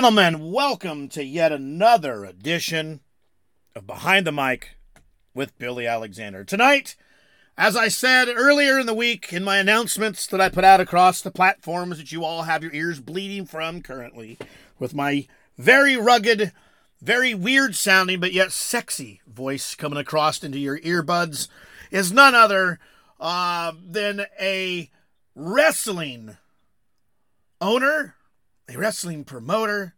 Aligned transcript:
Gentlemen, 0.00 0.50
welcome 0.50 1.10
to 1.10 1.22
yet 1.22 1.52
another 1.52 2.24
edition 2.24 3.00
of 3.76 3.86
Behind 3.86 4.26
the 4.26 4.32
Mic 4.32 4.78
with 5.34 5.58
Billy 5.58 5.86
Alexander. 5.86 6.42
Tonight, 6.42 6.96
as 7.58 7.76
I 7.76 7.88
said 7.88 8.28
earlier 8.34 8.78
in 8.78 8.86
the 8.86 8.94
week 8.94 9.30
in 9.30 9.44
my 9.44 9.58
announcements 9.58 10.26
that 10.28 10.40
I 10.40 10.48
put 10.48 10.64
out 10.64 10.80
across 10.80 11.20
the 11.20 11.30
platforms 11.30 11.98
that 11.98 12.12
you 12.12 12.24
all 12.24 12.44
have 12.44 12.62
your 12.62 12.72
ears 12.72 12.98
bleeding 12.98 13.44
from 13.44 13.82
currently, 13.82 14.38
with 14.78 14.94
my 14.94 15.26
very 15.58 15.98
rugged, 15.98 16.52
very 17.02 17.34
weird 17.34 17.76
sounding, 17.76 18.20
but 18.20 18.32
yet 18.32 18.52
sexy 18.52 19.20
voice 19.26 19.74
coming 19.74 19.98
across 19.98 20.42
into 20.42 20.58
your 20.58 20.78
earbuds, 20.78 21.48
is 21.90 22.10
none 22.10 22.34
other 22.34 22.78
uh, 23.20 23.74
than 23.86 24.24
a 24.40 24.88
wrestling 25.34 26.38
owner, 27.60 28.14
a 28.70 28.78
wrestling 28.78 29.24
promoter. 29.24 29.94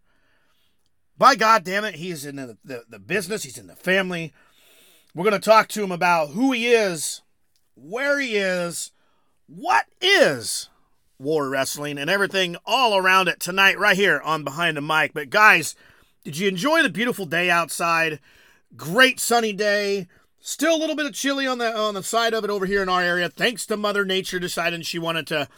By 1.18 1.34
God 1.34 1.64
damn 1.64 1.84
it, 1.84 1.96
he's 1.96 2.24
in 2.24 2.36
the, 2.36 2.56
the, 2.64 2.84
the 2.88 2.98
business, 2.98 3.42
he's 3.42 3.58
in 3.58 3.66
the 3.66 3.76
family. 3.76 4.32
We're 5.14 5.24
going 5.28 5.40
to 5.40 5.50
talk 5.50 5.68
to 5.68 5.82
him 5.82 5.92
about 5.92 6.30
who 6.30 6.52
he 6.52 6.68
is, 6.68 7.20
where 7.74 8.18
he 8.18 8.36
is, 8.36 8.92
what 9.46 9.84
is 10.00 10.70
war 11.18 11.48
wrestling, 11.48 11.98
and 11.98 12.08
everything 12.08 12.56
all 12.64 12.96
around 12.96 13.28
it 13.28 13.38
tonight, 13.38 13.78
right 13.78 13.96
here 13.96 14.20
on 14.24 14.42
Behind 14.42 14.76
the 14.76 14.80
Mic. 14.80 15.12
But, 15.12 15.30
guys, 15.30 15.76
did 16.24 16.38
you 16.38 16.48
enjoy 16.48 16.82
the 16.82 16.88
beautiful 16.88 17.26
day 17.26 17.50
outside? 17.50 18.18
Great 18.76 19.20
sunny 19.20 19.52
day. 19.52 20.08
Still 20.40 20.74
a 20.74 20.80
little 20.80 20.96
bit 20.96 21.06
of 21.06 21.12
chilly 21.12 21.46
on 21.46 21.58
the 21.58 21.76
on 21.76 21.94
the 21.94 22.02
side 22.02 22.34
of 22.34 22.42
it 22.42 22.50
over 22.50 22.66
here 22.66 22.82
in 22.82 22.88
our 22.88 23.02
area, 23.02 23.28
thanks 23.28 23.64
to 23.66 23.76
Mother 23.76 24.04
Nature 24.04 24.40
deciding 24.40 24.82
she 24.82 24.98
wanted 24.98 25.26
to 25.28 25.48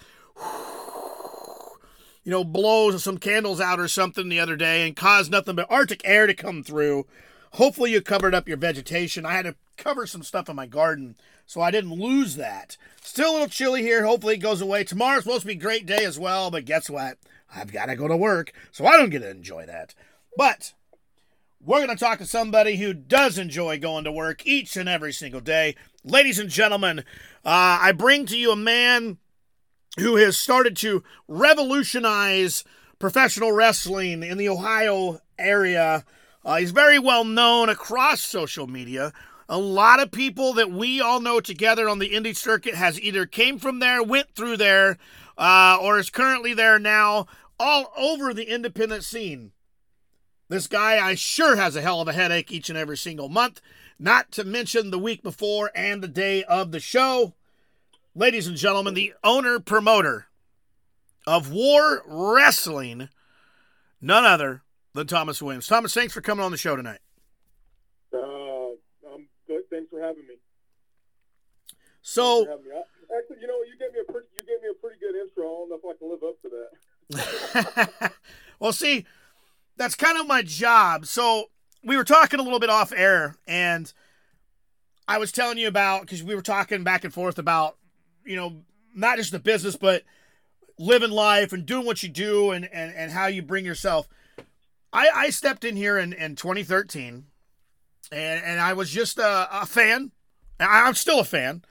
you 2.25 2.31
know, 2.31 2.43
blows 2.43 3.05
some 3.05 3.19
candles 3.19 3.61
out 3.61 3.79
or 3.79 3.87
something 3.87 4.29
the 4.29 4.41
other 4.41 4.57
day 4.57 4.87
and 4.87 4.97
caused 4.97 5.31
nothing 5.31 5.55
but 5.55 5.71
Arctic 5.71 6.01
air 6.05 6.27
to 6.27 6.35
come 6.35 6.63
through. 6.63 7.07
Hopefully, 7.53 7.93
you 7.93 8.01
covered 8.01 8.35
up 8.35 8.49
your 8.49 8.57
vegetation. 8.57 9.25
I 9.25 9.33
had 9.33 9.45
to 9.45 9.55
cover 9.77 10.07
some 10.07 10.23
stuff 10.23 10.49
in 10.49 10.57
my 10.57 10.67
garden, 10.67 11.17
so 11.47 11.61
I 11.61 11.71
didn't 11.71 11.93
lose 11.93 12.37
that. 12.37 12.77
Still 13.03 13.31
a 13.31 13.35
little 13.35 13.49
chilly 13.49 13.83
here. 13.83 14.05
Hopefully, 14.05 14.35
it 14.35 14.39
goes 14.39 14.61
away. 14.61 14.83
Tomorrow's 14.83 15.25
supposed 15.25 15.43
to 15.43 15.47
be 15.47 15.53
a 15.53 15.57
great 15.57 15.87
day 15.87 16.05
as 16.05 16.19
well, 16.19 16.51
but 16.51 16.65
guess 16.65 16.91
what? 16.91 17.19
I've 17.55 17.73
got 17.73 17.87
to 17.87 17.97
go 17.97 18.09
to 18.09 18.17
work, 18.17 18.53
so 18.73 18.87
I 18.87 18.97
don't 18.97 19.11
get 19.11 19.21
to 19.21 19.31
enjoy 19.31 19.67
that. 19.67 19.95
But 20.37 20.73
we're 21.65 21.85
going 21.85 21.97
to 21.97 22.05
talk 22.05 22.19
to 22.19 22.27
somebody 22.27 22.77
who 22.77 22.93
does 22.93 23.39
enjoy 23.39 23.79
going 23.79 24.05
to 24.05 24.13
work 24.13 24.47
each 24.47 24.77
and 24.77 24.89
every 24.89 25.13
single 25.13 25.41
day. 25.41 25.77
Ladies 26.03 26.39
and 26.39 26.51
gentlemen, 26.51 27.01
uh, 27.45 27.79
I 27.81 27.93
bring 27.93 28.27
to 28.27 28.37
you 28.37 28.51
a 28.51 28.57
man 28.57 29.19
who 29.99 30.17
has 30.17 30.37
started 30.37 30.77
to 30.79 31.03
revolutionize 31.29 32.65
professional 32.99 33.53
wrestling 33.53 34.23
in 34.23 34.39
the 34.39 34.49
Ohio 34.49 35.21
area. 35.39 36.05
Uh, 36.45 36.57
he's 36.57 36.71
very 36.71 36.99
well 36.99 37.25
known 37.25 37.69
across 37.69 38.23
social 38.23 38.67
media. 38.67 39.13
A 39.49 39.59
lot 39.59 40.01
of 40.01 40.11
people 40.11 40.53
that 40.55 40.71
we 40.71 41.01
all 41.01 41.21
know 41.21 41.41
together 41.41 41.89
on 41.89 41.99
the 41.99 42.11
indie 42.11 42.37
circuit 42.37 42.75
has 42.75 43.01
either 43.01 43.27
came 43.27 43.59
from 43.59 43.79
there, 43.79 44.03
went 44.03 44.35
through 44.35 44.57
there, 44.57 44.97
uh, 45.37 45.79
or 45.81 45.99
is 45.99 46.11
currently 46.11 46.55
there 46.55 46.79
now, 46.79 47.27
all 47.61 47.93
over 47.97 48.33
the 48.33 48.53
independent 48.53 49.05
scene. 49.05 49.53
This 50.49 50.67
guy, 50.67 51.05
I 51.05 51.15
sure 51.15 51.57
has 51.57 51.77
a 51.77 51.83
hell 51.83 52.01
of 52.01 52.09
a 52.09 52.13
headache 52.13 52.53
each 52.53 52.69
and 52.69 52.79
every 52.79 52.97
single 52.97 53.29
month, 53.29 53.61
not 53.99 54.31
to 54.33 54.45
mention 54.45 54.91
the 54.91 54.99
week 54.99 55.23
before 55.23 55.71
and 55.75 56.03
the 56.03 56.09
day 56.09 56.43
of 56.45 56.73
the 56.73 56.81
show 56.81 57.35
ladies 58.15 58.47
and 58.47 58.57
gentlemen, 58.57 58.95
the 58.95 59.15
owner 59.23 59.59
promoter 59.59 60.27
of 61.27 61.51
War 61.51 62.03
Wrestling, 62.07 63.09
none 64.01 64.25
other 64.25 64.63
than 64.93 65.07
Thomas 65.07 65.43
Williams. 65.43 65.67
Thomas, 65.67 65.95
thanks 65.95 66.13
for 66.13 66.21
coming 66.21 66.45
on 66.45 66.51
the 66.51 66.59
show 66.59 66.77
tonight. 66.77 67.01
Uh, 68.13 68.19
um, 69.13 69.27
good. 69.47 69.63
Thanks 69.71 69.91
for 69.91 70.01
having 70.01 70.27
me. 70.27 70.35
So, 72.03 72.47
having 72.47 72.65
me. 72.65 72.71
I, 72.73 73.19
actually, 73.19 73.39
you 73.41 73.47
know, 73.47 73.59
you 73.63 73.77
gave 73.79 73.93
me 73.93 74.01
a 74.07 74.13
pretty, 74.13 74.29
you 74.39 74.47
gave 74.47 74.63
me 74.63 74.69
a 74.71 74.81
pretty 74.81 74.99
good 75.01 75.15
intro. 75.15 75.45
I 75.45 75.49
don't 75.49 75.71
know 75.71 75.81
if 75.83 75.85
I 75.85 75.99
can 75.99 76.11
live 76.11 76.23
up 76.23 76.43
to 76.43 77.99
that. 78.01 78.13
well, 78.59 78.73
see, 78.73 79.07
that's 79.77 79.95
kind 79.95 80.19
of 80.19 80.27
my 80.27 80.43
job. 80.43 81.07
So, 81.07 81.51
we 81.83 81.97
were 81.97 82.05
talking 82.05 82.41
a 82.41 82.43
little 82.43 82.61
bit 82.61 82.71
off 82.71 82.93
air, 82.95 83.37
and 83.47 83.93
I 85.07 85.19
was 85.19 85.33
telling 85.33 85.59
you 85.59 85.69
about 85.69 86.03
because 86.03 86.23
we 86.23 86.35
were 86.35 86.43
talking 86.43 86.83
back 86.83 87.05
and 87.05 87.13
forth 87.13 87.39
about 87.39 87.77
you 88.25 88.37
know, 88.37 88.63
not 88.95 89.19
just 89.19 89.33
the 89.33 89.39
business, 89.39 89.77
but 89.77 90.03
living 90.79 91.11
life 91.11 91.53
and 91.53 91.67
doing 91.67 91.87
what 91.87 92.03
you 92.03 92.09
do 92.09 92.51
and, 92.51 92.65
and, 92.73 92.95
and 92.95 93.13
how 93.13 93.27
you 93.27 93.43
bring 93.43 93.65
yourself. 93.65 94.09
I, 94.93 95.09
I 95.15 95.31
stepped 95.31 95.65
in 95.65 95.77
here 95.77 95.99
in, 95.99 96.13
in 96.13 96.37
2013 96.37 97.25
and, 98.13 98.45
and 98.45 98.61
I 98.61 98.73
was 98.73 98.91
just 98.91 99.19
a, 99.19 99.63
a 99.63 99.67
fan. 99.67 100.13
I'm 100.61 100.95
still 100.95 101.21
a 101.21 101.25
fan. 101.25 101.65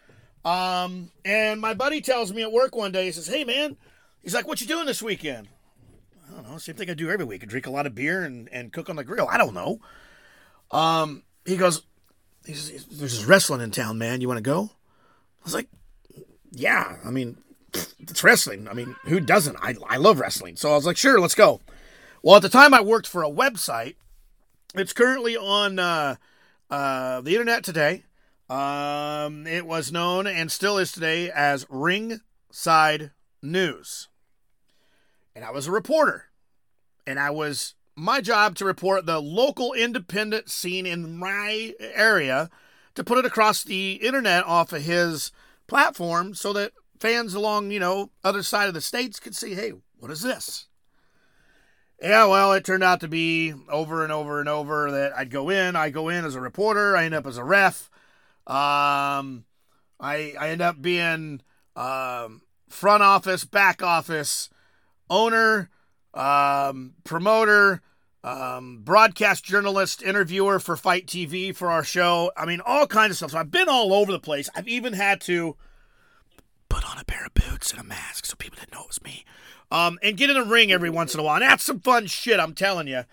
Um, 0.45 1.11
and 1.23 1.61
my 1.61 1.73
buddy 1.73 2.01
tells 2.01 2.33
me 2.33 2.41
at 2.41 2.51
work 2.51 2.75
one 2.75 2.91
day, 2.91 3.05
he 3.05 3.11
says, 3.11 3.27
Hey 3.27 3.45
man, 3.45 3.77
he's 4.21 4.33
like, 4.33 4.47
what 4.47 4.59
you 4.59 4.67
doing 4.67 4.85
this 4.85 5.01
weekend? 5.01 5.47
I 6.27 6.35
don't 6.35 6.49
know. 6.49 6.57
Same 6.57 6.75
thing 6.75 6.89
I 6.89 6.93
do 6.93 7.09
every 7.09 7.25
week. 7.25 7.43
I 7.43 7.45
drink 7.45 7.67
a 7.67 7.71
lot 7.71 7.85
of 7.85 7.95
beer 7.95 8.23
and, 8.23 8.49
and 8.51 8.73
cook 8.73 8.89
on 8.89 8.95
the 8.95 9.03
grill. 9.03 9.27
I 9.29 9.37
don't 9.37 9.53
know. 9.53 9.79
Um, 10.71 11.23
he 11.45 11.55
goes, 11.55 11.83
he 12.45 12.53
says, 12.53 12.85
there's 12.85 13.17
this 13.17 13.25
wrestling 13.25 13.61
in 13.61 13.71
town, 13.71 13.97
man. 13.97 14.19
You 14.19 14.27
want 14.27 14.39
to 14.39 14.41
go? 14.41 14.71
I 14.71 15.43
was 15.45 15.53
like, 15.53 15.69
yeah, 16.53 16.97
I 17.03 17.09
mean, 17.09 17.37
it's 17.99 18.23
wrestling. 18.23 18.67
I 18.67 18.73
mean, 18.73 18.95
who 19.05 19.19
doesn't? 19.19 19.57
I, 19.61 19.75
I 19.89 19.97
love 19.97 20.19
wrestling. 20.19 20.55
So 20.55 20.71
I 20.71 20.75
was 20.75 20.85
like, 20.85 20.97
sure, 20.97 21.19
let's 21.19 21.35
go. 21.35 21.61
Well, 22.21 22.35
at 22.35 22.41
the 22.41 22.49
time, 22.49 22.73
I 22.73 22.81
worked 22.81 23.07
for 23.07 23.23
a 23.23 23.29
website. 23.29 23.95
It's 24.75 24.93
currently 24.93 25.35
on 25.35 25.79
uh, 25.79 26.15
uh, 26.69 27.21
the 27.21 27.31
internet 27.31 27.63
today. 27.63 28.03
Um, 28.49 29.47
it 29.47 29.65
was 29.65 29.91
known 29.91 30.27
and 30.27 30.51
still 30.51 30.77
is 30.77 30.91
today 30.91 31.31
as 31.31 31.65
Ringside 31.69 33.11
News. 33.41 34.09
And 35.35 35.43
I 35.43 35.51
was 35.51 35.67
a 35.67 35.71
reporter. 35.71 36.25
And 37.07 37.19
I 37.19 37.31
was 37.31 37.73
my 37.95 38.21
job 38.21 38.55
to 38.55 38.65
report 38.65 39.05
the 39.05 39.19
local 39.19 39.73
independent 39.73 40.49
scene 40.49 40.85
in 40.85 41.17
my 41.17 41.73
area 41.79 42.49
to 42.95 43.03
put 43.03 43.17
it 43.17 43.25
across 43.25 43.63
the 43.63 43.93
internet 43.93 44.45
off 44.45 44.71
of 44.71 44.83
his 44.83 45.31
platform 45.67 46.33
so 46.33 46.53
that 46.53 46.71
fans 46.99 47.33
along, 47.33 47.71
you 47.71 47.79
know, 47.79 48.11
other 48.23 48.43
side 48.43 48.67
of 48.67 48.73
the 48.73 48.81
states 48.81 49.19
could 49.19 49.35
see, 49.35 49.55
hey, 49.55 49.73
What 49.97 50.11
is 50.11 50.21
this? 50.21 50.67
Yeah, 52.01 52.25
well, 52.25 52.51
it 52.51 52.65
turned 52.65 52.83
out 52.83 52.99
to 52.99 53.07
be 53.07 53.53
over 53.69 54.03
and 54.03 54.11
over 54.11 54.41
and 54.41 54.49
over 54.49 54.91
that 54.91 55.15
I'd 55.15 55.29
go 55.29 55.49
in. 55.49 55.77
I 55.77 55.89
go 55.89 56.09
in 56.09 56.25
as 56.25 56.35
a 56.35 56.41
reporter. 56.41 56.97
I 56.97 57.05
end 57.05 57.13
up 57.13 57.25
as 57.25 57.37
a 57.37 57.43
ref. 57.45 57.89
Um, 58.45 59.45
I 60.01 60.33
I 60.37 60.49
end 60.49 60.61
up 60.61 60.81
being 60.81 61.41
um, 61.77 62.41
front 62.67 63.03
office, 63.03 63.45
back 63.45 63.81
office, 63.81 64.49
owner, 65.09 65.69
um, 66.13 66.95
promoter, 67.05 67.81
um, 68.23 68.79
broadcast 68.83 69.43
journalist, 69.43 70.01
interviewer 70.01 70.59
for 70.59 70.77
Fight 70.77 71.07
TV 71.07 71.55
for 71.55 71.69
our 71.69 71.83
show. 71.83 72.31
I 72.37 72.45
mean, 72.45 72.61
all 72.65 72.87
kinds 72.87 73.11
of 73.11 73.17
stuff. 73.17 73.31
So 73.31 73.37
I've 73.37 73.51
been 73.51 73.69
all 73.69 73.93
over 73.93 74.11
the 74.11 74.19
place. 74.19 74.49
I've 74.55 74.67
even 74.67 74.93
had 74.93 75.19
to 75.21 75.55
put 76.69 76.89
on 76.89 76.97
a 76.97 77.03
pair 77.03 77.25
of 77.25 77.33
boots 77.33 77.71
and 77.71 77.81
a 77.81 77.83
mask 77.83 78.25
so 78.25 78.35
people 78.35 78.57
didn't 78.59 78.73
know 78.73 78.81
it 78.81 78.87
was 78.87 79.03
me. 79.03 79.25
Um, 79.71 79.99
and 80.01 80.17
get 80.17 80.29
in 80.29 80.35
the 80.35 80.45
ring 80.45 80.71
every 80.71 80.89
once 80.89 81.13
in 81.13 81.19
a 81.19 81.23
while. 81.23 81.35
And 81.35 81.43
that's 81.43 81.63
some 81.63 81.79
fun 81.79 82.07
shit, 82.07 82.39
I'm 82.39 82.53
telling 82.53 82.87
you. 82.87 83.03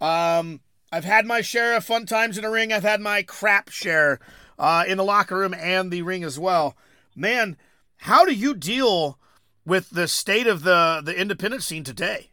Um, 0.00 0.60
I've 0.92 1.04
had 1.04 1.26
my 1.26 1.40
share 1.40 1.76
of 1.76 1.84
fun 1.84 2.06
times 2.06 2.36
in 2.36 2.44
the 2.44 2.50
ring. 2.50 2.72
I've 2.72 2.82
had 2.82 3.00
my 3.00 3.22
crap 3.22 3.70
share 3.70 4.20
uh, 4.58 4.84
in 4.86 4.98
the 4.98 5.04
locker 5.04 5.36
room 5.36 5.54
and 5.54 5.90
the 5.90 6.02
ring 6.02 6.22
as 6.24 6.38
well. 6.38 6.76
Man, 7.16 7.56
how 7.98 8.24
do 8.24 8.32
you 8.32 8.54
deal 8.54 9.18
with 9.64 9.90
the 9.90 10.08
state 10.08 10.46
of 10.46 10.62
the, 10.62 11.02
the 11.04 11.18
independent 11.18 11.62
scene 11.62 11.84
today? 11.84 12.30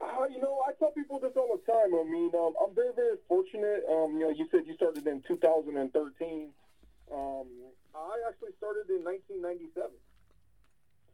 Uh, 0.00 0.24
you 0.30 0.40
know, 0.40 0.60
I 0.66 0.72
tell 0.78 0.90
people 0.90 1.18
this 1.20 1.32
all 1.36 1.48
the 1.52 1.58
time. 1.70 1.94
I 1.94 2.04
mean, 2.04 2.30
um, 2.34 2.52
I'm 2.58 2.74
very, 2.74 2.92
very 2.94 3.16
fortunate. 3.28 3.84
Um, 3.88 4.18
you 4.18 4.26
know, 4.26 4.30
you 4.34 4.46
said 4.50 4.66
you 4.66 4.74
started 4.74 5.06
in 5.06 5.22
2013. 5.26 6.50
Um, 7.14 7.46
I 7.94 8.14
actually 8.28 8.54
started 8.58 8.90
in 8.90 9.02
1997. 9.06 9.90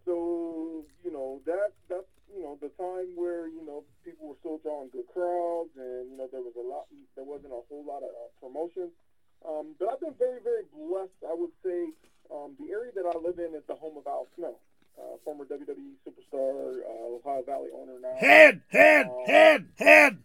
So, 0.05 0.85
you 1.05 1.13
know, 1.13 1.41
that 1.47 1.73
that's 1.89 2.07
you 2.31 2.43
know 2.43 2.59
the 2.63 2.71
time 2.79 3.11
where 3.17 3.49
you 3.49 3.65
know 3.67 3.83
people 4.05 4.29
were 4.29 4.39
still 4.41 4.59
drawing 4.63 4.89
good 4.95 5.07
crowds, 5.13 5.71
and 5.77 6.11
you 6.11 6.17
know 6.17 6.29
there 6.31 6.43
was 6.43 6.55
a 6.55 6.63
lot, 6.63 6.87
there 7.17 7.25
wasn't 7.25 7.51
a 7.53 7.63
whole 7.67 7.83
lot 7.85 8.03
of 8.07 8.11
uh, 8.15 8.31
promotion. 8.39 8.91
Um, 9.47 9.75
but 9.79 9.91
I've 9.91 10.01
been 10.01 10.15
very, 10.19 10.41
very 10.43 10.63
blessed. 10.75 11.19
I 11.27 11.35
would 11.35 11.51
say 11.65 11.91
um, 12.31 12.55
the 12.59 12.71
area 12.73 12.91
that 12.95 13.07
I 13.07 13.19
live 13.19 13.39
in 13.39 13.55
is 13.55 13.63
the 13.69 13.75
home 13.75 13.97
of 13.99 14.07
Al 14.07 14.27
Snow, 14.37 14.55
uh, 14.99 15.19
former 15.25 15.45
WWE 15.45 15.99
superstar, 16.07 16.83
uh, 16.87 17.19
Ohio 17.19 17.43
Valley 17.43 17.69
owner 17.75 17.99
now. 18.01 18.15
Head, 18.19 18.63
head, 18.69 19.07
Um, 19.07 19.27
head, 19.27 19.67
head. 19.77 20.19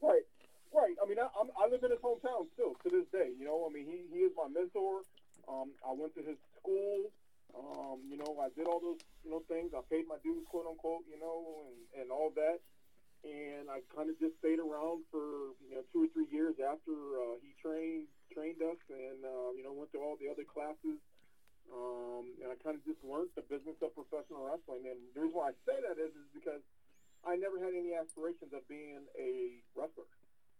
Right, 0.00 0.24
right. 0.72 0.96
I 0.96 1.04
mean, 1.08 1.18
I, 1.20 1.28
I'm, 1.36 1.52
I 1.60 1.68
live 1.68 1.84
in 1.84 1.90
his 1.92 2.00
hometown 2.00 2.48
still 2.56 2.74
to 2.84 2.88
this 2.88 3.06
day. 3.12 3.32
You 3.36 3.44
know, 3.44 3.68
I 3.68 3.70
mean, 3.72 3.84
he, 3.86 4.08
he 4.08 4.20
is 4.24 4.32
my 4.36 4.48
mentor. 4.48 5.04
Um, 5.48 5.72
I 5.84 5.92
went 5.92 6.14
to 6.16 6.22
his 6.24 6.36
school. 6.56 7.12
Um, 7.52 8.06
you 8.08 8.16
know, 8.16 8.38
I 8.40 8.48
did 8.54 8.66
all 8.70 8.80
those 8.80 9.02
you 9.24 9.30
know 9.30 9.42
things. 9.50 9.74
I 9.74 9.82
paid 9.90 10.06
my 10.06 10.16
dues, 10.22 10.46
quote 10.48 10.66
unquote. 10.70 11.04
You 11.10 11.18
know, 11.18 11.66
and 11.66 11.78
and 12.00 12.08
all 12.10 12.30
that. 12.36 12.62
And 13.26 13.68
I 13.68 13.84
kind 13.92 14.08
of 14.08 14.16
just 14.20 14.38
stayed 14.40 14.60
around 14.62 15.04
for 15.10 15.52
you 15.66 15.74
know 15.76 15.84
two 15.92 16.06
or 16.06 16.10
three 16.14 16.30
years 16.30 16.56
after 16.62 16.94
uh, 16.94 17.36
he 17.42 17.52
trained 17.60 18.08
trained 18.32 18.62
us, 18.62 18.78
and 18.88 19.20
uh, 19.26 19.50
you 19.58 19.62
know 19.66 19.74
went 19.74 19.92
to 19.92 20.00
all 20.00 20.16
the 20.16 20.30
other 20.30 20.46
classes. 20.46 20.96
Um, 21.70 22.34
and 22.42 22.50
I 22.50 22.56
kind 22.62 22.74
of 22.74 22.82
just 22.84 22.98
learned 23.06 23.30
the 23.38 23.46
business 23.46 23.78
of 23.82 23.94
professional 23.94 24.42
wrestling. 24.48 24.90
And 24.90 24.98
the 25.14 25.22
reason 25.22 25.38
why 25.38 25.54
I 25.54 25.56
say 25.68 25.78
that 25.86 26.02
is, 26.02 26.10
is 26.10 26.28
because 26.34 26.62
I 27.24 27.36
never 27.36 27.60
had 27.60 27.76
any 27.76 27.92
aspirations 27.92 28.52
of 28.56 28.64
being 28.68 29.04
a 29.16 29.60
wrestler. 29.76 30.08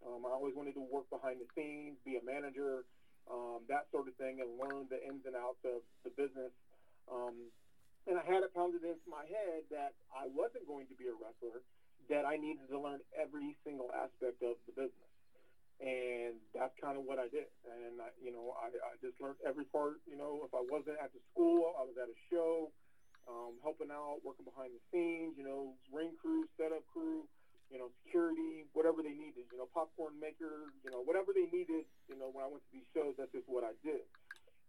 Um, 0.04 0.24
I 0.24 0.32
always 0.32 0.56
wanted 0.56 0.76
to 0.76 0.84
work 0.84 1.08
behind 1.08 1.40
the 1.40 1.48
scenes, 1.56 1.96
be 2.04 2.16
a 2.16 2.24
manager, 2.24 2.84
um, 3.28 3.64
that 3.68 3.88
sort 3.92 4.08
of 4.08 4.16
thing, 4.16 4.40
and 4.40 4.56
learn 4.56 4.88
the 4.88 5.00
ins 5.00 5.24
and 5.24 5.36
outs 5.36 5.60
of 5.64 5.84
the 6.04 6.12
business. 6.16 6.52
Um, 7.08 7.52
and 8.08 8.16
I 8.16 8.24
had 8.24 8.40
it 8.44 8.52
pounded 8.56 8.80
into 8.84 9.08
my 9.08 9.28
head 9.28 9.68
that 9.68 9.92
I 10.08 10.28
wasn't 10.32 10.64
going 10.64 10.88
to 10.88 10.96
be 10.96 11.08
a 11.08 11.16
wrestler, 11.16 11.60
that 12.08 12.24
I 12.24 12.40
needed 12.40 12.68
to 12.72 12.80
learn 12.80 13.04
every 13.12 13.56
single 13.64 13.92
aspect 13.92 14.40
of 14.40 14.56
the 14.64 14.72
business. 14.72 15.12
And 15.80 16.36
that's 16.52 16.76
kind 16.76 17.00
of 17.00 17.08
what 17.08 17.16
I 17.16 17.28
did. 17.32 17.48
And, 17.64 18.04
I, 18.04 18.12
you 18.20 18.32
know, 18.32 18.52
I, 18.60 18.68
I 18.68 18.92
just 19.00 19.16
learned 19.20 19.40
every 19.44 19.64
part. 19.68 20.00
You 20.04 20.16
know, 20.16 20.44
if 20.44 20.52
I 20.52 20.60
wasn't 20.60 21.00
at 21.00 21.12
the 21.12 21.20
school, 21.32 21.72
I 21.76 21.88
was 21.88 21.96
at 21.96 22.08
a 22.08 22.18
show, 22.28 22.68
um, 23.30 23.60
helping 23.62 23.92
out, 23.92 24.20
working 24.26 24.46
behind 24.46 24.74
the 24.74 24.82
scenes, 24.92 25.38
you 25.38 25.44
know, 25.46 25.78
ring 25.92 26.16
crew, 26.20 26.48
setup 26.58 26.86
crew, 26.86 27.30
you 27.70 27.78
know, 27.78 27.90
security, 28.04 28.66
whatever 28.74 29.02
they 29.02 29.14
needed, 29.14 29.46
you 29.52 29.58
know, 29.58 29.68
popcorn 29.74 30.20
maker, 30.20 30.70
you 30.84 30.90
know, 30.90 31.02
whatever 31.02 31.32
they 31.34 31.46
needed, 31.46 31.86
you 32.08 32.16
know, 32.18 32.30
when 32.30 32.44
I 32.44 32.48
went 32.48 32.64
to 32.66 32.72
these 32.72 32.88
shows, 32.94 33.14
that's 33.18 33.32
just 33.32 33.48
what 33.48 33.64
I 33.64 33.74
did. 33.84 34.02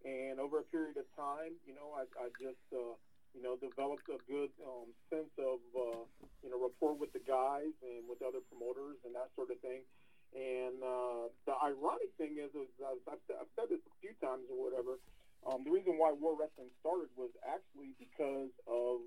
And 0.04 0.40
over 0.40 0.60
a 0.60 0.64
period 0.68 0.98
of 0.98 1.06
time, 1.16 1.58
you 1.66 1.74
know, 1.74 1.92
I, 1.96 2.04
I 2.20 2.28
just, 2.38 2.60
uh, 2.72 2.96
you 3.34 3.42
know, 3.42 3.56
developed 3.56 4.08
a 4.10 4.20
good 4.28 4.52
um, 4.64 4.94
sense 5.10 5.32
of, 5.38 5.60
uh, 5.74 6.04
you 6.42 6.50
know, 6.50 6.60
rapport 6.62 6.94
with 6.98 7.12
the 7.14 7.20
guys 7.24 7.72
and 7.82 8.08
with 8.08 8.20
other 8.22 8.40
promoters 8.48 8.98
and 9.04 9.14
that 9.16 9.32
sort 9.36 9.50
of 9.50 9.60
thing. 9.60 9.86
And 10.34 10.82
uh, 10.84 11.32
the 11.46 11.56
ironic 11.64 12.12
thing 12.18 12.36
is, 12.38 12.52
is 12.54 12.68
I've, 12.84 13.00
I've 13.08 13.22
said- 13.26 13.40
I've 13.40 13.52
said 13.56 13.68
this 13.70 13.80
a 13.88 13.94
few 14.00 14.14
times 14.20 14.46
or 14.50 14.58
whatever. 14.60 15.00
Um, 15.42 15.66
the 15.66 15.74
reason 15.74 15.98
why 15.98 16.14
War 16.14 16.38
Wrestling 16.38 16.70
started 16.78 17.10
was 17.18 17.34
actually 17.42 17.98
because 17.98 18.54
of 18.70 19.02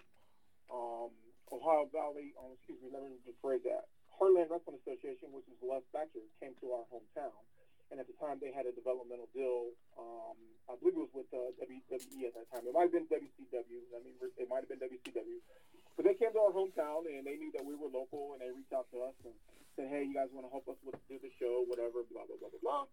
um, 0.68 1.12
Ohio 1.48 1.88
Valley. 1.96 2.36
Um, 2.36 2.52
excuse 2.60 2.80
me, 2.84 2.92
let 2.92 3.08
me 3.08 3.16
rephrase 3.24 3.64
that. 3.64 3.88
Heartland 4.20 4.52
Wrestling 4.52 4.80
Association, 4.84 5.32
which 5.32 5.48
is 5.48 5.60
Les 5.64 5.84
Thatcher, 5.92 6.24
came 6.40 6.56
to 6.64 6.72
our 6.76 6.86
hometown, 6.88 7.36
and 7.92 8.00
at 8.00 8.08
the 8.08 8.16
time 8.20 8.40
they 8.40 8.52
had 8.52 8.68
a 8.68 8.72
developmental 8.76 9.28
deal. 9.36 9.76
Um, 10.00 10.36
I 10.72 10.76
believe 10.80 10.96
it 11.00 11.04
was 11.08 11.16
with 11.16 11.32
uh, 11.36 11.52
WWE 11.60 12.28
at 12.28 12.34
that 12.36 12.48
time. 12.52 12.64
It 12.68 12.74
might 12.76 12.92
have 12.92 12.96
been 12.96 13.08
WCW. 13.12 13.82
I 13.96 14.00
mean, 14.04 14.16
it 14.20 14.48
might 14.48 14.64
have 14.64 14.72
been 14.72 14.84
WCW. 14.84 15.40
But 15.96 16.04
they 16.04 16.16
came 16.16 16.36
to 16.36 16.42
our 16.44 16.52
hometown, 16.52 17.08
and 17.08 17.24
they 17.24 17.40
knew 17.40 17.52
that 17.56 17.64
we 17.64 17.76
were 17.76 17.88
local, 17.88 18.36
and 18.36 18.44
they 18.44 18.52
reached 18.52 18.76
out 18.76 18.88
to 18.92 19.08
us 19.08 19.16
and 19.24 19.36
said, 19.76 19.88
"Hey, 19.88 20.04
you 20.04 20.16
guys 20.16 20.28
want 20.36 20.48
to 20.48 20.52
help 20.52 20.68
us 20.68 20.80
with 20.84 21.00
do 21.08 21.16
the 21.20 21.32
show, 21.40 21.64
whatever, 21.68 22.04
blah 22.12 22.28
blah 22.28 22.36
blah 22.40 22.52
blah 22.52 22.64
blah." 22.64 22.84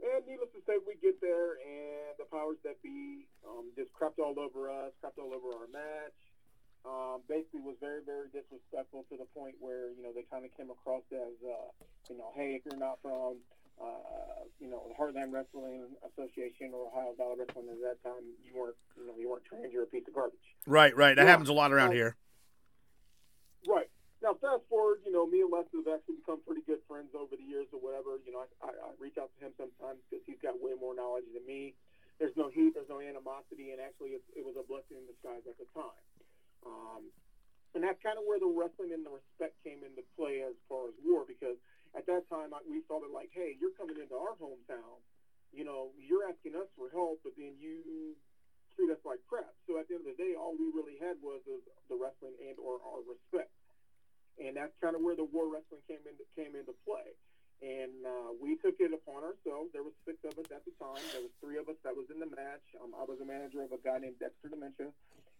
And 0.00 0.24
needless 0.26 0.50
to 0.56 0.62
say, 0.64 0.80
we 0.82 0.96
get 0.98 1.20
there, 1.20 1.60
and 1.60 2.16
the 2.18 2.24
powers 2.32 2.58
that 2.64 2.80
be 2.82 3.28
um, 3.44 3.70
just 3.76 3.92
crapped 3.92 4.18
all 4.18 4.34
over 4.40 4.70
us, 4.72 4.90
crapped 5.04 5.20
all 5.20 5.34
over 5.36 5.52
our 5.52 5.68
match. 5.70 6.16
Um, 6.82 7.22
basically, 7.30 7.62
was 7.62 7.78
very, 7.78 8.02
very 8.02 8.26
disrespectful 8.34 9.06
to 9.10 9.14
the 9.16 9.28
point 9.30 9.54
where 9.62 9.94
you 9.94 10.02
know 10.02 10.10
they 10.10 10.26
kind 10.26 10.42
of 10.44 10.50
came 10.58 10.66
across 10.70 11.06
as, 11.14 11.36
uh, 11.46 11.70
you 12.10 12.18
know, 12.18 12.34
hey, 12.34 12.58
if 12.58 12.66
you're 12.66 12.80
not 12.80 12.98
from, 12.98 13.38
uh, 13.78 14.42
you 14.58 14.66
know, 14.66 14.82
the 14.90 14.96
Heartland 14.98 15.30
Wrestling 15.30 15.94
Association 16.02 16.74
or 16.74 16.90
Ohio 16.90 17.14
Valley 17.14 17.38
Wrestling 17.38 17.70
at 17.70 17.78
that 17.86 18.02
time, 18.02 18.26
you 18.42 18.58
weren't, 18.58 18.74
you 18.98 19.06
know, 19.06 19.14
you 19.16 19.30
weren't 19.30 19.44
trained. 19.44 19.70
You're 19.72 19.84
a 19.84 19.86
piece 19.86 20.02
of 20.08 20.14
garbage. 20.14 20.42
Right, 20.66 20.90
right. 20.96 21.14
That 21.14 21.22
Yeah. 21.22 21.30
happens 21.30 21.48
a 21.48 21.52
lot 21.52 21.70
around 21.70 21.90
Well, 21.94 21.98
here. 21.98 22.16
Now, 24.22 24.38
fast 24.38 24.62
forward, 24.70 25.02
you 25.02 25.10
know, 25.10 25.26
me 25.26 25.42
and 25.42 25.50
Les 25.50 25.66
have 25.74 25.90
actually 25.90 26.22
become 26.22 26.38
pretty 26.46 26.62
good 26.62 26.78
friends 26.86 27.10
over 27.10 27.34
the 27.34 27.42
years 27.42 27.66
or 27.74 27.82
whatever. 27.82 28.22
You 28.22 28.30
know, 28.30 28.46
I, 28.46 28.48
I, 28.62 28.70
I 28.70 28.90
reach 29.02 29.18
out 29.18 29.34
to 29.34 29.38
him 29.42 29.50
sometimes 29.58 29.98
because 30.06 30.22
he's 30.22 30.38
got 30.38 30.54
way 30.62 30.78
more 30.78 30.94
knowledge 30.94 31.26
than 31.34 31.42
me. 31.42 31.74
There's 32.22 32.38
no 32.38 32.46
heat, 32.46 32.70
there's 32.78 32.86
no 32.86 33.02
animosity, 33.02 33.74
and 33.74 33.82
actually 33.82 34.14
it, 34.14 34.22
it 34.38 34.46
was 34.46 34.54
a 34.54 34.62
blessing 34.62 34.94
in 34.94 35.10
disguise 35.10 35.42
at 35.42 35.58
the 35.58 35.66
time. 35.74 36.06
Um, 36.62 37.10
and 37.74 37.82
that's 37.82 37.98
kind 37.98 38.14
of 38.14 38.22
where 38.22 38.38
the 38.38 38.46
wrestling 38.46 38.94
and 38.94 39.02
the 39.02 39.10
respect 39.10 39.58
came 39.66 39.82
into 39.82 40.06
play 40.14 40.46
as 40.46 40.54
far 40.70 40.86
as 40.86 40.94
war, 41.02 41.26
because 41.26 41.58
at 41.98 42.06
that 42.06 42.22
time 42.30 42.54
I, 42.54 42.62
we 42.62 42.78
felt 42.86 43.02
it 43.02 43.10
like, 43.10 43.34
hey, 43.34 43.58
you're 43.58 43.74
coming 43.74 43.98
into 43.98 44.14
our 44.14 44.38
hometown. 44.38 45.02
You 45.50 45.66
know, 45.66 45.90
you're 45.98 46.22
asking 46.30 46.54
us 46.54 46.70
for 46.78 46.86
help, 46.94 47.26
but 47.26 47.34
then 47.34 47.58
you 47.58 48.14
treat 48.78 48.86
us 48.94 49.02
like 49.02 49.18
crap. 49.26 49.50
So 49.66 49.82
at 49.82 49.90
the 49.90 49.98
end 49.98 50.06
of 50.06 50.14
the 50.14 50.20
day, 50.20 50.38
all 50.38 50.54
we 50.54 50.70
really 50.70 50.94
had 51.02 51.18
was 51.18 51.42
the, 51.42 51.58
the 51.90 51.98
wrestling 51.98 52.38
and 52.38 52.54
or 52.62 52.78
our 52.86 53.02
respect 53.02 53.50
and 54.40 54.56
that's 54.56 54.72
kind 54.80 54.96
of 54.96 55.02
where 55.02 55.16
the 55.16 55.26
war 55.28 55.48
wrestling 55.50 55.84
came 55.88 56.02
into 56.04 56.24
came 56.36 56.54
into 56.56 56.72
play. 56.86 57.12
And 57.62 58.02
uh, 58.02 58.34
we 58.42 58.58
took 58.58 58.74
it 58.82 58.90
upon 58.90 59.22
ourselves. 59.22 59.70
There 59.70 59.86
was 59.86 59.94
six 60.02 60.18
of 60.26 60.34
us 60.34 60.50
at 60.50 60.66
the 60.66 60.74
time. 60.82 60.98
There 61.14 61.22
was 61.22 61.30
three 61.38 61.62
of 61.62 61.70
us 61.70 61.78
that 61.86 61.94
was 61.94 62.10
in 62.10 62.18
the 62.18 62.26
match. 62.26 62.66
Um, 62.82 62.90
I 62.90 63.06
was 63.06 63.22
a 63.22 63.28
manager 63.28 63.62
of 63.62 63.70
a 63.70 63.78
guy 63.78 64.02
named 64.02 64.18
Dexter 64.18 64.50
Dementia, 64.50 64.90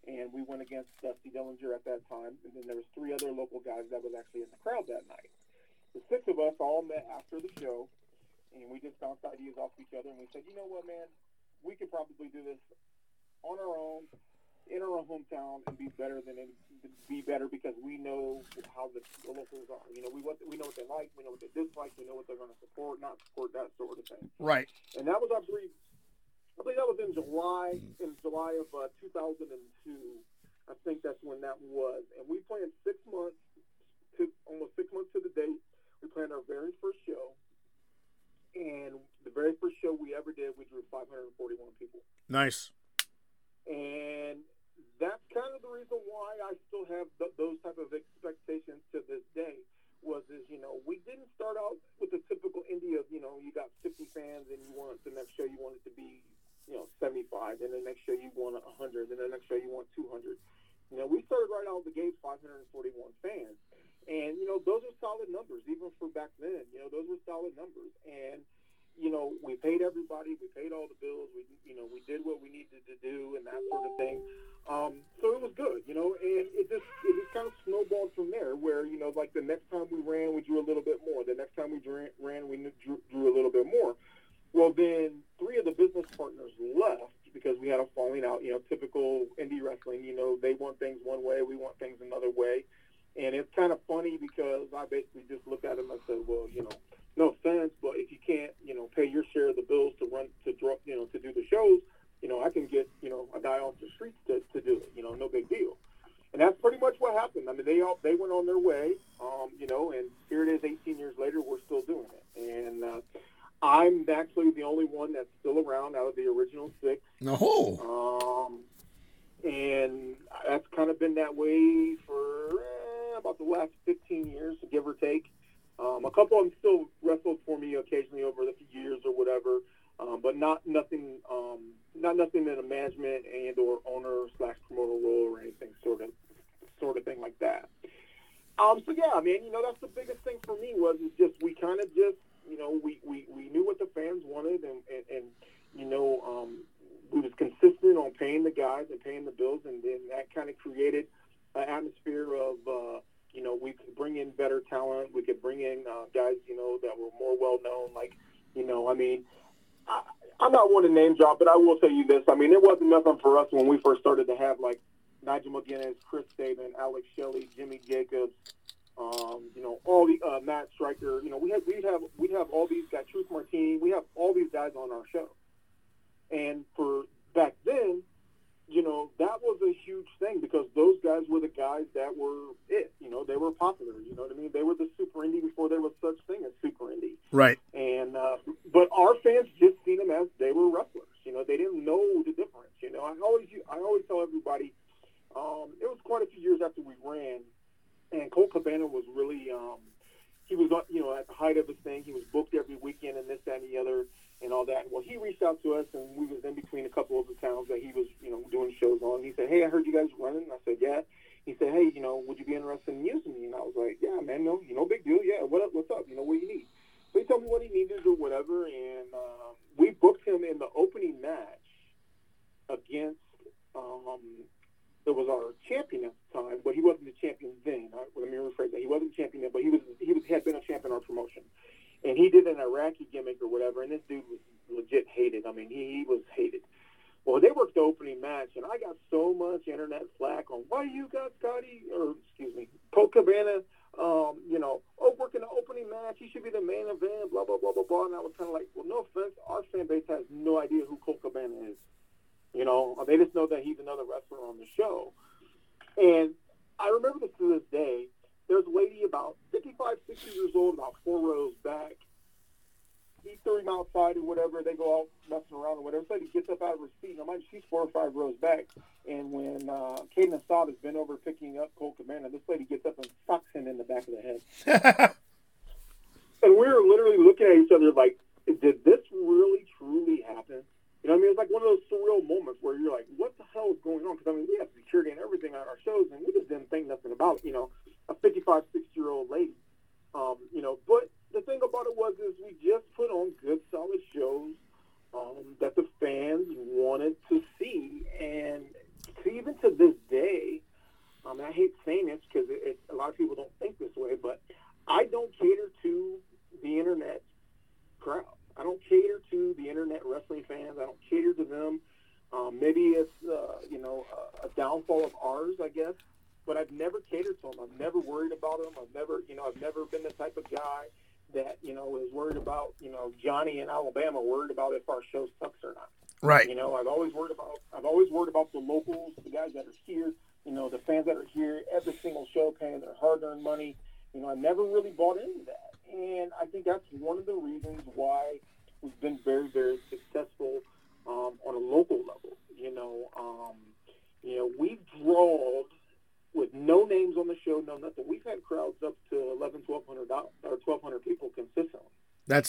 and 0.07 0.31
we 0.31 0.39
went 0.47 0.63
against 0.63 0.87
Dusty 1.03 1.35
Dillinger 1.35 1.75
at 1.75 1.83
that 1.83 1.99
time. 2.07 2.39
And 2.47 2.55
then 2.55 2.63
there 2.63 2.79
was 2.79 2.87
three 2.95 3.11
other 3.11 3.27
local 3.35 3.59
guys 3.59 3.91
that 3.91 3.99
was 3.99 4.15
actually 4.15 4.47
in 4.47 4.51
the 4.55 4.61
crowd 4.63 4.87
that 4.87 5.03
night. 5.11 5.27
The 5.91 5.99
six 6.07 6.23
of 6.31 6.39
us 6.39 6.55
all 6.63 6.79
met 6.79 7.03
after 7.11 7.43
the 7.43 7.51
show, 7.59 7.91
and 8.55 8.71
we 8.71 8.79
just 8.79 8.95
bounced 9.03 9.27
ideas 9.27 9.59
off 9.59 9.75
each 9.75 9.91
other. 9.91 10.07
And 10.07 10.15
we 10.15 10.31
said, 10.31 10.47
you 10.47 10.55
know 10.55 10.65
what, 10.65 10.87
man, 10.87 11.11
we 11.59 11.75
could 11.75 11.91
probably 11.91 12.31
do 12.31 12.39
this 12.39 12.61
on 13.43 13.59
our 13.59 13.75
own 13.75 14.07
in 14.71 14.79
our 14.81 15.03
hometown 15.03 15.59
and 15.67 15.75
be 15.77 15.91
better 15.99 16.23
than 16.23 16.39
any, 16.39 16.55
be 17.09 17.21
better 17.21 17.47
because 17.47 17.75
we 17.83 17.97
know 17.97 18.41
how 18.75 18.89
the, 18.95 19.01
the 19.23 19.31
locals 19.31 19.67
are. 19.67 19.83
You 19.91 20.01
know, 20.01 20.11
we 20.13 20.21
what 20.21 20.39
we 20.43 20.55
know 20.55 20.67
what 20.67 20.75
they 20.79 20.87
like, 20.87 21.11
we 21.17 21.23
know 21.23 21.35
what 21.35 21.43
they 21.43 21.51
dislike, 21.51 21.91
we 21.99 22.07
know 22.07 22.15
what 22.15 22.27
they're 22.27 22.39
going 22.39 22.53
to 22.53 22.61
support, 22.63 23.01
not 23.03 23.19
support, 23.27 23.51
that 23.53 23.67
sort 23.75 23.99
of 23.99 24.05
thing. 24.07 24.29
Right. 24.39 24.67
And 24.97 25.07
that 25.07 25.19
was, 25.19 25.29
I 25.35 25.43
believe, 25.43 25.73
I 26.59 26.63
believe 26.63 26.79
that 26.79 26.87
was 26.87 27.01
in 27.03 27.11
July, 27.11 27.75
in 27.99 28.15
July 28.23 28.55
of 28.61 28.69
uh, 28.71 28.87
2002. 29.03 29.51
I 30.69 30.75
think 30.87 31.03
that's 31.03 31.19
when 31.19 31.43
that 31.43 31.59
was. 31.59 32.07
And 32.15 32.23
we 32.23 32.39
planned 32.47 32.71
six 32.87 32.95
months, 33.03 33.35
to 34.15 34.31
almost 34.47 34.71
six 34.79 34.87
months 34.93 35.11
to 35.11 35.19
the 35.19 35.33
date. 35.35 35.59
We 35.99 36.07
planned 36.07 36.31
our 36.31 36.45
very 36.47 36.71
first 36.79 37.03
show. 37.03 37.35
And 38.55 38.95
the 39.25 39.33
very 39.33 39.51
first 39.59 39.75
show 39.81 39.91
we 39.91 40.15
ever 40.15 40.31
did, 40.31 40.53
we 40.55 40.63
drew 40.69 40.85
541 40.91 41.67
people. 41.79 41.99
Nice. 42.29 42.71
And 43.67 44.45
that's 45.01 45.23
kind 45.33 45.51
of 45.51 45.59
the 45.59 45.71
reason 45.71 45.99
why 46.07 46.37
I 46.39 46.55
still 46.69 46.87
have 46.87 47.11
th- 47.19 47.35
those 47.35 47.59
type 47.59 47.75
of 47.75 47.91
expectations 47.91 48.79
to 48.95 49.03
this 49.09 49.23
day. 49.35 49.59
Was 50.03 50.27
is 50.27 50.43
you 50.51 50.59
know 50.59 50.83
we 50.83 50.99
didn't 51.07 51.31
start 51.31 51.55
out 51.55 51.79
with 51.95 52.11
the 52.11 52.19
typical 52.27 52.59
indie 52.67 52.99
of 52.99 53.07
you 53.07 53.23
know 53.23 53.39
you 53.39 53.55
got 53.55 53.71
50 53.87 54.03
fans 54.11 54.51
and 54.51 54.59
you 54.59 54.67
want 54.75 54.99
the 55.07 55.15
next 55.15 55.31
show 55.39 55.47
you 55.47 55.55
want 55.55 55.79
it 55.79 55.83
to 55.87 55.95
be 55.95 56.19
you 56.67 56.75
know 56.75 56.91
75, 56.99 57.63
and 57.63 57.71
the 57.71 57.83
next 57.83 58.03
show 58.03 58.15
you 58.15 58.31
want 58.35 58.55
100, 58.59 59.11
and 59.11 59.19
the 59.19 59.31
next 59.31 59.47
show 59.47 59.55
you 59.55 59.71
want 59.71 59.87
200. 59.95 60.35
You 60.91 60.97
know 60.99 61.07
we 61.07 61.23
started 61.27 61.47
right 61.47 61.67
out 61.71 61.87
the 61.87 61.95
gate 61.95 62.19
541 62.19 62.67
fans, 63.23 63.55
and 64.07 64.35
you 64.35 64.43
know 64.43 64.59
those 64.67 64.83
are 64.83 64.95
solid 64.99 65.31
numbers 65.31 65.63
even 65.71 65.87
for 65.95 66.11
back 66.11 66.35
then. 66.35 66.67
You 66.75 66.83
know 66.83 66.91
those 66.91 67.07
were 67.07 67.23
solid 67.23 67.55
numbers, 67.55 67.95
and 68.03 68.43
you 68.99 69.07
know 69.07 69.31
we 69.39 69.55
paid 69.55 69.79
everybody, 69.79 70.35
we 70.35 70.51
paid 70.51 70.75
all 70.75 70.91
the 70.91 70.99
bills, 70.99 71.31
we 71.31 71.47
you 71.63 71.79
know 71.79 71.87
we 71.87 72.03
did 72.03 72.27
what 72.27 72.43
we 72.43 72.51
needed 72.51 72.83
to 72.91 72.95
do 72.99 73.39
and 73.39 73.47
that 73.47 73.59
sort 73.71 73.87
of 73.87 73.95
thing 73.95 74.19
um, 74.69 75.03
so 75.21 75.33
it 75.35 75.41
was 75.41 75.51
good, 75.57 75.83
you 75.85 75.93
know, 75.93 76.15
and 76.21 76.47
it 76.55 76.69
just 76.69 76.85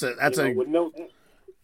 that's 0.00 0.02
a 0.02 0.14
that's 0.18 0.38
you 0.38 0.62
a 0.62 0.66
no, 0.66 0.92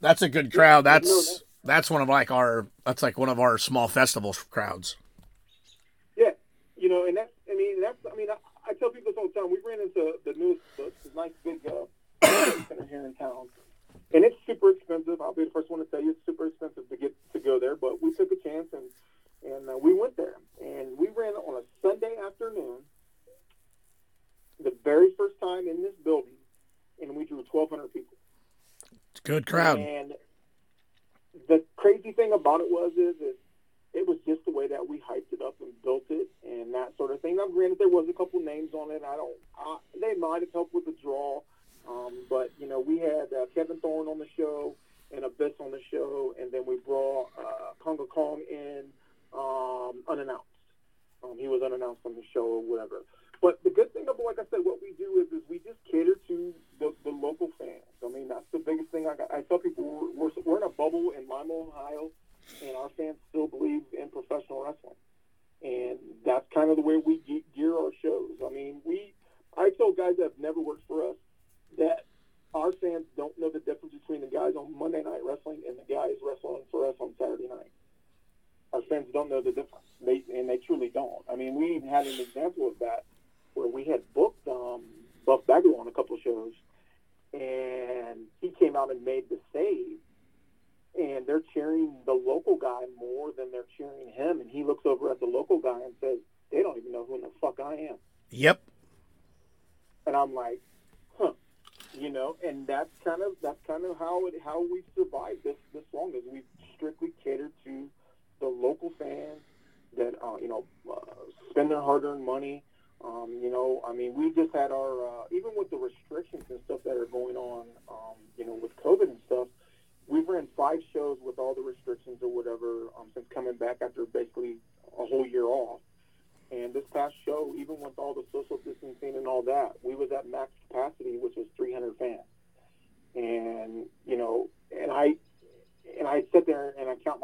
that's 0.01 0.23
a 0.23 0.29
good 0.29 0.53
crowd. 0.53 0.83
That's 0.83 1.43
that's 1.65 1.91
one 1.91 2.03
of 2.03 2.09
like 2.09 2.31
our 2.31 2.67
that's 2.85 3.03
like 3.03 3.19
one 3.19 3.29
of 3.29 3.39
our 3.39 3.59
small 3.59 3.89
festival 3.89 4.35
crowds. 4.51 4.97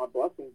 God 0.06 0.14
bless 0.14 0.32
them. 0.38 0.45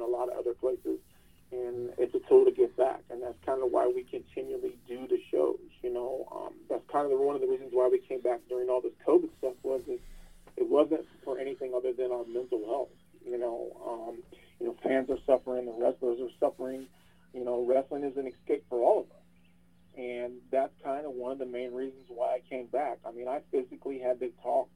Than 0.00 0.08
a 0.08 0.10
lot 0.10 0.32
of 0.32 0.38
other 0.38 0.54
places 0.54 0.98
and 1.52 1.90
it's 1.98 2.14
a 2.14 2.20
tool 2.28 2.44
to 2.44 2.52
give 2.52 2.76
back. 2.76 3.02
And 3.10 3.22
that's 3.22 3.38
kind 3.44 3.62
of 3.62 3.70
why 3.70 3.90
we 3.92 4.04
continually 4.04 4.76
do 4.86 5.06
the 5.08 5.18
shows. 5.30 5.58
You 5.82 5.92
know, 5.92 6.26
um, 6.30 6.54
that's 6.68 6.84
kind 6.90 7.12
of 7.12 7.18
one 7.18 7.34
of 7.34 7.40
the 7.40 7.48
reasons 7.48 7.70
why 7.72 7.88
we 7.90 7.98
came 7.98 8.20
back 8.20 8.40
during 8.48 8.68
all 8.68 8.80
this 8.80 8.92
COVID 9.06 9.30
stuff 9.38 9.54
was 9.62 9.82
it, 9.88 10.00
it 10.56 10.68
wasn't 10.68 11.06
for 11.24 11.38
anything 11.38 11.72
other 11.74 11.92
than 11.92 12.12
our 12.12 12.24
mental 12.24 12.64
health. 12.66 12.88
You 13.26 13.38
know, 13.38 13.76
um, 13.86 14.22
you 14.60 14.66
know, 14.66 14.76
fans 14.82 15.10
are 15.10 15.18
suffering, 15.26 15.66
the 15.66 15.72
wrestlers 15.72 16.20
are 16.20 16.30
suffering. 16.38 16.86
You 17.34 17.44
know, 17.44 17.64
wrestling 17.66 18.04
is 18.04 18.16
an 18.16 18.26
escape 18.26 18.64
for 18.68 18.80
all 18.80 19.00
of 19.00 19.06
us. 19.06 19.16
And 19.98 20.34
that's 20.50 20.72
kind 20.84 21.04
of 21.04 21.12
one 21.12 21.32
of 21.32 21.38
the 21.38 21.46
main 21.46 21.74
reasons 21.74 22.04
why 22.08 22.36
I 22.36 22.40
came 22.48 22.66
back. 22.66 22.98
I 23.04 23.10
mean, 23.10 23.28
I 23.28 23.40
physically 23.50 23.98
had 23.98 24.20
to 24.20 24.30
talk, 24.42 24.68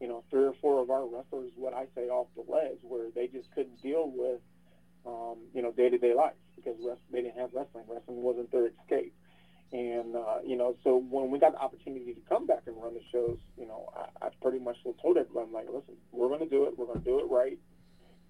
you 0.00 0.08
know, 0.08 0.22
three 0.30 0.44
or 0.44 0.54
four 0.60 0.80
of 0.80 0.90
our 0.90 1.06
wrestlers, 1.06 1.50
what 1.56 1.74
I 1.74 1.86
say, 1.94 2.08
off 2.08 2.28
the 2.36 2.50
ledge, 2.50 2.78
where 2.82 3.10
they 3.14 3.26
just 3.26 3.50
couldn't 3.52 3.82
deal 3.82 4.10
with 4.14 4.40
um, 5.06 5.38
you 5.54 5.62
know, 5.62 5.72
day 5.72 5.88
to 5.88 5.98
day 5.98 6.14
life 6.14 6.34
because 6.56 6.76
rest, 6.86 7.00
they 7.12 7.22
didn't 7.22 7.38
have 7.38 7.50
wrestling. 7.52 7.84
Wrestling 7.88 8.22
wasn't 8.22 8.50
their 8.50 8.68
escape. 8.68 9.14
And, 9.72 10.14
uh, 10.14 10.38
you 10.46 10.56
know, 10.56 10.76
so 10.84 10.96
when 10.96 11.30
we 11.30 11.38
got 11.38 11.52
the 11.52 11.58
opportunity 11.58 12.14
to 12.14 12.20
come 12.28 12.46
back 12.46 12.62
and 12.66 12.76
run 12.80 12.94
the 12.94 13.02
shows, 13.10 13.38
you 13.58 13.66
know, 13.66 13.90
I, 13.96 14.26
I 14.26 14.28
pretty 14.40 14.60
much 14.60 14.76
told 15.02 15.16
everyone, 15.16 15.52
like, 15.52 15.66
listen, 15.66 15.96
we're 16.12 16.28
going 16.28 16.40
to 16.40 16.48
do 16.48 16.64
it. 16.66 16.78
We're 16.78 16.86
going 16.86 17.00
to 17.00 17.04
do 17.04 17.18
it 17.18 17.26
right 17.28 17.58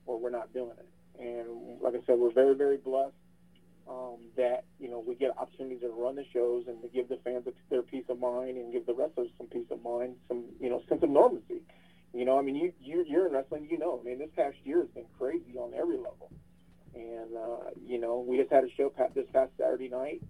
or 0.07 0.19
we're 0.19 0.31
not 0.31 0.53
doing 0.55 0.73
it. 0.79 0.89
And 1.21 1.81
like 1.81 1.95
I 1.95 2.05
said, 2.07 2.19
we're 2.19 2.33
very, 2.33 2.55
very 2.55 2.79
blessed 2.79 3.15
um, 3.89 4.17
that, 4.37 4.65
you 4.81 4.89
know, 4.89 5.05
we 5.07 5.15
get 5.15 5.37
opportunities 5.37 5.81
to 5.81 5.89
run 5.89 6.17
the 6.17 6.25
shows 6.33 6.65
and 6.67 6.81
to 6.83 6.89
give 6.89 7.09
the 7.09 7.19
fans 7.25 7.47
their 7.71 7.83
peace 7.83 8.05
of 8.09 8.19
mind 8.19 8.57
and 8.57 8.73
give 8.73 8.87
the 8.87 8.95
wrestlers 8.95 9.29
some 9.37 9.47
peace 9.47 9.67
of 9.71 9.83
mind, 9.83 10.17
some, 10.29 10.45
you 10.61 10.71
know, 10.71 10.83
sense 10.89 11.03
of 11.03 11.11
normalcy. 11.11 11.61
You 12.15 12.25
know, 12.25 12.39
I 12.39 12.43
mean, 12.43 12.57
you, 12.57 12.73
you, 12.81 13.05
you're 13.07 13.27
in 13.27 13.33
wrestling, 13.33 13.69
you 13.71 13.79
know. 13.79 14.01
I 14.01 14.05
mean, 14.05 14.19
this 14.19 14.31
past 14.37 14.57
year 14.65 14.81
has 14.81 14.89
been 14.91 15.07
crazy 15.19 15.57
on 15.59 15.75
every 15.75 15.97
level. 15.97 16.31
And, 16.95 17.37
uh, 17.37 17.71
you 17.87 17.99
know, 17.99 18.25
we 18.27 18.37
just 18.39 18.51
had 18.51 18.65
a 18.65 18.71
show 18.77 18.93
this 19.15 19.27
past 19.33 19.51
Saturday 19.59 19.89
night, 19.89 20.23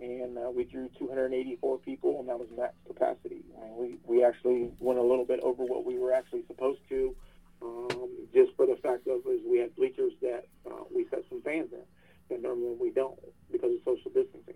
and 0.00 0.38
uh, 0.38 0.50
we 0.50 0.64
drew 0.64 0.88
284 0.98 1.78
people, 1.78 2.20
and 2.20 2.28
that 2.28 2.38
was 2.38 2.48
max 2.56 2.74
capacity. 2.86 3.42
I 3.58 3.64
mean, 3.64 3.76
we, 3.76 4.16
we 4.16 4.24
actually 4.24 4.70
went 4.78 4.98
a 4.98 5.02
little 5.02 5.26
bit 5.26 5.40
over 5.40 5.64
what 5.64 5.84
we 5.84 5.98
were 5.98 6.12
actually 6.12 6.44
supposed 6.46 6.80
to, 6.88 7.14
um, 7.62 8.08
just 8.32 8.52
for 8.56 8.66
the 8.66 8.76
fact 8.76 9.06
of 9.06 9.20
is 9.26 9.40
we 9.46 9.58
had 9.58 9.76
bleachers 9.76 10.12
that 10.22 10.46
uh, 10.66 10.84
we 10.94 11.06
set 11.10 11.22
some 11.28 11.42
fans 11.42 11.68
in, 11.72 12.34
and 12.34 12.42
normally 12.42 12.76
we 12.80 12.90
don't 12.90 13.18
because 13.52 13.72
of 13.72 13.78
social 13.84 14.10
distancing. 14.10 14.54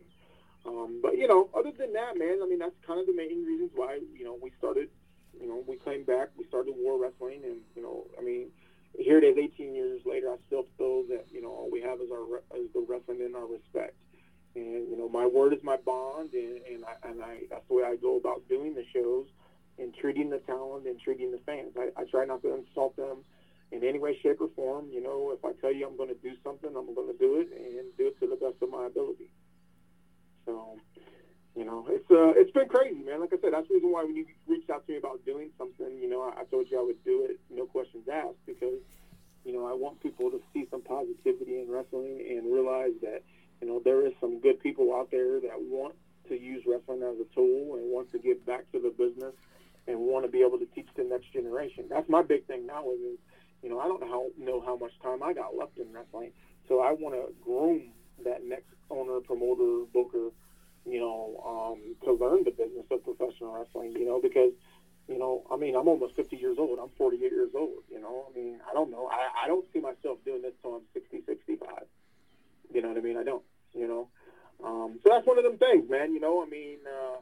Um, 0.67 1.01
but 1.03 1.19
you 1.19 1.29
know, 1.29 1.51
other 1.55 1.73
than 1.77 1.93
that, 1.93 2.17
man, 2.17 2.41
I 2.43 2.47
mean, 2.47 2.59
that's 2.59 2.75
kind 2.87 2.99
of 2.99 3.07
the 3.07 3.15
main 3.15 3.45
reasons 3.45 3.71
why 3.75 3.99
you 4.17 4.25
know 4.25 4.39
we 4.41 4.51
started. 4.59 4.89
You 5.39 5.49
know, 5.49 5.65
we 5.67 5.77
came 5.77 6.05
back, 6.05 6.29
we 6.39 6.45
started 6.45 6.75
war 6.77 6.99
wrestling, 6.99 7.43
and 7.45 7.61
you 7.77 7.83
know, 7.83 8.07
I 8.19 8.23
mean, 8.23 8.51
here 8.99 9.19
it 9.19 9.25
is 9.25 9.37
18 9.37 9.75
years 9.75 10.01
later 10.05 10.31
i 10.31 10.37
still 10.47 10.67
feel 10.79 11.05
that 11.09 11.27
you 11.31 11.43
know 11.43 11.51
all 11.51 11.71
we 11.71 11.81
have 11.81 12.01
is 12.01 12.11
our 12.11 12.39
is 12.59 12.69
the 12.75 12.85
wrestling 12.89 13.21
and 13.23 13.37
our 13.37 13.47
respect. 13.47 13.95
And 14.55 14.89
you 14.89 14.97
know 14.97 15.09
my 15.09 15.27
word 15.27 15.53
is 15.53 15.63
my 15.63 15.77
bond 15.77 16.33
and, 16.33 16.61
and 16.71 16.85
I 16.85 17.09
and 17.09 17.23
I 17.23 17.41
that's 17.51 17.67
the 17.69 17.75
way 17.75 17.85
I 17.85 17.97
go 17.97 18.17
about 18.17 18.49
doing 18.49 18.75
the 18.75 18.85
shows 18.93 19.27
and 19.79 19.93
treating 19.95 20.31
the 20.31 20.39
talent 20.39 20.87
and 20.87 21.01
treating 21.01 21.33
the 21.33 21.39
fans. 21.39 21.73
I, 21.77 21.91
I 22.01 22.05
try 22.05 22.25
not 22.25 22.43
to 22.43 22.55
insult 22.55 22.97
them 22.97 23.19
in 23.73 23.83
any 23.83 23.99
way 23.99 24.17
shape 24.23 24.41
or 24.41 24.49
form. 24.55 24.87
You 24.91 25.03
know 25.03 25.33
if 25.33 25.45
I 25.45 25.53
tell 25.61 25.73
you 25.73 25.87
I'm 25.87 25.97
going 25.97 26.09
to 26.09 26.21
do 26.23 26.35
something 26.45 26.71
I'm 26.77 26.95
going 26.95 27.13
to 27.13 27.19
do 27.19 27.41
it 27.41 27.49
and 27.53 27.97
do 27.99 28.09
it 28.09 28.19
to 28.21 28.27
the 28.29 28.37
best 28.37 28.63
of 28.63 28.71
my 28.71 28.87
ability. 28.87 29.31
So 30.47 30.79
you 31.57 31.65
know, 31.65 31.87
it's 31.89 32.11
uh, 32.11 32.35
it's 32.35 32.51
been 32.51 32.69
crazy, 32.69 33.03
man. 33.03 33.21
Like 33.21 33.33
I 33.33 33.39
said, 33.41 33.53
that's 33.53 33.69
the 33.69 33.75
reason 33.75 33.93
why 33.93 34.03
when 34.03 34.17
you 34.17 34.27
reached 34.49 34.71
out 34.71 34.85
to 34.87 34.93
me 34.93 34.99
about 34.99 35.25
doing 35.25 35.51
something, 35.57 35.99
you 36.03 36.09
know, 36.09 36.23
I, 36.23 36.41
I 36.41 36.45
told 36.45 36.67
you 36.69 36.79
I 36.79 36.83
would 36.83 37.03
do 37.05 37.27
it, 37.31 37.39
no 37.49 37.65
questions 37.67 38.09
asked, 38.11 38.45
because 38.45 38.83
you 39.45 39.53
know 39.53 39.65
I 39.65 39.73
want 39.73 40.03
people 40.03 40.31
to 40.31 40.43
see 40.53 40.67
some 40.71 40.83
positivity 40.83 41.61
in 41.61 41.71
wrestling 41.71 42.27
and 42.29 42.53
realize 42.53 42.99
that 43.03 43.23
you 43.61 43.69
know 43.69 43.81
there 43.85 44.05
is 44.05 44.13
some 44.21 44.41
good 44.41 44.59
people 44.61 44.95
out 44.95 45.11
there 45.13 45.41
that 45.41 45.61
want 45.61 45.95
to 46.29 46.35
use 46.37 46.65
wrestling 46.67 47.03
as 47.03 47.21
a 47.21 47.35
tool 47.35 47.77
and 47.77 47.93
want 47.93 48.11
to 48.13 48.19
give 48.19 48.45
back 48.45 48.71
to 48.73 48.81
the 48.81 48.91
business 48.91 49.35
and 49.87 49.99
want 50.01 50.25
to 50.25 50.31
be 50.31 50.41
able 50.41 50.59
to 50.59 50.67
teach 50.75 50.89
the 50.97 51.05
next 51.05 51.33
generation. 51.33 51.85
That's 51.89 52.09
my 52.09 52.23
big 52.23 52.47
thing 52.47 52.67
now 52.67 52.91
is, 52.91 52.99
is 53.15 53.19
you 53.63 53.71
know 53.71 53.79
I 53.79 53.87
don't 53.87 54.01
know 54.01 54.09
how, 54.09 54.27
know 54.43 54.61
how 54.61 54.77
much 54.77 54.93
time 55.01 55.23
I 55.23 55.33
got 55.33 55.55
left 55.55 55.79
in 55.79 55.93
wrestling, 55.93 56.33
so 56.67 56.81
I 56.81 56.91
want 56.91 57.15
to 57.15 57.33
groom 57.45 57.93
that 58.25 58.45
next 58.45 58.75
owner, 58.91 59.21
promoter, 59.21 59.85
booker 59.93 60.31
you 60.87 61.01
know, 61.01 61.41
um, 61.45 61.97
to 62.05 62.13
learn 62.13 62.45
the 62.45 62.51
business 62.51 62.85
of 62.91 63.05
professional 63.05 63.55
wrestling, 63.55 63.93
you 63.93 64.05
know, 64.05 64.21
because, 64.21 64.53
you 65.09 65.19
know, 65.19 65.45
I 65.51 65.57
mean, 65.57 65.77
I'm 65.77 65.89
almost 65.89 66.17
50 66.17 66.37
years 66.37 66.57
old. 66.59 66.79
I'm 66.79 66.91
48 66.97 67.21
years 67.21 67.51
old, 67.55 67.85
you 67.91 68.01
know. 68.01 68.27
I 68.31 68.39
mean, 68.39 68.61
I 68.69 68.75
don't 68.75 68.91
know. 68.91 69.09
I, 69.11 69.45
I 69.45 69.47
don't 69.47 69.65
see 69.73 69.81
myself 69.81 70.19
doing 70.25 70.43
this 70.43 70.53
till 70.63 70.75
I'm 70.75 70.83
60, 70.93 71.23
65. 71.27 71.69
You 72.73 72.83
know 72.83 72.89
what 72.89 72.99
I 72.99 73.01
mean? 73.01 73.17
I 73.17 73.25
don't, 73.25 73.43
you 73.75 73.87
know. 73.89 74.09
Um, 74.65 74.99
so 75.03 75.11
that's 75.11 75.27
one 75.27 75.39
of 75.39 75.45
them 75.45 75.59
things, 75.59 75.89
man. 75.89 76.13
You 76.13 76.21
know, 76.21 76.43
I 76.43 76.47
mean, 76.47 76.79
uh, 76.87 77.17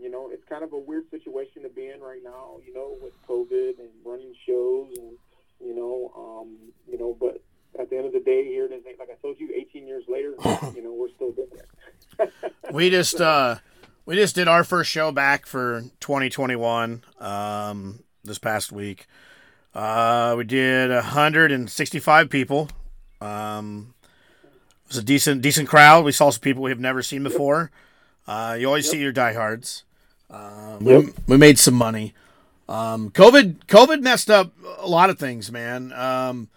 you 0.00 0.10
know, 0.10 0.30
it's 0.30 0.44
kind 0.48 0.64
of 0.64 0.72
a 0.72 0.78
weird 0.78 1.10
situation 1.10 1.62
to 1.62 1.68
be 1.68 1.86
in 1.86 2.00
right 2.00 2.22
now, 2.22 2.58
you 2.66 2.74
know, 2.74 2.96
with 3.00 3.12
COVID 3.28 3.78
and 3.78 3.90
running 4.04 4.34
shows 4.46 4.88
and, 4.96 5.16
you 5.60 5.74
know, 5.74 6.12
um, 6.16 6.56
you 6.90 6.98
know, 6.98 7.16
but 7.18 7.40
at 7.78 7.90
the 7.90 7.96
end 7.96 8.06
of 8.06 8.12
the 8.12 8.20
day, 8.20 8.44
here 8.44 8.66
it 8.66 8.72
is. 8.72 8.84
Like 8.98 9.08
I 9.10 9.14
told 9.20 9.38
you, 9.38 9.50
18 9.54 9.86
years 9.86 10.04
later, 10.08 10.34
you 10.74 10.82
know, 10.82 10.92
we're 10.92 11.08
still 11.10 11.32
doing 11.32 11.48
it. 11.52 12.32
we 12.72 12.90
just 12.90 13.20
uh, 13.20 13.56
we 14.04 14.16
just 14.16 14.34
did 14.34 14.48
our 14.48 14.64
first 14.64 14.90
show 14.90 15.12
back 15.12 15.46
for 15.46 15.82
2021 16.00 17.04
um, 17.20 18.02
this 18.24 18.38
past 18.38 18.72
week. 18.72 19.06
Uh, 19.74 20.34
we 20.36 20.44
did 20.44 20.90
165 20.90 22.28
people. 22.28 22.68
Um, 23.20 23.94
it 24.42 24.88
was 24.88 24.98
a 24.98 25.02
decent 25.02 25.42
decent 25.42 25.68
crowd. 25.68 26.04
We 26.04 26.12
saw 26.12 26.30
some 26.30 26.40
people 26.40 26.62
we 26.62 26.70
have 26.70 26.80
never 26.80 27.02
seen 27.02 27.22
before. 27.22 27.70
Uh, 28.26 28.56
you 28.58 28.66
always 28.66 28.84
yep. 28.86 28.92
see 28.92 29.00
your 29.00 29.12
diehards. 29.12 29.84
Um, 30.30 30.78
yep. 30.82 31.04
we, 31.04 31.12
we 31.26 31.36
made 31.36 31.58
some 31.58 31.74
money. 31.74 32.14
Um, 32.68 33.10
COVID 33.10 33.66
COVID 33.66 34.02
messed 34.02 34.30
up 34.30 34.52
a 34.78 34.88
lot 34.88 35.10
of 35.10 35.18
things, 35.18 35.50
man. 35.50 35.92
Um, 35.92 36.48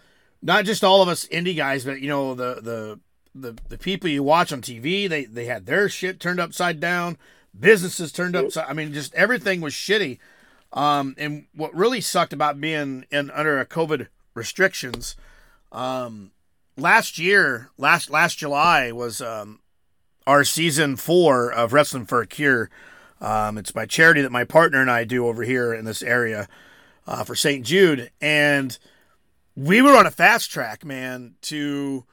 not 0.46 0.64
just 0.64 0.84
all 0.84 1.02
of 1.02 1.08
us 1.08 1.26
indie 1.26 1.56
guys, 1.56 1.84
but 1.84 2.00
you 2.00 2.08
know 2.08 2.34
the 2.34 2.60
the 2.62 3.00
the, 3.34 3.58
the 3.68 3.76
people 3.76 4.08
you 4.08 4.22
watch 4.22 4.52
on 4.52 4.62
TV, 4.62 5.08
they 5.08 5.24
they 5.24 5.46
had 5.46 5.66
their 5.66 5.88
shit 5.88 6.20
turned 6.20 6.40
upside 6.40 6.80
down, 6.80 7.18
businesses 7.58 8.12
turned 8.12 8.36
upside. 8.36 8.66
I 8.68 8.72
mean, 8.72 8.92
just 8.92 9.12
everything 9.14 9.60
was 9.60 9.74
shitty. 9.74 10.18
Um, 10.72 11.14
and 11.18 11.46
what 11.54 11.74
really 11.74 12.00
sucked 12.00 12.32
about 12.32 12.60
being 12.60 13.04
in 13.10 13.30
under 13.32 13.58
a 13.58 13.66
COVID 13.66 14.06
restrictions, 14.34 15.16
um, 15.72 16.30
last 16.76 17.18
year, 17.18 17.70
last 17.76 18.08
last 18.08 18.38
July 18.38 18.92
was 18.92 19.20
um, 19.20 19.60
our 20.28 20.44
season 20.44 20.96
four 20.96 21.52
of 21.52 21.72
Wrestling 21.72 22.06
for 22.06 22.20
a 22.20 22.26
Cure. 22.26 22.70
Um, 23.20 23.58
it's 23.58 23.74
my 23.74 23.86
charity 23.86 24.22
that 24.22 24.32
my 24.32 24.44
partner 24.44 24.80
and 24.80 24.90
I 24.90 25.04
do 25.04 25.26
over 25.26 25.42
here 25.42 25.74
in 25.74 25.84
this 25.86 26.02
area 26.02 26.48
uh, 27.06 27.24
for 27.24 27.34
St. 27.34 27.64
Jude, 27.64 28.10
and 28.20 28.78
we 29.56 29.80
were 29.80 29.96
on 29.96 30.06
a 30.06 30.10
fast 30.10 30.50
track, 30.50 30.84
man, 30.84 31.34
to 31.42 32.04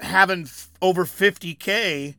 having 0.00 0.44
f- 0.44 0.70
over 0.80 1.04
50k 1.04 2.14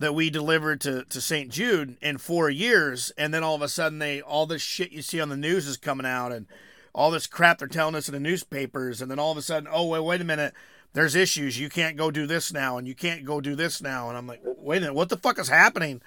that 0.00 0.14
we 0.14 0.28
delivered 0.30 0.80
to, 0.80 1.04
to 1.04 1.20
St. 1.20 1.48
Jude 1.48 1.96
in 2.02 2.18
four 2.18 2.50
years, 2.50 3.12
and 3.16 3.32
then 3.32 3.44
all 3.44 3.54
of 3.54 3.62
a 3.62 3.68
sudden 3.68 4.00
they 4.00 4.20
all 4.20 4.46
this 4.46 4.62
shit 4.62 4.90
you 4.90 5.00
see 5.00 5.20
on 5.20 5.28
the 5.28 5.36
news 5.36 5.68
is 5.68 5.76
coming 5.76 6.06
out, 6.06 6.32
and 6.32 6.46
all 6.92 7.12
this 7.12 7.28
crap 7.28 7.58
they're 7.58 7.68
telling 7.68 7.94
us 7.94 8.08
in 8.08 8.14
the 8.14 8.20
newspapers, 8.20 9.00
and 9.00 9.08
then 9.08 9.20
all 9.20 9.30
of 9.30 9.38
a 9.38 9.42
sudden, 9.42 9.68
oh 9.72 9.86
wait, 9.86 10.00
wait 10.00 10.20
a 10.20 10.24
minute, 10.24 10.54
there's 10.92 11.14
issues. 11.14 11.60
You 11.60 11.68
can't 11.68 11.96
go 11.96 12.10
do 12.10 12.26
this 12.26 12.52
now, 12.52 12.78
and 12.78 12.88
you 12.88 12.96
can't 12.96 13.24
go 13.24 13.40
do 13.40 13.54
this 13.54 13.80
now, 13.80 14.08
and 14.08 14.18
I'm 14.18 14.26
like, 14.26 14.42
wait 14.44 14.78
a 14.78 14.80
minute, 14.80 14.94
what 14.94 15.08
the 15.08 15.16
fuck 15.16 15.38
is 15.38 15.48
happening? 15.48 16.02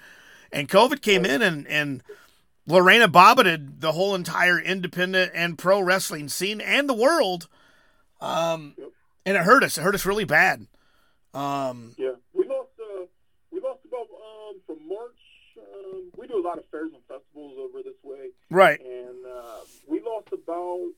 And 0.52 0.68
COVID 0.68 1.00
came 1.00 1.24
in 1.24 1.40
and 1.40 1.66
and 1.66 2.02
Lorena 2.66 3.08
bobbited 3.08 3.80
the 3.80 3.92
whole 3.92 4.14
entire 4.14 4.58
independent 4.58 5.32
and 5.34 5.56
pro 5.58 5.80
wrestling 5.80 6.28
scene 6.28 6.60
and 6.60 6.88
the 6.88 6.94
world. 6.94 7.48
Um, 8.20 8.74
Yep. 8.78 8.90
and 9.26 9.36
it 9.36 9.42
hurt 9.44 9.62
us. 9.62 9.78
It 9.78 9.82
hurt 9.82 9.94
us 9.94 10.06
really 10.06 10.24
bad. 10.24 10.66
Um, 11.34 11.94
Yeah, 11.98 12.12
we 12.32 12.46
lost. 12.46 12.70
Uh, 12.80 13.04
we 13.50 13.60
lost 13.60 13.80
about 13.86 14.08
um, 14.10 14.60
from 14.66 14.88
March. 14.88 15.20
Um, 15.58 16.10
we 16.16 16.26
do 16.26 16.38
a 16.40 16.44
lot 16.46 16.58
of 16.58 16.64
fairs 16.70 16.90
and 16.92 17.02
festivals 17.06 17.56
over 17.58 17.82
this 17.82 17.96
way, 18.02 18.30
right. 18.50 18.80
and 18.80 19.24
uh, 19.26 19.60
we 19.86 20.00
lost 20.00 20.28
about 20.32 20.90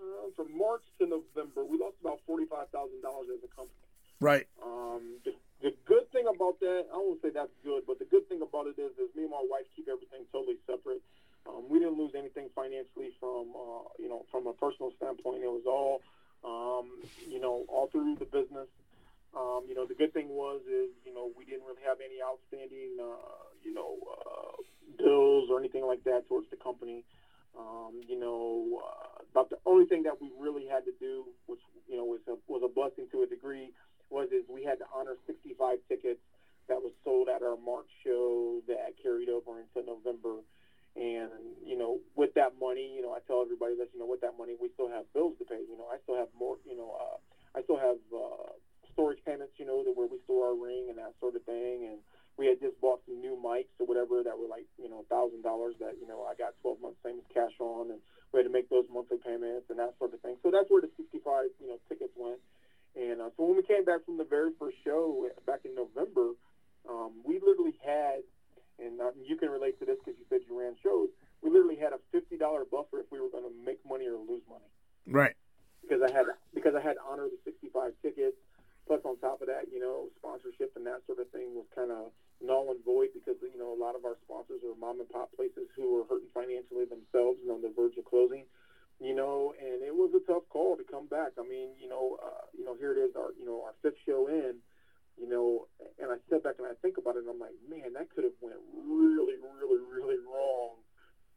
uh, 0.00 0.30
from 0.36 0.56
March 0.56 0.82
to 1.00 1.06
November. 1.06 1.64
We 1.64 1.78
lost 1.78 1.96
about 2.00 2.20
forty-five 2.26 2.68
thousand 2.70 3.02
dollars 3.02 3.28
as 3.36 3.42
a 3.44 3.48
company. 3.54 3.74
Right. 4.20 4.46
Um, 4.62 5.18
the, 5.62 5.74
good 5.86 6.10
thing 6.12 6.26
about 6.28 6.60
that, 6.60 6.86
I 6.92 6.96
won't 6.96 7.20
say 7.22 7.30
that's 7.30 7.54
good, 7.64 7.82
but 7.86 7.98
the 7.98 8.04
good 8.04 8.28
thing 8.28 8.42
about 8.42 8.66
it 8.66 8.78
is, 8.78 8.92
is 8.98 9.10
me 9.16 9.26
and 9.26 9.34
my 9.34 9.42
wife 9.42 9.66
keep 9.74 9.88
everything 9.88 10.26
totally 10.32 10.56
separate. 10.66 11.02
Um, 11.48 11.68
we 11.68 11.78
didn't 11.78 11.98
lose 11.98 12.12
anything 12.16 12.48
financially 12.54 13.10
from, 13.18 13.50
uh, 13.56 13.88
you 13.98 14.08
know, 14.08 14.24
from 14.30 14.46
a 14.46 14.52
personal 14.52 14.92
standpoint. 14.96 15.42
It 15.42 15.50
was 15.50 15.66
all, 15.66 16.02
um, 16.44 17.02
you 17.26 17.40
know, 17.40 17.64
all 17.68 17.88
through 17.88 18.16
the 18.16 18.26
business. 18.26 18.68
Um, 19.36 19.64
you 19.68 19.74
know, 19.74 19.86
the 19.86 19.94
good 19.94 20.12
thing 20.12 20.28
was 20.30 20.60
is, 20.68 20.90
you 21.04 21.14
know, 21.14 21.30
we 21.36 21.44
didn't 21.44 21.64
really 21.64 21.82
have 21.86 21.98
any 22.00 22.22
outstanding, 22.22 22.96
uh, 23.00 23.48
you 23.62 23.74
know, 23.74 23.96
uh, 24.04 24.62
bills 24.98 25.48
or 25.50 25.58
anything 25.58 25.84
like 25.86 26.04
that 26.04 26.28
towards 26.28 26.48
the 26.50 26.56
company. 26.56 27.04
Um, 27.58 28.00
you 28.06 28.18
know, 28.18 28.80
uh, 28.84 29.22
about 29.32 29.50
the 29.50 29.58
only 29.66 29.86
thing 29.86 30.04
that 30.04 30.20
we 30.20 30.30
really 30.38 30.66
had 30.66 30.84
to 30.84 30.92
do, 31.00 31.24
which 31.46 31.60
you 31.88 31.96
know 31.96 32.04
was 32.04 32.20
a, 32.28 32.36
was 32.46 32.62
a 32.64 32.68
blessing 32.68 33.08
to 33.12 33.22
a 33.22 33.26
degree, 33.26 33.72
was 34.10 34.28
is 34.32 34.44
we 34.48 34.64
had 34.64 34.78
to 34.78 34.86
honor 34.94 35.16
65 35.26 35.78
tickets 35.88 36.20
that 36.68 36.80
was 36.80 36.92
sold 37.04 37.28
at 37.28 37.42
our 37.42 37.56
March 37.56 37.88
show 38.04 38.60
that 38.68 38.94
carried 39.02 39.28
over 39.28 39.60
into 39.60 39.84
November. 39.84 40.44
And 40.96 41.30
you 41.64 41.76
know, 41.76 42.00
with 42.16 42.34
that 42.34 42.58
money, 42.60 42.92
you 42.96 43.02
know, 43.02 43.12
I 43.12 43.20
tell 43.26 43.42
everybody 43.42 43.76
that 43.78 43.88
you 43.92 44.00
know, 44.00 44.08
with 44.08 44.20
that 44.20 44.36
money, 44.36 44.54
we 44.60 44.68
still 44.74 44.88
have 44.88 45.04
bills 45.12 45.36
to 45.38 45.44
pay. 45.44 45.60
You 45.64 45.78
know, 45.78 45.86
I 45.92 45.98
still 46.02 46.16
have 46.16 46.28
more. 46.38 46.56
You 46.66 46.76
know, 46.76 46.96
uh, 46.96 47.16
I 47.56 47.62
still 47.62 47.78
have 47.78 48.00
uh, 48.10 48.52
storage 48.92 49.22
payments. 49.24 49.54
You 49.56 49.66
know, 49.66 49.84
that 49.84 49.94
where 49.96 50.08
we 50.08 50.18
store 50.24 50.52
our 50.52 50.56
ring 50.58 50.88
and 50.88 50.98
that 50.98 51.14
sort 51.20 51.36
of 51.36 51.44
thing. 51.44 51.86
And 51.86 51.98
we 52.38 52.46
had 52.46 52.62
just 52.62 52.80
bought 52.80 53.02
some 53.04 53.20
new 53.20 53.34
mics 53.34 53.74
or 53.82 53.86
whatever 53.86 54.22
that 54.22 54.38
were 54.38 54.46
like 54.46 54.64
you 54.78 54.88
know 54.88 55.04
thousand 55.10 55.42
dollars 55.42 55.74
that 55.82 55.98
you 56.00 56.06
know 56.06 56.22
I 56.22 56.38
got 56.38 56.54
12 56.62 56.80
months 56.80 57.02
same 57.02 57.20
cash 57.34 57.52
on, 57.58 57.90
and 57.90 58.00
we 58.32 58.38
had 58.38 58.46
to 58.46 58.54
make 58.54 58.70
those 58.70 58.86
monthly 58.86 59.18
payments 59.18 59.66
and 59.68 59.78
that 59.78 59.98
sort 59.98 60.14
of 60.14 60.22
thing. 60.22 60.38
So 60.42 60.54
that's 60.54 60.70
where 60.70 60.80
the 60.80 60.88
65 60.96 61.50
you 61.58 61.68
know 61.68 61.78
tickets 61.90 62.14
went. 62.14 62.38
And 62.96 63.20
uh, 63.20 63.30
so 63.36 63.44
when 63.44 63.56
we 63.56 63.62
came 63.62 63.84
back 63.84 64.04
from 64.04 64.18
the 64.18 64.24
very 64.24 64.50
first 64.58 64.76
show 64.84 65.28
back 65.46 65.60
in 65.64 65.74
November, 65.74 66.32
um, 66.88 67.12
we 67.24 67.38
literally 67.38 67.76
had, 67.84 68.24
and 68.78 69.00
uh, 69.00 69.10
you 69.22 69.36
can 69.36 69.50
relate 69.50 69.78
to 69.80 69.84
this 69.84 69.96
because 70.04 70.18
you 70.18 70.26
said 70.28 70.40
you 70.48 70.58
ran 70.58 70.74
shows. 70.82 71.08
We 71.42 71.50
literally 71.50 71.76
had 71.76 71.92
a 71.92 72.00
fifty 72.10 72.36
dollar 72.36 72.64
buffer 72.64 72.98
if 73.00 73.06
we 73.12 73.20
were 73.20 73.30
going 73.30 73.44
to 73.44 73.54
make 73.64 73.78
money 73.86 74.06
or 74.06 74.18
lose 74.18 74.42
money 74.48 74.66
Right. 75.06 75.34
because 75.82 76.02
I 76.02 76.10
had 76.10 76.26
because 76.54 76.74
I 76.74 76.80
had 76.80 76.96
honor 76.98 77.28
the 77.30 77.38
sixty 77.44 77.68
five 77.68 77.92
tickets. 78.02 78.36
Plus, 78.88 79.04
on 79.04 79.20
top 79.20 79.42
of 79.44 79.52
that, 79.52 79.68
you 79.70 79.78
know, 79.78 80.08
sponsorship 80.16 80.72
and 80.74 80.86
that 80.88 81.04
sort 81.04 81.20
of 81.20 81.28
thing 81.28 81.52
was 81.52 81.68
kind 81.76 81.92
of 81.92 82.08
null 82.40 82.72
and 82.72 82.80
void 82.88 83.12
because 83.12 83.36
you 83.42 83.58
know 83.60 83.68
a 83.68 83.76
lot 83.76 83.94
of 83.94 84.00
our 84.08 84.16
sponsors 84.24 84.64
are 84.64 84.72
mom 84.80 84.98
and 84.98 85.10
pop 85.10 85.28
places 85.36 85.68
who 85.76 86.00
are 86.00 86.08
hurting 86.08 86.32
financially 86.32 86.88
themselves 86.88 87.36
and 87.44 87.52
on 87.52 87.60
the 87.60 87.68
verge 87.76 87.98
of 87.98 88.04
closing 88.08 88.48
you 89.00 89.14
know, 89.14 89.54
and 89.58 89.82
it 89.82 89.94
was 89.94 90.10
a 90.14 90.22
tough 90.26 90.42
call 90.50 90.76
to 90.76 90.84
come 90.84 91.06
back. 91.06 91.38
I 91.38 91.46
mean, 91.46 91.70
you 91.80 91.88
know, 91.88 92.18
uh, 92.22 92.46
you 92.56 92.64
know, 92.64 92.74
here 92.74 92.92
it 92.92 92.98
is, 92.98 93.14
our, 93.14 93.30
you 93.38 93.46
know, 93.46 93.62
our 93.62 93.74
fifth 93.82 93.98
show 94.04 94.26
in, 94.26 94.58
you 95.16 95.28
know, 95.28 95.66
and 96.02 96.10
I 96.10 96.16
step 96.26 96.42
back 96.42 96.58
and 96.58 96.66
I 96.66 96.74
think 96.82 96.98
about 96.98 97.16
it, 97.16 97.26
and 97.26 97.30
I'm 97.30 97.38
like, 97.38 97.54
man, 97.68 97.94
that 97.94 98.10
could 98.10 98.24
have 98.24 98.38
went 98.40 98.58
really, 98.74 99.38
really, 99.38 99.78
really 99.86 100.18
wrong 100.26 100.82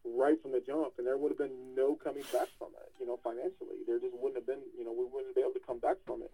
right 0.03 0.41
from 0.41 0.51
the 0.51 0.61
jump, 0.61 0.97
and 0.97 1.05
there 1.05 1.17
would 1.17 1.29
have 1.29 1.37
been 1.37 1.75
no 1.77 1.93
coming 1.93 2.25
back 2.33 2.49
from 2.57 2.73
it, 2.81 2.89
you 2.99 3.05
know, 3.05 3.19
financially. 3.23 3.85
There 3.85 3.99
just 4.01 4.17
wouldn't 4.17 4.41
have 4.41 4.49
been, 4.49 4.65
you 4.77 4.85
know, 4.85 4.93
we 4.93 5.05
wouldn't 5.05 5.35
be 5.35 5.41
able 5.41 5.53
to 5.53 5.65
come 5.65 5.77
back 5.77 5.97
from 6.05 6.25
it, 6.25 6.33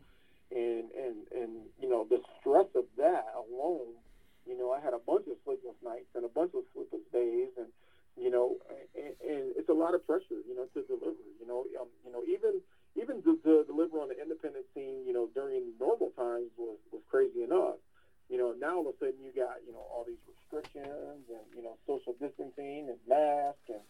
and 0.51 0.87
and 0.95 1.27
and 1.35 1.51
you 1.79 1.89
know, 1.89 2.07
the 2.07 2.23
stress 2.39 2.67
of 2.75 2.87
that 2.95 3.27
alone, 3.35 3.99
you 4.47 4.57
know, 4.57 4.71
I 4.71 4.79
had 4.79 4.95
a 4.95 5.03
bunch 5.03 5.27
of 5.27 5.35
sleepless 5.43 5.75
nights 5.83 6.07
and 6.15 6.23
a 6.23 6.31
bunch 6.31 6.55
of 6.55 6.63
sleepless 6.71 7.03
days, 7.11 7.51
and 7.59 7.67
you 8.17 8.29
know, 8.29 8.57
and, 8.97 9.13
and 9.21 9.43
it's 9.55 9.69
a 9.69 9.77
lot 9.77 9.93
of 9.93 10.05
pressure, 10.05 10.41
you 10.47 10.55
know, 10.55 10.65
to 10.73 10.81
deliver. 10.89 11.21
You 11.39 11.47
know, 11.47 11.65
um, 11.79 11.87
you 12.03 12.11
know, 12.11 12.25
even 12.25 12.59
even 12.97 13.21
to, 13.23 13.37
to 13.45 13.63
deliver 13.69 14.01
on 14.01 14.09
the 14.09 14.17
independent 14.19 14.65
scene, 14.73 15.05
you 15.05 15.13
know, 15.13 15.29
during 15.33 15.77
normal 15.79 16.09
times 16.17 16.49
was 16.57 16.77
was 16.91 17.01
crazy 17.09 17.43
enough. 17.43 17.77
You 18.27 18.37
know, 18.37 18.51
now 18.59 18.83
all 18.83 18.89
of 18.89 18.95
a 18.95 18.97
sudden 18.99 19.21
you 19.23 19.31
got 19.31 19.61
you 19.65 19.71
know 19.71 19.85
all 19.93 20.03
these 20.03 20.19
restrictions 20.25 21.23
and 21.29 21.45
you 21.55 21.61
know 21.61 21.77
social 21.85 22.17
distancing 22.19 22.89
and 22.89 22.97
masks 23.07 23.69
and 23.69 23.85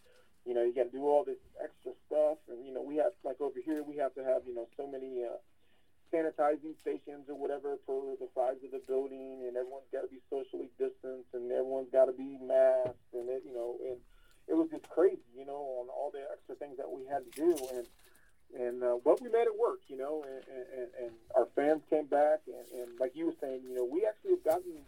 you 0.46 0.54
know 0.54 0.64
you 0.64 0.76
got 0.76 0.92
to 0.92 0.96
do 0.96 1.08
all 1.08 1.24
this 1.24 1.40
extra 1.64 1.92
stuff 2.06 2.38
and 2.48 2.64
you 2.64 2.72
know 2.72 2.82
we 2.82 2.96
have 2.96 3.12
like 3.24 3.40
over 3.42 3.60
here 3.64 3.84
we 3.84 3.98
have 3.98 4.14
to 4.16 4.24
have 4.24 4.44
you 4.48 4.54
know 4.54 4.68
so 4.78 4.88
many 4.88 5.24
uh, 5.24 5.36
sanitizing 6.14 6.72
stations 6.80 7.28
or 7.28 7.36
whatever 7.36 7.76
for 7.86 8.16
the 8.20 8.28
size 8.32 8.56
of 8.64 8.72
the 8.72 8.82
building 8.88 9.44
and 9.44 9.58
everyone's 9.58 9.92
got 9.92 10.02
to 10.02 10.08
be 10.08 10.24
socially 10.32 10.72
distanced 10.80 11.28
and 11.34 11.52
everyone's 11.52 11.92
got 11.92 12.06
to 12.06 12.16
be 12.16 12.40
masked 12.40 13.12
and 13.12 13.28
it 13.28 13.44
you 13.44 13.52
know 13.52 13.76
and 13.84 14.00
it 14.48 14.56
was 14.56 14.70
just 14.70 14.88
crazy, 14.90 15.28
you 15.36 15.46
know, 15.46 15.84
on 15.84 15.90
all 15.90 16.12
the 16.12 16.24
extra 16.32 16.56
things 16.56 16.78
that 16.78 16.90
we 16.90 17.06
had 17.06 17.24
to 17.28 17.32
do, 17.36 17.58
and 17.76 17.88
and 18.56 18.84
uh, 18.84 18.98
but 19.04 19.22
we 19.22 19.30
made 19.30 19.44
it 19.44 19.60
work, 19.60 19.80
you 19.88 19.98
know, 19.98 20.24
and, 20.24 20.44
and, 20.48 20.90
and 21.04 21.12
our 21.36 21.48
fans 21.56 21.84
came 21.90 22.06
back, 22.06 22.40
and, 22.48 22.66
and 22.80 23.00
like 23.00 23.12
you 23.14 23.26
were 23.26 23.36
saying, 23.42 23.62
you 23.68 23.76
know, 23.76 23.84
we 23.84 24.06
actually 24.08 24.32
have 24.32 24.44
gotten 24.44 24.88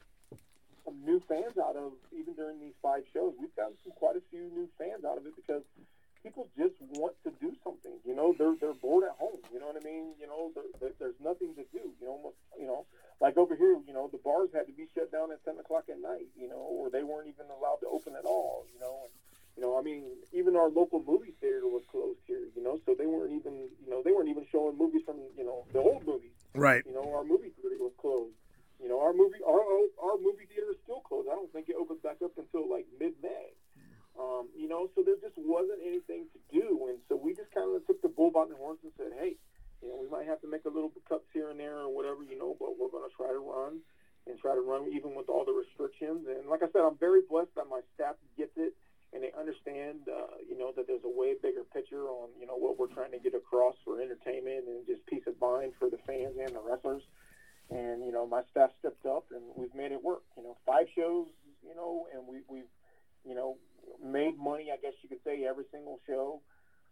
some 0.85 0.95
new 1.03 1.19
fans 1.27 1.57
out 1.59 1.75
of 1.75 1.91
even 2.15 2.33
during 2.35 2.59
these 2.59 2.77
five 2.81 3.03
shows. 3.11 3.33
We've 3.35 3.55
gotten 3.55 3.75
some 3.83 3.91
quite 3.99 4.15
a 4.15 4.23
few 4.31 4.47
new 4.47 4.69
fans 4.77 5.03
out 5.03 5.17
of 5.17 5.25
it 5.27 5.35
because 5.35 5.63
people 6.23 6.47
just 6.57 6.75
want 6.95 7.15
to 7.23 7.31
do 7.39 7.51
something, 7.63 7.99
you 8.05 8.15
know, 8.15 8.33
they're 8.37 8.55
they're 8.59 8.79
bored 8.79 9.03
at 9.03 9.15
home, 9.19 9.43
you 9.51 9.59
know 9.59 9.67
what 9.67 9.79
I 9.79 9.83
mean, 9.83 10.15
you 10.19 10.27
know, 10.27 10.51
there, 10.55 10.71
there, 10.79 10.95
there's 10.99 11.19
nothing 11.19 11.55
to 11.55 11.63
do, 11.71 11.83
you 11.99 12.07
know, 12.07 12.15
almost, 12.15 12.35
you 12.59 12.67
know, 12.67 12.85
like 13.19 13.35
over 13.35 13.55
here, 13.55 13.75
you 13.87 13.93
know, 13.93 14.07
the 14.11 14.19
bars 14.23 14.49
had 14.53 14.67
to 14.67 14.73
be 14.73 14.87
shut 14.95 15.11
down 15.11 15.31
at 15.31 15.43
ten 15.43 15.59
o'clock 15.59 15.85
at 15.91 15.99
night, 15.99 16.27
you 16.39 16.47
know, 16.47 16.63
or 16.63 16.89
they 16.89 17.03
weren't 17.03 17.27
even 17.27 17.47
allowed 17.51 17.83
to 17.83 17.87
open 17.87 18.15
at 18.15 18.23
all, 18.23 18.65
you 18.73 18.79
know. 18.79 19.03
And, 19.03 19.11
you 19.59 19.67
know, 19.67 19.75
I 19.75 19.83
mean, 19.83 20.07
even 20.31 20.55
our 20.55 20.71
local 20.71 21.03
movie 21.03 21.35
theater 21.43 21.67
was 21.67 21.83
closed 21.91 22.23
here. 22.23 22.47
You 22.55 22.63
know, 22.63 22.79
so 22.87 22.95
they 22.95 23.03
weren't 23.03 23.35
even, 23.35 23.67
you 23.83 23.91
know, 23.91 23.99
they 23.99 24.15
weren't 24.15 24.31
even 24.31 24.47
showing 24.47 24.79
movies 24.79 25.03
from, 25.03 25.19
you 25.35 25.43
know, 25.43 25.67
the 25.75 25.83
old 25.83 26.07
movies. 26.07 26.31
Right. 26.55 26.79
You 26.87 26.95
know, 26.95 27.11
our 27.11 27.27
movie 27.27 27.51
theater 27.59 27.75
was 27.75 27.91
closed. 27.99 28.39
You 28.79 28.87
know, 28.87 29.03
our 29.03 29.11
movie, 29.11 29.43
our 29.43 29.59
our 29.99 30.15
movie 30.15 30.47
theater 30.47 30.71
is 30.71 30.79
still 30.87 31.03
closed. 31.03 31.27
I 31.27 31.35
don't 31.35 31.51
think 31.51 31.67
it 31.67 31.75
opens 31.75 31.99
back 31.99 32.23
up 32.23 32.31
until 32.39 32.71
like 32.71 32.87
mid-May. 32.95 33.51
Um, 34.15 34.47
you 34.55 34.71
know, 34.71 34.87
so 34.95 35.03
there 35.03 35.19
just 35.19 35.35
wasn't 35.35 35.83
anything 35.83 36.31
to 36.31 36.39
do, 36.47 36.87
and 36.87 37.03
so 37.11 37.19
we 37.19 37.35
just 37.35 37.51
kind 37.51 37.67
of 37.67 37.83
took 37.83 37.99
the 37.99 38.07
bull 38.07 38.31
by 38.31 38.47
the 38.47 38.55
horns 38.55 38.79
and 38.83 38.91
said, 38.95 39.11
hey, 39.19 39.35
you 39.83 39.91
know, 39.91 39.99
we 39.99 40.07
might 40.07 40.27
have 40.27 40.39
to 40.43 40.47
make 40.47 40.63
a 40.63 40.71
little 40.71 40.91
cuts 41.07 41.27
here 41.31 41.51
and 41.51 41.59
there 41.59 41.83
or 41.83 41.91
whatever, 41.91 42.23
you 42.23 42.39
know, 42.39 42.55
but 42.59 42.75
we're 42.79 42.91
going 42.91 43.07
to 43.07 43.15
try 43.15 43.31
to 43.31 43.39
run 43.39 43.79
and 44.27 44.35
try 44.39 44.55
to 44.55 44.59
run 44.59 44.91
even 44.91 45.15
with 45.15 45.31
all 45.31 45.47
the 45.47 45.55
restrictions. 45.55 46.27
And 46.27 46.51
like 46.51 46.63
I 46.63 46.71
said, 46.71 46.83
I'm 46.83 46.99
very 46.99 47.23
blessed 47.23 47.55
that 47.55 47.71
my 47.71 47.79
staff 47.95 48.19
gets 48.35 48.55
it 48.59 48.75
and 49.13 49.23
they 49.23 49.31
understand, 49.37 50.05
uh, 50.07 50.37
you 50.47 50.57
know, 50.57 50.71
that 50.75 50.85
there's 50.87 51.03
a 51.03 51.09
way 51.09 51.33
bigger 51.41 51.63
picture 51.73 52.05
on, 52.09 52.29
you 52.39 52.45
know, 52.45 52.55
what 52.55 52.77
we're 52.77 52.93
trying 52.93 53.11
to 53.11 53.19
get 53.19 53.33
across 53.33 53.75
for 53.83 53.99
entertainment 54.01 54.65
and 54.67 54.85
just 54.85 55.05
peace 55.07 55.23
of 55.27 55.33
mind 55.41 55.73
for 55.79 55.89
the 55.89 55.97
fans 56.05 56.37
and 56.37 56.55
the 56.55 56.61
wrestlers. 56.61 57.01
And 57.69 58.03
you 58.03 58.11
know, 58.11 58.25
my 58.25 58.41
staff 58.49 58.71
stepped 58.79 59.05
up, 59.05 59.25
and 59.31 59.41
we've 59.55 59.73
made 59.75 59.91
it 59.91 60.03
work. 60.03 60.23
You 60.35 60.43
know, 60.43 60.57
five 60.65 60.87
shows, 60.95 61.27
you 61.61 61.75
know, 61.75 62.07
and 62.13 62.27
we, 62.27 62.41
we've, 62.49 62.71
you 63.23 63.35
know, 63.35 63.57
made 64.03 64.37
money. 64.39 64.69
I 64.73 64.77
guess 64.81 64.93
you 65.03 65.09
could 65.09 65.23
say 65.23 65.45
every 65.45 65.65
single 65.71 65.99
show. 66.07 66.41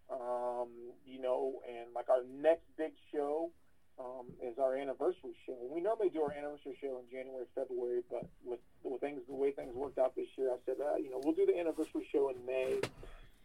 Um, 0.09 0.69
you 1.05 1.19
know, 1.19 1.59
and 1.67 1.93
like 1.95 2.09
our 2.09 2.21
next 2.23 2.63
big 2.77 2.93
show 3.11 3.51
um, 3.99 4.29
is 4.41 4.57
our 4.59 4.77
anniversary 4.77 5.35
show. 5.45 5.57
We 5.69 5.81
normally 5.81 6.09
do 6.09 6.21
our 6.21 6.31
anniversary 6.31 6.77
show 6.81 7.01
in 7.01 7.09
January, 7.09 7.45
February, 7.55 8.01
but 8.09 8.25
with, 8.45 8.59
with 8.83 9.01
things 9.01 9.21
the 9.27 9.35
way 9.35 9.51
things 9.51 9.73
worked 9.75 9.97
out 9.97 10.15
this 10.15 10.27
year, 10.37 10.51
I 10.51 10.57
said, 10.65 10.75
uh, 10.79 10.95
you 10.97 11.09
know, 11.09 11.19
we'll 11.23 11.33
do 11.33 11.45
the 11.45 11.57
anniversary 11.57 12.07
show 12.11 12.29
in 12.29 12.45
May. 12.45 12.79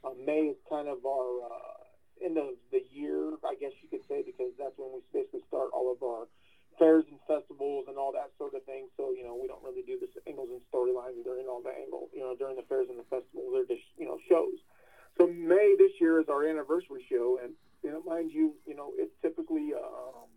Uh, 0.05 0.13
May 0.25 0.53
is 0.53 0.57
kind 0.69 0.89
of 0.89 1.05
our 1.07 1.45
uh, 1.45 2.25
end 2.25 2.37
of 2.37 2.55
the 2.71 2.83
year, 2.91 3.33
I 3.45 3.55
guess 3.55 3.73
you 3.83 3.89
could 3.89 4.07
say, 4.09 4.23
because 4.25 4.53
that's 4.59 4.77
when 4.77 4.93
we 4.93 5.01
basically 5.13 5.43
start 5.49 5.71
all 5.73 5.93
of 5.93 6.03
our 6.03 6.27
fairs 6.79 7.05
and 7.11 7.21
festivals 7.29 7.87
and 7.89 7.97
all 7.97 8.13
that 8.13 8.31
sort 8.39 8.55
of 8.55 8.65
thing. 8.65 8.89
So 8.97 9.13
you 9.13 9.25
know, 9.25 9.39
we 9.41 9.49
don't 9.49 9.63
really 9.63 9.83
do 9.83 9.99
the 10.01 10.09
angles 10.29 10.51
and 10.51 10.61
storylines 10.73 11.23
during 11.25 11.47
all 11.47 11.63
the 11.63 11.73
angle, 11.73 12.09
you 12.13 12.21
know, 12.21 12.35
during 12.37 12.57
the 12.57 12.67
fairs 12.69 12.89
and 12.89 12.99
the 12.99 13.09
festivals. 13.09 13.53
They're 13.53 13.77
just 13.77 13.87
you 13.97 14.07
know 14.07 14.19
shows. 14.29 14.59
So 15.21 15.27
May 15.27 15.77
this 15.79 15.93
year 16.01 16.21
is 16.21 16.29
our 16.29 16.45
anniversary 16.45 17.05
show, 17.09 17.39
and 17.43 17.53
you 17.83 17.91
know, 17.91 18.03
mind 18.03 18.31
you, 18.33 18.55
you 18.67 18.75
know, 18.75 18.93
it's 18.97 19.13
typically 19.21 19.73
um, 19.75 20.32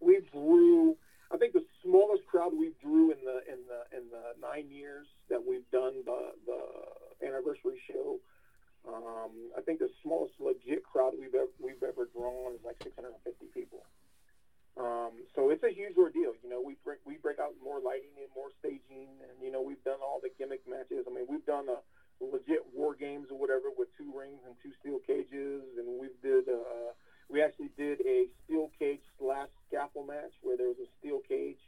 we 0.00 0.20
drew. 0.32 0.96
I 1.32 1.36
think 1.36 1.52
the 1.52 1.64
smallest 1.82 2.26
crowd 2.26 2.52
we 2.52 2.72
drew 2.82 3.10
in 3.10 3.18
the 3.24 3.42
in 3.50 3.60
the 3.66 3.96
in 3.96 4.04
the 4.10 4.34
nine 4.40 4.70
years 4.70 5.06
that 5.30 5.44
we've 5.44 5.68
done 5.70 6.04
the 6.04 6.32
the 6.46 7.26
anniversary 7.26 7.80
show. 7.90 8.20
Um, 8.86 9.48
I 9.56 9.62
think 9.62 9.78
the 9.78 9.88
smallest 10.02 10.34
legit 10.38 10.84
crowd 10.84 11.14
we've 11.18 11.34
ever 11.34 11.50
we've 11.58 11.82
ever 11.82 12.08
drawn 12.12 12.52
is 12.52 12.60
like 12.64 12.76
650 12.82 13.46
people. 13.54 13.80
Um, 14.76 15.22
so 15.34 15.50
it's 15.50 15.62
a 15.62 15.70
huge 15.70 15.96
ordeal. 15.96 16.34
You 16.42 16.50
know, 16.50 16.60
we 16.60 16.76
break 16.84 16.98
we 17.06 17.16
break 17.16 17.38
out 17.38 17.54
more 17.62 17.80
lighting 17.80 18.12
and 18.18 18.28
more 18.34 18.50
staging, 18.58 19.08
and 19.22 19.32
you 19.40 19.50
know 19.50 19.62
we've 19.62 19.82
done 19.84 20.02
all 20.02 20.20
the 20.20 20.30
gimmick 20.36 20.66
matches. 20.68 21.06
I 21.06 21.14
mean, 21.14 21.24
we've 21.28 21.46
done 21.46 21.70
a 21.70 21.80
legit 22.20 22.60
war 22.74 22.94
games 22.94 23.28
or 23.30 23.38
whatever 23.38 23.70
with 23.70 23.88
two 23.96 24.12
rings 24.12 24.42
and 24.44 24.54
two 24.62 24.74
steel 24.80 24.98
cages, 25.06 25.64
and 25.78 25.98
we've 25.98 26.18
did. 26.22 26.48
Uh, 26.48 26.92
we 27.30 27.42
actually 27.42 27.70
did 27.76 28.00
a 28.06 28.26
steel 28.44 28.70
cage 28.78 29.00
slash 29.18 29.48
scaffold 29.68 30.08
match 30.08 30.32
where 30.42 30.56
there 30.56 30.68
was 30.68 30.78
a 30.78 30.90
steel 30.98 31.20
cage, 31.28 31.58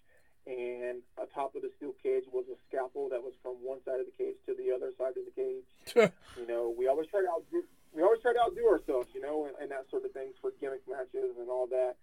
and 0.47 1.03
atop 1.19 1.55
of 1.55 1.63
the 1.63 1.71
steel 1.77 1.95
cage 2.03 2.25
was 2.33 2.45
a 2.47 2.59
scaffold 2.69 3.13
that 3.13 3.23
was 3.23 3.35
from 3.43 3.59
one 3.63 3.83
side 3.85 3.99
of 3.99 4.07
the 4.07 4.17
cage 4.17 4.37
to 4.47 4.55
the 4.55 4.71
other 4.71 4.93
side 4.99 5.17
of 5.19 5.25
the 5.27 5.35
cage. 5.35 5.69
you 6.39 6.47
know, 6.47 6.73
we 6.77 6.87
always 6.87 7.09
try 7.09 7.21
to 7.21 7.29
outdo. 7.29 7.67
We 7.95 8.03
always 8.03 8.21
try 8.21 8.35
to 8.35 8.41
outdo 8.41 8.69
ourselves, 8.69 9.09
you 9.15 9.23
know, 9.23 9.47
and, 9.47 9.57
and 9.57 9.71
that 9.73 9.89
sort 9.91 10.05
of 10.05 10.13
things 10.13 10.37
for 10.41 10.53
gimmick 10.61 10.85
matches 10.85 11.35
and 11.41 11.49
all 11.49 11.67
that. 11.73 11.97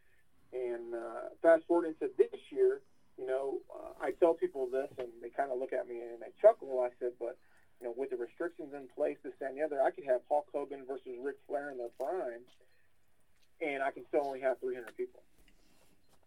And 0.51 0.93
uh, 0.93 1.33
fast 1.41 1.65
forward 1.67 1.85
into 1.85 2.09
this 2.17 2.33
year, 2.49 2.81
you 3.17 3.25
know, 3.25 3.61
uh, 3.69 3.93
I 4.01 4.11
tell 4.17 4.33
people 4.33 4.67
this, 4.67 4.89
and 4.97 5.07
they 5.21 5.29
kind 5.29 5.51
of 5.51 5.59
look 5.59 5.71
at 5.71 5.87
me 5.87 6.01
and 6.01 6.21
they 6.21 6.33
chuckle. 6.41 6.81
I 6.81 6.89
said, 6.99 7.13
but 7.19 7.37
you 7.79 7.87
know, 7.87 7.93
with 7.95 8.09
the 8.09 8.17
restrictions 8.17 8.73
in 8.73 8.87
place, 8.95 9.17
this 9.23 9.33
and 9.41 9.57
the 9.57 9.63
other, 9.63 9.81
I 9.81 9.91
could 9.91 10.05
have 10.05 10.21
Hulk 10.29 10.47
Hogan 10.53 10.85
versus 10.87 11.13
Ric 11.21 11.37
Flair 11.47 11.71
in 11.71 11.77
their 11.77 11.93
prime, 11.99 12.47
and 13.63 13.81
I 13.81 13.91
can 13.91 14.03
still 14.07 14.25
only 14.25 14.41
have 14.41 14.59
300 14.59 14.95
people. 14.97 15.23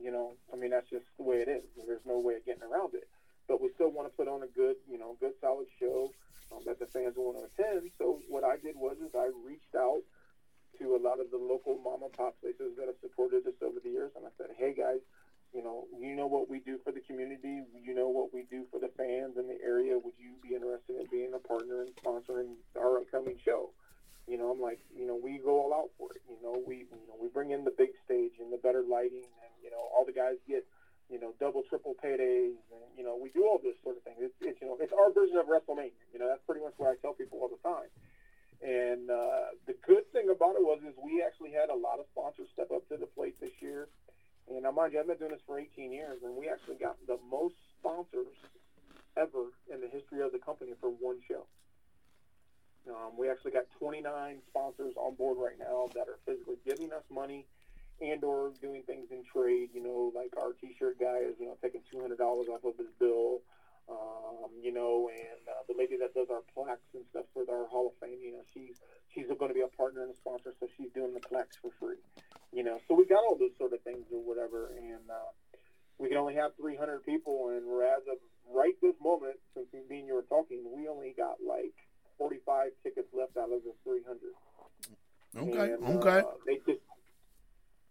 You 0.00 0.10
know, 0.10 0.32
I 0.52 0.56
mean, 0.56 0.70
that's 0.70 0.88
just 0.88 1.04
the 1.16 1.24
way 1.24 1.36
it 1.36 1.48
is. 1.48 1.64
There's 1.86 2.04
no 2.04 2.18
way 2.18 2.34
of 2.36 2.44
getting 2.44 2.64
around 2.64 2.94
it. 2.94 3.08
But 3.48 3.60
we 3.60 3.70
still 3.74 3.90
want 3.90 4.08
to 4.08 4.16
put 4.16 4.28
on 4.28 4.42
a 4.42 4.50
good, 4.50 4.76
you 4.90 4.98
know, 4.98 5.16
good 5.20 5.32
solid 5.40 5.68
show 5.80 6.12
um, 6.52 6.60
that 6.66 6.78
the 6.78 6.86
fans 6.86 7.14
want 7.16 7.38
to 7.38 7.48
attend. 7.48 7.90
So 7.98 8.20
what 8.28 8.44
I 8.44 8.56
did 8.56 8.76
was 8.76 8.96
is 8.98 9.14
I 9.14 9.30
reached 9.44 9.74
out 9.76 10.02
to 10.78 10.96
a 10.96 11.00
lot 11.00 11.20
of 11.20 11.30
the 11.30 11.38
local 11.38 11.78
mom 11.78 12.02
and 12.02 12.12
pop 12.12 12.36
places 12.40 12.76
that 12.76 12.86
have 12.86 13.00
supported 13.00 13.46
us 13.46 13.56
over 13.62 13.80
the 13.80 13.88
years, 13.88 14.12
and 14.16 14.26
I 14.26 14.32
said, 14.36 14.52
hey 14.58 14.74
guys, 14.74 15.00
you 15.54 15.62
know, 15.62 15.86
you 15.98 16.14
know 16.14 16.26
what 16.26 16.50
we 16.50 16.58
do 16.58 16.78
for 16.84 16.92
the 16.92 17.00
community. 17.00 17.62
You 17.72 17.94
know 17.94 18.08
what 18.08 18.34
we 18.34 18.44
do 18.50 18.66
for 18.70 18.78
the 18.78 18.90
fans 18.96 19.38
in 19.38 19.48
the 19.48 19.56
area. 19.64 19.96
Would 19.96 20.12
you 20.18 20.36
be 20.42 20.54
interested 20.54 21.00
in 21.00 21.06
being 21.10 21.32
a 21.32 21.38
partner 21.38 21.80
and 21.80 21.96
sponsoring 21.96 22.60
our 22.76 22.98
upcoming 22.98 23.38
show? 23.42 23.70
You 24.26 24.38
know, 24.38 24.50
I'm 24.50 24.60
like, 24.60 24.80
you 24.90 25.06
know, 25.06 25.14
we 25.14 25.38
go 25.38 25.62
all 25.62 25.72
out 25.72 25.90
for 25.98 26.10
it. 26.14 26.22
You 26.28 26.36
know, 26.42 26.58
we, 26.66 26.90
you 26.90 27.06
know, 27.06 27.14
we 27.20 27.28
bring 27.28 27.50
in 27.50 27.64
the 27.64 27.70
big 27.70 27.94
stage 28.04 28.34
and 28.42 28.52
the 28.52 28.58
better 28.58 28.82
lighting, 28.82 29.22
and 29.22 29.52
you 29.62 29.70
know, 29.70 29.78
all 29.94 30.04
the 30.04 30.12
guys 30.12 30.34
get, 30.48 30.66
you 31.08 31.20
know, 31.20 31.32
double, 31.38 31.62
triple 31.62 31.94
paydays, 32.02 32.58
and 32.74 32.86
you 32.98 33.04
know, 33.04 33.14
we 33.14 33.30
do 33.30 33.46
all 33.46 33.60
this 33.62 33.78
sort 33.82 33.96
of 33.96 34.02
thing. 34.02 34.18
It's, 34.18 34.34
it's 34.40 34.60
you 34.60 34.66
know, 34.66 34.76
it's 34.80 34.92
our 34.92 35.12
version 35.14 35.38
of 35.38 35.46
WrestleMania. 35.46 35.94
You 36.12 36.18
know, 36.18 36.26
that's 36.26 36.42
pretty 36.42 36.60
much 36.60 36.74
what 36.76 36.90
I 36.90 36.96
tell 36.98 37.14
people 37.14 37.38
all 37.38 37.50
the 37.50 37.62
time. 37.62 37.86
And 38.62 39.10
uh, 39.10 39.54
the 39.66 39.76
good 39.86 40.10
thing 40.12 40.26
about 40.26 40.56
it 40.56 40.64
was 40.64 40.80
is 40.82 40.94
we 40.98 41.22
actually 41.22 41.52
had 41.52 41.70
a 41.70 41.76
lot 41.76 42.00
of 42.00 42.06
sponsors 42.10 42.48
step 42.52 42.72
up 42.74 42.88
to 42.88 42.96
the 42.96 43.06
plate 43.06 43.38
this 43.38 43.54
year. 43.60 43.88
And 44.48 44.62
now, 44.62 44.70
mind 44.70 44.92
you, 44.92 45.00
I've 45.00 45.06
been 45.06 45.18
doing 45.18 45.32
this 45.32 45.42
for 45.46 45.58
18 45.58 45.92
years, 45.92 46.22
and 46.22 46.34
we 46.34 46.48
actually 46.48 46.76
got 46.76 46.96
the 47.06 47.18
most 47.30 47.54
sponsors 47.78 48.34
ever 49.16 49.50
in 49.72 49.80
the 49.80 49.88
history 49.88 50.22
of 50.22 50.32
the 50.32 50.38
company 50.38 50.72
for 50.80 50.88
one 50.88 51.18
show. 51.26 51.46
Um, 52.88 53.18
we 53.18 53.28
actually 53.30 53.52
got 53.52 53.64
29 53.78 54.04
sponsors 54.48 54.94
on 54.96 55.14
board 55.14 55.38
right 55.40 55.58
now 55.58 55.88
that 55.94 56.08
are 56.08 56.18
physically 56.24 56.56
giving 56.64 56.92
us 56.92 57.02
money 57.10 57.46
and 58.00 58.22
or 58.22 58.52
doing 58.60 58.82
things 58.82 59.10
in 59.10 59.24
trade. 59.24 59.70
You 59.74 59.82
know, 59.82 60.12
like 60.14 60.32
our 60.36 60.52
T-shirt 60.52 61.00
guy 61.00 61.18
is, 61.26 61.34
you 61.40 61.46
know, 61.46 61.56
taking 61.62 61.82
$200 61.92 62.18
off 62.20 62.64
of 62.64 62.76
his 62.78 62.90
bill. 62.98 63.42
Um, 63.88 64.50
you 64.60 64.74
know, 64.74 65.08
and 65.14 65.42
uh, 65.46 65.62
the 65.68 65.74
lady 65.78 65.96
that 65.98 66.12
does 66.12 66.26
our 66.28 66.42
plaques 66.54 66.90
and 66.94 67.04
stuff 67.10 67.24
for 67.32 67.46
our 67.46 67.68
Hall 67.68 67.94
of 67.94 67.94
Fame, 68.02 68.18
you 68.18 68.32
know, 68.32 68.42
she's 68.52 68.82
she's 69.14 69.26
going 69.26 69.46
to 69.46 69.54
be 69.54 69.62
a 69.62 69.70
partner 69.78 70.02
and 70.02 70.10
a 70.10 70.16
sponsor, 70.16 70.54
so 70.58 70.66
she's 70.76 70.90
doing 70.90 71.14
the 71.14 71.20
plaques 71.20 71.56
for 71.62 71.70
free. 71.78 72.02
You 72.52 72.64
know, 72.64 72.80
so 72.88 72.94
we 72.94 73.06
got 73.06 73.22
all 73.22 73.38
those 73.38 73.54
sort 73.58 73.72
of 73.72 73.80
things 73.82 74.10
or 74.10 74.18
whatever, 74.18 74.74
and 74.74 75.06
uh, 75.06 75.30
we 75.98 76.08
can 76.08 76.18
only 76.18 76.34
have 76.34 76.50
300 76.58 77.06
people, 77.06 77.54
and 77.54 77.64
we're 77.64 77.86
as 77.86 78.02
of 78.10 78.18
right 78.50 78.74
this 78.82 78.94
moment, 79.00 79.36
since 79.54 79.66
me 79.88 80.00
and 80.00 80.08
you 80.08 80.14
were 80.14 80.26
talking, 80.28 80.66
we 80.74 80.88
only 80.88 81.14
got 81.16 81.38
like 81.46 81.74
45 82.18 82.70
tickets 82.82 83.08
left 83.12 83.36
out 83.36 83.52
of 83.52 83.60
the 83.64 83.72
300. 83.84 84.18
Okay, 85.36 85.72
And, 85.74 85.98
okay. 85.98 86.18
Uh, 86.20 86.32
they 86.46 86.56
just, 86.66 86.80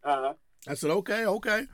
uh, 0.04 0.34
I 0.68 0.74
said, 0.74 0.90
okay, 0.92 1.26
okay. 1.26 1.68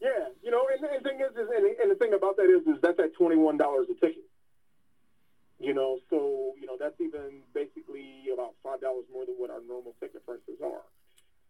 Yeah, 0.00 0.28
you 0.42 0.50
know, 0.50 0.68
and, 0.68 0.84
and 0.84 1.00
the 1.00 1.08
thing 1.08 1.20
is, 1.20 1.32
is 1.32 1.48
and, 1.48 1.64
and 1.64 1.90
the 1.90 1.94
thing 1.94 2.12
about 2.12 2.36
that 2.36 2.44
is, 2.52 2.60
is 2.68 2.80
that's 2.82 2.98
at 3.00 3.14
twenty 3.14 3.36
one 3.36 3.56
dollars 3.56 3.86
a 3.88 3.94
ticket. 3.94 4.28
You 5.58 5.72
know, 5.72 5.98
so 6.10 6.52
you 6.60 6.66
know 6.66 6.76
that's 6.78 7.00
even 7.00 7.40
basically 7.54 8.28
about 8.28 8.52
five 8.62 8.82
dollars 8.82 9.04
more 9.10 9.24
than 9.24 9.36
what 9.36 9.48
our 9.48 9.64
normal 9.66 9.94
ticket 10.00 10.26
prices 10.26 10.60
are. 10.62 10.84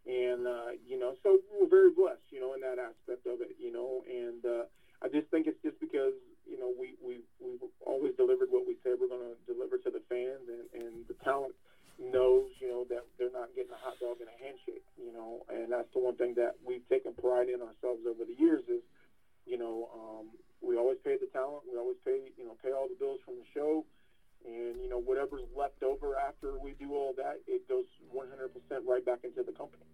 And 0.06 0.46
uh, 0.46 0.78
you 0.86 1.00
know, 1.00 1.14
so 1.24 1.38
we're 1.50 1.66
very 1.66 1.90
blessed, 1.90 2.22
you 2.30 2.38
know, 2.38 2.54
in 2.54 2.60
that 2.60 2.78
aspect 2.78 3.26
of 3.26 3.40
it, 3.40 3.56
you 3.58 3.72
know. 3.72 4.04
And 4.06 4.44
uh, 4.46 4.64
I 5.02 5.08
just 5.08 5.26
think 5.32 5.48
it's 5.48 5.60
just 5.64 5.80
because 5.80 6.14
you 6.46 6.58
know 6.58 6.72
we 6.78 6.94
we 7.02 7.20
we've 7.40 7.62
always 7.86 8.12
delivered 8.16 8.50
what 8.50 8.66
we 8.66 8.76
said 8.82 8.94
we're 9.00 9.08
going 9.08 9.24
to 9.24 9.52
deliver 9.52 9.78
to 9.78 9.90
the 9.90 10.00
fans, 10.08 10.48
and, 10.48 10.64
and 10.72 11.06
the 11.08 11.14
talent 11.24 11.54
knows, 11.98 12.50
you 12.58 12.68
know, 12.68 12.84
that 12.90 13.06
they're 13.18 13.30
not 13.30 13.54
getting 13.54 13.70
a 13.70 13.78
hot 13.78 13.94
dog 14.00 14.18
and 14.18 14.28
a 14.28 14.38
handshake, 14.42 14.82
you 14.98 15.12
know, 15.12 15.44
and 15.48 15.70
that's 15.70 15.86
the 15.94 15.98
one 15.98 16.14
thing 16.16 16.34
that 16.34 16.54
we've 16.64 16.82
taken 16.88 17.14
pride 17.14 17.48
in 17.48 17.62
ourselves 17.62 18.02
over 18.02 18.24
the 18.24 18.34
years 18.34 18.62
is, 18.68 18.82
you 19.46 19.56
know, 19.56 19.88
um, 19.94 20.26
we 20.60 20.76
always 20.76 20.98
pay 21.04 21.16
the 21.16 21.26
talent, 21.26 21.62
we 21.70 21.78
always 21.78 21.96
pay, 22.04 22.32
you 22.36 22.44
know, 22.44 22.56
pay 22.62 22.72
all 22.72 22.88
the 22.88 22.98
bills 22.98 23.20
from 23.24 23.34
the 23.38 23.46
show, 23.52 23.84
and 24.44 24.76
you 24.82 24.88
know 24.88 25.00
whatever's 25.00 25.48
left 25.56 25.82
over 25.82 26.16
after 26.18 26.58
we 26.58 26.74
do 26.74 26.94
all 26.94 27.14
that, 27.16 27.40
it 27.46 27.66
goes 27.68 27.84
100% 28.12 28.28
right 28.86 29.04
back 29.04 29.20
into 29.24 29.42
the 29.42 29.52
company, 29.52 29.84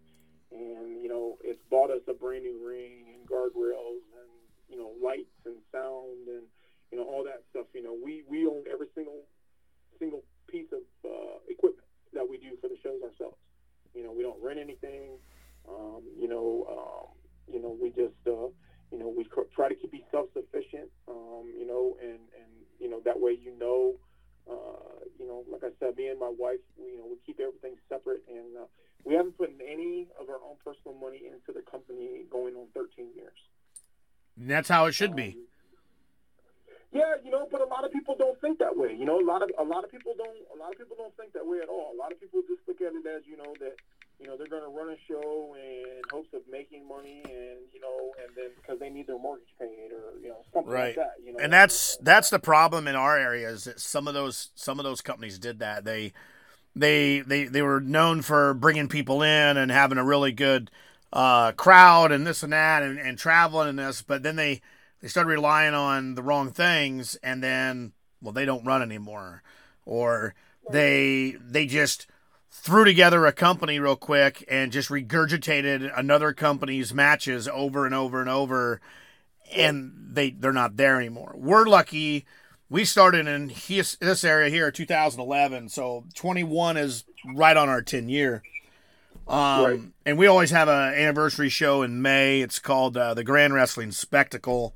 and 0.50 1.02
you 1.02 1.08
know 1.08 1.38
it's 1.42 1.60
bought 1.70 1.90
us 1.90 2.02
a 2.08 2.14
brand 2.14 2.42
new 2.42 2.58
ring 2.66 3.06
and 3.14 3.26
guardrails 3.28 4.02
and 4.18 4.39
you 4.70 4.78
know 4.78 4.94
lights 5.02 5.36
and 5.44 5.56
sound 5.72 6.28
and 6.28 6.46
you 6.90 6.98
know 6.98 7.04
all 7.04 7.24
that 7.24 7.42
stuff. 7.50 7.66
You 7.74 7.82
know 7.82 7.94
we 7.94 8.22
we 8.28 8.46
own 8.46 8.64
every 8.70 8.88
single 8.94 9.26
single 9.98 10.22
piece 10.48 10.70
of 10.72 10.82
uh, 11.04 11.38
equipment 11.48 11.86
that 12.12 12.28
we 12.28 12.38
do 12.38 12.56
for 12.60 12.68
the 12.68 12.76
shows 12.82 12.98
ourselves. 13.02 13.38
You 13.94 14.02
know, 14.04 14.12
we 14.12 14.22
don't 14.22 14.40
rent 14.42 14.58
anything. 14.58 15.18
Um, 15.68 16.02
you 16.18 16.28
know, 16.28 16.66
um, 16.66 17.06
you 17.52 17.60
know, 17.62 17.76
we 17.80 17.90
just, 17.90 18.18
uh, 18.26 18.50
you 18.90 18.98
know, 18.98 19.08
we 19.08 19.26
try 19.54 19.68
to 19.68 19.74
keep, 19.74 19.92
be 19.92 20.04
self-sufficient. 20.10 20.90
Um, 21.06 21.52
you 21.56 21.66
know, 21.66 21.96
and 22.00 22.18
and 22.34 22.50
you 22.78 22.88
know 22.88 23.00
that 23.04 23.20
way, 23.20 23.36
you 23.38 23.56
know, 23.58 23.94
uh, 24.50 25.04
you 25.18 25.26
know, 25.26 25.44
like 25.50 25.62
I 25.62 25.70
said, 25.78 25.96
me 25.96 26.08
and 26.08 26.18
my 26.18 26.32
wife, 26.32 26.62
we, 26.78 26.92
you 26.92 26.98
know, 26.98 27.06
we 27.06 27.16
keep 27.26 27.38
everything 27.40 27.76
separate, 27.88 28.22
and 28.28 28.56
uh, 28.56 28.66
we 29.04 29.14
haven't 29.14 29.36
put 29.36 29.50
any 29.60 30.08
of 30.18 30.28
our 30.28 30.40
own 30.42 30.56
personal 30.64 30.98
money 30.98 31.22
into 31.26 31.52
the 31.54 31.62
company 31.70 32.24
going 32.30 32.54
on 32.54 32.66
13 32.74 33.10
years. 33.14 33.38
And 34.38 34.50
that's 34.50 34.68
how 34.68 34.86
it 34.86 34.92
should 34.92 35.14
be. 35.16 35.36
Um, 35.36 35.44
yeah, 36.92 37.14
you 37.24 37.30
know, 37.30 37.46
but 37.50 37.60
a 37.60 37.66
lot 37.66 37.84
of 37.84 37.92
people 37.92 38.16
don't 38.18 38.40
think 38.40 38.58
that 38.58 38.76
way. 38.76 38.94
You 38.98 39.04
know, 39.04 39.20
a 39.20 39.24
lot 39.24 39.42
of 39.42 39.50
a 39.58 39.62
lot 39.62 39.84
of 39.84 39.90
people 39.90 40.12
don't 40.18 40.36
a 40.52 40.58
lot 40.58 40.72
of 40.72 40.78
people 40.78 40.96
don't 40.98 41.16
think 41.16 41.32
that 41.34 41.46
way 41.46 41.58
at 41.62 41.68
all. 41.68 41.92
A 41.94 41.98
lot 41.98 42.10
of 42.10 42.20
people 42.20 42.42
just 42.48 42.60
look 42.66 42.80
at 42.80 42.92
it 42.92 43.06
as 43.06 43.22
you 43.26 43.36
know 43.36 43.54
that 43.60 43.76
you 44.18 44.26
know 44.26 44.36
they're 44.36 44.48
going 44.48 44.62
to 44.64 44.68
run 44.76 44.90
a 44.90 44.96
show 45.06 45.54
in 45.54 46.02
hopes 46.10 46.28
of 46.34 46.40
making 46.50 46.88
money, 46.88 47.22
and 47.24 47.62
you 47.72 47.80
know, 47.80 48.10
and 48.24 48.34
then 48.36 48.50
because 48.56 48.80
they 48.80 48.90
need 48.90 49.06
their 49.06 49.18
mortgage 49.20 49.46
paid 49.58 49.92
or 49.92 50.18
you 50.20 50.30
know 50.30 50.42
something 50.52 50.72
Right. 50.72 50.96
like 50.96 51.06
that. 51.06 51.14
You 51.24 51.32
know, 51.32 51.38
and 51.38 51.52
that's 51.52 51.96
that's 51.98 52.28
the 52.30 52.40
problem 52.40 52.88
in 52.88 52.96
our 52.96 53.16
area 53.16 53.48
is 53.48 53.64
that 53.64 53.78
some 53.78 54.08
of 54.08 54.14
those 54.14 54.50
some 54.56 54.80
of 54.80 54.84
those 54.84 55.00
companies 55.00 55.38
did 55.38 55.60
that 55.60 55.84
they 55.84 56.12
they 56.74 57.20
they 57.20 57.44
they 57.44 57.62
were 57.62 57.80
known 57.80 58.20
for 58.20 58.52
bringing 58.54 58.88
people 58.88 59.22
in 59.22 59.56
and 59.56 59.70
having 59.70 59.98
a 59.98 60.04
really 60.04 60.32
good 60.32 60.72
uh, 61.12 61.52
crowd 61.52 62.12
and 62.12 62.26
this 62.26 62.42
and 62.42 62.52
that 62.52 62.82
and, 62.82 62.98
and 62.98 63.18
traveling 63.18 63.68
and 63.68 63.78
this 63.78 64.02
but 64.02 64.22
then 64.22 64.36
they 64.36 64.60
they 65.00 65.08
started 65.08 65.30
relying 65.30 65.74
on 65.74 66.14
the 66.14 66.22
wrong 66.22 66.50
things 66.50 67.16
and 67.22 67.42
then 67.42 67.92
well 68.20 68.32
they 68.32 68.44
don't 68.44 68.64
run 68.64 68.82
anymore 68.82 69.42
or 69.84 70.34
they 70.70 71.36
they 71.40 71.66
just 71.66 72.06
threw 72.50 72.84
together 72.84 73.26
a 73.26 73.32
company 73.32 73.78
real 73.78 73.96
quick 73.96 74.44
and 74.48 74.72
just 74.72 74.88
regurgitated 74.88 75.90
another 75.96 76.32
company's 76.32 76.92
matches 76.92 77.48
over 77.48 77.86
and 77.86 77.94
over 77.94 78.20
and 78.20 78.28
over 78.28 78.80
and 79.54 79.92
they 80.12 80.30
they're 80.30 80.52
not 80.52 80.76
there 80.76 80.96
anymore. 80.96 81.34
We're 81.36 81.66
lucky. 81.66 82.26
We 82.68 82.84
started 82.84 83.26
in 83.26 83.48
his, 83.48 83.96
this 84.00 84.22
area 84.22 84.48
here 84.48 84.70
2011, 84.70 85.70
so 85.70 86.04
21 86.14 86.76
is 86.76 87.04
right 87.34 87.56
on 87.56 87.68
our 87.68 87.82
10 87.82 88.08
year. 88.08 88.42
Um, 89.30 89.64
Right. 89.64 89.80
and 90.06 90.18
we 90.18 90.26
always 90.26 90.50
have 90.50 90.68
an 90.68 90.94
anniversary 90.94 91.48
show 91.48 91.82
in 91.82 92.02
May. 92.02 92.40
It's 92.40 92.58
called 92.58 92.96
uh, 92.96 93.14
the 93.14 93.22
Grand 93.22 93.54
Wrestling 93.54 93.92
Spectacle, 93.92 94.74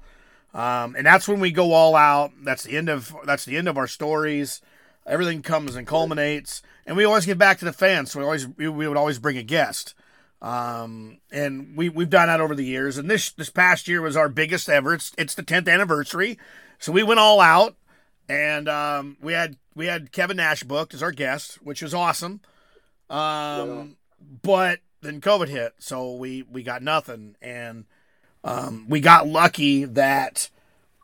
um, 0.54 0.94
and 0.96 1.04
that's 1.04 1.26
when 1.26 1.40
we 1.40 1.50
go 1.50 1.72
all 1.72 1.96
out. 1.96 2.30
That's 2.44 2.62
the 2.62 2.76
end 2.76 2.88
of 2.88 3.14
that's 3.24 3.44
the 3.44 3.56
end 3.56 3.68
of 3.68 3.76
our 3.76 3.88
stories. 3.88 4.60
Everything 5.06 5.42
comes 5.42 5.74
and 5.74 5.86
culminates, 5.86 6.62
and 6.86 6.96
we 6.96 7.04
always 7.04 7.26
get 7.26 7.36
back 7.36 7.58
to 7.58 7.64
the 7.64 7.72
fans. 7.72 8.12
So 8.12 8.20
we 8.20 8.24
always 8.24 8.46
we, 8.46 8.68
we 8.68 8.86
would 8.86 8.96
always 8.96 9.18
bring 9.18 9.36
a 9.36 9.42
guest. 9.42 9.94
Um, 10.40 11.18
and 11.32 11.76
we 11.76 11.88
we've 11.88 12.10
done 12.10 12.28
that 12.28 12.40
over 12.40 12.54
the 12.54 12.64
years. 12.64 12.96
And 12.96 13.10
this 13.10 13.32
this 13.32 13.50
past 13.50 13.88
year 13.88 14.00
was 14.02 14.16
our 14.16 14.28
biggest 14.28 14.68
ever. 14.68 14.94
It's 14.94 15.10
it's 15.18 15.34
the 15.34 15.42
tenth 15.42 15.66
anniversary, 15.66 16.38
so 16.78 16.92
we 16.92 17.02
went 17.02 17.18
all 17.18 17.40
out, 17.40 17.74
and 18.28 18.68
um, 18.68 19.16
we 19.20 19.32
had 19.32 19.56
we 19.74 19.86
had 19.86 20.12
Kevin 20.12 20.36
Nash 20.36 20.62
booked 20.62 20.94
as 20.94 21.02
our 21.02 21.12
guest, 21.12 21.54
which 21.62 21.82
was 21.82 21.92
awesome. 21.92 22.40
Um, 23.10 23.96
but 24.20 24.80
then 25.02 25.20
COVID 25.20 25.48
hit, 25.48 25.74
so 25.78 26.14
we 26.14 26.42
we 26.50 26.62
got 26.62 26.82
nothing, 26.82 27.36
and 27.42 27.84
um, 28.42 28.86
we 28.88 29.00
got 29.00 29.26
lucky 29.26 29.84
that 29.84 30.48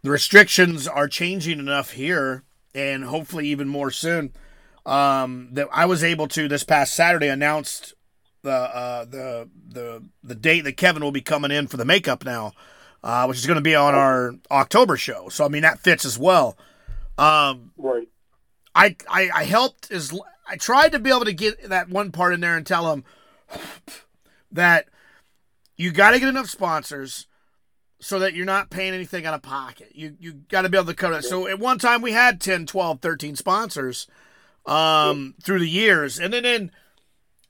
the 0.02 0.10
restrictions 0.10 0.88
are 0.88 1.08
changing 1.08 1.58
enough 1.58 1.92
here, 1.92 2.44
and 2.74 3.04
hopefully 3.04 3.46
even 3.48 3.68
more 3.68 3.90
soon. 3.90 4.32
um, 4.86 5.48
that 5.52 5.68
I 5.72 5.84
was 5.86 6.02
able 6.02 6.26
to 6.28 6.48
this 6.48 6.64
past 6.64 6.94
Saturday 6.94 7.28
announced 7.28 7.94
the 8.42 8.50
uh, 8.52 9.04
the 9.04 9.48
the 9.68 10.02
the 10.24 10.34
date 10.34 10.62
that 10.62 10.76
Kevin 10.78 11.02
will 11.02 11.12
be 11.12 11.20
coming 11.20 11.50
in 11.50 11.66
for 11.66 11.76
the 11.76 11.84
makeup 11.84 12.24
now, 12.24 12.52
uh, 13.04 13.26
which 13.26 13.38
is 13.38 13.46
going 13.46 13.56
to 13.56 13.60
be 13.62 13.74
on 13.74 13.94
our 13.94 14.34
October 14.50 14.96
show. 14.96 15.28
So 15.28 15.44
I 15.44 15.48
mean 15.48 15.62
that 15.62 15.80
fits 15.80 16.04
as 16.06 16.18
well. 16.18 16.56
Um, 17.18 17.72
Right. 17.76 18.08
I, 18.74 18.96
I 19.08 19.30
I 19.34 19.44
helped 19.44 19.90
as 19.90 20.12
I 20.50 20.56
tried 20.56 20.90
to 20.92 20.98
be 20.98 21.10
able 21.10 21.26
to 21.26 21.32
get 21.32 21.68
that 21.68 21.88
one 21.88 22.10
part 22.10 22.34
in 22.34 22.40
there 22.40 22.56
and 22.56 22.66
tell 22.66 22.90
them 22.90 23.04
that 24.50 24.88
you 25.76 25.92
got 25.92 26.10
to 26.10 26.18
get 26.18 26.28
enough 26.28 26.50
sponsors 26.50 27.28
so 28.00 28.18
that 28.18 28.34
you're 28.34 28.46
not 28.46 28.68
paying 28.68 28.92
anything 28.92 29.26
out 29.26 29.34
of 29.34 29.42
pocket. 29.42 29.92
You 29.94 30.16
you 30.18 30.32
got 30.48 30.62
to 30.62 30.68
be 30.68 30.76
able 30.76 30.88
to 30.88 30.94
cover 30.94 31.14
that. 31.14 31.24
So 31.24 31.46
at 31.46 31.60
one 31.60 31.78
time 31.78 32.02
we 32.02 32.12
had 32.12 32.40
10, 32.40 32.66
12, 32.66 33.00
13 33.00 33.36
sponsors 33.36 34.08
um 34.66 35.34
through 35.42 35.58
the 35.58 35.68
years 35.68 36.18
and 36.18 36.34
then 36.34 36.44
in 36.44 36.70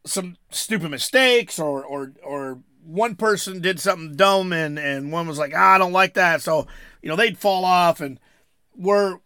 some 0.07 0.37
stupid 0.51 0.91
mistakes 0.91 1.59
or 1.59 1.85
or 1.85 2.13
or 2.23 2.61
one 2.85 3.17
person 3.17 3.61
did 3.61 3.81
something 3.81 4.15
dumb 4.15 4.53
and 4.53 4.79
and 4.79 5.11
one 5.11 5.27
was 5.27 5.39
like, 5.39 5.53
ah, 5.57 5.75
"I 5.75 5.79
don't 5.79 5.93
like 5.93 6.15
that." 6.15 6.43
So, 6.43 6.67
you 7.01 7.09
know, 7.09 7.17
they'd 7.17 7.39
fall 7.39 7.65
off 7.65 8.01
and 8.01 8.21
we're 8.77 9.21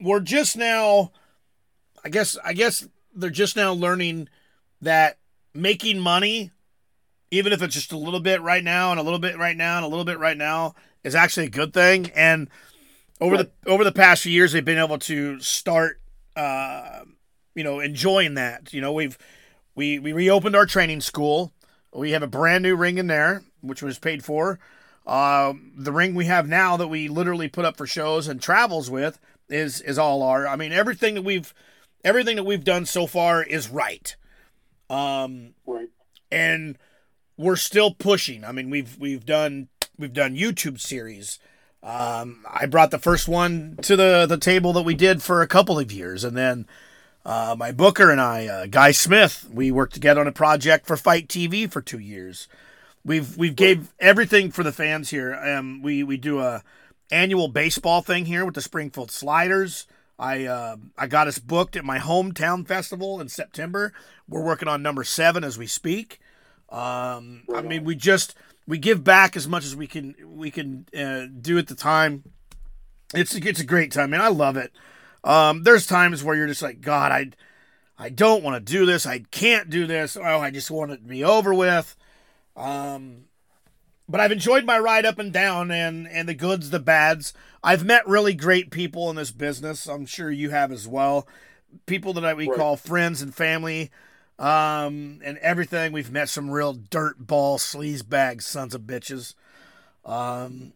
we're 0.00 0.20
just 0.20 0.56
now 0.56 1.12
I 2.04 2.08
guess 2.08 2.36
I 2.44 2.52
guess 2.52 2.86
they're 3.14 3.30
just 3.30 3.56
now 3.56 3.72
learning 3.72 4.28
that 4.80 5.18
making 5.54 5.98
money 5.98 6.50
even 7.30 7.52
if 7.52 7.62
it's 7.62 7.74
just 7.74 7.92
a 7.92 7.98
little 7.98 8.20
bit 8.20 8.40
right 8.42 8.62
now 8.62 8.92
and 8.92 9.00
a 9.00 9.02
little 9.02 9.18
bit 9.18 9.36
right 9.36 9.56
now 9.56 9.76
and 9.76 9.84
a 9.84 9.88
little 9.88 10.04
bit 10.04 10.18
right 10.18 10.36
now 10.36 10.74
is 11.02 11.14
actually 11.14 11.46
a 11.46 11.50
good 11.50 11.72
thing. 11.72 12.10
And 12.14 12.48
over 13.20 13.36
the 13.36 13.50
over 13.66 13.82
the 13.82 13.92
past 13.92 14.22
few 14.22 14.32
years 14.32 14.52
they've 14.52 14.64
been 14.64 14.78
able 14.78 14.98
to 15.00 15.40
start 15.40 16.00
uh, 16.36 17.00
you 17.54 17.64
know 17.64 17.80
enjoying 17.80 18.34
that. 18.34 18.72
You 18.72 18.80
know 18.80 18.92
we've 18.92 19.18
we 19.74 19.98
we 19.98 20.12
reopened 20.12 20.54
our 20.54 20.66
training 20.66 21.00
school. 21.00 21.52
We 21.92 22.12
have 22.12 22.22
a 22.22 22.28
brand 22.28 22.62
new 22.62 22.76
ring 22.76 22.98
in 22.98 23.06
there 23.06 23.42
which 23.60 23.82
was 23.82 23.98
paid 23.98 24.24
for. 24.24 24.58
Um, 25.06 25.72
the 25.76 25.92
ring 25.92 26.14
we 26.14 26.26
have 26.26 26.48
now 26.48 26.76
that 26.76 26.88
we 26.88 27.08
literally 27.08 27.48
put 27.48 27.64
up 27.64 27.76
for 27.76 27.86
shows 27.86 28.28
and 28.28 28.40
travels 28.40 28.90
with 28.90 29.18
is 29.48 29.82
is 29.82 29.98
all 29.98 30.22
our 30.22 30.46
i 30.46 30.56
mean 30.56 30.72
everything 30.72 31.14
that 31.14 31.22
we've 31.22 31.52
everything 32.04 32.36
that 32.36 32.44
we've 32.44 32.64
done 32.64 32.86
so 32.86 33.06
far 33.06 33.42
is 33.42 33.68
right 33.68 34.16
um 34.90 35.54
Right. 35.66 35.88
and 36.30 36.76
we're 37.36 37.56
still 37.56 37.92
pushing. 37.92 38.44
I 38.44 38.52
mean, 38.52 38.70
we've 38.70 38.96
we've 38.98 39.26
done 39.26 39.68
we've 39.98 40.12
done 40.12 40.36
YouTube 40.36 40.80
series. 40.80 41.38
Um, 41.82 42.46
I 42.48 42.66
brought 42.66 42.90
the 42.92 42.98
first 42.98 43.26
one 43.28 43.76
to 43.82 43.96
the 43.96 44.26
the 44.26 44.38
table 44.38 44.72
that 44.74 44.82
we 44.82 44.94
did 44.94 45.22
for 45.22 45.42
a 45.42 45.48
couple 45.48 45.78
of 45.78 45.90
years, 45.90 46.22
and 46.22 46.36
then 46.36 46.66
uh, 47.26 47.56
my 47.58 47.72
booker 47.72 48.10
and 48.10 48.20
I, 48.20 48.46
uh, 48.46 48.66
Guy 48.66 48.92
Smith, 48.92 49.48
we 49.52 49.70
worked 49.72 49.94
together 49.94 50.20
on 50.20 50.26
a 50.28 50.32
project 50.32 50.86
for 50.86 50.96
Fight 50.96 51.26
TV 51.28 51.70
for 51.70 51.82
two 51.82 51.98
years. 51.98 52.46
We've 53.04 53.36
we've 53.36 53.56
gave 53.56 53.92
everything 53.98 54.50
for 54.52 54.62
the 54.62 54.72
fans 54.72 55.10
here. 55.10 55.34
Um, 55.34 55.82
we 55.82 56.02
we 56.04 56.16
do 56.16 56.38
a 56.40 56.62
annual 57.10 57.48
baseball 57.48 58.00
thing 58.00 58.26
here 58.26 58.44
with 58.44 58.54
the 58.54 58.62
Springfield 58.62 59.10
Sliders. 59.10 59.86
I 60.18 60.44
uh, 60.44 60.76
I 60.96 61.06
got 61.06 61.26
us 61.26 61.38
booked 61.38 61.76
at 61.76 61.84
my 61.84 61.98
hometown 61.98 62.66
festival 62.66 63.20
in 63.20 63.28
September. 63.28 63.92
We're 64.28 64.44
working 64.44 64.68
on 64.68 64.82
number 64.82 65.04
seven 65.04 65.44
as 65.44 65.58
we 65.58 65.66
speak. 65.66 66.20
Um, 66.68 67.42
I 67.54 67.62
mean, 67.62 67.84
we 67.84 67.94
just 67.94 68.34
we 68.66 68.78
give 68.78 69.04
back 69.04 69.36
as 69.36 69.48
much 69.48 69.64
as 69.64 69.74
we 69.74 69.86
can 69.86 70.14
we 70.24 70.50
can 70.50 70.86
uh, 70.96 71.26
do 71.40 71.58
at 71.58 71.66
the 71.66 71.74
time. 71.74 72.24
It's 73.14 73.34
it's 73.34 73.60
a 73.60 73.66
great 73.66 73.92
time, 73.92 74.10
man. 74.10 74.20
I 74.20 74.28
love 74.28 74.56
it. 74.56 74.72
Um, 75.24 75.62
there's 75.62 75.86
times 75.86 76.22
where 76.22 76.36
you're 76.36 76.46
just 76.46 76.62
like, 76.62 76.80
God, 76.80 77.10
I 77.10 77.30
I 77.98 78.08
don't 78.08 78.42
want 78.42 78.64
to 78.64 78.72
do 78.72 78.86
this. 78.86 79.06
I 79.06 79.20
can't 79.30 79.70
do 79.70 79.86
this. 79.86 80.16
Oh, 80.16 80.22
I 80.22 80.50
just 80.50 80.70
want 80.70 80.92
it 80.92 80.98
to 80.98 81.08
be 81.08 81.24
over 81.24 81.52
with. 81.52 81.96
Um, 82.56 83.24
but 84.14 84.20
I've 84.20 84.30
enjoyed 84.30 84.64
my 84.64 84.78
ride 84.78 85.04
up 85.04 85.18
and 85.18 85.32
down, 85.32 85.72
and 85.72 86.06
and 86.06 86.28
the 86.28 86.34
goods, 86.34 86.70
the 86.70 86.78
bads. 86.78 87.34
I've 87.64 87.84
met 87.84 88.06
really 88.06 88.32
great 88.32 88.70
people 88.70 89.10
in 89.10 89.16
this 89.16 89.32
business. 89.32 89.88
I'm 89.88 90.06
sure 90.06 90.30
you 90.30 90.50
have 90.50 90.70
as 90.70 90.86
well. 90.86 91.26
People 91.86 92.12
that 92.12 92.24
I, 92.24 92.32
we 92.32 92.46
Right. 92.48 92.56
call 92.56 92.76
friends 92.76 93.20
and 93.22 93.34
family, 93.34 93.90
um, 94.38 95.18
and 95.24 95.36
everything. 95.38 95.90
We've 95.90 96.12
met 96.12 96.28
some 96.28 96.48
real 96.48 96.74
dirt 96.74 97.26
ball 97.26 97.58
sleaze 97.58 98.08
bags, 98.08 98.46
sons 98.46 98.72
of 98.72 98.82
bitches. 98.82 99.34
Um, 100.04 100.74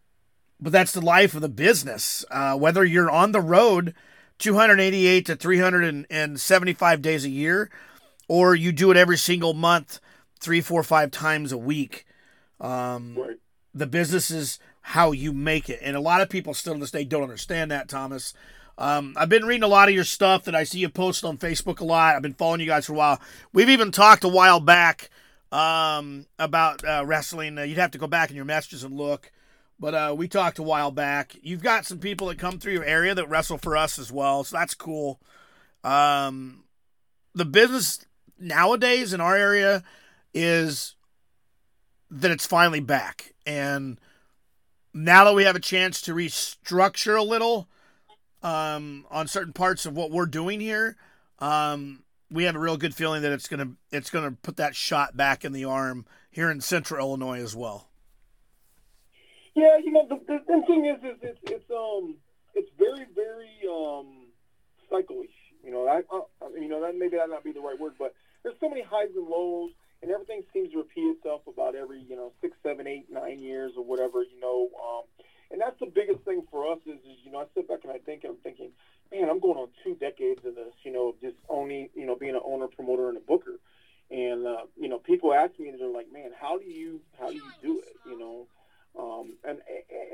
but 0.60 0.72
that's 0.72 0.90
the 0.90 1.00
life 1.00 1.34
of 1.34 1.40
the 1.40 1.48
business. 1.48 2.24
Uh, 2.32 2.56
whether 2.56 2.84
you're 2.84 3.08
on 3.08 3.30
the 3.30 3.40
road 3.40 3.94
288 4.40 5.26
to 5.26 5.36
375 5.36 7.02
days 7.02 7.24
a 7.24 7.30
year, 7.30 7.70
or 8.26 8.56
you 8.56 8.72
do 8.72 8.90
it 8.90 8.96
every 8.96 9.16
single 9.16 9.54
month, 9.54 10.00
three, 10.40 10.60
four, 10.60 10.82
five 10.82 11.12
times 11.12 11.52
a 11.52 11.56
week. 11.56 12.04
Um, 12.60 13.14
Right. 13.16 13.36
the 13.74 13.86
business 13.86 14.30
is 14.30 14.58
how 14.80 15.12
you 15.12 15.32
make 15.32 15.68
it. 15.68 15.80
And 15.82 15.96
a 15.96 16.00
lot 16.00 16.20
of 16.20 16.28
people 16.28 16.54
still 16.54 16.74
to 16.74 16.80
this 16.80 16.90
day 16.90 17.04
don't 17.04 17.22
understand 17.22 17.70
that, 17.70 17.88
Thomas. 17.88 18.34
Um, 18.78 19.14
I've 19.16 19.28
been 19.28 19.44
reading 19.44 19.64
a 19.64 19.68
lot 19.68 19.88
of 19.88 19.94
your 19.94 20.04
stuff 20.04 20.44
that 20.44 20.54
I 20.54 20.64
see 20.64 20.78
you 20.78 20.88
post 20.88 21.24
on 21.24 21.36
Facebook 21.36 21.80
a 21.80 21.84
lot. 21.84 22.14
I've 22.14 22.22
been 22.22 22.34
following 22.34 22.60
you 22.60 22.66
guys 22.66 22.86
for 22.86 22.92
a 22.92 22.96
while. 22.96 23.20
We've 23.52 23.68
even 23.68 23.90
talked 23.90 24.22
a 24.24 24.28
while 24.28 24.60
back 24.60 25.10
um, 25.50 26.26
about 26.38 26.84
uh, 26.84 27.02
wrestling. 27.04 27.58
Uh, 27.58 27.62
you'd 27.62 27.78
have 27.78 27.90
to 27.92 27.98
go 27.98 28.06
back 28.06 28.30
in 28.30 28.36
your 28.36 28.44
messages 28.44 28.84
and 28.84 28.96
look. 28.96 29.32
But 29.80 29.94
uh, 29.94 30.14
we 30.16 30.26
talked 30.28 30.58
a 30.58 30.62
while 30.64 30.90
back. 30.90 31.36
You've 31.42 31.62
got 31.62 31.86
some 31.86 31.98
people 31.98 32.28
that 32.28 32.38
come 32.38 32.58
through 32.58 32.72
your 32.72 32.84
area 32.84 33.14
that 33.14 33.28
wrestle 33.28 33.58
for 33.58 33.76
us 33.76 33.98
as 33.98 34.10
well, 34.10 34.42
so 34.44 34.56
that's 34.56 34.74
cool. 34.74 35.20
Um, 35.84 36.64
the 37.34 37.44
business 37.44 38.04
nowadays 38.38 39.12
in 39.12 39.20
our 39.20 39.36
area 39.36 39.84
is 40.34 40.96
that 42.10 42.30
it's 42.30 42.46
finally 42.46 42.80
back, 42.80 43.34
and 43.46 43.98
now 44.94 45.24
that 45.24 45.34
we 45.34 45.44
have 45.44 45.56
a 45.56 45.60
chance 45.60 46.00
to 46.02 46.14
restructure 46.14 47.18
a 47.18 47.22
little 47.22 47.68
um, 48.42 49.04
on 49.10 49.28
certain 49.28 49.52
parts 49.52 49.86
of 49.86 49.96
what 49.96 50.10
we're 50.10 50.26
doing 50.26 50.60
here, 50.60 50.96
um, 51.38 52.02
we 52.30 52.44
have 52.44 52.56
a 52.56 52.58
real 52.58 52.76
good 52.76 52.94
feeling 52.94 53.22
that 53.22 53.32
it's 53.32 53.48
gonna 53.48 53.72
it's 53.90 54.10
gonna 54.10 54.32
put 54.32 54.56
that 54.56 54.74
shot 54.74 55.16
back 55.16 55.44
in 55.44 55.52
the 55.52 55.64
arm 55.64 56.06
here 56.30 56.50
in 56.50 56.60
Central 56.60 57.00
Illinois 57.00 57.40
as 57.42 57.54
well. 57.54 57.88
Yeah, 59.54 59.76
you 59.78 59.90
know, 59.90 60.06
the, 60.08 60.16
the, 60.26 60.38
the 60.46 60.62
thing 60.66 60.84
is, 60.86 61.02
is 61.02 61.18
it's, 61.20 61.38
it's 61.44 61.70
um, 61.70 62.14
it's 62.54 62.70
very, 62.78 63.06
very 63.14 63.50
um, 63.68 64.26
cyclish. 64.88 65.34
You 65.64 65.72
know, 65.72 65.88
I, 65.88 66.02
I, 66.14 66.60
you 66.60 66.68
know, 66.68 66.80
that 66.82 66.96
maybe 66.96 67.16
that 67.16 67.28
not 67.28 67.42
be 67.42 67.52
the 67.52 67.60
right 67.60 67.78
word, 67.78 67.94
but 67.98 68.14
there's 68.42 68.54
so 68.60 68.68
many 68.68 68.82
highs 68.82 69.08
and 69.16 69.26
lows, 69.26 69.70
and 70.02 70.10
everything 70.10 70.42
seems 70.52 70.70
to 70.72 70.78
repeat 70.78 71.16
itself 71.16 71.42
about 71.46 71.74
every, 71.74 72.00
you 72.00 72.16
know, 72.16 72.32
six, 72.40 72.56
seven, 72.62 72.86
eight, 72.86 73.06
nine 73.10 73.38
years 73.38 73.72
or 73.76 73.84
whatever. 73.84 74.22
You 74.22 74.40
know, 74.40 74.68
um, 74.82 75.02
and 75.50 75.60
that's 75.60 75.78
the 75.80 75.86
biggest 75.86 76.20
thing 76.24 76.42
for 76.50 76.70
us 76.72 76.78
is, 76.86 76.98
is, 77.04 77.18
you 77.24 77.32
know, 77.32 77.40
I 77.40 77.44
sit 77.54 77.68
back 77.68 77.80
and 77.84 77.92
I 77.92 77.98
think, 77.98 78.24
I'm 78.24 78.36
thinking, 78.36 78.70
man, 79.10 79.28
I'm 79.28 79.40
going 79.40 79.58
on 79.58 79.68
two 79.82 79.94
decades 79.94 80.44
of 80.44 80.54
this. 80.54 80.74
You 80.84 80.92
know, 80.92 81.14
just 81.20 81.36
owning, 81.48 81.88
you 81.94 82.06
know, 82.06 82.16
being 82.16 82.34
an 82.34 82.42
owner, 82.44 82.68
promoter, 82.68 83.08
and 83.08 83.16
a 83.16 83.20
booker. 83.20 83.58
And 84.10 84.46
uh, 84.46 84.64
you 84.76 84.88
know, 84.88 84.98
people 84.98 85.34
ask 85.34 85.58
me, 85.58 85.68
and 85.68 85.78
they're 85.78 85.86
like, 85.86 86.10
"Man, 86.10 86.30
how 86.38 86.56
do 86.56 86.64
you 86.64 87.00
how 87.18 87.28
do 87.28 87.34
you 87.34 87.52
do 87.62 87.78
it?" 87.80 87.96
You 88.08 88.18
know, 88.18 88.46
um, 88.98 89.36
and 89.44 89.58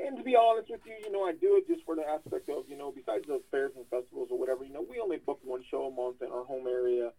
and 0.05 0.17
to 0.17 0.23
be 0.23 0.35
honest 0.35 0.69
with 0.69 0.81
you, 0.85 0.93
you 1.03 1.11
know, 1.11 1.23
I 1.23 1.31
do 1.31 1.57
it 1.57 1.67
just 1.67 1.85
for 1.85 1.95
the 1.95 2.05
aspect 2.07 2.49
of, 2.49 2.67
you 2.67 2.77
know, 2.77 2.91
besides 2.91 3.25
the 3.25 3.41
fairs 3.49 3.71
and 3.75 3.85
festivals 3.89 4.29
or 4.31 4.37
whatever, 4.37 4.63
you 4.63 4.73
know, 4.73 4.85
we 4.87 4.99
only 4.99 5.17
book 5.17 5.39
one 5.43 5.63
show 5.69 5.87
a 5.87 5.91
month 5.91 6.21
in 6.21 6.29
our 6.31 6.43
home 6.43 6.67
area, 6.67 7.11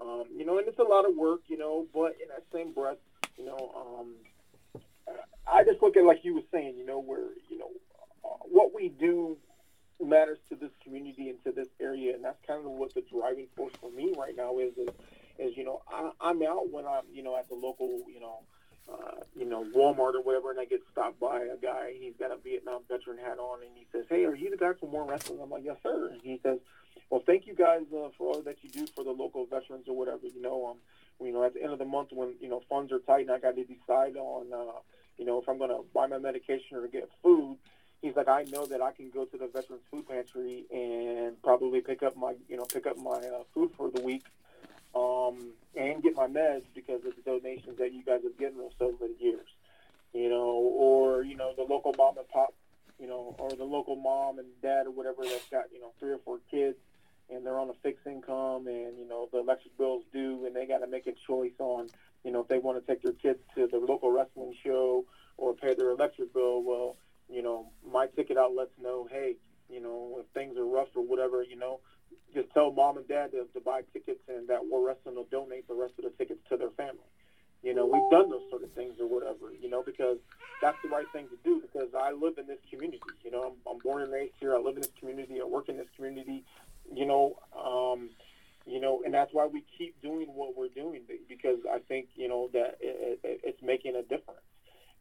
um, 0.00 0.24
you 0.34 0.44
know, 0.44 0.58
and 0.58 0.66
it's 0.66 0.78
a 0.78 0.82
lot 0.84 1.08
of 1.08 1.14
work, 1.16 1.40
you 1.48 1.58
know, 1.58 1.86
but 1.92 2.16
in 2.22 2.28
that 2.28 2.44
same 2.52 2.72
breath, 2.72 2.96
you 3.36 3.44
know, 3.44 3.72
um, 3.76 4.14
I 5.46 5.64
just 5.64 5.82
look 5.82 5.96
at 5.96 6.04
like 6.04 6.24
you 6.24 6.34
were 6.34 6.42
saying, 6.52 6.76
you 6.76 6.86
know, 6.86 7.00
where, 7.00 7.28
you 7.48 7.58
know, 7.58 7.70
uh, 8.24 8.36
what 8.44 8.74
we 8.74 8.88
do 8.88 9.36
matters 10.02 10.38
to 10.48 10.56
this 10.56 10.70
community 10.82 11.28
and 11.28 11.42
to 11.44 11.52
this 11.52 11.68
area, 11.80 12.14
and 12.14 12.24
that's 12.24 12.38
kind 12.46 12.64
of 12.64 12.70
what 12.70 12.94
the 12.94 13.02
driving 13.02 13.46
force 13.56 13.74
for 13.80 13.90
me 13.90 14.14
right 14.16 14.36
now 14.36 14.58
is, 14.58 14.72
is, 14.76 14.88
is 15.38 15.56
you 15.56 15.64
know, 15.64 15.82
I, 15.90 16.10
I'm 16.20 16.42
out 16.42 16.70
when 16.70 16.86
I'm, 16.86 17.02
you 17.12 17.22
know, 17.22 17.36
at 17.36 17.48
the 17.48 17.54
local, 17.54 18.00
you 18.12 18.20
know, 18.20 18.40
uh, 18.90 19.20
you 19.36 19.44
know, 19.44 19.64
Walmart 19.74 20.14
or 20.14 20.22
whatever, 20.22 20.50
and 20.50 20.58
I 20.58 20.64
get 20.64 20.82
stopped 20.92 21.20
by 21.20 21.40
a 21.40 21.56
guy. 21.56 21.92
He's 21.98 22.14
got 22.18 22.30
a 22.30 22.36
Vietnam 22.36 22.82
veteran 22.88 23.18
hat 23.18 23.38
on, 23.38 23.62
and 23.62 23.70
he 23.74 23.86
says, 23.92 24.04
"Hey, 24.08 24.24
are 24.24 24.34
you 24.34 24.50
the 24.50 24.56
guy 24.56 24.72
from 24.78 24.92
War 24.92 25.04
Wrestling?" 25.04 25.38
I'm 25.42 25.50
like, 25.50 25.64
"Yes, 25.64 25.76
sir." 25.82 26.08
And 26.12 26.20
he 26.22 26.40
says, 26.42 26.58
"Well, 27.08 27.22
thank 27.24 27.46
you 27.46 27.54
guys 27.54 27.82
uh, 27.92 28.08
for 28.18 28.34
all 28.34 28.42
that 28.42 28.56
you 28.62 28.70
do 28.70 28.86
for 28.94 29.04
the 29.04 29.10
local 29.10 29.46
veterans 29.46 29.86
or 29.88 29.96
whatever. 29.96 30.26
You 30.26 30.42
know, 30.42 30.66
um, 30.66 30.76
you 31.24 31.32
know, 31.32 31.44
at 31.44 31.54
the 31.54 31.62
end 31.62 31.72
of 31.72 31.78
the 31.78 31.84
month 31.84 32.08
when 32.12 32.34
you 32.40 32.48
know 32.48 32.62
funds 32.68 32.92
are 32.92 32.98
tight 33.00 33.22
and 33.22 33.30
I 33.30 33.38
got 33.38 33.56
to 33.56 33.64
decide 33.64 34.16
on, 34.16 34.52
uh, 34.52 34.80
you 35.18 35.24
know, 35.24 35.40
if 35.40 35.48
I'm 35.48 35.58
going 35.58 35.70
to 35.70 35.84
buy 35.94 36.06
my 36.06 36.18
medication 36.18 36.76
or 36.76 36.86
get 36.88 37.08
food." 37.22 37.58
He's 38.02 38.16
like, 38.16 38.28
I 38.28 38.44
know 38.44 38.64
that 38.64 38.80
I 38.80 38.92
can 38.92 39.10
go 39.10 39.26
to 39.26 39.36
the 39.36 39.46
Veterans 39.46 39.82
Food 39.90 40.08
Pantry 40.08 40.64
and 40.70 41.36
probably 41.42 41.82
pick 41.82 42.02
up 42.02 42.16
my, 42.16 42.32
you 42.48 42.56
know, 42.56 42.64
pick 42.64 42.86
up 42.86 42.96
my 42.96 43.10
uh, 43.10 43.42
food 43.52 43.72
for 43.76 43.90
the 43.90 44.00
week 44.00 44.24
um, 44.94 45.52
and 45.76 46.02
get 46.02 46.16
my 46.16 46.26
meds 46.26 46.64
because 46.74 47.04
of 47.04 47.12
the 47.16 47.22
donations 47.24 47.78
that 47.78 47.92
you 47.92 48.02
guys 48.04 48.20
have 48.24 48.36
given 48.38 48.60
us 48.64 48.72
over 48.80 49.06
the 49.06 49.24
years. 49.24 49.46
You 50.12 50.28
know, 50.28 50.50
or 50.76 51.22
you 51.22 51.36
know 51.36 51.52
the 51.56 51.62
local 51.62 51.94
mom 51.96 52.18
and 52.18 52.28
pop, 52.28 52.52
you 52.98 53.06
know, 53.06 53.36
or 53.38 53.50
the 53.50 53.64
local 53.64 53.94
mom 53.94 54.38
and 54.38 54.48
dad 54.60 54.86
or 54.86 54.90
whatever 54.90 55.22
that's 55.22 55.46
got 55.50 55.66
you 55.72 55.80
know 55.80 55.92
three 56.00 56.10
or 56.10 56.18
four 56.18 56.38
kids, 56.50 56.76
and 57.30 57.46
they're 57.46 57.58
on 57.58 57.70
a 57.70 57.74
fixed 57.82 58.06
income, 58.06 58.66
and 58.66 58.98
you 58.98 59.06
know 59.08 59.28
the 59.32 59.38
electric 59.38 59.76
bills 59.78 60.02
due, 60.12 60.44
and 60.46 60.56
they 60.56 60.66
got 60.66 60.78
to 60.78 60.88
make 60.88 61.06
a 61.06 61.14
choice 61.26 61.52
on 61.60 61.88
you 62.24 62.32
know 62.32 62.40
if 62.40 62.48
they 62.48 62.58
want 62.58 62.84
to 62.84 62.92
take 62.92 63.02
their 63.02 63.12
kids 63.12 63.38
to 63.54 63.68
the 63.68 63.78
local 63.78 64.10
wrestling 64.10 64.54
show 64.64 65.04
or 65.36 65.54
pay 65.54 65.74
their 65.74 65.90
electric 65.90 66.34
bill. 66.34 66.62
Well, 66.64 66.96
you 67.28 67.42
know 67.42 67.70
my 67.88 68.08
ticket 68.08 68.36
out 68.36 68.52
lets 68.52 68.76
know, 68.82 69.06
hey, 69.08 69.36
you 69.72 69.80
know 69.80 70.16
if 70.18 70.26
things 70.34 70.58
are 70.58 70.66
rough 70.66 70.88
or 70.96 71.02
whatever, 71.02 71.44
you 71.44 71.56
know 71.56 71.78
just 72.34 72.50
tell 72.52 72.72
mom 72.72 72.96
and 72.96 73.08
dad 73.08 73.32
to, 73.32 73.46
to 73.54 73.60
buy 73.60 73.82
tickets, 73.92 74.20
and 74.28 74.48
that 74.48 74.64
War 74.66 74.86
Wrestling 74.86 75.16
will 75.16 75.28
donate 75.30 75.66
the 75.68 75.74
rest 75.74 75.94
of 75.98 76.04
the 76.04 76.10
tickets 76.10 76.40
to 76.48 76.56
their 76.56 76.70
family. 76.70 77.10
You 77.62 77.74
know, 77.74 77.84
we've 77.84 78.10
done 78.10 78.30
those 78.30 78.48
sort 78.48 78.62
of 78.62 78.72
things 78.72 78.94
or 78.98 79.06
whatever, 79.06 79.52
you 79.60 79.68
know, 79.68 79.82
because 79.82 80.16
that's 80.62 80.78
the 80.82 80.88
right 80.88 81.04
thing 81.12 81.28
to 81.28 81.36
do 81.44 81.60
because 81.60 81.88
I 81.94 82.12
live 82.12 82.38
in 82.38 82.46
this 82.46 82.58
community. 82.70 83.02
You 83.22 83.30
know, 83.30 83.42
I'm, 83.42 83.70
I'm 83.70 83.78
born 83.80 84.02
and 84.02 84.10
raised 84.10 84.32
here. 84.40 84.54
I 84.54 84.58
live 84.58 84.76
in 84.76 84.82
this 84.82 84.92
community. 84.98 85.40
I 85.42 85.44
work 85.44 85.68
in 85.68 85.76
this 85.76 85.88
community, 85.94 86.42
you 86.90 87.04
know, 87.04 87.36
um, 87.54 88.10
you 88.66 88.80
know, 88.80 89.02
and 89.04 89.12
that's 89.12 89.34
why 89.34 89.46
we 89.46 89.62
keep 89.76 90.00
doing 90.00 90.28
what 90.34 90.56
we're 90.56 90.68
doing 90.68 91.02
because 91.28 91.58
I 91.70 91.80
think, 91.80 92.08
you 92.14 92.28
know, 92.28 92.48
that 92.54 92.78
it, 92.80 93.20
it, 93.22 93.40
it's 93.44 93.62
making 93.62 93.96
a 93.96 94.02
difference. 94.02 94.40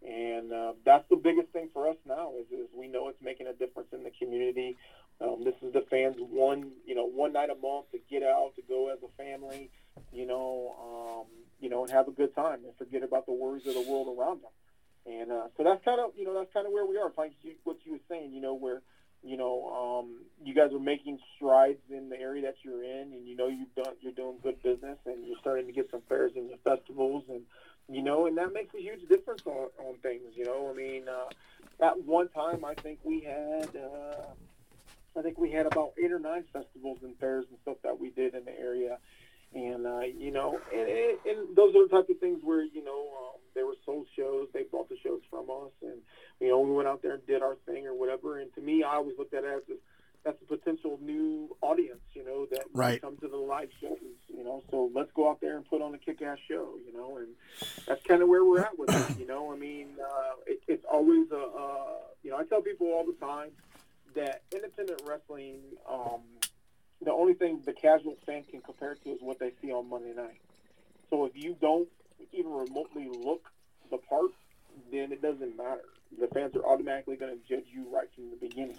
And 0.07 0.53
uh, 0.53 0.73
that's 0.85 1.03
the 1.09 1.17
biggest 1.17 1.49
thing 1.49 1.69
for 1.73 1.89
us 1.89 1.97
now 2.05 2.33
is, 2.39 2.47
is 2.51 2.67
we 2.73 2.87
know 2.87 3.09
it's 3.09 3.21
making 3.21 3.47
a 3.47 3.53
difference 3.53 3.89
in 3.91 4.03
the 4.03 4.11
community. 4.11 4.77
Um, 5.21 5.43
this 5.43 5.55
is 5.61 5.73
the 5.73 5.81
fans 5.89 6.15
one, 6.17 6.71
you 6.85 6.95
know, 6.95 7.05
one 7.05 7.33
night 7.33 7.49
a 7.49 7.55
month 7.55 7.91
to 7.91 7.99
get 8.09 8.23
out, 8.23 8.53
to 8.55 8.61
go 8.61 8.89
as 8.93 8.99
a 9.03 9.11
family, 9.21 9.69
you 10.13 10.25
know, 10.25 10.75
um, 10.79 11.27
you 11.59 11.69
know, 11.69 11.83
and 11.83 11.91
have 11.91 12.07
a 12.07 12.11
good 12.11 12.33
time 12.33 12.59
and 12.63 12.73
forget 12.77 13.03
about 13.03 13.25
the 13.25 13.33
worries 13.33 13.67
of 13.67 13.73
the 13.73 13.81
world 13.81 14.17
around 14.17 14.41
them. 14.41 14.51
And 15.05 15.31
uh, 15.31 15.47
so 15.57 15.63
that's 15.63 15.83
kind 15.83 15.99
of, 15.99 16.11
you 16.15 16.25
know, 16.25 16.33
that's 16.33 16.53
kind 16.53 16.65
of 16.65 16.71
where 16.71 16.85
we 16.85 16.97
are. 16.97 17.11
Like 17.17 17.33
you, 17.41 17.55
what 17.65 17.77
you 17.83 17.93
were 17.93 18.05
saying, 18.07 18.31
you 18.31 18.39
know, 18.39 18.53
where, 18.53 18.81
you 19.21 19.35
know, 19.35 19.99
um, 19.99 20.21
you 20.45 20.53
guys 20.53 20.71
are 20.71 20.79
making 20.79 21.19
strides 21.35 21.81
in 21.89 22.07
the 22.07 22.17
area 22.17 22.43
that 22.43 22.55
you're 22.63 22.83
in, 22.83 23.11
and 23.11 23.27
you 23.27 23.35
know 23.35 23.47
you've 23.47 23.75
done, 23.75 23.95
you're 23.99 24.13
doing 24.13 24.37
good 24.41 24.63
business, 24.63 24.97
and 25.05 25.27
you're 25.27 25.37
starting 25.41 25.65
to 25.65 25.73
get 25.73 25.91
some 25.91 26.01
fairs 26.07 26.31
and 26.37 26.49
festivals, 26.63 27.25
and 27.27 27.41
you 27.89 28.03
know, 28.03 28.27
and 28.27 28.37
that 28.37 28.53
makes 28.53 28.73
a 28.75 28.81
huge 28.81 29.07
difference 29.09 29.41
on, 29.45 29.69
on 29.79 29.95
things. 30.01 30.35
You 30.35 30.45
know, 30.45 30.69
I 30.71 30.77
mean, 30.77 31.03
uh, 31.09 31.85
at 31.85 32.03
one 32.03 32.29
time, 32.29 32.63
I 32.63 32.75
think 32.75 32.99
we 33.03 33.21
had. 33.21 33.69
Uh, 33.75 34.23
I 35.17 35.21
think 35.21 35.37
we 35.37 35.51
had 35.51 35.65
about 35.65 35.93
eight 36.01 36.11
or 36.11 36.19
nine 36.19 36.43
festivals 36.53 36.99
and 37.01 37.17
fairs 37.17 37.45
and 37.49 37.57
stuff 37.63 37.77
that 37.83 37.99
we 37.99 38.11
did 38.11 38.35
in 38.35 38.45
the 38.45 38.57
area, 38.57 38.99
and 39.53 39.85
uh, 39.85 40.01
you 40.01 40.31
know, 40.31 40.59
and, 40.71 41.17
and, 41.25 41.55
those 41.57 41.75
are 41.75 41.87
the 41.87 41.89
type 41.89 42.09
of 42.09 42.19
things 42.19 42.39
where 42.43 42.63
you 42.63 42.83
know 42.83 43.07
um, 43.19 43.39
they 43.55 43.63
were 43.63 43.75
sold 43.85 44.05
shows. 44.15 44.47
They 44.53 44.63
bought 44.63 44.87
the 44.87 44.97
shows 45.03 45.21
from 45.29 45.49
us, 45.49 45.71
and 45.81 45.97
you 46.39 46.49
know, 46.49 46.59
we 46.59 46.71
went 46.71 46.87
out 46.87 47.01
there 47.01 47.13
and 47.13 47.25
did 47.25 47.41
our 47.41 47.55
thing 47.65 47.87
or 47.87 47.93
whatever. 47.93 48.39
And 48.39 48.53
to 48.55 48.61
me, 48.61 48.83
I 48.83 48.95
always 48.95 49.17
looked 49.17 49.33
at 49.33 49.43
it 49.43 49.47
as 49.47 49.63
a, 49.69 49.77
that's 50.23 50.41
a 50.41 50.45
potential 50.45 50.99
new 51.01 51.55
audience, 51.61 52.01
you 52.13 52.23
know, 52.25 52.45
that 52.51 52.63
right. 52.73 53.01
come 53.01 53.17
to 53.17 53.27
the 53.27 53.37
live 53.37 53.69
shows, 53.79 53.97
you 54.27 54.43
know. 54.43 54.61
So 54.69 54.91
let's 54.93 55.11
go 55.13 55.29
out 55.29 55.39
there 55.41 55.55
and 55.55 55.65
put 55.65 55.81
on 55.81 55.93
a 55.93 55.97
kick-ass 55.97 56.37
show, 56.47 56.75
you 56.85 56.93
know, 56.93 57.17
and 57.17 57.27
that's 57.87 58.03
kind 58.05 58.21
of 58.21 58.29
where 58.29 58.43
we're 58.43 58.59
at 58.59 58.77
with 58.77 58.89
it, 58.89 59.19
you 59.19 59.25
know. 59.25 59.51
I 59.51 59.57
mean, 59.57 59.87
uh, 60.03 60.33
it, 60.45 60.61
it's 60.67 60.85
always 60.91 61.31
a, 61.31 61.37
uh, 61.37 61.97
you 62.23 62.31
know, 62.31 62.37
I 62.37 62.43
tell 62.43 62.61
people 62.61 62.87
all 62.87 63.05
the 63.05 63.25
time 63.25 63.51
that 64.15 64.41
independent 64.53 65.01
wrestling, 65.05 65.59
um, 65.89 66.21
the 67.01 67.11
only 67.11 67.33
thing 67.33 67.61
the 67.65 67.73
casual 67.73 68.17
fan 68.25 68.43
can 68.43 68.61
compare 68.61 68.95
to 68.95 69.09
is 69.11 69.19
what 69.21 69.39
they 69.39 69.53
see 69.61 69.71
on 69.71 69.89
Monday 69.89 70.13
night. 70.13 70.41
So 71.09 71.25
if 71.25 71.31
you 71.35 71.55
don't 71.61 71.87
even 72.33 72.51
remotely 72.51 73.07
look 73.07 73.49
the 73.89 73.97
part, 73.97 74.31
then 74.91 75.11
it 75.11 75.21
doesn't 75.21 75.55
matter. 75.57 75.85
The 76.19 76.27
fans 76.27 76.55
are 76.55 76.65
automatically 76.65 77.15
going 77.15 77.31
to 77.31 77.47
judge 77.47 77.65
you 77.71 77.85
right 77.91 78.07
from 78.13 78.29
the 78.31 78.35
beginning. 78.35 78.77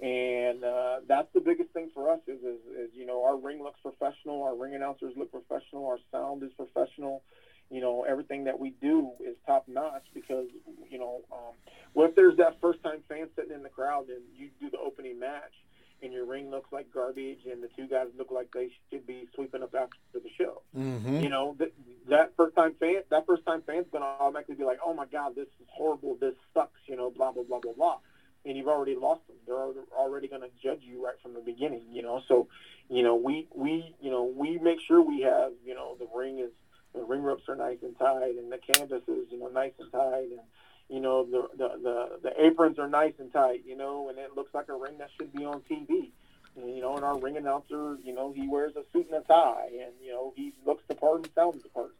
And 0.00 0.64
uh, 0.64 1.00
that's 1.06 1.28
the 1.32 1.40
biggest 1.40 1.70
thing 1.70 1.90
for 1.94 2.10
us 2.10 2.20
is, 2.26 2.40
is, 2.40 2.58
is, 2.76 2.90
you 2.94 3.06
know, 3.06 3.24
our 3.24 3.36
ring 3.36 3.62
looks 3.62 3.80
professional, 3.80 4.42
our 4.42 4.56
ring 4.56 4.74
announcers 4.74 5.12
look 5.16 5.30
professional, 5.30 5.86
our 5.86 5.98
sound 6.10 6.42
is 6.42 6.50
professional. 6.52 7.22
You 7.70 7.80
know, 7.80 8.02
everything 8.02 8.44
that 8.44 8.58
we 8.58 8.70
do 8.82 9.12
is 9.20 9.36
top 9.46 9.66
notch 9.66 10.04
because, 10.12 10.46
you 10.90 10.98
know, 10.98 11.22
um, 11.32 11.54
what 11.94 12.10
if 12.10 12.16
there's 12.16 12.36
that 12.36 12.60
first 12.60 12.82
time 12.82 13.02
fan 13.08 13.28
sitting 13.36 13.52
in 13.52 13.62
the 13.62 13.68
crowd 13.68 14.08
and 14.08 14.22
you 14.36 14.50
do 14.60 14.68
the 14.70 14.78
opening 14.78 15.18
match 15.18 15.54
and 16.02 16.12
your 16.12 16.26
ring 16.26 16.50
looks 16.50 16.70
like 16.72 16.92
garbage 16.92 17.46
and 17.50 17.62
the 17.62 17.68
two 17.76 17.86
guys 17.86 18.08
look 18.18 18.30
like 18.30 18.48
they 18.52 18.70
should 18.90 19.06
be 19.06 19.26
sweeping 19.34 19.62
up 19.62 19.74
after 19.74 19.96
the 20.14 20.28
show? 20.36 20.62
Mm-hmm. 20.76 21.20
You 21.20 21.28
know, 21.28 21.56
that, 21.60 21.72
that 22.08 22.32
first 22.36 22.56
time 22.56 22.74
fan, 22.78 23.02
that 23.10 23.24
first 23.24 23.46
time 23.46 23.62
fan's 23.66 23.86
going 23.90 24.02
to 24.02 24.08
automatically 24.20 24.56
be 24.56 24.64
like, 24.64 24.80
oh 24.84 24.92
my 24.92 25.06
God, 25.06 25.34
this 25.34 25.48
is 25.60 25.66
horrible. 25.70 26.16
This 26.20 26.34
sucks, 26.52 26.80
you 26.86 26.96
know, 26.96 27.10
blah, 27.10 27.32
blah, 27.32 27.44
blah, 27.44 27.60
blah, 27.60 27.72
blah 27.72 27.98
and 28.44 28.56
you've 28.56 28.68
already 28.68 28.96
lost 28.96 29.26
them. 29.26 29.36
They're 29.46 29.56
already 29.96 30.28
going 30.28 30.42
to 30.42 30.50
judge 30.62 30.80
you 30.82 31.04
right 31.04 31.14
from 31.22 31.34
the 31.34 31.40
beginning, 31.40 31.82
you 31.90 32.02
know. 32.02 32.22
So, 32.26 32.48
you 32.88 33.02
know, 33.02 33.14
we 33.14 33.48
we 33.54 33.94
you 34.00 34.10
know 34.10 34.24
we 34.24 34.58
make 34.58 34.80
sure 34.80 35.00
we 35.00 35.20
have 35.22 35.52
you 35.64 35.74
know 35.74 35.96
the 35.98 36.08
ring 36.14 36.38
is 36.38 36.50
the 36.94 37.02
ring 37.02 37.22
ropes 37.22 37.48
are 37.48 37.56
nice 37.56 37.78
and 37.82 37.98
tight, 37.98 38.36
and 38.36 38.50
the 38.50 38.58
canvases 38.58 39.28
you 39.30 39.38
know 39.38 39.48
nice 39.48 39.72
and 39.78 39.90
tight, 39.92 40.28
and 40.30 40.40
you 40.88 41.00
know 41.00 41.24
the 41.24 41.48
the 41.56 41.68
the, 41.82 42.18
the 42.22 42.44
aprons 42.44 42.78
are 42.78 42.88
nice 42.88 43.14
and 43.18 43.32
tight, 43.32 43.62
you 43.66 43.76
know, 43.76 44.08
and 44.08 44.18
it 44.18 44.36
looks 44.36 44.52
like 44.54 44.68
a 44.68 44.74
ring 44.74 44.98
that 44.98 45.10
should 45.16 45.32
be 45.32 45.44
on 45.44 45.60
TV. 45.70 46.10
You 46.54 46.82
know, 46.82 46.96
and 46.96 47.04
our 47.04 47.18
ring 47.18 47.38
announcer, 47.38 47.96
you 48.04 48.12
know, 48.12 48.30
he 48.30 48.46
wears 48.46 48.76
a 48.76 48.82
suit 48.92 49.06
and 49.10 49.22
a 49.22 49.26
tie, 49.26 49.68
and 49.72 49.92
you 50.02 50.12
know, 50.12 50.34
he 50.36 50.52
looks 50.66 50.82
the 50.86 50.94
part 50.94 51.24
and 51.24 51.30
sounds 51.34 51.62
the 51.62 51.70
part. 51.70 51.94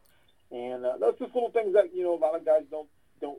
And 0.50 0.84
uh, 0.84 0.98
that's 1.00 1.18
just 1.18 1.34
little 1.34 1.50
things 1.50 1.72
that 1.72 1.94
you 1.94 2.02
know 2.02 2.14
a 2.14 2.20
lot 2.20 2.36
of 2.36 2.44
guys 2.44 2.64
don't 2.70 2.88
don't 3.20 3.38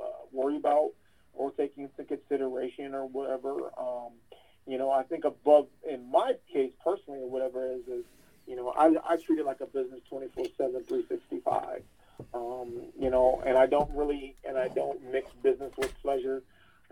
uh, 0.00 0.26
worry 0.32 0.56
about 0.56 0.90
or 1.38 1.52
taking 1.52 1.84
into 1.84 2.04
consideration 2.04 2.94
or 2.94 3.06
whatever. 3.06 3.70
Um, 3.78 4.12
you 4.66 4.76
know, 4.76 4.90
I 4.90 5.04
think 5.04 5.24
above, 5.24 5.68
in 5.88 6.10
my 6.10 6.34
case 6.52 6.72
personally, 6.84 7.20
or 7.20 7.30
whatever 7.30 7.72
is, 7.72 7.86
is 7.86 8.04
you 8.46 8.56
know, 8.56 8.70
I, 8.70 8.94
I 9.08 9.16
treat 9.16 9.38
it 9.38 9.46
like 9.46 9.60
a 9.60 9.66
business 9.66 10.00
24 10.08 10.46
7, 10.56 10.84
365. 10.84 11.82
Um, 12.34 12.72
you 12.98 13.10
know, 13.10 13.42
and 13.46 13.56
I 13.56 13.66
don't 13.66 13.90
really, 13.94 14.34
and 14.46 14.58
I 14.58 14.68
don't 14.68 15.00
mix 15.12 15.30
business 15.42 15.72
with 15.78 15.94
pleasure. 16.02 16.42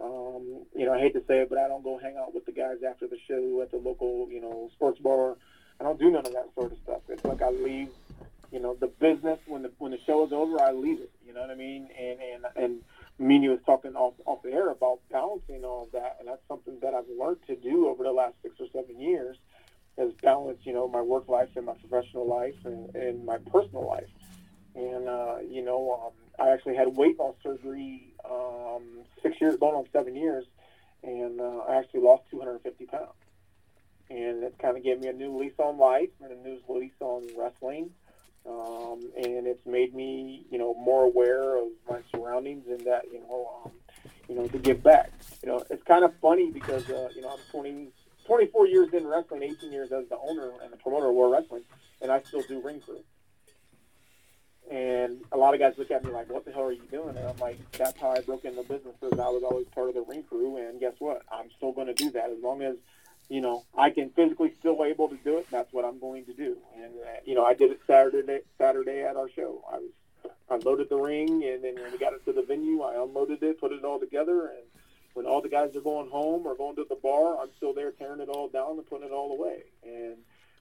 Um, 0.01 0.63
you 0.75 0.87
know, 0.87 0.95
I 0.95 1.01
hate 1.01 1.15
to 1.15 1.23
say 1.27 1.41
it, 1.41 1.49
but 1.49 1.59
I 1.59 1.67
don't 1.67 1.83
go 1.83 1.99
hang 1.99 2.17
out 2.17 2.35
with 2.35 2.47
the 2.47 2.53
guys 2.53 2.77
after 2.89 3.07
the 3.09 3.19
show 3.27 3.61
at 3.63 3.71
the 3.71 3.79
local, 3.79 4.29
you 4.31 4.41
know, 4.41 4.71
sports 4.75 5.01
bar. 5.01 5.37
I 5.81 5.85
don't 5.85 5.99
do 5.99 6.11
none 6.11 6.27
of 6.27 6.33
that 6.33 6.49
sort 6.55 6.73
of 6.73 6.79
stuff. 6.85 7.01
It's 7.09 7.25
like 7.25 7.43
I 7.43 7.51
leave, 7.51 7.89
you 8.53 8.61
know, 8.61 8.75
the 8.75 8.87
business 8.87 9.41
when 9.47 9.63
the 9.63 9.73
when 9.79 9.91
the 9.91 9.99
show 10.07 10.25
is 10.25 10.33
over, 10.33 10.61
I 10.61 10.73
leave 10.73 11.01
it. 11.01 11.11
You 11.27 11.35
know 11.35 11.41
what 11.41 11.51
I 11.51 11.55
mean? 11.55 11.89
And 11.99 12.19
and 12.21 12.45
and 12.57 12.81
Meany 13.19 13.49
was 13.49 13.61
talking 13.65 13.95
off, 13.97 14.15
off 14.27 14.43
the 14.43 14.53
air 14.53 14.71
about 14.71 15.01
balancing 15.11 15.65
all 15.65 15.85
of 15.85 15.93
that, 15.93 16.17
and 16.19 16.29
that's 16.29 16.47
something 16.49 16.79
that 16.83 16.93
I've 16.93 17.09
learned 17.09 17.39
to 17.47 17.57
do 17.57 17.89
over 17.89 18.05
the 18.05 18.13
last 18.13 18.35
six 18.43 18.57
or 18.61 18.67
seven 18.73 19.01
years, 19.01 19.37
is 19.97 20.13
balance, 20.23 20.59
you 20.65 20.75
know, 20.75 20.87
my 20.87 21.01
work 21.01 21.27
life 21.29 21.49
and 21.57 21.65
my 21.65 21.73
professional 21.75 22.29
life 22.29 22.55
and, 22.65 22.95
and 22.95 23.25
my 23.25 23.39
personal 23.39 23.87
life. 23.87 24.11
And, 24.75 25.09
uh, 25.09 25.37
you 25.49 25.65
know, 25.65 26.07
um, 26.07 26.13
I 26.45 26.51
actually 26.51 26.77
had 26.77 26.95
weight 26.95 27.19
loss 27.19 27.35
surgery 27.43 28.13
um, 28.31 28.83
six 29.23 29.41
years, 29.41 29.57
going 29.57 29.75
on 29.75 29.87
seven 29.93 30.15
years, 30.15 30.45
and 31.03 31.41
uh, 31.41 31.61
I 31.69 31.77
actually 31.77 32.01
lost 32.01 32.25
250 32.31 32.85
pounds. 32.85 33.09
And 34.11 34.45
it 34.45 34.59
kind 34.59 34.77
of 34.77 34.85
gave 34.85 35.01
me 35.01 35.09
a 35.09 35.15
new 35.15 35.39
lease 35.39 35.59
on 35.59 35.79
life 35.79 36.11
and 36.23 36.31
a 36.31 36.37
new 36.37 36.59
lease 36.69 36.93
on 37.01 37.27
wrestling 37.37 37.91
um, 38.49 39.11
and 39.17 39.47
it's 39.47 39.65
made 39.67 39.95
me, 39.95 40.45
you 40.51 40.59
know, 40.59 40.75
more 40.75 41.05
aware 41.05 41.57
of 41.59 41.69
my 41.89 42.01
surroundings 42.13 42.67
and 42.69 42.81
that, 42.87 43.05
you 43.13 43.21
know, 43.21 43.63
um, 43.65 43.73
you 44.29 44.35
know, 44.35 44.47
to 44.49 44.59
give 44.59 44.83
back. 44.83 45.11
You 45.43 45.49
know, 45.49 45.65
it's 45.71 45.83
kind 45.83 46.05
of 46.05 46.13
funny 46.21 46.51
because, 46.51 46.89
uh, 46.91 47.09
you 47.15 47.23
know, 47.23 47.31
I'm 47.31 47.39
20, 47.51 47.89
24 48.25 48.67
years 48.67 48.93
in 48.93 49.07
wrestling, 49.07 49.43
18 49.43 49.73
years 49.73 49.93
as 49.93 50.09
the 50.09 50.19
owner 50.19 50.53
and 50.63 50.73
the 50.73 50.77
promoter 50.77 51.09
of 51.09 51.15
War 51.15 51.31
Wrestling, 51.31 51.63
and 52.01 52.11
I 52.11 52.23
still 52.23 52.43
do 52.43 52.61
ring 52.61 52.81
crew. 52.81 53.01
And 54.71 55.21
a 55.31 55.37
lot 55.37 55.55
of 55.55 55.61
guys 55.61 55.75
look 55.79 55.93
at 55.93 56.05
me 56.05 56.11
like, 56.11 56.29
"What 56.29 56.45
the 56.45 56.51
hell 56.51 56.65
are 56.65 56.73
you 56.73 56.83
doing?" 56.91 57.17
And 57.17 57.25
I'm 57.25 57.37
like, 57.37 57.59
"That's 57.79 57.97
how 58.01 58.11
I 58.11 58.21
broke 58.21 58.45
into 58.45 58.63
business. 58.63 58.97
Because 59.01 59.17
I 59.17 59.29
was 59.29 59.45
always 59.45 59.69
part 59.69 59.91
of 59.91 59.95
the 59.95 60.03
ring 60.03 60.25
crew, 60.25 60.57
and 60.57 60.81
guess 60.81 60.95
what? 60.99 61.23
I'm 61.31 61.51
still 61.57 61.71
going 61.71 61.87
to 61.87 61.95
do 61.95 62.11
that 62.11 62.31
as 62.31 62.43
long 62.43 62.63
as 62.63 62.75
you 63.29 63.41
know, 63.41 63.65
I 63.77 63.91
can 63.91 64.11
physically 64.11 64.53
still 64.59 64.85
able 64.85 65.09
to 65.09 65.17
do 65.17 65.39
it. 65.39 65.47
That's 65.51 65.73
what 65.73 65.85
I'm 65.85 65.99
going 65.99 66.27
to 66.27 66.33
do. 66.33 66.57
And 66.77 66.93
uh, 66.95 67.21
you 67.25 67.35
know, 67.35 67.45
I 67.45 67.55
did 67.55 67.71
it 67.73 67.81
Saturday 67.87 68.41
Saturday 68.59 69.03
at 69.03 69.17
our 69.17 69.29
show. 69.29 69.65
I 69.71 69.79
was 69.79 69.91
I 70.49 70.57
loaded 70.57 70.89
the 70.89 70.97
ring, 70.97 71.45
and 71.45 71.63
then 71.63 71.75
when 71.75 71.91
we 71.91 71.99
got 71.99 72.13
it 72.13 72.25
to 72.25 72.33
the 72.33 72.43
venue, 72.43 72.83
I 72.83 73.03
unloaded 73.03 73.43
it, 73.43 73.61
put 73.61 73.73
it 73.73 73.85
all 73.85 73.99
together, 73.99 74.47
and 74.47 74.65
when 75.15 75.27
all 75.27 75.41
the 75.41 75.49
guys 75.49 75.75
are 75.75 75.81
going 75.81 76.09
home 76.09 76.47
or 76.47 76.55
going 76.55 76.77
to 76.77 76.87
the 76.89 76.95
bar, 76.97 77.41
I'm 77.41 77.49
still 77.57 77.73
there 77.73 77.91
tearing 77.91 78.21
it 78.21 78.29
all 78.29 78.49
down 78.49 78.79
and 78.79 78.87
putting 78.87 79.09
it 79.09 79.13
all 79.13 79.33
away. 79.33 79.63
And 79.85 80.17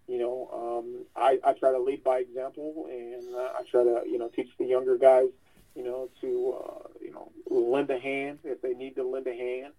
you 0.08 0.18
know, 0.18 0.50
um, 0.54 1.06
I, 1.16 1.40
I 1.44 1.54
try 1.54 1.72
to 1.72 1.80
lead 1.80 2.04
by 2.04 2.20
example, 2.20 2.88
and 2.90 3.36
uh, 3.36 3.54
I 3.60 3.64
try 3.70 3.84
to 3.84 4.04
you 4.10 4.18
know 4.18 4.30
teach 4.30 4.50
the 4.58 4.66
younger 4.66 4.98
guys, 4.98 5.30
you 5.76 5.84
know, 5.84 6.10
to 6.22 6.58
uh, 6.64 6.88
you 7.00 7.12
know 7.12 7.32
lend 7.50 7.92
a 7.92 8.00
hand 8.00 8.40
if 8.44 8.62
they 8.62 8.74
need 8.74 8.96
to 8.96 9.04
lend 9.04 9.28
a 9.28 9.36
hand 9.36 9.74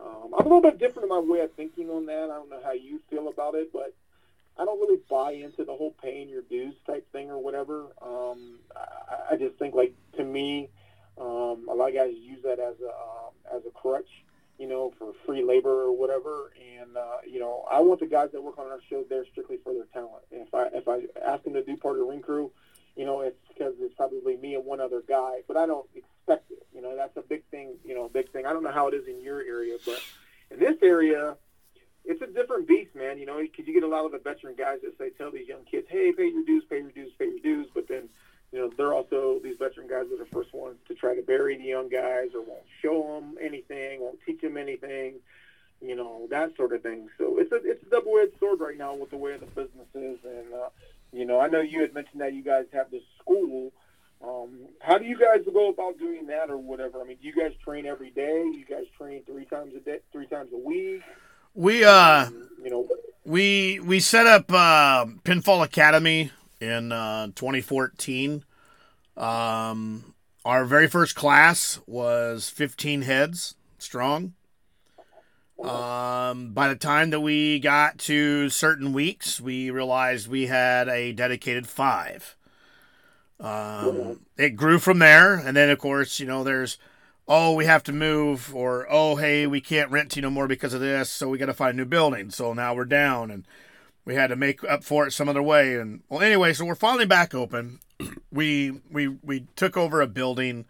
um, 0.00 0.34
I'm 0.34 0.46
a 0.46 0.48
little 0.48 0.60
bit 0.60 0.78
different 0.78 1.04
in 1.04 1.08
my 1.08 1.18
way 1.18 1.40
of 1.40 1.52
thinking 1.52 1.90
on 1.90 2.06
that. 2.06 2.24
I 2.24 2.36
don't 2.36 2.50
know 2.50 2.60
how 2.62 2.72
you 2.72 3.00
feel 3.10 3.28
about 3.28 3.54
it, 3.54 3.72
but 3.72 3.94
I 4.58 4.64
don't 4.64 4.80
really 4.80 5.00
buy 5.08 5.32
into 5.32 5.64
the 5.64 5.74
whole 5.74 5.94
paying 6.02 6.28
your 6.28 6.42
dues 6.42 6.74
type 6.86 7.10
thing 7.12 7.30
or 7.30 7.38
whatever. 7.38 7.86
Um, 8.02 8.58
I, 8.74 9.32
I 9.32 9.36
just 9.36 9.56
think, 9.56 9.74
like 9.74 9.92
to 10.16 10.24
me, 10.24 10.68
um, 11.18 11.68
a 11.70 11.74
lot 11.74 11.88
of 11.88 11.94
guys 11.94 12.12
use 12.14 12.42
that 12.44 12.58
as 12.58 12.74
a 12.80 12.88
um, 12.88 13.32
as 13.54 13.62
a 13.66 13.70
crutch 13.70 14.08
you 14.58 14.66
know, 14.66 14.92
for 14.98 15.12
free 15.26 15.42
labor 15.42 15.82
or 15.82 15.92
whatever. 15.92 16.52
And 16.78 16.96
uh, 16.96 17.18
you 17.26 17.38
know, 17.38 17.64
I 17.70 17.80
want 17.80 18.00
the 18.00 18.06
guys 18.06 18.30
that 18.32 18.42
work 18.42 18.58
on 18.58 18.66
our 18.66 18.80
show 18.88 19.04
there 19.08 19.24
strictly 19.30 19.58
for 19.62 19.72
their 19.72 19.84
talent. 19.92 20.24
And 20.32 20.46
if 20.46 20.54
I 20.54 20.66
if 20.72 20.88
I 20.88 21.02
ask 21.24 21.44
them 21.44 21.54
to 21.54 21.62
do 21.62 21.76
part 21.76 21.94
of 21.94 22.00
the 22.00 22.04
ring 22.04 22.22
crew, 22.22 22.50
you 22.96 23.04
know, 23.04 23.20
it's 23.20 23.36
because 23.48 23.74
it's 23.80 23.94
probably 23.94 24.36
me 24.36 24.54
and 24.54 24.64
one 24.64 24.80
other 24.80 25.02
guy, 25.06 25.40
but 25.46 25.56
I 25.56 25.66
don't 25.66 25.88
expect 25.94 26.50
it. 26.50 26.66
You 26.74 26.82
know, 26.82 26.96
that's 26.96 27.16
a 27.16 27.22
big 27.22 27.44
thing. 27.50 27.74
You 27.84 27.94
know, 27.94 28.08
big 28.08 28.30
thing. 28.32 28.46
I 28.46 28.52
don't 28.52 28.62
know 28.62 28.72
how 28.72 28.88
it 28.88 28.94
is 28.94 29.06
in 29.06 29.20
your 29.20 29.40
area, 29.40 29.76
but 29.84 30.02
in 30.50 30.58
this 30.58 30.76
area, 30.82 31.36
it's 32.04 32.22
a 32.22 32.26
different 32.26 32.66
beast, 32.66 32.94
man. 32.94 33.18
You 33.18 33.26
know, 33.26 33.38
because 33.40 33.66
you 33.66 33.74
get 33.74 33.82
a 33.82 33.88
lot 33.88 34.04
of 34.04 34.12
the 34.12 34.18
veteran 34.18 34.54
guys 34.56 34.78
that 34.82 34.96
say, 34.98 35.10
tell 35.10 35.30
these 35.30 35.48
young 35.48 35.64
kids, 35.70 35.86
hey, 35.90 36.12
pay 36.12 36.28
your 36.28 36.44
dues, 36.44 36.64
pay 36.68 36.80
your 36.80 36.90
dues, 36.90 37.12
pay 37.18 37.26
your 37.26 37.40
dues, 37.40 37.68
but 37.74 37.88
then 37.88 38.08
you 38.52 38.60
know, 38.60 38.70
they're 38.76 38.94
also 38.94 39.40
these 39.42 39.56
veteran 39.58 39.88
guys 39.88 40.06
are 40.12 40.18
the 40.18 40.30
first 40.32 40.54
ones 40.54 40.76
to 40.88 40.94
try 40.94 41.14
to 41.14 41.22
bury 41.22 41.56
the 41.56 41.64
young 41.64 41.88
guys 41.88 42.28
or 42.34 42.40
won't 42.42 42.62
show 42.80 43.20
them 43.20 43.36
anything, 43.42 44.00
won't 44.00 44.18
teach 44.24 44.40
them 44.40 44.56
anything, 44.56 45.16
you 45.80 45.96
know, 45.96 46.26
that 46.30 46.56
sort 46.56 46.72
of 46.72 46.82
thing. 46.82 47.08
So 47.18 47.38
it's 47.38 47.52
a 47.52 47.56
it's 47.56 47.82
a 47.82 47.90
double 47.90 48.16
edged 48.18 48.38
sword 48.38 48.60
right 48.60 48.78
now 48.78 48.94
with 48.94 49.10
the 49.10 49.16
way 49.16 49.36
the 49.36 49.46
business 49.46 49.88
is, 49.94 50.18
and 50.24 50.54
uh, 50.54 50.68
you 51.16 51.24
know, 51.24 51.40
I 51.40 51.48
know 51.48 51.60
you 51.60 51.80
had 51.80 51.94
mentioned 51.94 52.20
that 52.20 52.34
you 52.34 52.42
guys 52.42 52.66
have 52.72 52.90
this 52.90 53.02
school. 53.20 53.72
Um, 54.22 54.68
how 54.80 54.98
do 54.98 55.04
you 55.04 55.18
guys 55.18 55.40
go 55.52 55.70
about 55.70 55.98
doing 55.98 56.26
that 56.26 56.50
or 56.50 56.58
whatever? 56.58 57.00
I 57.00 57.04
mean, 57.04 57.16
do 57.20 57.26
you 57.26 57.34
guys 57.34 57.52
train 57.64 57.86
every 57.86 58.10
day? 58.10 58.44
You 58.44 58.64
guys 58.68 58.84
train 58.96 59.22
three 59.24 59.44
times 59.46 59.74
a 59.74 59.80
day, 59.80 59.98
three 60.12 60.26
times 60.26 60.50
a 60.52 60.58
week? 60.58 61.02
We 61.54 61.84
uh, 61.84 62.26
Um, 62.26 62.48
you 62.62 62.70
know, 62.70 62.86
we 63.24 63.80
we 63.80 64.00
set 64.00 64.26
up 64.26 64.52
uh, 64.52 65.06
Pinfall 65.24 65.64
Academy 65.64 66.32
in 66.60 66.92
uh, 66.92 67.26
2014. 67.28 68.44
Um, 69.16 70.14
our 70.44 70.64
very 70.64 70.86
first 70.86 71.14
class 71.14 71.80
was 71.86 72.50
15 72.50 73.02
heads 73.02 73.54
strong. 73.78 74.34
Um, 75.62 76.52
by 76.52 76.68
the 76.68 76.76
time 76.76 77.10
that 77.10 77.20
we 77.20 77.58
got 77.58 77.98
to 78.00 78.50
certain 78.50 78.92
weeks, 78.92 79.40
we 79.40 79.70
realized 79.70 80.28
we 80.28 80.46
had 80.46 80.88
a 80.88 81.12
dedicated 81.12 81.66
five. 81.66 82.36
Um, 83.40 84.20
it 84.36 84.50
grew 84.50 84.78
from 84.78 84.98
there, 84.98 85.34
and 85.34 85.56
then 85.56 85.70
of 85.70 85.78
course, 85.78 86.20
you 86.20 86.26
know, 86.26 86.44
there's 86.44 86.78
oh, 87.28 87.54
we 87.54 87.64
have 87.64 87.82
to 87.84 87.92
move, 87.92 88.54
or 88.54 88.86
oh, 88.88 89.16
hey, 89.16 89.46
we 89.46 89.60
can't 89.60 89.90
rent 89.90 90.12
to 90.12 90.16
you 90.16 90.22
no 90.22 90.30
more 90.30 90.46
because 90.46 90.72
of 90.74 90.80
this, 90.80 91.10
so 91.10 91.28
we 91.28 91.38
got 91.38 91.46
to 91.46 91.54
find 91.54 91.74
a 91.74 91.76
new 91.76 91.84
building. 91.84 92.30
So 92.30 92.52
now 92.52 92.74
we're 92.74 92.84
down, 92.84 93.30
and 93.30 93.46
we 94.04 94.14
had 94.14 94.28
to 94.28 94.36
make 94.36 94.62
up 94.64 94.84
for 94.84 95.06
it 95.06 95.12
some 95.12 95.28
other 95.28 95.42
way. 95.42 95.76
And 95.76 96.02
well, 96.08 96.20
anyway, 96.20 96.52
so 96.52 96.64
we're 96.64 96.74
finally 96.74 97.06
back 97.06 97.34
open. 97.34 97.80
we 98.32 98.80
we 98.90 99.08
we 99.08 99.46
took 99.56 99.76
over 99.76 100.00
a 100.00 100.06
building 100.06 100.66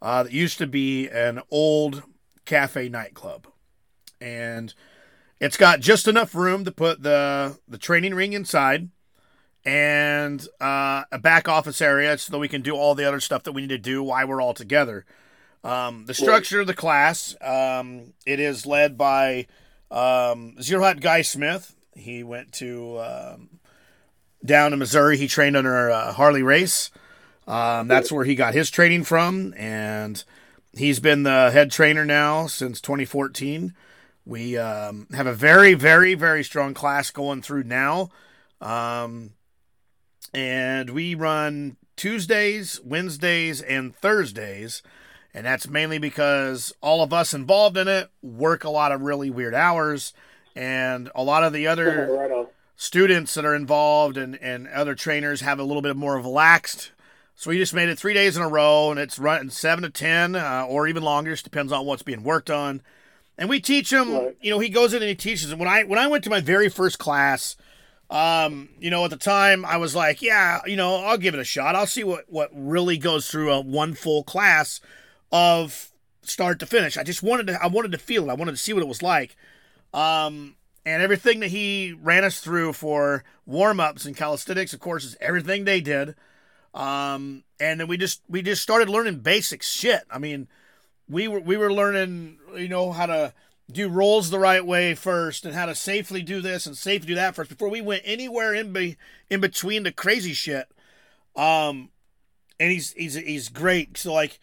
uh, 0.00 0.22
that 0.24 0.32
used 0.32 0.58
to 0.58 0.66
be 0.66 1.08
an 1.08 1.40
old 1.50 2.02
cafe 2.44 2.88
nightclub, 2.88 3.46
and 4.20 4.74
it's 5.40 5.56
got 5.56 5.80
just 5.80 6.08
enough 6.08 6.34
room 6.34 6.64
to 6.64 6.72
put 6.72 7.02
the 7.02 7.58
the 7.68 7.78
training 7.78 8.14
ring 8.14 8.32
inside 8.32 8.88
and 9.64 10.46
uh, 10.60 11.04
a 11.12 11.18
back 11.18 11.48
office 11.48 11.80
area 11.80 12.16
so 12.16 12.30
that 12.30 12.38
we 12.38 12.48
can 12.48 12.62
do 12.62 12.74
all 12.74 12.94
the 12.94 13.04
other 13.04 13.20
stuff 13.20 13.42
that 13.42 13.52
we 13.52 13.62
need 13.62 13.68
to 13.68 13.78
do 13.78 14.02
while 14.02 14.26
we're 14.26 14.40
all 14.40 14.54
together. 14.54 15.04
Um, 15.64 16.06
the 16.06 16.14
structure 16.14 16.60
of 16.60 16.66
the 16.66 16.74
class, 16.74 17.36
um, 17.42 18.14
it 18.24 18.40
is 18.40 18.64
led 18.64 18.96
by 18.96 19.46
um, 19.90 20.60
Zero 20.62 20.82
Hot 20.82 21.00
Guy 21.00 21.22
Smith. 21.22 21.74
He 21.94 22.22
went 22.22 22.52
to 22.54 22.98
um, 23.00 23.60
down 24.44 24.72
in 24.72 24.78
Missouri. 24.78 25.18
He 25.18 25.26
trained 25.26 25.56
under 25.56 25.90
uh, 25.90 26.12
Harley 26.12 26.42
Race. 26.42 26.90
Um, 27.46 27.88
that's 27.88 28.12
where 28.12 28.24
he 28.24 28.34
got 28.34 28.54
his 28.54 28.70
training 28.70 29.04
from, 29.04 29.54
and 29.56 30.22
he's 30.74 31.00
been 31.00 31.22
the 31.24 31.50
head 31.50 31.70
trainer 31.70 32.04
now 32.04 32.46
since 32.46 32.80
2014. 32.80 33.74
We 34.28 34.58
um, 34.58 35.06
have 35.14 35.26
a 35.26 35.32
very, 35.32 35.72
very, 35.72 36.12
very 36.12 36.44
strong 36.44 36.74
class 36.74 37.10
going 37.10 37.40
through 37.40 37.64
now. 37.64 38.10
Um, 38.60 39.30
and 40.34 40.90
we 40.90 41.14
run 41.14 41.78
Tuesdays, 41.96 42.78
Wednesdays, 42.84 43.62
and 43.62 43.96
Thursdays. 43.96 44.82
And 45.32 45.46
that's 45.46 45.66
mainly 45.66 45.98
because 45.98 46.74
all 46.82 47.02
of 47.02 47.14
us 47.14 47.32
involved 47.32 47.78
in 47.78 47.88
it 47.88 48.10
work 48.20 48.64
a 48.64 48.70
lot 48.70 48.92
of 48.92 49.00
really 49.00 49.30
weird 49.30 49.54
hours. 49.54 50.12
And 50.54 51.10
a 51.14 51.22
lot 51.22 51.42
of 51.42 51.54
the 51.54 51.66
other 51.66 52.08
right 52.10 52.46
students 52.76 53.32
that 53.32 53.46
are 53.46 53.54
involved 53.54 54.18
and, 54.18 54.36
and 54.42 54.68
other 54.68 54.94
trainers 54.94 55.40
have 55.40 55.58
a 55.58 55.64
little 55.64 55.82
bit 55.82 55.96
more 55.96 56.16
relaxed. 56.16 56.92
So 57.34 57.48
we 57.48 57.56
just 57.56 57.72
made 57.72 57.88
it 57.88 57.98
three 57.98 58.14
days 58.14 58.36
in 58.36 58.42
a 58.42 58.48
row, 58.48 58.90
and 58.90 59.00
it's 59.00 59.18
running 59.18 59.48
seven 59.50 59.84
to 59.84 59.90
ten, 59.90 60.34
uh, 60.34 60.66
or 60.68 60.86
even 60.86 61.02
longer. 61.02 61.30
Just 61.30 61.44
depends 61.44 61.72
on 61.72 61.86
what's 61.86 62.02
being 62.02 62.24
worked 62.24 62.50
on. 62.50 62.82
And 63.38 63.48
we 63.48 63.60
teach 63.60 63.92
him. 63.92 64.12
Right. 64.12 64.36
You 64.40 64.50
know, 64.50 64.58
he 64.58 64.68
goes 64.68 64.92
in 64.92 65.02
and 65.02 65.08
he 65.08 65.14
teaches. 65.14 65.54
When 65.54 65.68
I 65.68 65.84
when 65.84 65.98
I 65.98 66.08
went 66.08 66.24
to 66.24 66.30
my 66.30 66.40
very 66.40 66.68
first 66.68 66.98
class, 66.98 67.56
um, 68.10 68.68
you 68.80 68.90
know, 68.90 69.04
at 69.04 69.10
the 69.10 69.16
time 69.16 69.64
I 69.64 69.76
was 69.76 69.94
like, 69.94 70.20
yeah, 70.20 70.60
you 70.66 70.76
know, 70.76 70.96
I'll 70.96 71.18
give 71.18 71.34
it 71.34 71.40
a 71.40 71.44
shot. 71.44 71.76
I'll 71.76 71.86
see 71.86 72.04
what 72.04 72.24
what 72.28 72.50
really 72.52 72.98
goes 72.98 73.30
through 73.30 73.52
a 73.52 73.60
one 73.60 73.94
full 73.94 74.24
class 74.24 74.80
of 75.30 75.90
start 76.22 76.58
to 76.60 76.66
finish. 76.66 76.96
I 76.96 77.04
just 77.04 77.22
wanted 77.22 77.46
to 77.46 77.62
I 77.62 77.68
wanted 77.68 77.92
to 77.92 77.98
feel 77.98 78.28
it. 78.28 78.32
I 78.32 78.34
wanted 78.34 78.52
to 78.52 78.58
see 78.58 78.72
what 78.72 78.82
it 78.82 78.88
was 78.88 79.02
like. 79.02 79.36
Um, 79.94 80.56
and 80.84 81.02
everything 81.02 81.40
that 81.40 81.48
he 81.48 81.94
ran 82.00 82.24
us 82.24 82.40
through 82.40 82.72
for 82.72 83.24
warm 83.46 83.78
ups 83.78 84.04
and 84.04 84.16
calisthenics, 84.16 84.72
of 84.72 84.80
course, 84.80 85.04
is 85.04 85.16
everything 85.20 85.64
they 85.64 85.80
did. 85.80 86.14
Um, 86.74 87.44
and 87.60 87.80
then 87.80 87.88
we 87.88 87.96
just 87.96 88.22
we 88.28 88.42
just 88.42 88.62
started 88.62 88.88
learning 88.88 89.20
basic 89.20 89.62
shit. 89.62 90.02
I 90.10 90.18
mean, 90.18 90.48
we 91.08 91.28
were 91.28 91.40
we 91.40 91.56
were 91.56 91.72
learning, 91.72 92.38
you 92.56 92.68
know, 92.68 92.92
how 92.92 93.06
to 93.06 93.32
do 93.70 93.88
rolls 93.88 94.30
the 94.30 94.38
right 94.38 94.64
way 94.64 94.94
first, 94.94 95.44
and 95.44 95.54
how 95.54 95.66
to 95.66 95.74
safely 95.74 96.22
do 96.22 96.40
this 96.40 96.66
and 96.66 96.76
safely 96.76 97.08
do 97.08 97.14
that 97.14 97.34
first 97.34 97.50
before 97.50 97.68
we 97.68 97.80
went 97.80 98.02
anywhere 98.04 98.54
in 98.54 98.72
be 98.72 98.96
in 99.30 99.40
between 99.40 99.82
the 99.82 99.92
crazy 99.92 100.32
shit. 100.32 100.68
Um, 101.36 101.90
and 102.60 102.72
he's 102.72 102.92
he's 102.92 103.14
he's 103.14 103.48
great. 103.48 103.96
So 103.96 104.12
like, 104.12 104.38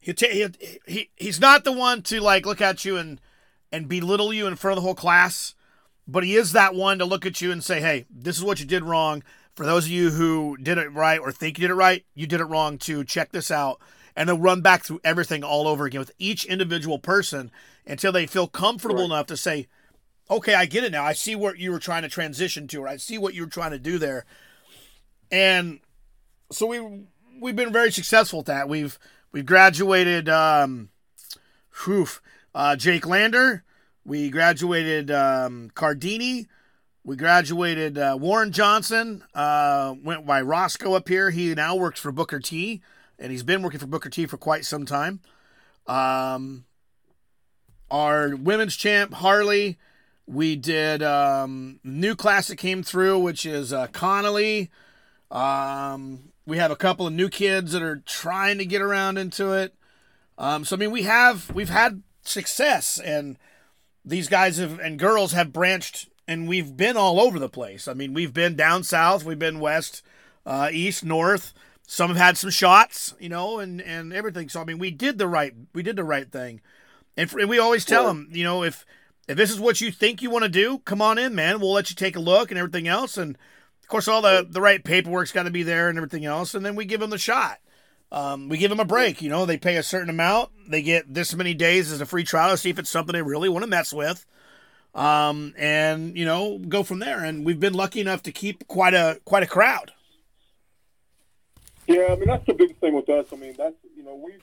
he 0.00 0.14
he 0.18 0.48
he 0.86 1.10
he's 1.16 1.40
not 1.40 1.64
the 1.64 1.72
one 1.72 2.02
to 2.02 2.20
like 2.20 2.46
look 2.46 2.60
at 2.60 2.84
you 2.84 2.96
and 2.96 3.20
and 3.72 3.88
belittle 3.88 4.32
you 4.32 4.46
in 4.46 4.56
front 4.56 4.76
of 4.76 4.82
the 4.82 4.86
whole 4.86 4.94
class, 4.94 5.54
but 6.06 6.24
he 6.24 6.36
is 6.36 6.52
that 6.52 6.74
one 6.74 6.98
to 6.98 7.04
look 7.04 7.26
at 7.26 7.40
you 7.40 7.52
and 7.52 7.62
say, 7.62 7.80
"Hey, 7.80 8.06
this 8.10 8.36
is 8.36 8.44
what 8.44 8.60
you 8.60 8.66
did 8.66 8.84
wrong." 8.84 9.22
For 9.54 9.66
those 9.66 9.86
of 9.86 9.90
you 9.90 10.10
who 10.10 10.56
did 10.56 10.78
it 10.78 10.92
right 10.92 11.18
or 11.18 11.32
think 11.32 11.58
you 11.58 11.62
did 11.62 11.72
it 11.72 11.76
right, 11.76 12.04
you 12.14 12.26
did 12.26 12.40
it 12.40 12.44
wrong 12.44 12.78
too. 12.78 13.04
Check 13.04 13.32
this 13.32 13.50
out. 13.50 13.80
And 14.16 14.28
they'll 14.28 14.38
run 14.38 14.60
back 14.60 14.84
through 14.84 15.00
everything 15.04 15.42
all 15.44 15.66
over 15.68 15.84
again 15.86 16.00
with 16.00 16.12
each 16.18 16.44
individual 16.44 16.98
person 16.98 17.50
until 17.86 18.12
they 18.12 18.26
feel 18.26 18.46
comfortable 18.48 19.00
Right. 19.00 19.06
enough 19.16 19.26
to 19.26 19.36
say, 19.36 19.68
okay, 20.30 20.54
I 20.54 20.66
get 20.66 20.84
it 20.84 20.92
now. 20.92 21.04
I 21.04 21.12
see 21.12 21.34
what 21.34 21.58
you 21.58 21.72
were 21.72 21.78
trying 21.78 22.02
to 22.02 22.08
transition 22.08 22.66
to, 22.68 22.82
or 22.82 22.88
I 22.88 22.96
see 22.96 23.18
what 23.18 23.34
you 23.34 23.42
were 23.42 23.48
trying 23.50 23.70
to 23.72 23.78
do 23.78 23.98
there. 23.98 24.24
And 25.30 25.80
so 26.52 26.66
we 26.66 27.04
we've 27.40 27.56
been 27.56 27.72
very 27.72 27.92
successful 27.92 28.40
at 28.40 28.46
that. 28.46 28.68
We've 28.68 28.98
we've 29.32 29.46
graduated 29.46 30.28
um 30.28 30.90
whew, 31.84 32.06
uh, 32.54 32.76
Jake 32.76 33.06
Lander, 33.06 33.64
we 34.04 34.28
graduated 34.30 35.10
um, 35.10 35.70
Cardini, 35.74 36.46
we 37.04 37.16
graduated 37.16 37.96
uh, 37.96 38.16
Warren 38.20 38.50
Johnson, 38.52 39.22
uh, 39.34 39.94
went 40.02 40.26
by 40.26 40.42
Roscoe 40.42 40.94
up 40.94 41.08
here. 41.08 41.30
He 41.30 41.54
now 41.54 41.76
works 41.76 42.00
for 42.00 42.10
Booker 42.12 42.40
T, 42.40 42.82
and 43.20 43.30
he's 43.30 43.42
been 43.42 43.62
working 43.62 43.78
for 43.78 43.86
Booker 43.86 44.08
T 44.08 44.26
for 44.26 44.38
quite 44.38 44.64
some 44.64 44.86
time. 44.86 45.20
Um, 45.86 46.64
our 47.90 48.34
women's 48.34 48.76
champ 48.76 49.14
Harley, 49.14 49.78
we 50.26 50.56
did 50.56 51.02
um, 51.02 51.80
new 51.84 52.14
class 52.16 52.48
that 52.48 52.56
came 52.56 52.82
through, 52.82 53.18
which 53.18 53.44
is 53.44 53.72
uh, 53.72 53.88
Connolly. 53.88 54.70
Um, 55.30 56.32
we 56.46 56.56
have 56.56 56.70
a 56.70 56.76
couple 56.76 57.06
of 57.06 57.12
new 57.12 57.28
kids 57.28 57.72
that 57.72 57.82
are 57.82 58.02
trying 58.06 58.58
to 58.58 58.64
get 58.64 58.82
around 58.82 59.18
into 59.18 59.52
it. 59.52 59.74
Um, 60.38 60.64
so 60.64 60.74
I 60.74 60.78
mean, 60.78 60.90
we 60.90 61.02
have 61.02 61.50
we've 61.52 61.68
had 61.68 62.02
success, 62.22 62.98
and 62.98 63.36
these 64.04 64.28
guys 64.28 64.56
have 64.56 64.78
and 64.78 64.98
girls 64.98 65.32
have 65.32 65.52
branched, 65.52 66.08
and 66.26 66.48
we've 66.48 66.76
been 66.76 66.96
all 66.96 67.20
over 67.20 67.38
the 67.38 67.48
place. 67.48 67.86
I 67.86 67.92
mean, 67.92 68.14
we've 68.14 68.32
been 68.32 68.56
down 68.56 68.82
south, 68.82 69.24
we've 69.24 69.38
been 69.38 69.60
west, 69.60 70.02
uh, 70.46 70.70
east, 70.72 71.04
north. 71.04 71.52
Some 71.92 72.10
have 72.10 72.16
had 72.16 72.38
some 72.38 72.50
shots, 72.50 73.14
you 73.18 73.28
know, 73.28 73.58
and 73.58 73.80
and 73.80 74.12
everything. 74.12 74.48
So 74.48 74.60
I 74.60 74.64
mean, 74.64 74.78
we 74.78 74.92
did 74.92 75.18
the 75.18 75.26
right 75.26 75.52
we 75.74 75.82
did 75.82 75.96
the 75.96 76.04
right 76.04 76.30
thing, 76.30 76.60
and, 77.16 77.28
for, 77.28 77.40
and 77.40 77.50
we 77.50 77.58
always 77.58 77.84
tell 77.84 78.06
them, 78.06 78.28
you 78.30 78.44
know, 78.44 78.62
if 78.62 78.86
if 79.26 79.36
this 79.36 79.50
is 79.50 79.58
what 79.58 79.80
you 79.80 79.90
think 79.90 80.22
you 80.22 80.30
want 80.30 80.44
to 80.44 80.48
do, 80.48 80.78
come 80.84 81.02
on 81.02 81.18
in, 81.18 81.34
man. 81.34 81.58
We'll 81.58 81.72
let 81.72 81.90
you 81.90 81.96
take 81.96 82.14
a 82.14 82.20
look 82.20 82.52
and 82.52 82.58
everything 82.58 82.86
else, 82.86 83.16
and 83.16 83.36
of 83.82 83.88
course, 83.88 84.06
all 84.06 84.22
the 84.22 84.46
the 84.48 84.60
right 84.60 84.84
paperwork's 84.84 85.32
got 85.32 85.42
to 85.42 85.50
be 85.50 85.64
there 85.64 85.88
and 85.88 85.98
everything 85.98 86.24
else, 86.24 86.54
and 86.54 86.64
then 86.64 86.76
we 86.76 86.84
give 86.84 87.00
them 87.00 87.10
the 87.10 87.18
shot. 87.18 87.58
Um, 88.12 88.48
we 88.48 88.56
give 88.56 88.70
them 88.70 88.78
a 88.78 88.84
break. 88.84 89.20
You 89.20 89.28
know, 89.28 89.44
they 89.44 89.58
pay 89.58 89.76
a 89.76 89.82
certain 89.82 90.10
amount. 90.10 90.50
They 90.68 90.82
get 90.82 91.12
this 91.12 91.34
many 91.34 91.54
days 91.54 91.90
as 91.90 92.00
a 92.00 92.06
free 92.06 92.22
trial 92.22 92.52
to 92.52 92.56
see 92.56 92.70
if 92.70 92.78
it's 92.78 92.88
something 92.88 93.14
they 93.14 93.22
really 93.22 93.48
want 93.48 93.64
to 93.64 93.68
mess 93.68 93.92
with. 93.92 94.24
Um, 94.94 95.54
and 95.58 96.16
you 96.16 96.24
know, 96.24 96.56
go 96.56 96.84
from 96.84 97.00
there. 97.00 97.24
And 97.24 97.44
we've 97.44 97.58
been 97.58 97.74
lucky 97.74 98.00
enough 98.00 98.22
to 98.22 98.30
keep 98.30 98.68
quite 98.68 98.94
a 98.94 99.20
quite 99.24 99.42
a 99.42 99.48
crowd. 99.48 99.90
Yeah, 101.90 102.12
I 102.12 102.16
mean 102.16 102.28
that's 102.28 102.46
the 102.46 102.54
biggest 102.54 102.80
thing 102.80 102.94
with 102.94 103.08
us. 103.08 103.26
I 103.32 103.36
mean 103.36 103.54
that's 103.58 103.74
you 103.96 104.04
know 104.04 104.14
we 104.14 104.34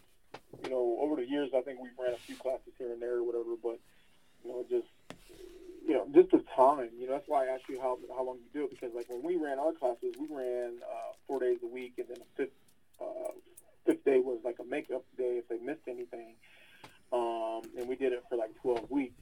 you 0.64 0.70
know, 0.70 0.98
over 1.02 1.16
the 1.16 1.28
years, 1.28 1.50
I 1.56 1.62
think 1.62 1.80
we've 1.82 1.98
ran 2.00 2.14
a 2.14 2.18
few 2.18 2.36
classes 2.36 2.74
here 2.78 2.92
and 2.92 3.02
there 3.02 3.18
or 3.18 3.24
whatever, 3.24 3.56
but 3.62 3.80
you 4.44 4.52
know, 4.52 4.66
just 4.70 4.88
you 5.88 5.94
know, 5.94 6.06
just 6.14 6.32
the 6.32 6.44
time. 6.56 6.90
You 6.98 7.08
know, 7.08 7.14
that's 7.14 7.28
why 7.28 7.46
I 7.46 7.54
asked 7.54 7.70
you 7.70 7.80
how 7.80 7.98
how 8.16 8.24
long 8.26 8.38
you 8.38 8.50
do 8.54 8.66
it 8.66 8.72
because 8.72 8.96
like 8.96 9.10
when 9.10 9.24
we 9.24 9.38
ran 9.38 9.60
our 9.60 9.74
classes, 9.74 10.16
we 10.20 10.28
ran 10.30 10.80
uh, 10.84 11.14
four 11.28 11.40
days 11.40 11.60
a 11.64 11.68
week, 11.68 11.94
and 11.98 12.08
then 12.10 12.18
a 12.18 12.38
fifth 12.38 12.56
uh, 13.02 13.32
fifth 13.86 14.04
day 14.04 14.20
was 14.20 14.40
like 14.44 14.58
a 14.60 14.66
makeup 14.66 15.04
day 15.18 15.38
if 15.38 15.48
they 15.48 15.60
missed 15.60 15.88
anything, 15.88 16.34
um, 17.14 17.62
and 17.78 17.88
we 17.88 17.96
did 17.96 18.14
it 18.14 18.24
for 18.30 18.36
like 18.36 18.52
twelve 18.62 18.90
weeks, 18.90 19.22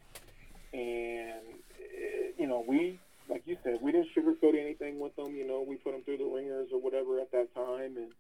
and 0.74 1.44
eh, 1.80 2.32
you 2.38 2.48
know, 2.48 2.64
we 2.68 3.00
like 3.30 3.44
you 3.46 3.58
said, 3.64 3.80
we 3.82 3.92
didn't 3.92 4.10
sugarcoat 4.16 4.60
anything 4.60 5.00
with 5.00 5.16
them. 5.16 5.36
You 5.36 5.48
know, 5.48 5.66
we 5.68 5.76
put 5.76 5.94
them 5.94 6.04
through 6.04 6.18
the 6.18 6.26
ringers 6.26 6.70
or 6.72 6.80
whatever 6.80 7.20
at 7.20 7.32
that 7.32 7.54
time, 7.56 7.98
and 7.98 8.12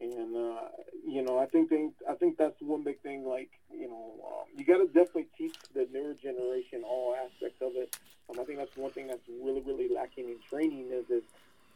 and 0.00 0.36
uh, 0.36 0.68
you 1.06 1.22
know, 1.22 1.38
I 1.38 1.46
think 1.46 1.70
they, 1.70 1.90
I 2.08 2.14
think 2.14 2.36
that's 2.36 2.60
one 2.60 2.82
big 2.82 3.00
thing. 3.00 3.24
Like, 3.24 3.50
you 3.72 3.88
know, 3.88 4.14
um, 4.26 4.44
you 4.56 4.64
got 4.64 4.78
to 4.78 4.86
definitely 4.86 5.28
teach 5.38 5.54
the 5.74 5.86
newer 5.92 6.14
generation 6.14 6.82
all 6.84 7.14
aspects 7.14 7.62
of 7.62 7.72
it. 7.76 7.96
Um, 8.28 8.40
I 8.40 8.44
think 8.44 8.58
that's 8.58 8.76
one 8.76 8.90
thing 8.90 9.06
that's 9.06 9.26
really, 9.28 9.60
really 9.60 9.88
lacking 9.88 10.28
in 10.28 10.36
training 10.50 10.90
is 10.92 11.08
is 11.10 11.22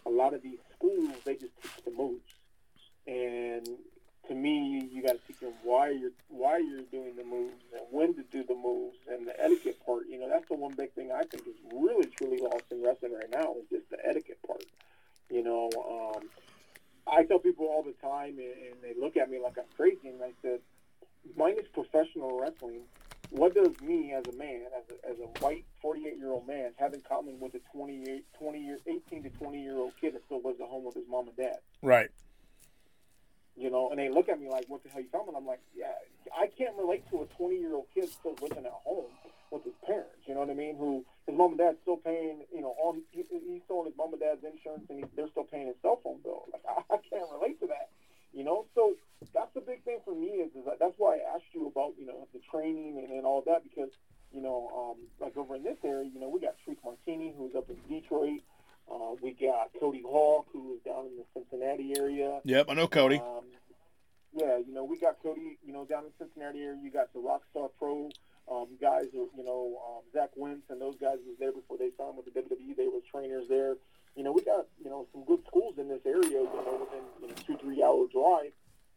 a 0.04 0.10
lot 0.10 0.34
of 0.34 0.42
these 0.42 0.58
schools 0.76 1.10
they 1.24 1.34
just 1.34 1.52
teach 1.62 1.84
the 1.84 1.90
moves, 1.90 2.24
and 3.06 3.68
to 4.28 4.34
me, 4.34 4.88
you 4.92 5.02
got 5.02 5.12
to 5.12 5.20
teach 5.26 5.40
them 5.40 5.52
why 5.62 5.90
you're 5.90 6.12
why 6.28 6.58
you're 6.58 6.82
doing 6.90 7.16
the 7.16 7.24
moves 7.24 7.62
and 7.72 7.82
when 7.90 8.14
to 8.14 8.22
do 8.24 8.44
the 8.44 8.54
moves 8.54 8.96
and 9.10 9.26
the 9.26 9.38
etiquette 9.40 9.78
part. 9.84 10.06
You 10.08 10.20
know, 10.20 10.28
that's 10.28 10.48
the 10.48 10.54
one 10.54 10.74
big 10.74 10.92
thing 10.92 11.10
I 11.12 11.22
think 11.24 11.46
is 11.46 11.54
really 11.72 12.06
truly 12.06 12.38
lost 12.38 12.64
in 12.70 12.82
wrestling 12.82 13.14
right 13.14 13.30
now 13.30 13.54
is 13.60 13.68
just 13.70 13.90
the 13.90 13.98
etiquette 14.04 14.38
part. 14.46 14.64
You 15.30 15.42
know, 15.42 15.70
um, 15.76 16.28
I 17.06 17.24
tell 17.24 17.38
people 17.38 17.66
all 17.66 17.82
the 17.82 17.94
time, 18.06 18.38
and, 18.38 18.40
and 18.40 18.74
they 18.82 18.94
look 19.00 19.16
at 19.16 19.30
me 19.30 19.38
like 19.42 19.58
I'm 19.58 19.64
crazy, 19.76 20.08
and 20.08 20.22
I 20.22 20.32
said, 20.42 20.60
minus 21.36 21.66
professional 21.72 22.38
wrestling, 22.40 22.82
what 23.30 23.54
does 23.54 23.80
me 23.80 24.12
as 24.12 24.24
a 24.32 24.36
man, 24.36 24.62
as 24.76 24.84
a, 24.90 25.10
as 25.10 25.18
a 25.18 25.44
white 25.44 25.64
48 25.82 26.16
year 26.16 26.30
old 26.30 26.46
man, 26.46 26.72
have 26.76 26.94
in 26.94 27.00
common 27.00 27.38
with 27.40 27.54
a 27.54 27.60
28, 27.72 28.24
20 28.38 28.60
year, 28.60 28.78
18 28.86 29.22
to 29.24 29.30
20 29.30 29.62
year 29.62 29.76
old 29.76 29.92
kid 30.00 30.14
that 30.14 30.24
still 30.26 30.40
lives 30.42 30.60
at 30.60 30.68
home 30.68 30.84
with 30.84 30.94
his 30.94 31.08
mom 31.08 31.28
and 31.28 31.36
dad? 31.36 31.58
Right. 31.82 32.10
You 33.56 33.70
know, 33.70 33.90
and 33.90 33.98
they 33.98 34.10
look 34.10 34.28
at 34.28 34.38
me 34.38 34.48
like, 34.48 34.66
"What 34.68 34.82
the 34.82 34.90
hell 34.90 34.98
are 34.98 35.02
you 35.02 35.08
talking 35.08 35.30
about?" 35.30 35.40
I'm 35.40 35.46
like, 35.46 35.60
"Yeah, 35.74 35.92
I 36.36 36.46
can't 36.46 36.76
relate 36.76 37.08
to 37.10 37.22
a 37.22 37.26
20 37.26 37.56
year 37.56 37.74
old 37.74 37.86
kid 37.94 38.08
still 38.10 38.36
living 38.40 38.66
at 38.66 38.72
home 38.84 39.10
with 39.50 39.64
his 39.64 39.74
parents. 39.86 40.26
You 40.26 40.34
know 40.34 40.40
what 40.40 40.50
I 40.50 40.54
mean? 40.54 40.76
Who 40.76 41.04
his 41.26 41.36
mom 41.36 41.52
and 41.52 41.58
dad's 41.58 41.78
still 41.82 41.96
paying, 41.96 42.44
you 42.52 42.60
know, 42.60 42.74
all 42.78 42.94
he, 42.94 43.02
he's 43.12 43.62
still 43.64 43.80
on 43.80 43.86
his 43.86 43.96
mom 43.96 44.12
and 44.12 44.20
dad's 44.20 44.44
insurance, 44.44 44.86
and 44.90 44.98
he, 45.00 45.04
they're 45.14 45.28
still 45.28 45.44
paying 45.44 45.66
his 45.66 45.76
cell 45.82 46.00
phone 46.02 46.20
bill. 46.22 46.44
Like 46.52 46.62
I, 46.68 46.94
I 46.94 46.98
can't 47.08 47.30
relate 47.32 47.60
to 47.60 47.66
that. 47.68 47.90
You 48.32 48.44
know, 48.44 48.66
so 48.74 48.96
that's 49.32 49.52
the 49.54 49.62
big 49.62 49.82
thing 49.84 50.00
for 50.04 50.14
me 50.14 50.44
is, 50.44 50.52
is 50.52 50.64
that 50.66 50.78
that's 50.78 50.94
why 50.98 51.16
I 51.16 51.36
asked 51.36 51.48
you 51.54 51.66
about 51.66 51.94
you 51.98 52.06
know 52.06 52.28
the 52.34 52.40
training 52.50 52.98
and, 52.98 53.10
and 53.10 53.24
all 53.24 53.42
that 53.46 53.62
because 53.64 53.88
you 54.32 54.42
know 54.42 54.68
um, 54.76 55.06
like 55.20 55.36
over 55.36 55.56
in 55.56 55.62
this 55.62 55.78
area, 55.84 56.10
you 56.12 56.20
know, 56.20 56.28
we 56.28 56.40
got 56.40 56.54
Truth 56.64 56.78
Martini 56.84 57.32
who's 57.36 57.54
up 57.54 57.70
in 57.70 57.76
Detroit. 57.88 58.40
Uh, 58.90 59.14
we 59.20 59.32
got 59.32 59.70
Cody 59.80 60.02
Hawk, 60.06 60.46
who 60.52 60.74
is 60.74 60.80
down 60.84 61.06
in 61.06 61.16
the 61.16 61.24
Cincinnati 61.34 61.94
area. 61.98 62.40
Yep, 62.44 62.66
I 62.68 62.74
know 62.74 62.86
Cody. 62.86 63.16
Um, 63.16 63.44
yeah, 64.32 64.58
you 64.58 64.72
know, 64.72 64.84
we 64.84 64.98
got 65.00 65.16
Cody, 65.22 65.58
you 65.66 65.72
know, 65.72 65.84
down 65.84 66.04
in 66.04 66.10
the 66.16 66.24
Cincinnati 66.24 66.60
area. 66.62 66.78
You 66.82 66.90
got 66.90 67.12
the 67.12 67.20
Rockstar 67.20 67.70
Pro 67.78 68.10
um, 68.50 68.68
guys, 68.80 69.06
you 69.12 69.44
know, 69.44 69.80
um, 69.82 70.02
Zach 70.12 70.30
Wentz 70.36 70.70
and 70.70 70.80
those 70.80 70.96
guys 71.00 71.18
was 71.26 71.36
there 71.38 71.52
before 71.52 71.78
they 71.78 71.90
signed 71.98 72.16
with 72.16 72.26
the 72.26 72.40
WWE. 72.40 72.76
They 72.76 72.86
were 72.86 73.02
trainers 73.10 73.48
there. 73.48 73.76
You 74.14 74.22
know, 74.22 74.32
we 74.32 74.42
got, 74.42 74.66
you 74.82 74.88
know, 74.88 75.06
some 75.12 75.24
good 75.24 75.40
schools 75.46 75.74
in 75.78 75.88
this 75.88 76.00
area, 76.06 76.40
you 76.40 76.62
know, 76.64 76.86
within 76.86 77.04
you 77.20 77.28
know, 77.28 77.34
two, 77.46 77.56
three 77.58 77.82
hour 77.82 78.06
drive. 78.06 78.52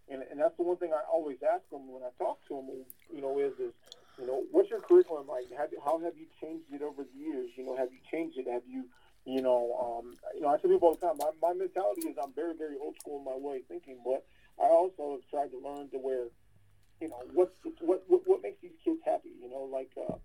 And, 0.08 0.24
and 0.30 0.40
that's 0.40 0.56
the 0.58 0.64
one 0.64 0.78
thing 0.78 0.92
I 0.94 1.02
always 1.12 1.38
ask 1.42 1.68
them 1.70 1.92
when 1.92 2.04
I 2.04 2.10
talk 2.18 2.40
to 2.48 2.56
them, 2.56 2.70
you 3.14 3.22
know, 3.22 3.38
is, 3.40 3.54
is 3.60 3.74
you 4.20 4.28
know, 4.28 4.44
what's 4.52 4.70
your 4.70 4.82
curriculum 4.82 5.28
like? 5.28 5.50
Have, 5.58 5.70
how 5.84 6.00
have 6.00 6.14
you 6.18 6.26
changed 6.42 6.70
it 6.72 6.82
over 6.82 7.04
the 7.04 7.18
years? 7.18 7.50
You 7.56 7.66
know, 7.66 7.76
have 7.76 7.90
you 7.92 8.00
changed 8.12 8.38
it? 8.38 8.48
Have 8.48 8.64
you, 8.70 8.86
you 9.26 9.42
know, 9.42 10.02
um, 10.02 10.16
you 10.36 10.42
know, 10.42 10.50
I 10.50 10.58
tell 10.58 10.70
people 10.70 10.90
all 10.90 10.96
the 10.96 11.02
time, 11.06 11.18
my, 11.18 11.30
my 11.42 11.54
mentality 11.54 12.08
is 12.08 12.18
I'm 12.22 12.34
very, 12.34 12.56
very 12.56 12.78
old 12.82 12.96
school 13.00 13.20
in 13.20 13.26
my 13.26 13.38
way 13.38 13.58
of 13.58 13.66
thinking, 13.68 13.98
but 14.04 14.26
I 14.62 14.68
also 14.68 15.20
have 15.20 15.30
tried 15.30 15.52
to 15.52 15.60
learn 15.60 15.90
to 15.90 15.98
where, 15.98 16.28
you 17.02 17.10
know, 17.10 17.22
what's 17.34 17.54
what, 17.82 18.04
what 18.08 18.22
what 18.26 18.42
makes 18.44 18.62
these 18.62 18.76
kids 18.84 19.00
happy? 19.06 19.32
You 19.42 19.50
know, 19.50 19.70
like 19.72 19.92
uh, 19.98 20.16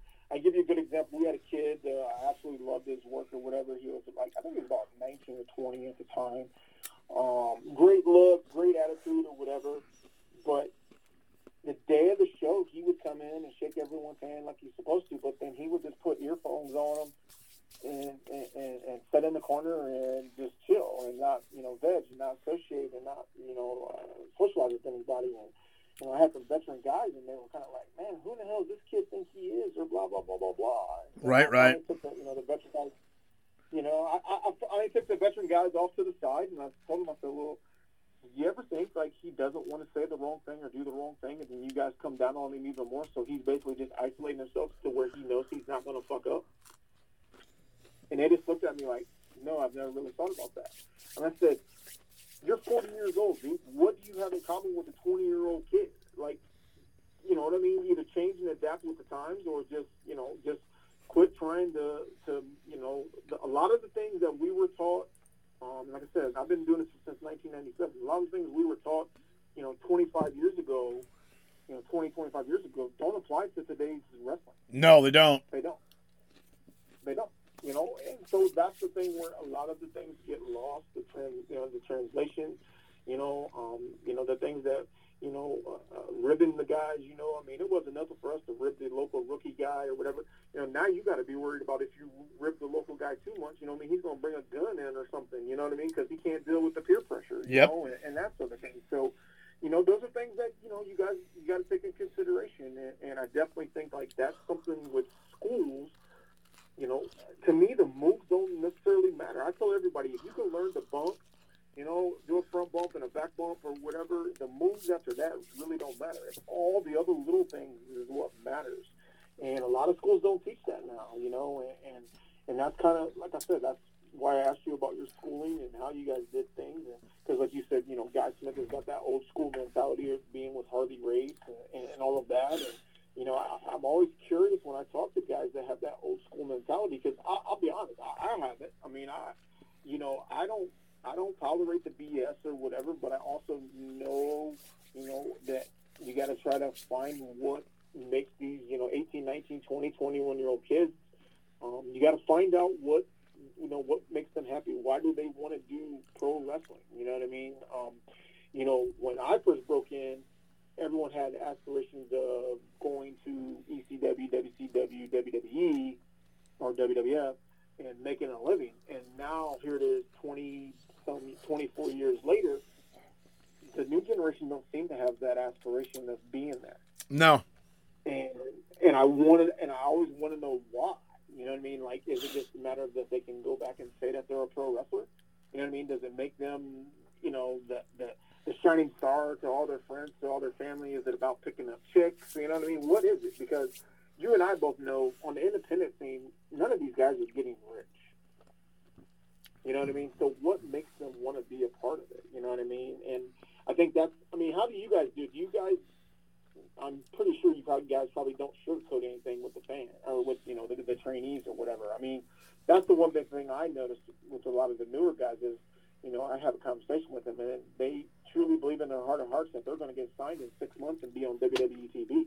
sugarcoat 208.81 209.05
anything 209.05 209.43
with 209.43 209.55
the 209.55 209.61
fan 209.61 209.89
or 210.07 210.25
with 210.25 210.39
you 210.47 210.55
know 210.55 210.67
the, 210.67 210.77
the 210.83 210.95
trainees 210.97 211.43
or 211.47 211.55
whatever. 211.55 211.85
I 211.97 212.01
mean, 212.01 212.23
that's 212.67 212.87
the 212.87 212.95
one 212.95 213.13
big 213.13 213.29
thing 213.31 213.51
I 213.51 213.69
noticed 213.69 214.01
with 214.31 214.47
a 214.47 214.51
lot 214.51 214.71
of 214.71 214.79
the 214.79 214.87
newer 214.91 215.13
guys 215.13 215.37
is, 215.43 215.59
you 216.03 216.13
know, 216.13 216.25
I 216.25 216.39
have 216.39 216.55
a 216.55 216.59
conversation 216.59 217.09
with 217.11 217.25
them 217.25 217.37
and 217.39 217.61
they 217.79 218.07
truly 218.33 218.57
believe 218.57 218.81
in 218.81 218.89
their 218.89 219.05
heart 219.05 219.21
of 219.21 219.29
hearts 219.29 219.51
that 219.53 219.65
they're 219.65 219.77
going 219.77 219.95
to 219.95 219.97
get 219.97 220.11
signed 220.19 220.41
in 220.41 220.49
six 220.59 220.77
months 220.79 221.03
and 221.03 221.15
be 221.15 221.25
on 221.25 221.39
WWE 221.39 221.89
TV. 221.95 222.25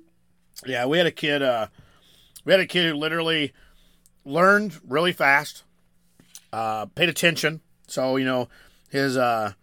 Yeah, 0.65 0.85
we 0.85 0.97
had 0.97 1.07
a 1.07 1.11
kid. 1.11 1.41
Uh, 1.41 1.67
we 2.45 2.53
had 2.53 2.59
a 2.59 2.65
kid 2.65 2.85
who 2.85 2.95
literally 2.95 3.53
learned 4.25 4.79
really 4.87 5.13
fast, 5.13 5.63
uh, 6.53 6.85
paid 6.87 7.09
attention. 7.09 7.61
So 7.87 8.15
you 8.15 8.25
know, 8.25 8.49
his 8.89 9.17
uh, 9.17 9.53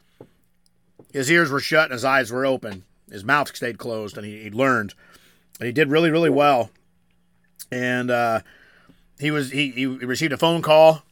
his 1.12 1.30
ears 1.30 1.50
were 1.50 1.60
shut 1.60 1.84
and 1.84 1.92
his 1.92 2.04
eyes 2.04 2.30
were 2.30 2.46
open. 2.46 2.84
His 3.10 3.24
mouth 3.24 3.54
stayed 3.54 3.78
closed, 3.78 4.16
and 4.16 4.26
he, 4.26 4.44
he 4.44 4.50
learned, 4.50 4.94
he 5.60 5.72
did 5.72 5.90
really 5.90 6.10
really 6.10 6.30
well. 6.30 6.70
And 7.70 8.10
uh, 8.10 8.40
he 9.18 9.30
was 9.30 9.50
he, 9.50 9.70
he 9.70 9.86
received 9.86 10.32
a 10.32 10.36
phone 10.36 10.62
call, 10.62 11.02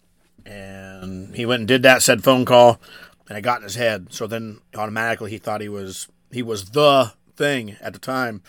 and 0.47 1.35
he 1.35 1.47
went 1.47 1.61
and 1.61 1.69
did 1.69 1.83
that 1.83 2.03
said 2.03 2.23
phone 2.23 2.45
call, 2.45 2.81
and 3.29 3.37
it 3.39 3.43
got 3.43 3.59
in 3.59 3.65
his 3.65 3.75
head. 3.75 4.09
So 4.11 4.27
then 4.27 4.61
automatically 4.77 5.31
he 5.31 5.39
thought 5.39 5.61
he 5.61 5.69
was 5.69 6.09
he 6.31 6.43
was 6.43 6.71
the 6.71 7.13
thing 7.37 7.77
at 7.81 7.93
the 7.95 7.99
time 7.99 8.43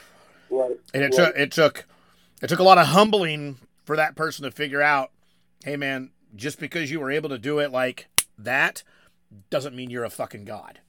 Right. 0.50 0.78
and 0.94 1.02
it 1.02 1.06
right. 1.06 1.14
took 1.14 1.36
it 1.38 1.52
took 1.52 1.86
it 2.41 2.48
took 2.48 2.60
a 2.60 2.64
lot 2.64 2.78
of 2.78 2.88
humbling 2.88 3.58
for 3.86 3.96
that 3.96 4.16
person 4.16 4.44
to 4.44 4.52
figure 4.52 4.82
out 4.82 5.10
hey 5.64 5.78
man 5.78 6.12
just 6.36 6.60
because 6.60 6.91
you 6.91 7.00
were 7.00 7.10
able 7.10 7.30
to 7.30 7.38
do 7.38 7.60
it 7.60 7.72
like 7.72 8.08
that 8.38 8.84
doesn't 9.50 9.74
mean 9.76 9.89
you're 9.89 10.04
a 10.04 10.10
fucking 10.10 10.44
god 10.46 10.80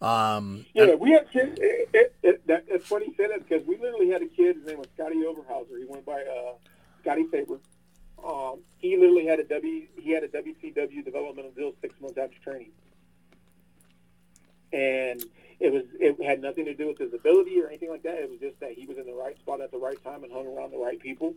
um 0.00 0.64
Yeah, 0.74 0.94
we 0.94 1.12
had 1.12 1.30
kids. 1.30 1.58
It, 1.60 1.88
it, 1.92 2.14
it, 2.22 2.46
that, 2.46 2.64
it's 2.68 2.86
funny 2.86 3.06
you 3.06 3.14
say 3.16 3.28
that 3.28 3.48
because 3.48 3.66
we 3.66 3.78
literally 3.78 4.10
had 4.10 4.22
a 4.22 4.26
kid. 4.26 4.56
His 4.56 4.66
name 4.66 4.78
was 4.78 4.88
Scotty 4.94 5.16
Overhauser. 5.16 5.78
He 5.78 5.86
went 5.86 6.06
by 6.06 6.22
uh, 6.22 6.52
Scotty 7.02 7.26
Faber. 7.30 7.58
Um, 8.24 8.60
he 8.78 8.96
literally 8.96 9.26
had 9.26 9.40
a 9.40 9.44
W. 9.44 9.86
He 9.96 10.10
had 10.10 10.24
a 10.24 10.28
WCW 10.28 11.04
developmental 11.04 11.52
deal 11.52 11.72
six 11.80 11.94
months 12.00 12.18
after 12.18 12.38
training, 12.40 12.70
and 14.72 15.24
it 15.60 15.72
was 15.72 15.84
it 15.98 16.22
had 16.24 16.40
nothing 16.40 16.64
to 16.66 16.74
do 16.74 16.88
with 16.88 16.98
his 16.98 17.12
ability 17.12 17.60
or 17.60 17.68
anything 17.68 17.90
like 17.90 18.02
that. 18.02 18.18
It 18.18 18.30
was 18.30 18.40
just 18.40 18.58
that 18.60 18.72
he 18.72 18.86
was 18.86 18.98
in 18.98 19.06
the 19.06 19.14
right 19.14 19.36
spot 19.38 19.60
at 19.60 19.70
the 19.70 19.78
right 19.78 20.02
time 20.02 20.24
and 20.24 20.32
hung 20.32 20.46
around 20.46 20.72
the 20.72 20.78
right 20.78 20.98
people. 20.98 21.34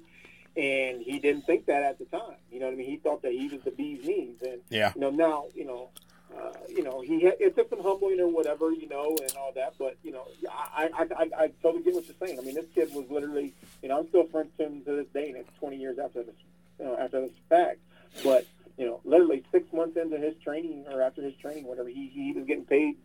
And 0.57 1.01
he 1.01 1.19
didn't 1.19 1.45
think 1.45 1.65
that 1.67 1.83
at 1.83 1.97
the 1.97 2.05
time. 2.05 2.35
You 2.51 2.59
know 2.59 2.65
what 2.65 2.73
I 2.73 2.75
mean? 2.75 2.89
He 2.89 2.97
thought 2.97 3.21
that 3.21 3.31
he 3.31 3.47
was 3.47 3.61
the 3.61 3.71
bee's 3.71 4.05
knees. 4.05 4.35
And 4.41 4.59
yeah 4.69 4.91
you 4.95 5.01
know, 5.01 5.09
now, 5.09 5.45
you 5.55 5.65
know, 5.65 5.89
uh, 6.37 6.51
you 6.69 6.83
know, 6.83 7.01
he 7.01 7.17
it 7.25 7.55
took 7.55 7.69
some 7.69 7.81
humbling 7.81 8.19
or 8.19 8.27
whatever, 8.27 8.71
you 8.71 8.87
know, 8.87 9.17
and 9.21 9.35
all 9.37 9.51
that. 9.55 9.73
But 9.77 9.97
you 10.03 10.11
know, 10.11 10.27
I, 10.49 10.89
I, 10.93 11.03
I, 11.03 11.43
I 11.43 11.51
totally 11.61 11.83
get 11.83 11.93
what 11.93 12.05
you're 12.07 12.15
saying. 12.25 12.39
I 12.39 12.43
mean, 12.43 12.55
this 12.55 12.67
kid 12.73 12.93
was 12.93 13.05
literally, 13.09 13.53
you 13.81 13.89
know, 13.89 13.99
I'm 13.99 14.07
still 14.09 14.25
friends 14.27 14.51
with 14.57 14.67
him 14.67 14.81
to 14.85 14.95
this 14.95 15.07
day, 15.13 15.29
and 15.29 15.37
it's 15.37 15.49
20 15.59 15.77
years 15.77 15.99
after 15.99 16.23
this, 16.23 16.35
you 16.79 16.85
know, 16.85 16.97
after 16.97 17.21
this 17.21 17.31
fact. 17.49 17.79
But 18.23 18.45
you 18.77 18.85
know, 18.85 19.01
literally 19.03 19.43
six 19.51 19.71
months 19.73 19.97
into 19.97 20.17
his 20.17 20.35
training 20.43 20.85
or 20.91 21.01
after 21.01 21.21
his 21.21 21.35
training, 21.35 21.65
whatever, 21.65 21.89
he 21.89 22.07
he 22.07 22.33
was 22.33 22.45
getting 22.45 22.65
paid 22.65 22.95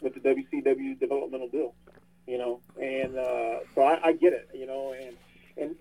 with 0.00 0.14
the 0.14 0.20
WCW 0.20 0.98
developmental 0.98 1.48
deal, 1.48 1.74
you 2.26 2.38
know, 2.38 2.60
and 2.80 3.16
uh, 3.16 3.60
so 3.74 3.82
I, 3.82 4.08
I 4.08 4.12
get 4.12 4.34
it, 4.34 4.50
you 4.54 4.66
know, 4.66 4.92
and 4.92 5.16
and 5.56 5.74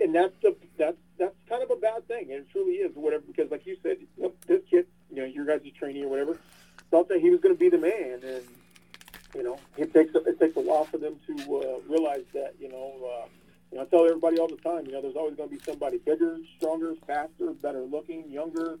and 0.00 0.14
that's 0.14 0.34
the 0.42 0.56
that's 0.76 0.96
that's 1.18 1.34
kind 1.48 1.62
of 1.62 1.70
a 1.70 1.76
bad 1.76 2.06
thing. 2.08 2.24
and 2.30 2.40
It 2.42 2.50
truly 2.52 2.74
is, 2.74 2.94
whatever, 2.94 3.24
because 3.26 3.50
like 3.50 3.66
you 3.66 3.76
said, 3.82 3.98
you 4.16 4.32
this 4.46 4.62
kid, 4.70 4.86
you 5.10 5.16
know, 5.16 5.24
your 5.24 5.44
guys' 5.44 5.70
trainee 5.78 6.04
or 6.04 6.08
whatever, 6.08 6.38
thought 6.90 7.08
that 7.08 7.20
he 7.20 7.30
was 7.30 7.40
going 7.40 7.54
to 7.54 7.58
be 7.58 7.68
the 7.68 7.78
man, 7.78 8.20
and 8.22 8.44
you 9.34 9.42
know, 9.42 9.58
it 9.76 9.92
takes 9.92 10.14
a, 10.14 10.18
it 10.24 10.38
takes 10.40 10.56
a 10.56 10.60
while 10.60 10.84
for 10.84 10.98
them 10.98 11.16
to 11.26 11.56
uh, 11.56 11.78
realize 11.88 12.24
that, 12.34 12.54
you 12.60 12.68
know. 12.68 12.94
Uh, 13.22 13.26
you 13.70 13.76
know, 13.76 13.82
I 13.82 13.86
tell 13.86 14.06
everybody 14.06 14.38
all 14.38 14.48
the 14.48 14.56
time, 14.56 14.86
you 14.86 14.92
know, 14.92 15.02
there's 15.02 15.14
always 15.14 15.36
going 15.36 15.50
to 15.50 15.54
be 15.54 15.60
somebody 15.62 15.98
bigger, 15.98 16.38
stronger, 16.56 16.94
faster, 17.06 17.52
better 17.52 17.82
looking, 17.82 18.24
younger, 18.30 18.78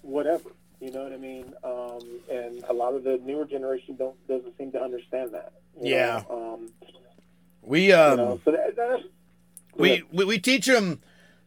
whatever. 0.00 0.48
You 0.80 0.90
know 0.92 1.02
what 1.02 1.12
I 1.12 1.18
mean? 1.18 1.52
Um, 1.62 2.20
and 2.32 2.64
a 2.66 2.72
lot 2.72 2.94
of 2.94 3.04
the 3.04 3.20
newer 3.22 3.44
generation 3.44 3.96
don't 3.96 4.16
doesn't 4.28 4.56
seem 4.56 4.72
to 4.72 4.80
understand 4.82 5.32
that. 5.34 5.52
you 5.78 5.90
Yeah. 5.90 6.22
know? 6.30 6.54
Um, 6.54 6.70
we 7.60 7.88
you 7.88 7.94
um 7.94 8.16
know, 8.16 8.40
so 8.46 8.52
that, 8.52 8.76
that's 8.76 9.02
we, 9.76 10.02
we 10.12 10.24
we 10.24 10.38
teach 10.38 10.66
them 10.66 11.00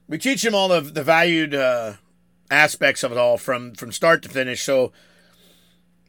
we 0.07 0.17
teach 0.17 0.41
them 0.41 0.55
all 0.55 0.71
of 0.71 0.93
the 0.93 1.03
valued 1.03 1.55
uh, 1.55 1.93
aspects 2.51 3.03
of 3.03 3.11
it 3.11 3.17
all 3.17 3.37
from 3.37 3.73
from 3.73 3.91
start 3.91 4.21
to 4.23 4.29
finish. 4.29 4.61
So 4.61 4.91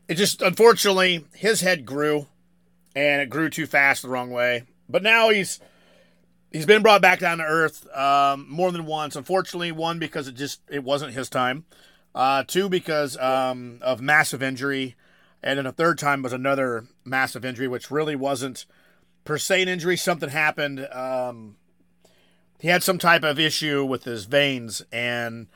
it 0.09 0.15
just 0.15 0.43
unfortunately 0.43 1.27
his 1.35 1.61
head 1.61 1.87
grew, 1.87 2.27
and 2.95 3.23
it 3.23 3.31
grew 3.31 3.51
too 3.51 3.67
fast 3.67 4.03
the 4.03 4.09
wrong 4.09 4.31
way. 4.31 4.65
But 4.89 5.03
now 5.03 5.31
he's 5.31 5.61
he's 6.53 6.67
been 6.67 6.83
brought 6.83 7.03
back 7.03 7.21
down 7.21 7.39
to 7.39 7.45
earth 7.45 7.87
um, 7.97 8.47
more 8.49 8.71
than 8.73 8.87
once. 8.87 9.17
Unfortunately, 9.17 9.73
one 9.73 9.99
because 9.99 10.29
it 10.29 10.35
just 10.35 10.61
it 10.69 10.85
wasn't 10.85 11.15
his 11.15 11.29
time. 11.29 11.65
Uh, 12.15 12.45
two 12.47 12.69
because 12.69 13.17
um, 13.19 13.79
of 13.83 14.01
massive 14.01 14.43
injury, 14.43 14.95
and 15.43 15.59
then 15.59 15.67
a 15.67 15.73
third 15.73 15.99
time 15.99 16.23
was 16.23 16.33
another 16.33 16.87
massive 17.05 17.45
injury, 17.45 17.67
which 17.67 17.91
really 17.91 18.15
wasn't 18.15 18.67
per 19.25 19.37
se 19.37 19.63
an 19.63 19.69
injury. 19.69 19.97
Something 19.97 20.29
happened. 20.29 20.87
Um, 20.93 21.57
he 22.65 22.71
had 22.71 22.83
some 22.83 22.97
type 22.97 23.23
of 23.25 23.39
issue 23.39 23.85
with 23.85 24.05
his 24.05 24.25
veins, 24.25 24.81
and 24.91 25.49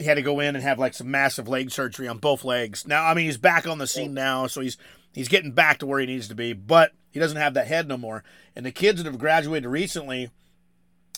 he 0.00 0.06
had 0.06 0.16
to 0.16 0.22
go 0.22 0.40
in 0.40 0.56
and 0.56 0.64
have 0.64 0.76
like 0.76 0.92
some 0.92 1.08
massive 1.08 1.46
leg 1.46 1.70
surgery 1.70 2.08
on 2.08 2.18
both 2.18 2.44
legs. 2.44 2.84
Now, 2.84 3.04
I 3.06 3.14
mean, 3.14 3.26
he's 3.26 3.36
back 3.36 3.64
on 3.64 3.78
the 3.78 3.86
scene 3.86 4.12
now, 4.12 4.48
so 4.48 4.60
he's 4.60 4.76
he's 5.12 5.28
getting 5.28 5.52
back 5.52 5.78
to 5.78 5.86
where 5.86 6.00
he 6.00 6.06
needs 6.06 6.26
to 6.26 6.34
be, 6.34 6.52
but 6.52 6.94
he 7.12 7.20
doesn't 7.20 7.36
have 7.36 7.54
that 7.54 7.68
head 7.68 7.86
no 7.86 7.96
more. 7.96 8.24
And 8.56 8.66
the 8.66 8.72
kids 8.72 9.00
that 9.00 9.08
have 9.08 9.20
graduated 9.20 9.70
recently, 9.70 10.30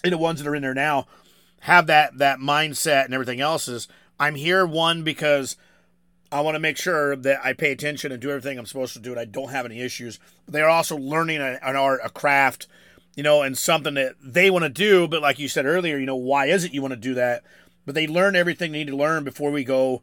and 0.03 0.13
the 0.13 0.19
ones 0.19 0.43
that 0.43 0.47
are 0.47 0.55
in 0.55 0.61
there 0.61 0.75
now, 0.75 1.07
have 1.61 1.87
that 1.87 2.19
that 2.19 2.39
mindset 2.39 3.07
and 3.07 3.15
everything 3.15 3.41
else. 3.41 3.67
Is 3.67 3.89
I'm 4.21 4.35
here 4.35 4.67
one 4.67 5.05
because 5.05 5.57
I 6.31 6.43
want 6.43 6.57
to 6.57 6.61
make 6.61 6.77
sure 6.77 7.17
that 7.17 7.41
I 7.43 7.55
pay 7.55 7.73
attention 7.73 8.13
and 8.13 8.21
do 8.21 8.29
everything 8.29 8.59
I'm 8.59 8.67
supposed 8.67 8.93
to 8.93 9.01
do, 9.01 9.13
and 9.13 9.21
I 9.21 9.25
don't 9.25 9.53
have 9.53 9.65
any 9.65 9.81
issues. 9.81 10.19
They 10.47 10.61
are 10.61 10.69
also 10.69 10.99
learning 10.99 11.41
an 11.41 11.59
art, 11.63 12.01
a 12.05 12.11
craft, 12.11 12.67
you 13.17 13.23
know, 13.23 13.43
and 13.43 13.57
something 13.57 13.95
that 13.95 14.15
they 14.23 14.51
want 14.51 14.65
to 14.65 14.69
do. 14.69 15.07
But 15.09 15.23
like 15.23 15.39
you 15.39 15.49
said 15.49 15.67
earlier, 15.67 15.97
you 15.99 16.07
know, 16.07 16.17
why 16.17 16.47
is 16.47 16.65
it 16.65 16.73
you 16.75 16.83
want 16.83 16.93
to 16.93 17.01
do 17.01 17.15
that? 17.15 17.45
But 17.87 17.95
they 17.95 18.07
learn 18.07 18.35
everything 18.37 18.73
they 18.73 18.79
need 18.79 18.91
to 18.91 18.97
learn 18.97 19.25
before 19.25 19.51
we 19.51 19.63
go, 19.65 20.03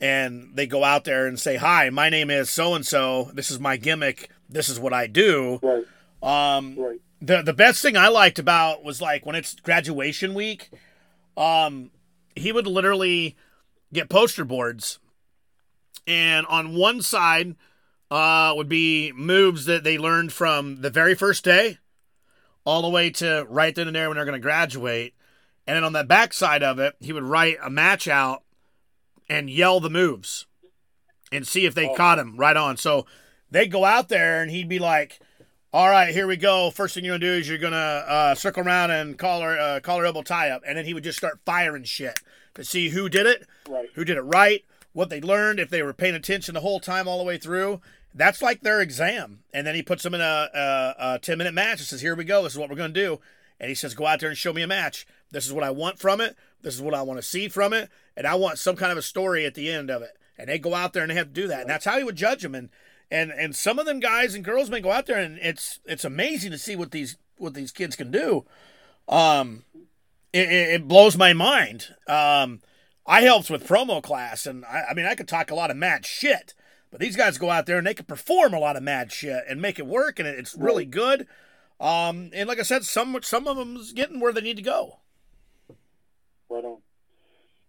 and 0.00 0.50
they 0.54 0.66
go 0.66 0.82
out 0.84 1.04
there 1.04 1.26
and 1.26 1.38
say, 1.38 1.56
"Hi, 1.56 1.90
my 1.90 2.08
name 2.08 2.30
is 2.30 2.50
so 2.50 2.74
and 2.74 2.86
so. 2.86 3.30
This 3.34 3.50
is 3.50 3.60
my 3.60 3.76
gimmick. 3.76 4.30
This 4.48 4.68
is 4.68 4.80
what 4.80 4.92
I 4.92 5.06
do." 5.06 5.60
right, 5.62 5.84
Um, 6.22 6.76
right. 6.78 7.00
the 7.20 7.42
the 7.42 7.52
best 7.52 7.82
thing 7.82 7.96
I 7.96 8.08
liked 8.08 8.38
about 8.38 8.82
was 8.82 9.00
like 9.00 9.26
when 9.26 9.36
it's 9.36 9.54
graduation 9.56 10.34
week, 10.34 10.70
um, 11.36 11.90
he 12.34 12.50
would 12.50 12.66
literally 12.66 13.36
get 13.92 14.08
poster 14.08 14.44
boards, 14.44 14.98
and 16.06 16.46
on 16.46 16.74
one 16.74 17.02
side, 17.02 17.56
uh, 18.10 18.52
would 18.56 18.68
be 18.68 19.12
moves 19.14 19.66
that 19.66 19.84
they 19.84 19.98
learned 19.98 20.32
from 20.32 20.80
the 20.80 20.90
very 20.90 21.14
first 21.14 21.44
day, 21.44 21.78
all 22.68 22.82
the 22.82 22.88
way 22.90 23.08
to 23.08 23.46
right 23.48 23.74
then 23.74 23.86
and 23.86 23.96
there 23.96 24.08
when 24.08 24.16
they're 24.16 24.26
going 24.26 24.34
to 24.38 24.42
graduate, 24.42 25.14
and 25.66 25.74
then 25.76 25.84
on 25.84 25.94
the 25.94 26.04
back 26.04 26.34
side 26.34 26.62
of 26.62 26.78
it, 26.78 26.94
he 27.00 27.14
would 27.14 27.22
write 27.22 27.56
a 27.62 27.70
match 27.70 28.06
out 28.06 28.42
and 29.28 29.48
yell 29.48 29.80
the 29.80 29.88
moves, 29.88 30.46
and 31.32 31.46
see 31.48 31.64
if 31.64 31.74
they 31.74 31.88
Oh. 31.88 31.94
caught 31.94 32.18
him 32.18 32.36
right 32.36 32.56
on. 32.56 32.76
So 32.76 33.06
they'd 33.50 33.70
go 33.72 33.84
out 33.86 34.08
there 34.10 34.42
and 34.42 34.50
he'd 34.50 34.68
be 34.68 34.78
like 34.78 35.18
all 35.70 35.90
right, 35.90 36.14
here 36.14 36.26
we 36.26 36.38
go. 36.38 36.70
First 36.70 36.94
thing 36.94 37.04
you're 37.04 37.18
gonna 37.18 37.26
do 37.30 37.38
is 37.38 37.46
you're 37.46 37.58
gonna 37.58 37.76
uh, 37.76 38.34
circle 38.34 38.62
around 38.66 38.90
and 38.90 39.18
collar 39.18 39.58
uh, 39.58 39.80
collar 39.80 40.06
elbow 40.06 40.22
tie 40.22 40.48
up, 40.48 40.62
and 40.66 40.78
then 40.78 40.86
he 40.86 40.94
would 40.94 41.04
just 41.04 41.18
start 41.18 41.40
firing 41.44 41.84
shit 41.84 42.18
to 42.54 42.64
see 42.64 42.88
who 42.88 43.08
did 43.10 43.26
it, 43.26 43.46
Right. 43.68 43.86
who 43.94 44.02
did 44.02 44.16
it 44.16 44.22
right, 44.22 44.64
what 44.94 45.10
they 45.10 45.20
learned, 45.20 45.60
if 45.60 45.68
they 45.68 45.82
were 45.82 45.92
paying 45.92 46.14
attention 46.14 46.54
the 46.54 46.60
whole 46.62 46.80
time 46.80 47.06
all 47.06 47.18
the 47.18 47.24
way 47.24 47.36
through. 47.36 47.82
That's 48.18 48.42
like 48.42 48.60
their 48.62 48.80
exam. 48.80 49.44
And 49.52 49.66
then 49.66 49.74
he 49.74 49.82
puts 49.82 50.02
them 50.02 50.14
in 50.14 50.20
a, 50.20 50.48
a, 50.52 50.94
a 50.98 51.18
10 51.20 51.38
minute 51.38 51.54
match 51.54 51.78
and 51.78 51.86
says, 51.86 52.00
Here 52.00 52.14
we 52.14 52.24
go. 52.24 52.42
This 52.42 52.52
is 52.52 52.58
what 52.58 52.68
we're 52.68 52.76
going 52.76 52.92
to 52.92 53.00
do. 53.00 53.20
And 53.60 53.68
he 53.68 53.74
says, 53.74 53.94
Go 53.94 54.06
out 54.06 54.20
there 54.20 54.28
and 54.28 54.36
show 54.36 54.52
me 54.52 54.62
a 54.62 54.66
match. 54.66 55.06
This 55.30 55.46
is 55.46 55.52
what 55.52 55.64
I 55.64 55.70
want 55.70 55.98
from 55.98 56.20
it. 56.20 56.36
This 56.62 56.74
is 56.74 56.82
what 56.82 56.94
I 56.94 57.02
want 57.02 57.18
to 57.18 57.26
see 57.26 57.48
from 57.48 57.72
it. 57.72 57.90
And 58.16 58.26
I 58.26 58.34
want 58.34 58.58
some 58.58 58.76
kind 58.76 58.92
of 58.92 58.98
a 58.98 59.02
story 59.02 59.46
at 59.46 59.54
the 59.54 59.70
end 59.70 59.90
of 59.90 60.02
it. 60.02 60.18
And 60.36 60.48
they 60.48 60.58
go 60.58 60.74
out 60.74 60.92
there 60.92 61.02
and 61.02 61.10
they 61.10 61.16
have 61.16 61.28
to 61.28 61.32
do 61.32 61.48
that. 61.48 61.62
And 61.62 61.70
that's 61.70 61.84
how 61.84 61.96
he 61.96 62.04
would 62.04 62.16
judge 62.16 62.42
them. 62.42 62.54
And 62.54 62.70
and 63.10 63.30
and 63.30 63.54
some 63.54 63.78
of 63.78 63.86
them 63.86 64.00
guys 64.00 64.34
and 64.34 64.44
girls 64.44 64.68
may 64.68 64.80
go 64.80 64.90
out 64.90 65.06
there 65.06 65.18
and 65.18 65.38
it's 65.38 65.80
it's 65.84 66.04
amazing 66.04 66.50
to 66.50 66.58
see 66.58 66.76
what 66.76 66.90
these 66.90 67.16
what 67.38 67.54
these 67.54 67.72
kids 67.72 67.96
can 67.96 68.10
do. 68.10 68.44
Um, 69.08 69.64
it, 70.32 70.50
it 70.50 70.88
blows 70.88 71.16
my 71.16 71.32
mind. 71.32 71.94
Um, 72.06 72.60
I 73.06 73.22
helped 73.22 73.48
with 73.48 73.66
promo 73.66 74.02
class, 74.02 74.44
and 74.44 74.64
I, 74.66 74.86
I 74.90 74.94
mean 74.94 75.06
I 75.06 75.14
could 75.14 75.28
talk 75.28 75.50
a 75.50 75.54
lot 75.54 75.70
of 75.70 75.76
mad 75.76 76.04
shit, 76.04 76.52
but 76.90 77.00
these 77.00 77.16
guys 77.16 77.38
go 77.38 77.50
out 77.50 77.66
there 77.66 77.78
and 77.78 77.86
they 77.86 77.94
can 77.94 78.06
perform 78.06 78.54
a 78.54 78.58
lot 78.58 78.76
of 78.76 78.82
mad 78.82 79.12
shit 79.12 79.44
and 79.48 79.60
make 79.60 79.78
it 79.78 79.86
work, 79.86 80.18
and 80.18 80.28
it's 80.28 80.54
really 80.54 80.84
good. 80.84 81.26
Um, 81.80 82.30
and 82.32 82.48
like 82.48 82.58
I 82.58 82.62
said, 82.62 82.84
some 82.84 83.16
some 83.22 83.46
of 83.46 83.56
them's 83.56 83.92
getting 83.92 84.20
where 84.20 84.32
they 84.32 84.40
need 84.40 84.56
to 84.56 84.62
go. 84.62 84.98
Right 86.48 86.64
on. 86.64 86.78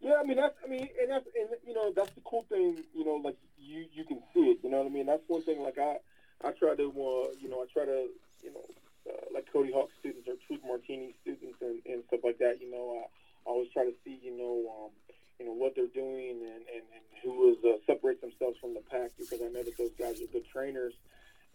Yeah, 0.02 0.16
I 0.22 0.24
mean 0.24 0.38
that's 0.38 0.56
I 0.64 0.68
mean 0.68 0.88
and 1.00 1.12
that's 1.12 1.28
and 1.36 1.50
you 1.68 1.74
know 1.74 1.92
that's 1.96 2.12
the 2.12 2.22
cool 2.24 2.46
thing 2.50 2.78
you 2.96 3.06
know 3.06 3.22
like 3.24 3.36
you 3.60 3.86
you 3.94 4.06
can 4.06 4.20
see 4.34 4.52
it 4.52 4.60
you 4.64 4.70
know 4.70 4.78
what 4.78 4.88
I 4.88 4.90
mean 4.90 5.06
that's 5.06 5.24
one 5.28 5.42
thing 5.42 5.62
like 5.62 5.78
I 5.78 5.98
I 6.44 6.52
try 6.52 6.76
to 6.76 6.88
uh, 6.88 7.36
you 7.40 7.50
know 7.50 7.62
I 7.62 7.66
try 7.72 7.86
to 7.86 8.08
you 8.42 8.54
know 8.54 8.66
uh, 9.10 9.26
like 9.34 9.52
Cody 9.52 9.72
Hawk 9.74 9.90
students 10.00 10.28
or 10.28 10.36
Truth 10.48 10.62
Martini 10.66 11.14
students 11.22 11.58
and, 11.62 11.82
and 11.86 12.04
stuff 12.08 12.22
like 12.24 12.40
that 12.40 12.62
you 12.62 12.72
know 12.72 13.04
I, 13.04 13.50
I 13.50 13.52
always 13.52 13.70
try 13.74 13.84
to 13.84 13.94
see 14.06 14.20
you 14.24 14.38
know 14.38 14.72
um, 14.72 14.92
you 15.40 15.46
know 15.46 15.54
what 15.54 15.76
they're 15.76 15.88
doing 15.88 16.42
and 16.42 16.64
and, 16.68 16.84
and 16.94 17.04
who 17.24 17.52
is 17.52 17.58
uh, 17.64 17.78
separates 17.86 18.22
themselves 18.22 18.58
from 18.60 18.74
the 18.74 18.84
pack 18.92 19.12
because 19.18 19.42
I 19.42 19.48
know 19.48 19.64
that 19.64 19.78
those 19.78 19.94
guys 19.98 20.22
are 20.22 20.28
good 20.28 20.48
trainers 20.52 20.94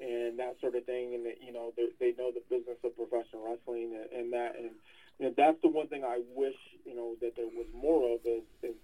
and 0.01 0.39
that 0.39 0.59
sort 0.61 0.75
of 0.75 0.85
thing 0.85 1.15
and 1.15 1.27
that 1.27 1.43
you 1.43 1.53
know 1.53 1.73
they 1.77 2.15
know 2.19 2.33
the 2.33 2.43
business 2.51 2.79
of 2.83 2.97
professional 2.97 3.45
wrestling 3.49 3.95
and, 3.95 4.11
and 4.11 4.33
that 4.33 4.57
and 4.57 4.71
you 5.19 5.27
know, 5.27 5.35
that's 5.37 5.61
the 5.63 5.69
one 5.69 5.87
thing 5.87 6.05
I 6.05 6.21
wish, 6.35 6.57
you 6.85 6.95
know, 6.95 7.15
that 7.21 7.37
there 7.37 7.47
was 7.47 7.67
more 7.75 8.15
of 8.15 8.21
is, 8.25 8.43
is 8.63 8.75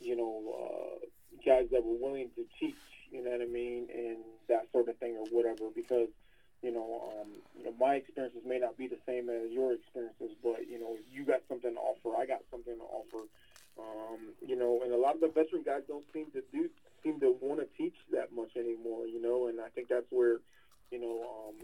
you 0.00 0.16
know, 0.16 0.42
uh, 0.52 1.06
guys 1.44 1.68
that 1.72 1.84
were 1.84 1.96
willing 1.96 2.30
to 2.36 2.44
teach, 2.58 2.76
you 3.10 3.24
know 3.24 3.30
what 3.30 3.40
I 3.40 3.46
mean, 3.46 3.88
and 3.94 4.18
that 4.48 4.66
sort 4.72 4.88
of 4.88 4.96
thing 4.98 5.16
or 5.16 5.26
whatever, 5.30 5.70
because, 5.74 6.08
you 6.62 6.72
know, 6.72 7.12
um, 7.20 7.28
you 7.56 7.64
know, 7.64 7.74
my 7.80 7.94
experiences 7.96 8.42
may 8.44 8.58
not 8.58 8.76
be 8.76 8.88
the 8.88 8.98
same 9.06 9.28
as 9.30 9.50
your 9.50 9.72
experiences, 9.72 10.36
but, 10.42 10.68
you 10.68 10.78
know, 10.78 10.96
you 11.10 11.24
got 11.24 11.40
something 11.48 11.74
to 11.74 11.80
offer, 11.80 12.20
I 12.20 12.26
got 12.26 12.40
something 12.50 12.76
to 12.76 12.84
offer, 12.84 13.24
um, 13.80 14.18
you 14.46 14.56
know, 14.56 14.80
and 14.84 14.92
a 14.92 14.96
lot 14.96 15.14
of 15.14 15.20
the 15.20 15.28
veteran 15.28 15.62
guys 15.64 15.82
don't 15.88 16.04
seem 16.12 16.26
to 16.32 16.42
do, 16.52 16.68
seem 17.02 17.18
to 17.20 17.34
want 17.40 17.60
to 17.60 17.66
teach 17.76 17.96
that 18.12 18.32
much 18.32 18.56
anymore, 18.56 19.06
you 19.06 19.20
know, 19.20 19.48
and 19.48 19.60
I 19.60 19.68
think 19.68 19.88
that's 19.88 20.06
where, 20.10 20.38
you 20.90 21.00
know, 21.00 21.24
um, 21.24 21.54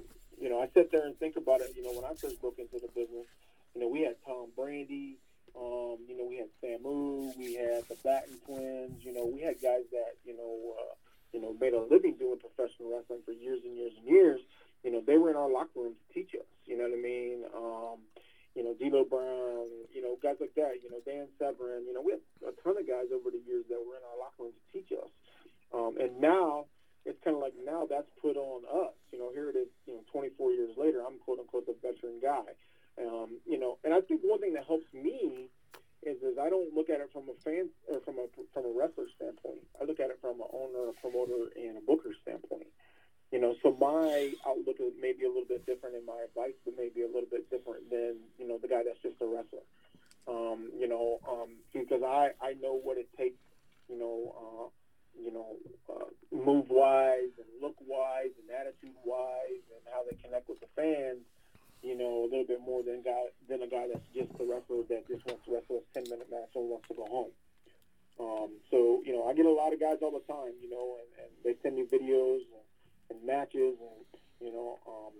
you 0.41 0.49
know, 0.49 0.61
I 0.61 0.69
sit 0.75 0.91
there 0.93 1.07
and 1.07 1.19
think 1.19 1.37
about 1.37 1.61
it, 1.61 1.75
you 1.77 1.83
know, 1.83 1.93
when 1.93 2.05
I 2.05 2.15
first 2.15 2.41
broke 2.41 2.59
into 2.59 2.79
the 2.79 2.89
business, 2.89 3.27
you 3.75 3.81
know, 3.83 3.89
we 3.89 4.01
had 4.03 4.17
Tom 4.25 4.49
Brandi. 4.57 5.17
Um, 5.57 5.99
you 6.07 6.17
know, 6.19 6.25
we 6.25 6.37
had 6.37 6.49
Samu. 6.61 7.37
We 7.39 7.55
had 7.55 7.85
the 7.89 7.97
Batten 8.05 8.37
twins. 8.45 9.05
You 9.05 9.15
know, 9.15 9.25
we 9.25 9.41
had 9.41 9.57
guys 9.63 9.85
that 9.93 10.17
you 10.25 10.37
know, 10.37 10.75
uh, 10.81 10.95
you 11.33 11.41
know, 11.41 11.57
made 11.59 11.73
a 11.73 11.81
living 11.81 12.15
doing 12.19 12.39
professional 12.39 12.93
wrestling 12.93 13.21
for 13.25 13.33
years 13.33 13.61
and 13.65 13.77
years 13.77 13.93
and 13.97 14.07
years. 14.07 14.41
You 14.85 14.93
know, 14.93 15.03
they 15.07 15.17
were 15.17 15.31
in 15.31 15.37
our 15.37 15.51
locker 15.51 15.81
room 15.81 15.95
to 15.95 16.15
teach 16.15 16.35
us. 16.35 16.47
You 16.67 16.77
know 16.77 16.85
what 16.85 16.99
I 16.99 17.03
mean? 17.03 17.45
Um, 17.57 17.99
you 18.57 18.65
know, 18.65 18.73
D'Lo 18.73 19.05
Brown. 19.05 19.69
You 19.93 20.01
know, 20.01 20.17
guys 20.19 20.41
like 20.41 20.57
that. 20.57 20.81
You 20.83 20.91
know, 20.91 21.05
Dan 21.05 21.29
Severn. 21.39 21.85
You 21.85 21.93
know, 21.93 22.01
we 22.01 22.17
had 22.17 22.25
a 22.41 22.57
ton 22.65 22.81
of 22.81 22.89
guys 22.89 23.13
over 23.13 23.31
the 23.31 23.45
years 23.45 23.69
that 23.69 23.79
were 23.79 24.01
in 24.01 24.05
our 24.09 24.17
locker 24.19 24.49
room 24.49 24.57
to 24.57 24.65
teach 24.73 24.91
us. 24.97 25.13
Um, 25.77 26.01
and 26.01 26.19
now 26.19 26.67
it's 27.05 27.21
kind 27.23 27.37
of 27.37 27.43
like 27.45 27.55
now 27.61 27.85
that's 27.85 28.09
put 28.19 28.41
on 28.41 28.65
us. 28.65 28.97
You 29.13 29.21
know, 29.21 29.31
here 29.31 29.53
it 29.53 29.57
is. 29.57 29.69
You 29.87 30.01
know, 30.01 30.03
24 30.11 30.57
years 30.57 30.73
later, 30.81 31.05
I'm 31.05 31.21
quote 31.21 31.39
unquote 31.39 31.69
the 31.69 31.77
veteran 31.85 32.19
guy. 32.19 32.57
Um, 32.97 33.45
you 33.45 33.61
know, 33.61 33.77
and 33.85 33.93
I 33.93 34.01
think 34.01 34.25
one 34.25 34.41
thing 34.41 34.55
that 34.55 34.65
helps 34.65 34.89
me 34.97 35.53
is, 36.03 36.17
is 36.23 36.41
I 36.41 36.49
don't 36.49 36.73
look 36.73 36.89
at 36.89 37.05
it 37.05 37.13
from 37.13 37.29
a 37.29 37.37
fan 37.45 37.69
or 37.93 38.01
from 38.01 38.17
a 38.17 38.27
from 38.57 38.65
a 38.65 38.73
wrestler 38.73 39.07
standpoint. 39.15 39.69
I 39.77 39.85
look 39.85 40.01
at 40.01 40.09
it 40.09 40.19
from 40.21 40.41
an 40.41 40.49
owner, 40.49 40.91
a 40.91 40.95
promoter, 40.97 41.53
and 41.55 41.77
a 41.77 41.85
booker 41.85 42.17
standpoint. 42.23 42.73
You 43.37 43.43
know, 43.45 43.55
so 43.61 43.77
my 43.77 44.33
outlook 44.49 44.81
is 44.81 44.97
maybe 44.97 45.27
a 45.27 45.29
little 45.29 45.45
bit 45.45 45.69
different, 45.69 45.93
and 45.95 46.07
my 46.09 46.25
advice 46.25 46.57
but 46.65 46.73
maybe 46.73 47.05
a 47.05 47.07
little 47.07 47.29
bit 47.29 47.45
different 47.53 47.85
than 47.93 48.17
you 48.41 48.49
know 48.49 48.57
the 48.57 48.67
guy 48.67 48.81
that's 48.81 48.97
just 49.05 49.21
a 49.21 49.29
wrestler. 49.29 49.61
Um, 50.25 50.73
you 50.73 50.89
know, 50.89 51.21
um, 51.29 51.53
because 51.69 52.01
I 52.01 52.33
I 52.41 52.57
know 52.65 52.81
what 52.81 52.97
it 52.97 53.13
takes. 53.13 53.37
You 53.93 54.01
know, 54.01 54.17
uh, 54.41 54.67
you 55.21 55.37
know, 55.37 55.53
uh, 55.85 56.09
move 56.33 56.73
wise 56.73 57.29
and 57.37 57.45
look 57.61 57.77
wise 57.85 58.33
and 58.41 58.49
attitude 58.57 58.97
wise, 59.05 59.69
and 59.69 59.85
how 59.93 60.01
they 60.09 60.17
connect 60.17 60.49
with 60.49 60.61
the 60.61 60.73
fans 60.75 61.21
you 61.85 61.93
know, 61.93 62.25
a 62.25 62.29
little 62.33 62.49
bit 62.49 62.65
more 62.65 62.83
than 62.83 63.03
guy 63.03 63.29
than 63.53 63.61
a 63.61 63.69
guy 63.69 63.85
that's 63.93 64.09
just 64.17 64.33
a 64.41 64.45
wrestler 64.49 64.81
that 64.89 65.07
just 65.13 65.21
wants 65.29 65.45
to 65.45 65.53
wrestle 65.53 65.85
a 65.85 65.87
ten 65.93 66.09
minute 66.09 66.33
match 66.33 66.57
and 66.57 66.73
wants 66.73 66.89
to 66.89 66.95
go 66.95 67.05
home. 67.05 67.33
Um, 68.17 68.51
so 68.73 69.05
you 69.05 69.13
know, 69.13 69.29
I 69.29 69.35
get 69.35 69.45
a 69.45 69.53
lot 69.53 69.75
of 69.75 69.79
guys 69.79 70.01
all 70.01 70.17
the 70.17 70.25
time, 70.25 70.57
you 70.65 70.73
know, 70.73 70.97
and, 71.05 71.09
and 71.21 71.31
they 71.45 71.53
send 71.61 71.77
me 71.77 71.85
videos 71.85 72.41
and, 72.49 72.65
and 73.11 73.25
matches, 73.25 73.77
and 73.79 73.99
you 74.41 74.53
know, 74.53 74.79
um, 74.87 75.15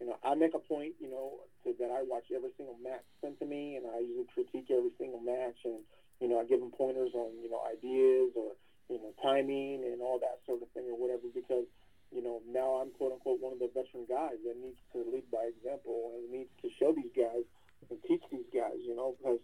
you 0.00 0.06
know, 0.06 0.16
I 0.22 0.34
make 0.34 0.54
a 0.54 0.62
point, 0.62 0.94
you 1.00 1.10
know, 1.10 1.42
to, 1.64 1.74
that 1.78 1.90
I 1.90 2.02
watch 2.02 2.30
every 2.34 2.50
single 2.56 2.78
match 2.82 3.02
sent 3.20 3.38
to 3.40 3.46
me, 3.46 3.76
and 3.76 3.86
I 3.86 4.00
usually 4.00 4.28
critique 4.32 4.70
every 4.70 4.92
single 4.98 5.20
match, 5.20 5.58
and 5.64 5.82
you 6.20 6.28
know, 6.28 6.38
I 6.38 6.44
give 6.44 6.60
them 6.60 6.70
pointers 6.70 7.10
on 7.14 7.38
you 7.42 7.50
know 7.50 7.62
ideas 7.66 8.32
or 8.34 8.54
you 8.88 8.98
know 8.98 9.12
timing 9.22 9.84
and 9.84 10.00
all 10.00 10.18
that 10.20 10.40
sort 10.46 10.62
of 10.62 10.68
thing 10.70 10.84
or 10.88 10.96
whatever 10.96 11.28
because 11.32 11.66
you 12.10 12.22
know, 12.22 12.40
now 12.48 12.80
I'm 12.80 12.90
quote 12.96 13.12
unquote 13.12 13.40
one 13.40 13.52
of 13.52 13.60
the 13.60 13.68
veteran 13.68 14.08
guys 14.08 14.40
that 14.44 14.56
needs 14.56 14.80
to 14.92 15.04
lead 15.04 15.28
by 15.30 15.44
example 15.52 16.12
and 16.16 16.32
needs 16.32 16.50
to 16.62 16.68
show 16.80 16.92
these 16.92 17.12
guys 17.12 17.44
and 17.90 18.00
teach 18.08 18.22
these 18.32 18.48
guys, 18.52 18.80
you 18.80 18.96
know, 18.96 19.14
because, 19.18 19.38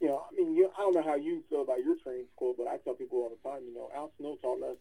you 0.00 0.08
know, 0.08 0.24
I 0.24 0.30
mean, 0.36 0.54
you, 0.54 0.68
I 0.76 0.84
don't 0.84 0.94
know 0.94 1.04
how 1.04 1.16
you 1.16 1.42
feel 1.48 1.62
about 1.62 1.80
your 1.80 1.96
training 2.04 2.28
school, 2.36 2.54
but 2.56 2.68
I 2.68 2.76
tell 2.84 2.94
people 2.94 3.24
all 3.24 3.32
the 3.32 3.40
time, 3.40 3.64
you 3.64 3.74
know, 3.74 3.88
Al 3.94 4.12
Snow 4.18 4.36
taught 4.40 4.62
us 4.62 4.76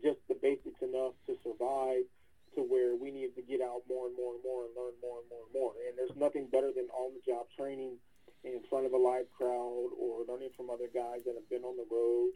just 0.00 0.18
the 0.28 0.34
basics 0.40 0.80
enough 0.80 1.12
to 1.26 1.36
survive 1.44 2.08
to 2.54 2.60
where 2.60 2.96
we 2.96 3.10
need 3.10 3.34
to 3.34 3.42
get 3.42 3.60
out 3.60 3.82
more 3.88 4.06
and 4.06 4.16
more 4.16 4.34
and 4.34 4.42
more 4.44 4.64
and 4.64 4.72
learn 4.76 4.92
more 5.00 5.20
and 5.20 5.28
more 5.28 5.44
and 5.44 5.52
more. 5.52 5.72
And 5.88 5.96
there's 5.96 6.16
nothing 6.16 6.48
better 6.52 6.70
than 6.74 6.88
on-the-job 6.92 7.46
training 7.56 7.96
in 8.44 8.60
front 8.68 8.86
of 8.86 8.92
a 8.92 8.96
live 8.96 9.26
crowd 9.36 9.88
or 9.98 10.24
learning 10.28 10.50
from 10.56 10.68
other 10.68 10.88
guys 10.92 11.24
that 11.24 11.34
have 11.34 11.48
been 11.48 11.64
on 11.64 11.76
the 11.76 11.86
road 11.90 12.30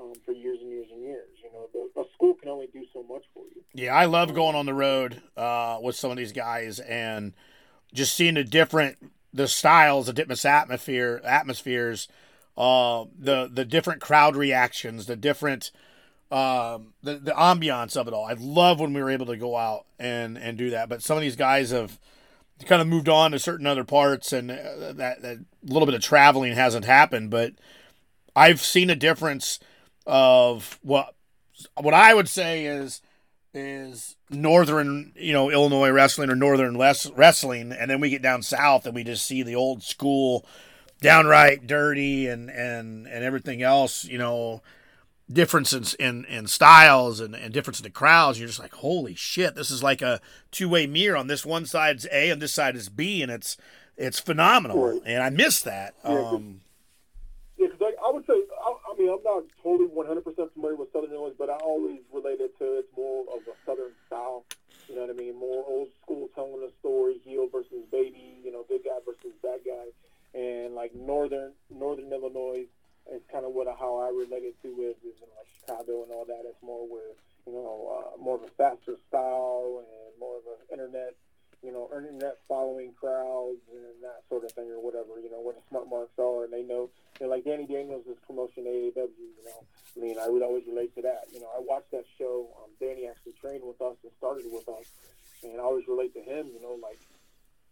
um, 0.00 0.12
for 0.24 0.32
years 0.32 0.58
and 0.60 0.70
years 0.70 0.86
and 0.90 1.02
years. 1.02 1.28
You 1.42 1.52
know, 1.52 1.68
the, 1.72 2.00
a 2.00 2.04
school 2.14 2.34
can 2.34 2.48
only 2.48 2.68
do 2.72 2.84
so 2.92 3.02
much 3.02 3.22
for 3.34 3.44
you. 3.54 3.62
Yeah, 3.74 3.94
I 3.94 4.06
love 4.06 4.34
going 4.34 4.56
on 4.56 4.66
the 4.66 4.74
road 4.74 5.20
uh, 5.36 5.78
with 5.80 5.96
some 5.96 6.10
of 6.10 6.16
these 6.16 6.32
guys 6.32 6.80
and 6.80 7.34
just 7.92 8.14
seeing 8.14 8.34
the 8.34 8.44
different 8.44 8.98
the 9.32 9.46
styles, 9.46 10.06
the 10.06 10.12
different 10.12 10.44
atmosphere 10.44 11.20
atmospheres, 11.24 12.08
uh, 12.56 13.04
the 13.16 13.48
the 13.52 13.64
different 13.64 14.00
crowd 14.00 14.34
reactions, 14.36 15.06
the 15.06 15.16
different 15.16 15.70
um, 16.30 16.94
the 17.02 17.16
the 17.16 17.32
ambiance 17.32 17.96
of 17.96 18.06
it 18.08 18.14
all. 18.14 18.24
I 18.24 18.34
love 18.34 18.80
when 18.80 18.92
we 18.92 19.02
were 19.02 19.10
able 19.10 19.26
to 19.26 19.36
go 19.36 19.56
out 19.56 19.86
and 19.98 20.38
and 20.38 20.56
do 20.56 20.70
that. 20.70 20.88
But 20.88 21.02
some 21.02 21.16
of 21.16 21.22
these 21.22 21.36
guys 21.36 21.70
have 21.70 21.98
kind 22.66 22.82
of 22.82 22.88
moved 22.88 23.08
on 23.08 23.32
to 23.32 23.38
certain 23.38 23.66
other 23.66 23.84
parts, 23.84 24.32
and 24.32 24.50
uh, 24.50 24.92
that 24.92 25.22
that 25.22 25.38
little 25.64 25.86
bit 25.86 25.94
of 25.94 26.02
traveling 26.02 26.54
hasn't 26.54 26.84
happened. 26.84 27.30
But 27.30 27.54
I've 28.36 28.60
seen 28.60 28.90
a 28.90 28.96
difference 28.96 29.58
of 30.06 30.78
what 30.82 31.14
what 31.80 31.94
I 31.94 32.14
would 32.14 32.28
say 32.28 32.64
is 32.64 33.02
is 33.52 34.16
northern, 34.30 35.12
you 35.16 35.32
know, 35.32 35.50
Illinois 35.50 35.90
wrestling 35.90 36.30
or 36.30 36.36
northern 36.36 36.78
wrestling, 36.78 37.72
and 37.72 37.90
then 37.90 38.00
we 38.00 38.10
get 38.10 38.22
down 38.22 38.42
south 38.42 38.86
and 38.86 38.94
we 38.94 39.02
just 39.02 39.26
see 39.26 39.42
the 39.42 39.56
old 39.56 39.82
school, 39.82 40.46
downright 41.00 41.66
dirty 41.66 42.28
and 42.28 42.50
and 42.50 43.06
and 43.06 43.24
everything 43.24 43.62
else, 43.62 44.04
you 44.04 44.18
know, 44.18 44.62
differences 45.32 45.94
in 45.94 46.24
in 46.26 46.46
styles 46.46 47.20
and 47.20 47.34
and 47.34 47.52
difference 47.52 47.80
in 47.80 47.84
the 47.84 47.90
crowds. 47.90 48.38
You're 48.38 48.48
just 48.48 48.60
like, 48.60 48.74
holy 48.74 49.14
shit, 49.14 49.54
this 49.54 49.70
is 49.70 49.82
like 49.82 50.02
a 50.02 50.20
two 50.50 50.68
way 50.68 50.86
mirror. 50.86 51.16
On 51.16 51.26
this 51.26 51.46
one 51.46 51.66
side's 51.66 52.06
A, 52.12 52.30
and 52.30 52.40
this 52.40 52.52
side 52.52 52.76
is 52.76 52.88
B, 52.88 53.22
and 53.22 53.30
it's 53.30 53.56
it's 53.96 54.18
phenomenal, 54.18 55.00
and 55.04 55.22
I 55.22 55.30
miss 55.30 55.60
that. 55.62 55.94
Um, 56.04 56.62
yeah, 57.58 57.68
because 57.68 57.94
I, 58.02 58.08
I 58.08 58.12
would 58.12 58.26
say 58.26 58.40
I 58.90 58.98
mean, 58.98 59.10
I'm 59.10 59.22
not 59.22 59.44
totally 59.62 59.88
100% 59.88 60.52
familiar 60.52 60.76
with 60.76 60.92
Southern 60.92 61.12
Illinois, 61.12 61.34
but 61.38 61.48
I 61.48 61.56
always 61.56 62.00
relate 62.12 62.40
it 62.40 62.56
to 62.58 62.78
it's 62.78 62.88
more 62.96 63.24
of 63.32 63.40
a 63.46 63.54
Southern 63.64 63.92
style. 64.06 64.44
You 64.88 64.96
know 64.96 65.02
what 65.02 65.10
I 65.10 65.14
mean? 65.14 65.38
More 65.38 65.64
old 65.66 65.88
school 66.02 66.28
telling 66.34 66.62
a 66.66 66.70
story, 66.80 67.20
heel 67.24 67.48
versus 67.50 67.84
baby, 67.92 68.38
you 68.44 68.52
know, 68.52 68.64
good 68.68 68.82
guy 68.84 68.98
versus 69.06 69.36
bad 69.42 69.60
guy. 69.64 70.38
And 70.38 70.74
like 70.74 70.94
Northern 70.94 71.52
Northern 71.70 72.12
Illinois 72.12 72.66
is 73.12 73.22
kind 73.32 73.44
of 73.44 73.52
what 73.52 73.66
how 73.78 73.98
I 73.98 74.10
related 74.10 74.54
to 74.62 74.68
is 74.84 74.96
in 75.04 75.28
like 75.36 75.48
Chicago 75.60 76.04
and 76.04 76.12
all 76.12 76.24
that. 76.26 76.44
It's 76.44 76.62
more 76.62 76.86
with 76.86 77.16
you 77.46 77.52
know 77.52 77.76
uh, 77.88 78.22
more 78.22 78.36
of 78.36 78.44
a 78.44 78.52
faster 78.58 78.96
style 79.08 79.82
and 79.84 80.20
more 80.20 80.38
of 80.38 80.44
an 80.46 80.60
internet 80.72 81.16
you 81.62 81.72
know, 81.72 81.90
internet 81.92 82.38
following 82.48 82.92
crowds 82.96 83.60
and 83.68 84.00
that 84.00 84.24
sort 84.30 84.44
of 84.44 84.52
thing 84.52 84.72
or 84.72 84.80
whatever, 84.80 85.20
you 85.20 85.30
know, 85.30 85.44
where 85.44 85.52
the 85.52 85.60
smart 85.68 85.84
marks 85.90 86.16
are 86.16 86.44
and 86.44 86.52
they 86.52 86.62
know, 86.62 86.88
you 87.20 87.26
know, 87.26 87.28
like 87.28 87.44
Danny 87.44 87.66
Daniels 87.66 88.06
is 88.08 88.16
promotion 88.26 88.64
AAW, 88.64 89.12
you 89.12 89.44
know, 89.44 89.60
I 89.96 90.00
mean, 90.00 90.16
I 90.18 90.28
would 90.28 90.42
always 90.42 90.64
relate 90.66 90.94
to 90.96 91.02
that. 91.02 91.28
You 91.32 91.40
know, 91.40 91.50
I 91.52 91.60
watched 91.60 91.90
that 91.90 92.04
show. 92.16 92.48
Um, 92.62 92.70
Danny 92.80 93.08
actually 93.08 93.34
trained 93.40 93.64
with 93.64 93.80
us 93.82 93.96
and 94.02 94.12
started 94.18 94.46
with 94.48 94.68
us, 94.68 94.86
and 95.42 95.60
I 95.60 95.64
always 95.64 95.86
relate 95.88 96.14
to 96.14 96.22
him. 96.22 96.46
You 96.54 96.62
know, 96.62 96.78
like 96.80 96.98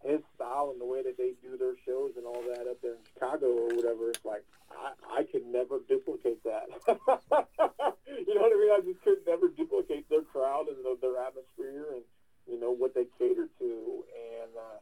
his 0.05 0.21
style 0.35 0.71
and 0.73 0.81
the 0.81 0.87
way 0.87 1.03
that 1.03 1.19
they 1.19 1.35
do 1.43 1.57
their 1.59 1.75
shows 1.85 2.13
and 2.17 2.25
all 2.25 2.43
that 2.43 2.67
up 2.71 2.81
there 2.83 2.95
in 2.95 3.05
Chicago 3.13 3.47
or 3.47 3.75
whatever. 3.75 4.11
It's 4.11 4.25
like 4.25 4.45
I, 4.71 5.21
I 5.21 5.23
could 5.25 5.47
never 5.47 5.81
duplicate 5.89 6.43
that. 6.45 6.71
you 6.89 8.35
know 8.35 8.43
what 8.43 8.53
I 8.53 8.59
mean? 8.59 8.73
I 8.73 8.81
just 8.85 9.03
could 9.03 9.27
never 9.27 9.49
duplicate 9.49 10.09
their 10.09 10.23
crowd 10.23 10.69
and 10.69 10.85
the, 10.85 10.97
their 11.01 11.19
atmosphere 11.19 11.87
and 11.95 12.03
you 12.49 12.59
know 12.59 12.71
what 12.71 12.95
they 12.95 13.05
cater 13.19 13.49
to 13.59 14.05
and 14.41 14.51
uh, 14.57 14.79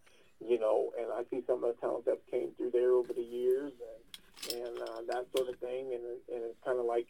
you 0.47 0.59
know 0.59 0.93
and 0.99 1.09
I 1.13 1.23
see 1.31 1.43
some 1.47 1.65
of 1.65 1.75
the 1.75 1.81
talent 1.81 2.05
that 2.07 2.21
came 2.31 2.51
through 2.57 2.71
there 2.71 2.93
over 2.93 3.13
the 3.13 3.23
years 3.23 3.73
and 3.73 4.63
and 4.63 4.79
uh, 4.79 5.01
that 5.09 5.27
sort 5.37 5.49
of 5.49 5.59
thing 5.59 5.93
and 5.93 6.05
and 6.31 6.45
it's 6.45 6.61
kind 6.65 6.79
of 6.79 6.85
like 6.87 7.09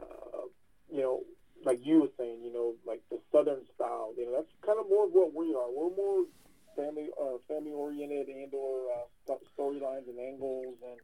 uh, 0.00 0.46
you 0.92 1.02
know 1.02 1.22
like 1.64 1.84
you 1.84 2.02
were 2.02 2.12
saying 2.16 2.42
you 2.44 2.52
know 2.52 2.74
like 2.86 3.02
the 3.10 3.18
southern 3.32 3.64
style 3.74 4.12
you 4.16 4.24
know 4.26 4.32
that's 4.32 4.52
kind 4.64 4.78
of 4.78 4.88
more 4.88 5.06
of 5.06 5.12
what 5.12 5.34
we 5.34 5.54
are 5.54 5.66
we're 5.68 5.94
more 5.96 6.24
family 6.78 7.10
uh, 7.18 7.42
family 7.50 7.74
oriented 7.74 8.30
and 8.30 8.54
or 8.54 8.86
uh, 8.94 9.34
storylines 9.58 10.06
and 10.06 10.18
angles 10.22 10.78
and 10.86 11.00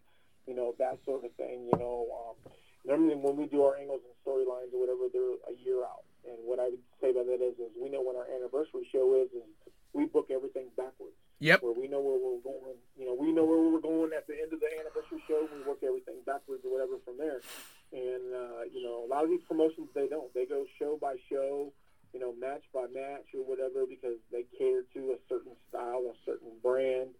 you 0.46 0.54
know 0.54 0.74
that 0.78 0.98
sort 1.04 1.24
of 1.24 1.34
thing 1.34 1.66
you 1.66 1.78
know 1.78 2.06
um, 2.14 2.52
normally 2.86 3.18
when 3.18 3.36
we 3.36 3.46
do 3.50 3.66
our 3.66 3.76
angles 3.76 4.00
and 4.06 4.14
storylines 4.22 4.70
or 4.70 4.78
whatever 4.78 5.10
they're 5.10 5.42
a 5.50 5.54
year 5.66 5.82
out 5.82 6.06
and 6.24 6.40
what 6.44 6.58
I 6.58 6.72
would 6.72 6.84
say 7.00 7.12
by 7.12 7.20
that 7.24 7.40
is, 7.44 7.56
is 7.60 7.72
we 7.76 7.92
know 7.92 8.00
when 8.00 8.16
our 8.16 8.24
anniversary 8.24 8.88
show 8.88 9.12
is, 9.20 9.28
and 9.36 9.44
we 9.92 10.06
book 10.08 10.32
everything 10.32 10.72
backwards. 10.76 11.16
Yep. 11.40 11.62
Where 11.62 11.76
we 11.76 11.88
know 11.88 12.00
where 12.00 12.16
we're 12.16 12.40
going. 12.40 12.80
You 12.96 13.04
know, 13.04 13.14
we 13.14 13.32
know 13.32 13.44
where 13.44 13.60
we're 13.60 13.84
going 13.84 14.16
at 14.16 14.26
the 14.26 14.40
end 14.40 14.52
of 14.52 14.60
the 14.60 14.70
anniversary 14.72 15.20
show. 15.28 15.44
We 15.52 15.60
work 15.68 15.84
everything 15.84 16.24
backwards 16.24 16.64
or 16.64 16.72
whatever 16.72 16.96
from 17.04 17.18
there. 17.18 17.44
And 17.92 18.24
uh, 18.32 18.62
you 18.72 18.80
know, 18.80 19.04
a 19.04 19.08
lot 19.08 19.24
of 19.24 19.30
these 19.30 19.44
promotions 19.44 19.92
they 19.94 20.08
don't. 20.08 20.32
They 20.32 20.46
go 20.46 20.64
show 20.78 20.96
by 20.96 21.16
show, 21.28 21.72
you 22.14 22.20
know, 22.20 22.32
match 22.32 22.62
by 22.72 22.86
match 22.94 23.26
or 23.34 23.44
whatever 23.44 23.84
because 23.86 24.16
they 24.32 24.46
cater 24.56 24.86
to 24.94 25.12
a 25.12 25.18
certain 25.28 25.52
style, 25.68 26.04
a 26.08 26.16
certain 26.24 26.52
brand, 26.62 27.10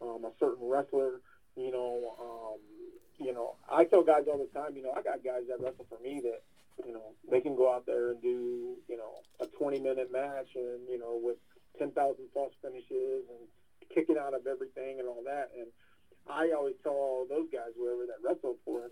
um, 0.00 0.24
a 0.24 0.32
certain 0.38 0.68
wrestler. 0.68 1.20
You 1.56 1.72
know, 1.72 2.14
um, 2.20 2.60
you 3.18 3.32
know, 3.32 3.56
I 3.70 3.84
tell 3.84 4.02
guys 4.02 4.24
all 4.28 4.38
the 4.38 4.58
time. 4.58 4.76
You 4.76 4.82
know, 4.82 4.92
I 4.92 5.02
got 5.02 5.24
guys 5.24 5.42
that 5.48 5.60
wrestle 5.60 5.86
for 5.88 5.98
me 6.02 6.20
that 6.22 6.42
you 6.84 6.92
know, 6.92 7.14
they 7.30 7.40
can 7.40 7.56
go 7.56 7.72
out 7.72 7.86
there 7.86 8.10
and 8.10 8.20
do, 8.20 8.76
you 8.88 8.96
know, 8.96 9.22
a 9.40 9.46
20 9.46 9.80
minute 9.80 10.10
match 10.10 10.48
and, 10.56 10.88
you 10.88 10.98
know, 10.98 11.18
with 11.22 11.36
10,000 11.78 11.94
false 12.32 12.52
finishes 12.62 13.24
and 13.28 13.48
kicking 13.94 14.16
out 14.18 14.34
of 14.34 14.46
everything 14.46 14.98
and 14.98 15.08
all 15.08 15.22
that. 15.24 15.50
And 15.56 15.68
I 16.28 16.52
always 16.56 16.74
tell 16.82 16.92
all 16.92 17.26
those 17.28 17.48
guys, 17.52 17.76
whoever 17.78 18.06
that 18.06 18.26
wrestle 18.26 18.56
for, 18.64 18.90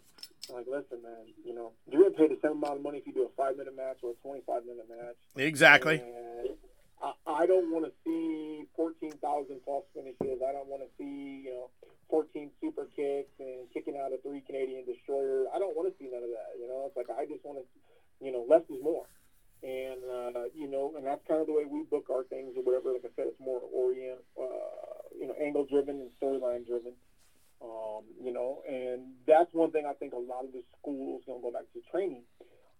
like, 0.53 0.66
listen, 0.68 1.03
man, 1.03 1.32
you 1.44 1.55
know, 1.55 1.72
you're 1.90 2.05
to 2.05 2.11
pay 2.11 2.28
the 2.28 2.38
same 2.42 2.62
amount 2.62 2.76
of 2.76 2.82
money 2.82 2.98
if 2.98 3.07
you 3.07 3.12
do 3.12 3.24
a 3.24 3.32
five 3.36 3.57
minute 3.57 3.76
match 3.76 3.98
or 4.03 4.11
a 4.11 4.14
25 4.22 4.64
minute 4.64 4.86
match. 4.88 5.16
Exactly. 5.36 6.00
And 6.00 6.57
I, 7.03 7.12
I 7.26 7.46
don't 7.46 7.72
want 7.72 7.84
to 7.86 7.92
see 8.05 8.64
14,000 8.76 9.61
false 9.64 9.84
finishes. 9.94 10.40
I 10.46 10.53
don't 10.53 10.68
want 10.68 10.82
to 10.82 10.90
see, 10.98 11.44
you 11.44 11.50
know, 11.50 11.70
14 12.11 12.50
super 12.61 12.86
kicks 12.94 13.32
and 13.40 13.66
kicking 13.72 13.96
out 13.96 14.12
a 14.12 14.18
three 14.20 14.40
Canadian 14.40 14.84
destroyer. 14.84 15.46
I 15.55 15.59
don't 15.59 15.74
want 15.74 15.88
to 15.88 15.94
see 15.98 16.11
none 16.12 16.22
of 16.22 16.30
that. 16.30 16.61
You 16.61 16.68
know, 16.68 16.84
it's 16.86 16.96
like 16.96 17.09
I 17.09 17.24
just 17.24 17.44
want 17.44 17.59
to, 17.59 17.64
you 18.24 18.30
know, 18.30 18.44
less 18.48 18.62
is 18.68 18.82
more. 18.82 19.09
And 19.62 20.03
uh, 20.05 20.50
you 20.55 20.68
know, 20.68 20.92
and 20.96 21.07
that's 21.07 21.22
kind 21.26 21.40
of 21.40 21.46
the 21.46 21.55
way 21.55 21.64
we 21.64 21.84
book 21.84 22.11
our 22.11 22.24
things 22.24 22.53
or 22.57 22.62
whatever. 22.62 22.92
Like 22.92 23.07
I 23.07 23.14
said, 23.14 23.30
it's 23.30 23.40
more 23.40 23.62
orient, 23.72 24.18
uh, 24.34 25.07
you 25.14 25.26
know, 25.28 25.34
angle 25.40 25.64
driven 25.64 26.03
and 26.03 26.11
storyline 26.20 26.66
driven. 26.66 26.92
Um, 27.62 28.02
you 28.20 28.32
know, 28.32 28.62
and 28.68 29.14
that's 29.26 29.52
one 29.52 29.70
thing 29.70 29.86
I 29.86 29.92
think 29.94 30.12
a 30.12 30.18
lot 30.18 30.44
of 30.44 30.52
the 30.52 30.62
schools, 30.80 31.22
to 31.26 31.38
go 31.40 31.52
back 31.52 31.70
to 31.74 31.80
training, 31.90 32.22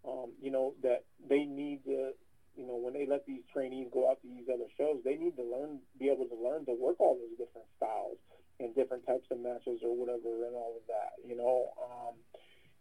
um, 0.05 0.33
you 0.43 0.51
know, 0.51 0.74
that 0.83 1.05
they 1.28 1.45
need 1.45 1.85
to 1.85 2.12
you 2.57 2.66
know, 2.66 2.76
when 2.76 2.93
they 2.93 3.07
let 3.07 3.24
these 3.26 3.41
trainees 3.53 3.89
go 3.93 4.11
out 4.11 4.20
to 4.20 4.28
these 4.28 4.49
other 4.53 4.68
shows, 4.76 5.01
they 5.05 5.16
need 5.16 5.37
to 5.37 5.43
learn, 5.43 5.80
be 5.99 6.09
able 6.09 6.26
to 6.26 6.37
learn 6.37 6.66
to 6.66 6.72
work 6.72 7.01
all 7.01 7.16
those 7.16 7.37
different 7.39 7.66
styles 7.76 8.18
and 8.61 8.74
different 8.74 9.07
types 9.07 9.26
of 9.30 9.41
matches 9.41 9.80
or 9.83 9.97
whatever 9.97 10.45
and 10.45 10.55
all 10.55 10.76
of 10.76 10.85
that. 10.89 11.16
You 11.24 11.37
know, 11.37 11.72
um, 11.80 12.14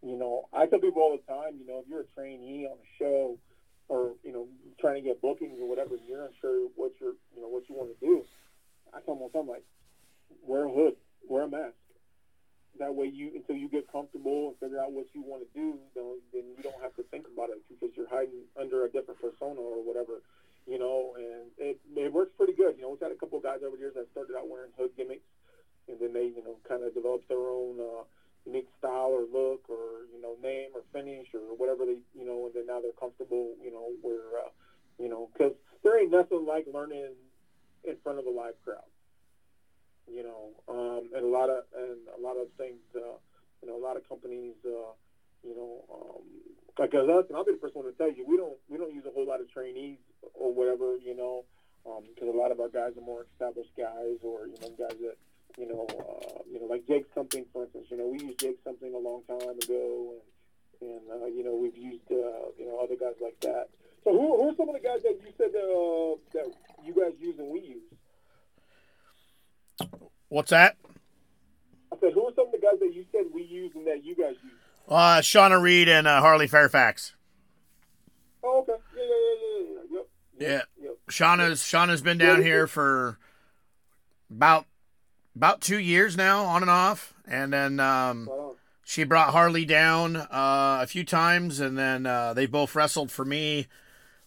you 0.04 0.18
know, 0.18 0.50
I 0.52 0.66
tell 0.66 0.80
people 0.80 1.02
all 1.02 1.16
the 1.16 1.24
time, 1.32 1.56
you 1.60 1.66
know, 1.66 1.80
if 1.80 1.88
you're 1.88 2.02
a 2.02 2.12
trainee 2.16 2.68
on 2.68 2.76
a 2.78 2.90
show 3.00 3.38
or 3.88 4.16
you 4.24 4.32
know 4.32 4.48
trying 4.80 4.96
to 4.96 5.02
get 5.02 5.22
bookings 5.22 5.60
or 5.60 5.68
whatever, 5.68 5.96
you're 5.96 6.26
unsure 6.26 6.68
what 6.76 6.92
you're, 7.00 7.16
you 7.36 7.42
know, 7.42 7.48
what 7.48 7.70
you 7.70 7.76
want 7.76 7.92
to 7.98 8.06
do. 8.06 8.24
I 8.94 9.00
tell 9.00 9.16
them 9.16 9.24
all 9.24 9.30
the 9.30 9.40
time, 9.40 9.48
like, 9.48 9.64
wear 10.44 10.66
a 10.66 10.72
hood, 10.72 10.96
wear 11.30 11.44
a 11.44 11.48
mask. 11.48 11.76
That 12.80 12.96
way, 12.96 13.08
you 13.08 13.32
until 13.36 13.56
you 13.56 13.68
get 13.68 13.92
comfortable 13.92 14.48
and 14.48 14.58
figure 14.58 14.80
out 14.80 14.92
what 14.92 15.06
you 15.14 15.22
want 15.22 15.44
to 15.44 15.50
do, 15.60 15.78
then, 15.94 16.18
then 16.34 16.44
you 16.56 16.64
don't 16.64 16.82
have 16.82 16.96
to 16.96 17.04
think 17.12 17.26
about 17.32 17.50
it 17.50 17.62
because 17.70 17.96
you're 17.96 18.08
hiding 18.08 18.48
under 18.60 18.86
a 18.86 18.90
different 18.90 19.20
persona 19.20 19.60
or 19.60 19.84
whatever, 19.84 20.22
you 20.66 20.80
know. 20.80 21.14
And 21.18 21.52
it, 21.58 21.78
it 21.96 22.12
works 22.12 22.32
pretty 22.38 22.54
good. 22.54 22.76
You 22.78 22.84
know, 22.84 22.90
we've 22.90 23.00
had 23.00 23.12
a 23.12 23.16
couple 23.16 23.38
of 23.38 23.44
guys 23.44 23.60
over 23.66 23.76
the 23.76 23.82
years 23.82 23.94
that 23.96 24.08
started 24.12 24.36
out 24.36 24.48
wearing 24.48 24.72
hood 24.78 24.92
gimmicks, 24.96 25.28
and 25.88 26.00
then 26.00 26.14
they, 26.14 26.26
you 26.26 26.42
know, 26.44 26.58
kind 26.68 26.84
of 26.84 26.94
developed 26.94 27.28
their 27.28 27.52
own 27.52 27.80
uh, 27.80 28.04
unique 28.46 28.68
style 28.80 29.12
or 29.12 29.26
look 29.28 29.70
or 29.70 30.08
you 30.14 30.22
know 30.22 30.36
name 30.42 30.70
or 30.74 30.82
finish 30.94 31.28
or 31.34 31.54
whatever 31.56 31.86
they, 31.86 32.00
you 32.16 32.26
know, 32.26 32.46
and 32.46 32.56
then 32.56 32.66
now 32.66 32.80
they're 32.80 32.92
comfortable, 33.00 33.54
you 33.62 33.72
know, 33.72 33.92
where, 34.02 34.40
uh, 34.46 34.50
you 34.98 35.10
know, 35.10 35.30
because 35.34 35.54
there 35.84 36.00
ain't 36.00 36.12
nothing 36.12 36.46
like 36.46 36.66
learning 36.72 37.14
in 37.84 37.96
front 38.04 38.18
of 38.18 38.26
a 38.26 38.30
live 38.30 38.56
crowd 38.64 38.88
you 40.08 40.24
know, 40.24 40.52
um, 40.68 41.10
and 41.16 41.26
a 41.26 41.28
lot 41.28 41.50
of 41.50 41.64
and 41.76 41.98
a 42.18 42.22
lot 42.22 42.38
of 42.38 42.48
things, 42.58 42.80
uh, 42.96 43.18
you 43.62 43.68
know, 43.70 43.78
a 43.78 43.84
lot 43.84 43.98
of 43.98 44.08
companies, 44.08 44.56
uh, 44.66 44.94
you 45.44 45.56
know, 45.56 45.84
um, 45.92 46.24
like 46.80 46.94
us, 46.94 47.26
and 47.28 47.36
I'll 47.36 47.46
be 47.46 47.54
the 47.54 47.60
first 47.62 47.76
one 47.76 47.86
to 47.86 47.92
tell 47.94 48.12
you, 48.12 48.26
we 48.28 48.38
don't 48.38 48.58
we 48.70 48.78
don't 48.78 48.94
use 48.94 49.06
a 49.06 49.12
whole 49.12 49.28
lot 49.28 49.42
of 49.42 49.52
trainees 49.52 50.00
or 50.34 50.54
whatever, 50.54 50.98
you 50.98 51.16
know, 51.16 51.46
because 51.84 52.30
um, 52.30 52.36
a 52.36 52.38
lot 52.38 52.52
of 52.52 52.60
our 52.60 52.70
guys 52.70 52.98
are 52.98 53.06
more 53.06 53.26
established 53.34 53.72
guys, 53.78 54.18
or 54.24 54.48
you 54.48 54.58
know, 54.62 54.70
guys 54.78 54.98
that 55.02 55.18
you 55.58 55.68
know, 55.68 55.86
uh, 55.90 56.40
you 56.50 56.60
know, 56.60 56.66
like 56.66 56.88
Jake 56.88 57.06
something, 57.14 57.46
for 57.52 57.64
instance, 57.64 57.88
you 57.90 57.98
know, 57.98 58.08
we 58.08 58.20
used 58.20 58.40
Jake 58.40 58.60
something 58.64 58.94
a 58.94 58.98
long 58.98 59.24
time 59.28 59.58
ago, 59.62 60.16
and 60.82 60.90
and 60.90 61.22
uh, 61.22 61.26
you 61.26 61.44
know, 61.44 61.56
we've 61.56 61.78
used 61.78 62.10
uh, 62.12 62.50
you 62.58 62.66
know 62.66 62.80
other 62.82 62.96
guys 62.96 63.16
like 63.22 63.40
that. 63.42 63.70
So 64.04 64.12
who, 64.12 64.38
who 64.38 64.50
are 64.50 64.56
some 64.56 64.70
of 64.70 64.76
the 64.76 64.82
guys 64.82 65.04
that 65.04 65.20
you 65.22 65.32
said 65.38 65.54
uh, 65.54 66.18
that 66.34 66.50
you 66.84 66.94
guys 66.94 67.14
use 67.20 67.38
and 67.38 67.50
we 67.50 67.60
use? 67.62 68.01
What's 70.30 70.52
that? 70.52 70.78
I 71.94 71.98
said, 72.00 72.14
who 72.14 72.26
are 72.28 72.32
some 72.36 72.48
of 72.48 72.52
the 72.52 72.58
guys 72.60 72.80
that 72.80 72.94
you 72.94 73.06
said 73.12 73.26
we 73.34 73.44
use 73.44 73.72
and 73.76 73.86
that 73.88 74.04
you 74.04 74.16
guys 74.16 74.36
use? 74.44 74.54
Uh, 74.88 75.20
Shauna 75.22 75.62
Reed 75.62 75.88
and 75.90 76.08
uh, 76.08 76.22
Harley 76.22 76.48
Fairfax. 76.48 77.14
Oh, 78.44 78.60
okay. 78.62 78.74
Yeah, 78.96 79.04
yeah, 79.04 79.38
yeah, 79.44 79.68
yeah, 79.92 79.98
Yep. 79.98 80.08
Yeah. 80.80 80.86
Yep. 80.86 80.98
Shauna's 81.10 81.62
Shauna's 81.62 82.02
been 82.02 82.18
down 82.18 82.42
here 82.42 82.66
for 82.66 83.20
about 84.30 84.66
about 85.36 85.62
two 85.62 85.78
years 85.80 86.18
now, 86.18 86.46
on 86.46 86.62
and 86.64 86.72
off, 86.72 87.14
and 87.28 87.54
then 87.54 87.80
um, 87.80 88.28
Wow. 88.30 88.56
she 88.84 89.04
brought 89.04 89.30
Harley 89.32 89.66
down 89.66 90.16
uh, 90.16 90.80
a 90.82 90.88
few 90.88 91.04
times, 91.04 91.60
and 91.60 91.78
then 91.78 92.06
uh, 92.06 92.34
they 92.34 92.46
both 92.48 92.74
wrestled 92.76 93.12
for 93.12 93.24
me 93.26 93.68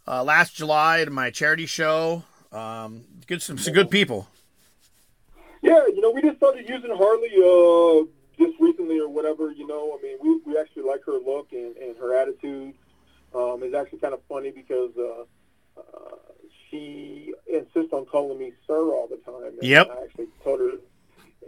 uh, 0.06 0.22
last 0.22 0.54
July 0.54 1.00
at 1.00 1.10
my 1.10 1.30
charity 1.30 1.66
show. 1.66 2.22
Um, 2.52 3.04
good, 3.26 3.42
some, 3.42 3.58
some 3.58 3.74
good 3.74 3.90
people. 3.90 4.28
Yeah, 5.64 5.86
you 5.86 6.02
know, 6.02 6.10
we 6.10 6.20
just 6.20 6.36
started 6.36 6.68
using 6.68 6.90
Harley 6.94 7.32
uh, 7.40 8.04
just 8.38 8.60
recently 8.60 9.00
or 9.00 9.08
whatever. 9.08 9.50
You 9.50 9.66
know, 9.66 9.98
I 9.98 10.02
mean, 10.02 10.18
we, 10.20 10.52
we 10.52 10.60
actually 10.60 10.82
like 10.82 11.02
her 11.06 11.14
look 11.14 11.52
and, 11.52 11.74
and 11.78 11.96
her 11.96 12.14
attitude. 12.14 12.74
Um, 13.34 13.62
it's 13.62 13.74
actually 13.74 14.00
kind 14.00 14.12
of 14.12 14.20
funny 14.28 14.50
because 14.50 14.90
uh, 14.98 15.24
uh, 15.80 16.16
she 16.68 17.32
insists 17.50 17.94
on 17.94 18.04
calling 18.04 18.38
me 18.38 18.52
sir 18.66 18.76
all 18.76 19.08
the 19.08 19.16
time. 19.24 19.58
And 19.58 19.62
Yep. 19.62 19.90
I 19.90 20.04
actually 20.04 20.26
told 20.44 20.60
her, 20.60 20.72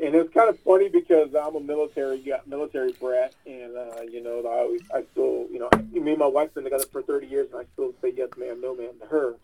and 0.02 0.14
it's 0.14 0.32
kind 0.32 0.48
of 0.48 0.58
funny 0.60 0.88
because 0.88 1.34
I'm 1.34 1.54
a 1.54 1.60
military 1.60 2.16
yeah, 2.24 2.40
military 2.46 2.92
brat, 2.92 3.34
and 3.44 3.76
uh, 3.76 4.00
you 4.00 4.22
know, 4.22 4.38
I 4.48 4.60
always, 4.60 4.82
I 4.94 5.04
still, 5.12 5.46
you 5.52 5.58
know, 5.58 5.68
me 5.92 6.12
and 6.12 6.18
my 6.18 6.26
wife's 6.26 6.54
been 6.54 6.64
together 6.64 6.86
for 6.90 7.02
30 7.02 7.26
years, 7.26 7.48
and 7.52 7.60
I 7.60 7.64
still 7.74 7.92
say 8.00 8.14
yes, 8.16 8.30
ma'am, 8.38 8.62
no, 8.62 8.74
ma'am 8.74 8.94
to 9.02 9.06
her. 9.08 9.34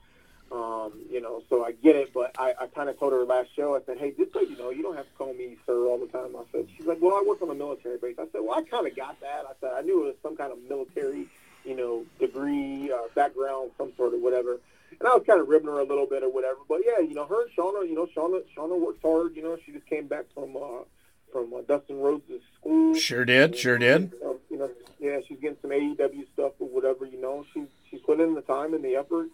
Um, 0.53 0.93
you 1.11 1.23
know, 1.23 1.43
so 1.49 1.65
I 1.65 1.73
get 1.73 1.97
it, 1.97 2.13
but 2.13 2.39
I, 2.39 2.53
I 2.61 2.67
kind 2.67 2.91
of 2.91 2.99
told 2.99 3.15
her 3.15 3.25
last 3.25 3.49
show, 3.57 3.75
I 3.75 3.81
said, 3.87 3.97
hey, 3.97 4.13
just 4.19 4.35
so 4.35 4.41
you 4.41 4.55
know, 4.59 4.69
you 4.69 4.83
don't 4.83 4.97
have 4.97 5.07
to 5.07 5.13
call 5.17 5.33
me 5.33 5.57
sir 5.65 5.87
all 5.87 5.99
the 5.99 6.07
time. 6.09 6.37
I 6.37 6.43
said, 6.53 6.67
she's 6.77 6.87
like, 6.87 6.99
well, 7.01 7.17
I 7.17 7.25
work 7.27 7.41
on 7.41 7.49
a 7.49 7.55
military 7.55 7.97
base. 7.97 8.17
I 8.19 8.25
said, 8.33 8.43
well, 8.43 8.59
I 8.59 8.63
kind 8.63 8.87
of 8.87 8.95
got 8.95 9.19
that. 9.21 9.45
I 9.49 9.53
said, 9.61 9.73
I 9.75 9.81
knew 9.81 10.03
it 10.03 10.07
was 10.07 10.15
some 10.23 10.37
kind 10.37 10.53
of 10.53 10.59
military, 10.69 11.27
you 11.65 11.75
know, 11.75 12.05
degree, 12.21 12.93
uh, 12.93 13.09
background, 13.15 13.71
some 13.79 13.93
sort 13.97 14.13
of 14.13 14.21
whatever. 14.21 14.59
And 15.01 15.09
I 15.09 15.15
was 15.15 15.25
kind 15.27 15.41
of 15.41 15.49
ribbing 15.49 15.69
her 15.69 15.81
a 15.81 15.85
little 15.85 16.07
bit 16.07 16.23
or 16.23 16.31
whatever. 16.31 16.59
But 16.69 16.81
yeah, 16.85 17.01
you 17.01 17.15
know, 17.15 17.25
her 17.25 17.45
and 17.45 17.51
Shauna, 17.57 17.89
you 17.89 17.95
know, 17.95 18.07
Shauna, 18.15 18.43
Shauna 18.55 18.79
works 18.79 19.01
hard. 19.03 19.35
You 19.35 19.43
know, 19.43 19.57
she 19.65 19.73
just 19.73 19.87
came 19.87 20.07
back 20.07 20.27
from 20.35 20.55
uh, 20.55 20.85
from 21.33 21.55
uh, 21.55 21.63
Dustin 21.67 21.99
Rhodes' 21.99 22.43
school. 22.61 22.95
Sure 22.95 23.25
did, 23.25 23.57
sure 23.57 23.79
did. 23.79 24.13
You 24.51 24.59
know, 24.59 24.71
yeah, 25.01 25.21
she's 25.27 25.41
getting 25.41 25.57
some 25.63 25.71
AEW 25.71 26.27
stuff 26.35 26.53
or 26.59 26.69
whatever. 26.69 27.07
You 27.07 27.21
know, 27.21 27.47
she 27.55 27.65
she's 27.91 28.01
put 28.01 28.21
in 28.21 28.35
the 28.35 28.43
time 28.43 28.75
and 28.75 28.85
the 28.85 28.97
effort, 28.97 29.29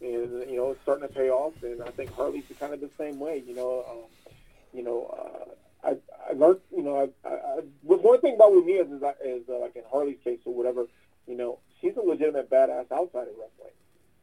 and 0.00 0.50
you 0.50 0.56
know, 0.56 0.70
it's 0.70 0.82
starting 0.82 1.08
to 1.08 1.14
pay 1.14 1.30
off. 1.30 1.54
And 1.62 1.82
I 1.82 1.90
think 1.90 2.12
Harley's 2.14 2.44
kind 2.58 2.74
of 2.74 2.80
the 2.80 2.90
same 2.98 3.18
way. 3.18 3.42
You 3.46 3.54
know, 3.54 3.84
um, 3.90 4.32
you 4.72 4.82
know, 4.82 5.06
uh, 5.84 5.88
I 5.88 5.96
I 6.30 6.32
learned. 6.34 6.60
You 6.74 6.82
know, 6.82 6.96
I, 6.96 7.28
I, 7.28 7.32
I 7.32 7.60
one 7.82 8.20
thing 8.20 8.34
about 8.34 8.52
is 8.52 8.90
is, 8.90 9.02
I, 9.02 9.14
is 9.24 9.48
uh, 9.48 9.58
like 9.58 9.76
in 9.76 9.82
Harley's 9.90 10.18
case 10.24 10.40
or 10.44 10.54
whatever 10.54 10.86
you 11.28 11.36
know, 11.36 11.58
she's 11.80 11.96
a 11.96 12.00
legitimate 12.00 12.50
badass 12.50 12.90
outside 12.90 13.28
of 13.28 13.34
wrestling. 13.38 13.74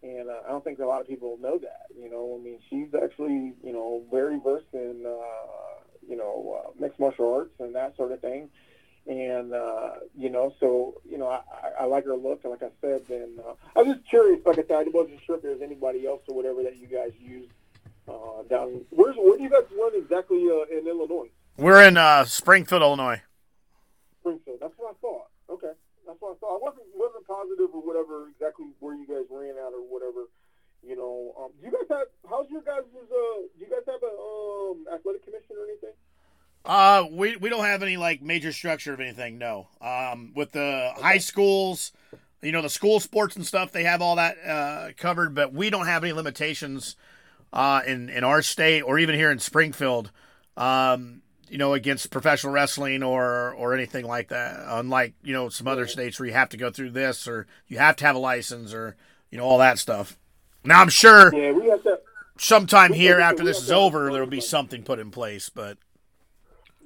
And 0.03 0.29
uh, 0.29 0.41
I 0.45 0.49
don't 0.49 0.63
think 0.63 0.79
a 0.79 0.85
lot 0.85 1.01
of 1.01 1.07
people 1.07 1.37
know 1.41 1.57
that. 1.59 1.85
You 1.97 2.09
know, 2.09 2.37
I 2.39 2.43
mean, 2.43 2.59
she's 2.69 2.93
actually, 2.93 3.53
you 3.63 3.71
know, 3.71 4.03
very 4.11 4.39
versed 4.39 4.73
in, 4.73 5.05
uh, 5.05 5.79
you 6.07 6.17
know, 6.17 6.61
uh, 6.61 6.71
mixed 6.79 6.99
martial 6.99 7.33
arts 7.33 7.53
and 7.59 7.75
that 7.75 7.95
sort 7.95 8.11
of 8.11 8.19
thing. 8.21 8.49
And, 9.07 9.53
uh, 9.53 9.91
you 10.17 10.29
know, 10.29 10.53
so, 10.59 11.01
you 11.07 11.17
know, 11.17 11.27
I, 11.29 11.41
I 11.81 11.85
like 11.85 12.05
her 12.05 12.15
look. 12.15 12.43
And 12.43 12.51
like 12.51 12.63
I 12.63 12.71
said, 12.81 13.01
and 13.09 13.39
uh, 13.39 13.53
I 13.75 13.83
was 13.83 13.97
just 13.97 14.09
curious, 14.09 14.43
like 14.45 14.57
I 14.57 14.63
said, 14.63 14.87
I 14.87 14.89
wasn't 14.91 15.19
sure 15.25 15.35
if 15.35 15.43
there's 15.43 15.61
anybody 15.61 16.07
else 16.07 16.21
or 16.27 16.35
whatever 16.35 16.63
that 16.63 16.77
you 16.77 16.87
guys 16.87 17.11
use 17.19 17.47
uh, 18.07 18.41
down. 18.49 18.81
Where's, 18.89 19.15
where 19.15 19.37
do 19.37 19.43
you 19.43 19.49
guys 19.49 19.65
run 19.77 19.91
exactly 19.95 20.41
uh, 20.49 20.65
in 20.75 20.87
Illinois? 20.87 21.29
We're 21.57 21.87
in 21.87 21.97
uh, 21.97 22.25
Springfield, 22.25 22.81
Illinois. 22.81 23.21
Springfield. 24.19 24.57
That's 24.59 24.73
what 24.75 24.91
I 24.91 24.95
thought. 24.99 25.27
Okay, 25.49 25.71
that's 26.07 26.19
what 26.19 26.35
I 26.35 26.37
thought. 26.41 26.57
I 26.57 26.59
wasn't 26.59 26.89
wasn't 26.97 27.27
positive 27.27 27.69
or 27.71 27.85
whatever 27.85 28.27
exactly 28.27 28.65
where 28.81 28.95
you 28.95 29.05
guys 29.07 29.29
ran 29.29 29.55
out 29.61 29.71
or 29.71 29.85
whatever. 29.85 30.27
You 30.81 30.97
know, 30.97 31.31
um, 31.37 31.49
do 31.61 31.69
you 31.69 31.71
guys 31.71 31.87
have 31.89 32.07
how's 32.27 32.49
your 32.49 32.61
guys' 32.61 32.89
uh? 32.91 33.45
Do 33.55 33.59
you 33.61 33.69
guys 33.69 33.85
have 33.87 34.01
a 34.01 34.13
um 34.17 34.83
athletic 34.91 35.23
commission 35.23 35.55
or 35.55 35.69
anything? 35.69 35.95
Uh, 36.65 37.05
we 37.11 37.35
we 37.37 37.49
don't 37.49 37.65
have 37.65 37.83
any 37.83 37.97
like 37.97 38.21
major 38.21 38.51
structure 38.51 38.93
of 38.93 38.99
anything. 38.99 39.37
No. 39.37 39.67
Um, 39.81 40.31
with 40.35 40.51
the 40.51 40.91
high 40.97 41.19
schools, 41.19 41.91
you 42.41 42.51
know, 42.51 42.61
the 42.61 42.69
school 42.69 42.99
sports 42.99 43.35
and 43.35 43.45
stuff, 43.45 43.71
they 43.71 43.83
have 43.83 44.01
all 44.01 44.15
that 44.15 44.37
uh, 44.45 44.89
covered. 44.97 45.35
But 45.35 45.53
we 45.53 45.69
don't 45.69 45.85
have 45.85 46.03
any 46.03 46.13
limitations 46.13 46.95
uh, 47.53 47.81
in 47.85 48.09
in 48.09 48.23
our 48.23 48.41
state 48.41 48.81
or 48.81 48.97
even 48.99 49.15
here 49.15 49.31
in 49.31 49.39
Springfield. 49.39 50.11
Um, 50.57 51.21
you 51.47 51.59
know, 51.59 51.73
against 51.75 52.09
professional 52.09 52.51
wrestling 52.51 53.03
or 53.03 53.53
or 53.53 53.75
anything 53.75 54.05
like 54.05 54.29
that. 54.29 54.59
Unlike 54.67 55.13
you 55.23 55.33
know 55.33 55.49
some 55.49 55.67
other 55.67 55.85
states 55.85 56.19
where 56.19 56.27
you 56.27 56.33
have 56.33 56.49
to 56.49 56.57
go 56.57 56.71
through 56.71 56.89
this 56.91 57.27
or 57.27 57.45
you 57.67 57.77
have 57.77 57.95
to 57.97 58.05
have 58.05 58.15
a 58.15 58.19
license 58.19 58.73
or 58.73 58.95
you 59.29 59.37
know 59.37 59.43
all 59.43 59.59
that 59.59 59.77
stuff. 59.77 60.17
Now 60.63 60.81
I'm 60.81 60.89
sure 60.89 61.31
Yeah, 61.35 61.51
we 61.51 61.69
have 61.69 61.83
to. 61.83 61.99
sometime 62.39 62.93
here 62.93 63.17
we- 63.17 63.21
after 63.23 63.43
this 63.43 63.59
is 63.59 63.67
to 63.67 63.73
have 63.75 63.81
a 63.81 63.85
over, 63.85 64.11
there'll 64.11 64.27
be 64.27 64.41
something 64.41 64.81
put 64.81 64.97
in 64.97 65.11
place. 65.11 65.49
But 65.49 65.77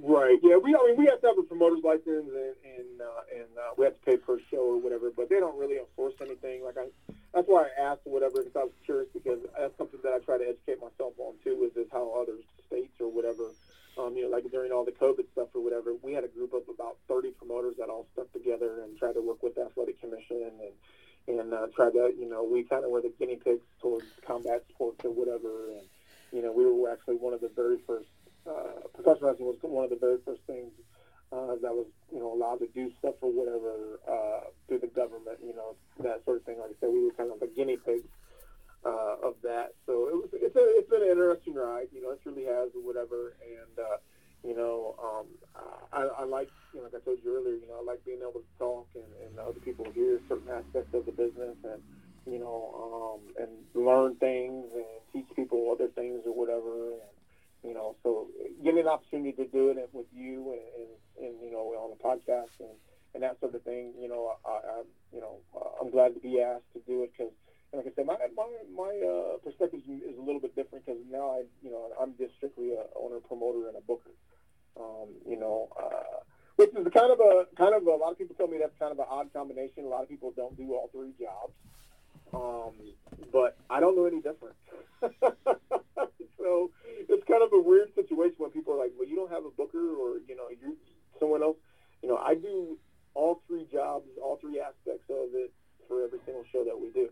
Right. 0.01 0.39
Yeah. 0.41 0.55
We. 0.55 0.73
I 0.73 0.79
mean, 0.87 0.97
we 0.97 1.05
have 1.07 1.19
to 1.21 1.27
have 1.27 1.37
a 1.37 1.43
promoter's 1.43 1.83
license, 1.83 2.31
and 2.31 2.55
and 2.63 3.01
uh, 3.01 3.35
and 3.35 3.51
uh, 3.57 3.75
we 3.77 3.83
have 3.83 3.95
to 3.95 4.01
pay 4.05 4.15
per 4.15 4.39
show 4.49 4.63
or 4.63 4.79
whatever. 4.79 5.11
But 5.11 5.27
they 5.27 5.39
don't 5.39 5.59
really 5.59 5.77
enforce 5.77 6.13
anything. 6.21 6.63
Like 6.63 6.77
I, 6.77 6.87
that's 7.33 7.47
why 7.47 7.67
I 7.67 7.81
asked 7.81 8.01
or 8.05 8.13
whatever 8.13 8.39
because 8.39 8.55
I 8.55 8.63
was 8.63 8.73
curious 8.85 9.09
because 9.13 9.39
that's 9.57 9.77
something 9.77 9.99
that 10.03 10.13
I 10.13 10.19
try 10.19 10.37
to 10.37 10.47
educate 10.47 10.79
myself 10.79 11.13
on 11.19 11.35
too. 11.43 11.67
Is 11.67 11.75
is 11.75 11.91
how 11.91 12.15
other 12.15 12.39
states 12.67 12.95
or 13.01 13.11
whatever. 13.11 13.51
Um, 13.97 14.15
you 14.15 14.23
know, 14.23 14.29
like 14.29 14.49
during 14.49 14.71
all 14.71 14.85
the 14.85 14.95
COVID 14.95 15.27
stuff 15.33 15.49
or 15.53 15.61
whatever, 15.61 15.91
we 16.01 16.13
had 16.13 16.23
a 16.23 16.29
group 16.29 16.53
of 16.53 16.63
about 16.73 16.95
30 17.09 17.31
promoters 17.31 17.75
that 17.79 17.89
all 17.89 18.07
stuck 18.13 18.31
together 18.31 18.83
and 18.83 18.97
tried 18.97 19.13
to 19.13 19.21
work 19.21 19.43
with 19.43 19.55
the 19.55 19.65
athletic 19.65 19.99
commission 19.99 20.47
and 20.63 20.71
and 21.27 21.53
uh, 21.53 21.67
tried 21.75 21.91
to, 21.91 22.13
you 22.17 22.27
know, 22.29 22.43
we 22.43 22.63
kind 22.63 22.85
of 22.85 22.91
were 22.91 23.01
the 23.01 23.11
guinea 23.19 23.35
pigs 23.35 23.65
towards 23.81 24.05
combat 24.25 24.63
sports 24.73 25.03
or 25.03 25.11
whatever. 25.11 25.75
And 25.75 25.83
you 26.31 26.41
know, 26.41 26.53
we 26.53 26.65
were 26.65 26.89
actually 26.89 27.17
one 27.17 27.33
of 27.33 27.41
the 27.41 27.51
very 27.53 27.77
first 27.85 28.07
uh, 28.49 28.87
professional 28.93 29.29
wrestling 29.29 29.47
was 29.47 29.57
one 29.61 29.83
of 29.83 29.89
the 29.89 29.95
very 30.01 30.17
first 30.25 30.41
things 30.47 30.71
uh, 31.31 31.53
that 31.61 31.73
was 31.73 31.85
you 32.11 32.19
know 32.19 32.33
allowed 32.33 32.57
to 32.57 32.67
do 32.73 32.91
stuff 32.99 33.15
or 33.21 33.31
whatever 33.31 33.99
uh, 34.09 34.49
through 34.67 34.79
the 34.79 34.87
government, 34.87 35.37
you 35.45 35.53
know 35.53 35.75
that 36.01 36.25
sort 36.25 36.37
of 36.37 36.43
thing. 36.43 36.57
Like 36.59 36.71
I 36.71 36.77
said, 36.79 36.89
we 36.89 37.05
were 37.05 37.11
kind 37.11 37.31
of 37.31 37.39
the 37.39 37.47
guinea 37.47 37.77
pigs 37.77 38.09
uh, 38.85 39.15
of 39.21 39.35
that. 39.43 39.73
So 39.85 40.09
it 40.09 40.15
was 40.15 40.29
it's 40.33 40.55
a, 40.55 40.65
it's 40.79 40.89
been 40.89 41.03
an 41.03 41.09
interesting 41.09 41.53
ride, 41.53 41.87
you 41.93 42.01
know, 42.01 42.11
it 42.11 42.21
really 42.25 42.45
has 42.45 42.73
or 42.73 42.81
whatever. 42.81 43.35
And 43.45 43.73
uh, 43.77 43.97
you 44.43 44.55
know, 44.55 44.95
um, 44.97 45.27
I, 45.93 46.21
I 46.21 46.23
like 46.23 46.49
you 46.73 46.79
know, 46.79 46.85
like 46.85 46.95
I 47.01 47.05
told 47.05 47.19
you 47.23 47.35
earlier, 47.35 47.55
you 47.55 47.67
know, 47.67 47.79
I 47.81 47.83
like 47.83 48.03
being 48.05 48.21
able 48.21 48.41
to 48.41 48.53
talk 48.57 48.87
and, 48.95 49.05
and 49.27 49.39
other 49.39 49.59
people 49.59 49.85
hear 49.93 50.19
certain 50.27 50.49
aspects 50.49 50.93
of 50.93 51.05
the 51.05 51.11
business 51.11 51.57
and 51.63 51.81
you 52.25 52.39
know, 52.39 53.17
um, 53.17 53.33
and 53.41 53.49
learn 53.73 54.15
things 54.15 54.65
and 54.75 54.85
teach 55.13 55.25
people 55.35 55.71
other 55.71 55.87
things 55.89 56.21
or 56.25 56.33
whatever. 56.33 56.93
And, 56.93 57.18
you 57.63 57.73
know, 57.73 57.95
so 58.03 58.27
getting 58.63 58.81
an 58.81 58.87
opportunity 58.87 59.33
to 59.33 59.47
do 59.47 59.69
it 59.69 59.89
with 59.91 60.05
you 60.13 60.53
and, 60.53 60.65
and, 60.79 61.27
and 61.27 61.43
you 61.43 61.51
know, 61.51 61.75
on 61.75 61.91
the 61.91 62.01
podcast 62.01 62.55
and, 62.59 62.69
and 63.13 63.23
that 63.23 63.39
sort 63.39 63.55
of 63.55 63.63
thing, 63.63 63.93
you 63.99 64.07
know, 64.07 64.33
I, 64.45 64.49
I 64.49 64.81
you 65.13 65.19
know, 65.19 65.39
I'm 65.81 65.89
glad 65.89 66.13
to 66.13 66.19
be 66.19 66.41
asked 66.41 66.71
to 66.73 66.79
do 66.87 67.03
it 67.03 67.11
because, 67.17 67.33
like 67.73 67.85
I 67.85 67.91
said, 67.95 68.05
my 68.05 68.17
my 68.35 68.49
my 68.73 68.93
uh, 69.05 69.37
perspective 69.43 69.81
is 69.87 70.17
a 70.17 70.21
little 70.21 70.39
bit 70.39 70.55
different 70.55 70.85
because 70.85 71.01
now 71.11 71.37
I, 71.37 71.43
you 71.61 71.71
know, 71.71 71.91
I'm 72.01 72.13
just 72.17 72.35
strictly 72.37 72.73
a 72.73 72.85
owner, 72.95 73.19
promoter, 73.19 73.67
and 73.67 73.77
a 73.77 73.81
booker. 73.81 74.11
Um, 74.79 75.09
you 75.27 75.37
know, 75.37 75.69
uh, 75.77 76.23
which 76.55 76.69
is 76.69 76.87
kind 76.93 77.11
of 77.11 77.19
a 77.19 77.45
kind 77.57 77.75
of 77.75 77.85
a, 77.85 77.91
a 77.91 77.99
lot 77.99 78.11
of 78.11 78.17
people 78.17 78.35
tell 78.35 78.47
me 78.47 78.57
that's 78.59 78.77
kind 78.79 78.91
of 78.91 78.99
an 78.99 79.05
odd 79.09 79.33
combination. 79.33 79.85
A 79.85 79.87
lot 79.87 80.03
of 80.03 80.09
people 80.09 80.33
don't 80.35 80.55
do 80.57 80.73
all 80.73 80.89
three 80.91 81.13
jobs. 81.19 81.53
Um, 82.33 82.73
but 83.31 83.57
I 83.69 83.79
don't 83.79 83.95
know 83.95 84.05
any 84.05 84.21
different. 84.21 84.55
so 86.37 86.71
it's 87.07 87.23
kind 87.27 87.43
of 87.43 87.53
a 87.53 87.59
weird 87.59 87.93
situation 87.95 88.35
when 88.37 88.51
people 88.51 88.73
are 88.73 88.77
like, 88.77 88.91
"Well, 88.97 89.07
you 89.07 89.15
don't 89.15 89.31
have 89.31 89.45
a 89.45 89.51
booker, 89.51 89.95
or 89.95 90.19
you 90.27 90.35
know, 90.35 90.49
you 90.49 90.77
someone 91.19 91.41
else." 91.41 91.57
You 92.01 92.09
know, 92.09 92.17
I 92.17 92.35
do 92.35 92.77
all 93.13 93.41
three 93.47 93.65
jobs, 93.71 94.05
all 94.21 94.37
three 94.37 94.59
aspects 94.59 95.09
of 95.09 95.33
it 95.33 95.51
for 95.87 96.03
every 96.03 96.19
single 96.25 96.43
show 96.51 96.63
that 96.63 96.79
we 96.79 96.89
do. 96.91 97.09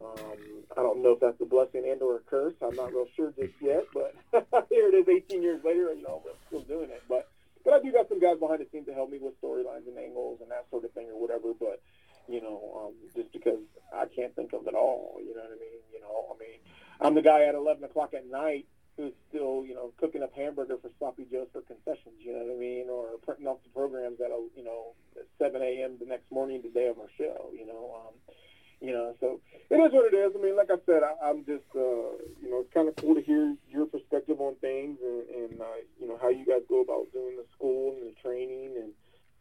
Um, 0.00 0.64
I 0.76 0.82
don't 0.82 1.02
know 1.02 1.12
if 1.12 1.20
that's 1.20 1.40
a 1.40 1.44
blessing 1.44 1.84
and 1.86 2.00
or 2.02 2.16
a 2.16 2.20
curse. 2.20 2.54
I'm 2.62 2.74
not 2.74 2.92
real 2.92 3.06
sure 3.14 3.32
just 3.36 3.54
yet, 3.60 3.84
but 3.92 4.14
here 4.70 4.88
it 4.88 4.94
is, 4.94 5.06
18 5.08 5.42
years 5.42 5.60
later, 5.64 5.90
and 5.90 6.00
you 6.00 6.06
know, 6.06 6.22
we're 6.24 6.32
still 6.48 6.66
doing 6.66 6.90
it. 6.90 7.02
But 7.08 7.28
but 7.64 7.74
I 7.74 7.80
do 7.80 7.92
got 7.92 8.08
some 8.08 8.18
guys 8.18 8.38
behind 8.38 8.60
the 8.60 8.66
scenes 8.72 8.86
to 8.86 8.94
help 8.94 9.10
me 9.10 9.18
with 9.20 9.38
storylines 9.40 9.86
and 9.86 9.98
angles 9.98 10.40
and 10.40 10.50
that 10.50 10.66
sort 10.70 10.84
of 10.84 10.92
thing 10.92 11.06
or 11.06 11.20
whatever. 11.20 11.54
But 11.54 11.80
you 12.28 12.40
know, 12.40 12.86
um, 12.86 12.94
just 13.14 13.32
because 13.32 13.60
I 13.94 14.06
can't 14.06 14.34
think 14.34 14.52
of 14.52 14.66
it 14.66 14.74
all, 14.74 15.18
you 15.20 15.34
know 15.34 15.42
what 15.42 15.56
I 15.56 15.60
mean? 15.60 15.80
You 15.92 16.00
know, 16.00 16.34
I 16.34 16.38
mean, 16.38 16.58
I'm 17.00 17.14
the 17.14 17.22
guy 17.22 17.44
at 17.44 17.54
11 17.54 17.84
o'clock 17.84 18.14
at 18.14 18.28
night 18.30 18.66
who's 18.96 19.12
still, 19.28 19.64
you 19.64 19.74
know, 19.74 19.92
cooking 19.96 20.22
up 20.22 20.32
hamburger 20.34 20.76
for 20.76 20.90
Sloppy 20.98 21.26
Joe's 21.30 21.48
for 21.52 21.62
concessions, 21.62 22.20
you 22.20 22.32
know 22.32 22.44
what 22.44 22.56
I 22.56 22.58
mean? 22.58 22.88
Or 22.90 23.16
printing 23.24 23.46
off 23.46 23.62
the 23.62 23.70
programs 23.70 24.20
at, 24.20 24.28
you 24.56 24.64
know, 24.64 24.92
7 25.38 25.62
a.m. 25.62 25.96
the 25.98 26.06
next 26.06 26.30
morning, 26.30 26.60
the 26.62 26.68
day 26.68 26.88
of 26.88 26.98
our 26.98 27.08
show, 27.16 27.50
you 27.56 27.66
know. 27.66 27.96
Um, 27.96 28.14
you 28.82 28.92
know, 28.92 29.14
so 29.20 29.40
it 29.70 29.76
is 29.76 29.92
what 29.92 30.12
it 30.12 30.16
is. 30.16 30.32
I 30.36 30.42
mean, 30.42 30.56
like 30.56 30.70
I 30.70 30.76
said, 30.84 31.02
I, 31.06 31.14
I'm 31.30 31.46
just, 31.46 31.70
uh, 31.74 32.18
you 32.42 32.50
know, 32.50 32.66
it's 32.66 32.74
kind 32.74 32.88
of 32.88 32.96
cool 32.96 33.14
to 33.14 33.22
hear 33.22 33.54
your 33.70 33.86
perspective 33.86 34.40
on 34.40 34.56
things 34.56 34.98
and, 35.00 35.22
and 35.30 35.60
uh, 35.60 35.80
you 36.00 36.08
know, 36.08 36.18
how 36.20 36.28
you 36.28 36.44
guys 36.44 36.66
go 36.68 36.82
about 36.82 37.06
doing 37.12 37.36
the 37.36 37.46
school 37.54 37.94
and 37.94 38.10
the 38.10 38.14
training 38.20 38.74
and 38.76 38.90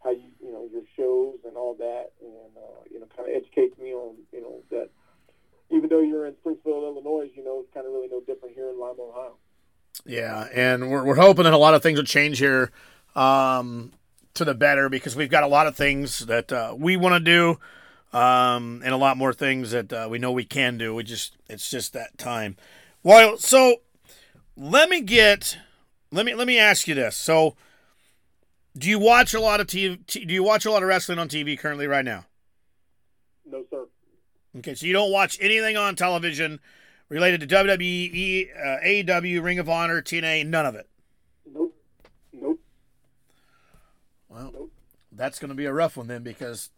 how 0.04 0.12
you, 0.12 0.30
you 0.40 0.54
know, 0.54 0.70
your 0.72 0.84
shows 0.96 1.40
and 1.44 1.58
all 1.58 1.74
that. 1.74 2.14
And, 2.22 2.54
uh, 2.56 2.86
you 2.92 3.00
know, 3.00 3.08
kind 3.18 3.30
of 3.30 3.36
educates 3.36 3.78
me 3.80 3.94
on, 3.94 4.16
you 4.32 4.42
know, 4.42 4.62
that 4.70 4.90
even 5.72 5.90
though 5.90 6.02
you're 6.02 6.28
in 6.28 6.36
Springfield, 6.38 6.84
Illinois, 6.84 7.32
you 7.34 7.44
know, 7.44 7.62
it's 7.62 7.74
kind 7.74 7.88
of 7.88 7.94
really 7.94 8.10
no 8.10 8.22
different 8.22 8.54
here 8.54 8.70
in 8.70 8.80
Lima, 8.80 9.02
Ohio. 9.02 9.38
Yeah, 10.06 10.48
and 10.54 10.90
we're 10.90 11.04
we're 11.04 11.16
hoping 11.32 11.46
that 11.46 11.54
a 11.54 11.58
lot 11.58 11.74
of 11.74 11.82
things 11.82 11.98
will 11.98 12.04
change 12.04 12.40
here 12.40 12.70
um, 13.16 13.94
to 14.34 14.44
the 14.44 14.54
better 14.54 14.90
because 14.90 15.16
we've 15.16 15.30
got 15.30 15.44
a 15.44 15.48
lot 15.48 15.66
of 15.66 15.78
things 15.78 16.26
that 16.26 16.52
uh, 16.52 16.76
we 16.78 16.98
want 16.98 17.14
to 17.14 17.20
do, 17.22 17.58
um, 18.18 18.82
and 18.84 18.94
a 18.94 18.98
lot 18.98 19.16
more 19.16 19.32
things 19.32 19.72
that 19.72 19.94
uh, 19.94 20.08
we 20.12 20.20
know 20.20 20.34
we 20.34 20.44
can 20.44 20.78
do. 20.78 20.94
We 20.94 21.06
just 21.06 21.38
it's 21.48 21.72
just 21.72 21.94
that 21.94 22.18
time. 22.18 22.58
Well, 23.02 23.38
so 23.38 23.78
let 24.58 24.90
me 24.90 25.00
get 25.00 25.58
let 26.12 26.26
me 26.26 26.36
let 26.36 26.48
me 26.48 26.60
ask 26.60 26.86
you 26.86 26.96
this. 26.96 27.16
So, 27.16 27.56
do 28.78 28.90
you 28.90 29.00
watch 29.00 29.34
a 29.34 29.40
lot 29.40 29.62
of 29.62 29.68
TV? 29.68 30.06
Do 30.06 30.34
you 30.34 30.44
watch 30.44 30.66
a 30.66 30.72
lot 30.72 30.84
of 30.84 30.90
wrestling 30.90 31.18
on 31.18 31.30
TV 31.30 31.58
currently 31.58 31.88
right 31.88 32.04
now? 32.04 32.26
No, 33.50 33.64
sir. 33.70 33.86
Okay, 34.58 34.76
so 34.76 34.86
you 34.86 34.92
don't 34.92 35.14
watch 35.14 35.38
anything 35.40 35.78
on 35.78 35.96
television 35.96 36.60
related 37.08 37.40
to 37.40 37.48
WWE, 37.48 38.50
uh, 38.54 38.80
AEW, 38.84 39.42
Ring 39.42 39.60
of 39.60 39.70
Honor, 39.70 40.02
TNA, 40.02 40.46
none 40.46 40.66
of 40.66 40.76
it. 40.76 40.90
Nope. 41.54 41.76
Nope. 42.34 42.60
Well, 44.32 44.70
that's 45.12 45.40
going 45.40 45.50
to 45.50 45.56
be 45.56 45.66
a 45.66 45.74
rough 45.74 45.98
one 45.98 46.08
then 46.08 46.24
because 46.24 46.70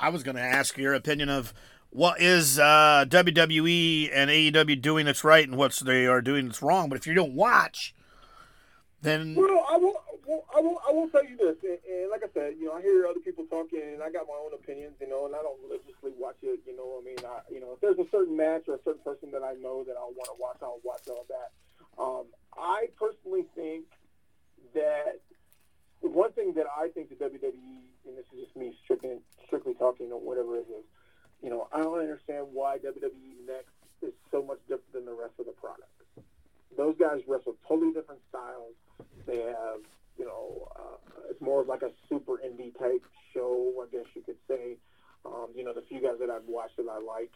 I 0.00 0.08
was 0.08 0.22
going 0.22 0.36
to 0.36 0.42
ask 0.42 0.78
your 0.78 0.94
opinion 0.94 1.28
of 1.28 1.52
what 1.90 2.18
is 2.18 2.58
uh, 2.58 3.04
WWE 3.08 4.10
and 4.12 4.30
AEW 4.30 4.80
doing 4.80 5.04
that's 5.04 5.22
right 5.22 5.46
and 5.46 5.58
what 5.58 5.74
they 5.84 6.06
are 6.06 6.22
doing 6.22 6.46
that's 6.46 6.62
wrong. 6.62 6.88
But 6.88 6.96
if 6.96 7.06
you 7.06 7.12
don't 7.12 7.34
watch, 7.34 7.94
then 9.02 9.34
Well, 9.34 9.66
I 9.70 9.76
will. 9.76 9.94
well, 10.26 10.44
I 10.56 10.60
will. 10.60 10.80
I 10.88 10.92
will 10.92 11.08
tell 11.10 11.24
you 11.24 11.36
this, 11.36 11.56
and, 11.62 11.78
and 11.86 12.10
like 12.10 12.22
I 12.24 12.32
said, 12.32 12.54
you 12.58 12.66
know, 12.66 12.72
I 12.72 12.80
hear 12.80 13.06
other 13.06 13.20
people 13.20 13.44
talking, 13.50 13.82
and 13.82 14.02
I 14.02 14.10
got 14.10 14.26
my 14.26 14.34
own 14.34 14.54
opinions, 14.54 14.94
you 14.98 15.08
know, 15.08 15.26
and 15.26 15.34
I 15.36 15.42
don't 15.42 15.60
religiously 15.62 16.12
watch 16.18 16.36
it. 16.42 16.60
You 16.66 16.74
know, 16.74 16.98
I 17.00 17.04
mean, 17.04 17.18
I, 17.20 17.40
you 17.52 17.60
know, 17.60 17.72
if 17.74 17.80
there's 17.80 17.98
a 17.98 18.10
certain 18.10 18.34
match 18.34 18.62
or 18.66 18.76
a 18.76 18.82
certain 18.82 19.02
person 19.04 19.30
that 19.32 19.42
I 19.42 19.52
know 19.60 19.84
that 19.84 19.96
I 20.00 20.04
want 20.08 20.24
to 20.32 20.40
watch, 20.40 20.56
I'll 20.62 20.80
watch 20.82 21.02
all 21.08 21.26
that. 21.28 21.52
Um, 22.00 22.24
I 22.56 22.88
personally 22.98 23.44
think 23.54 23.84
that 24.74 25.20
one 26.10 26.32
thing 26.32 26.54
that 26.54 26.66
I 26.76 26.88
think 26.88 27.08
the 27.08 27.16
WWE, 27.16 27.80
and 28.06 28.16
this 28.16 28.24
is 28.32 28.44
just 28.44 28.56
me 28.56 28.76
strictly, 28.84 29.18
strictly 29.46 29.74
talking 29.74 30.12
or 30.12 30.20
whatever 30.20 30.56
it 30.56 30.66
is, 30.68 30.84
you 31.42 31.50
know, 31.50 31.68
I 31.72 31.82
don't 31.82 31.98
understand 31.98 32.46
why 32.52 32.78
WWE 32.78 33.46
Next 33.46 33.72
is 34.02 34.12
so 34.30 34.42
much 34.42 34.58
different 34.68 34.92
than 34.92 35.04
the 35.04 35.12
rest 35.12 35.34
of 35.38 35.46
the 35.46 35.52
product. 35.52 35.88
Those 36.76 36.96
guys 36.98 37.20
wrestle 37.26 37.56
totally 37.68 37.92
different 37.92 38.20
styles. 38.28 38.74
They 39.26 39.38
have, 39.42 39.80
you 40.18 40.24
know, 40.24 40.68
uh, 40.76 41.30
it's 41.30 41.40
more 41.40 41.60
of 41.60 41.68
like 41.68 41.82
a 41.82 41.90
super 42.08 42.38
indie 42.44 42.76
type 42.78 43.04
show, 43.32 43.72
I 43.82 43.86
guess 43.94 44.06
you 44.14 44.22
could 44.22 44.38
say. 44.48 44.76
Um, 45.24 45.48
you 45.54 45.64
know, 45.64 45.72
the 45.72 45.82
few 45.82 46.00
guys 46.00 46.18
that 46.20 46.30
I've 46.30 46.46
watched 46.46 46.76
that 46.76 46.88
I 46.90 46.98
like. 46.98 47.32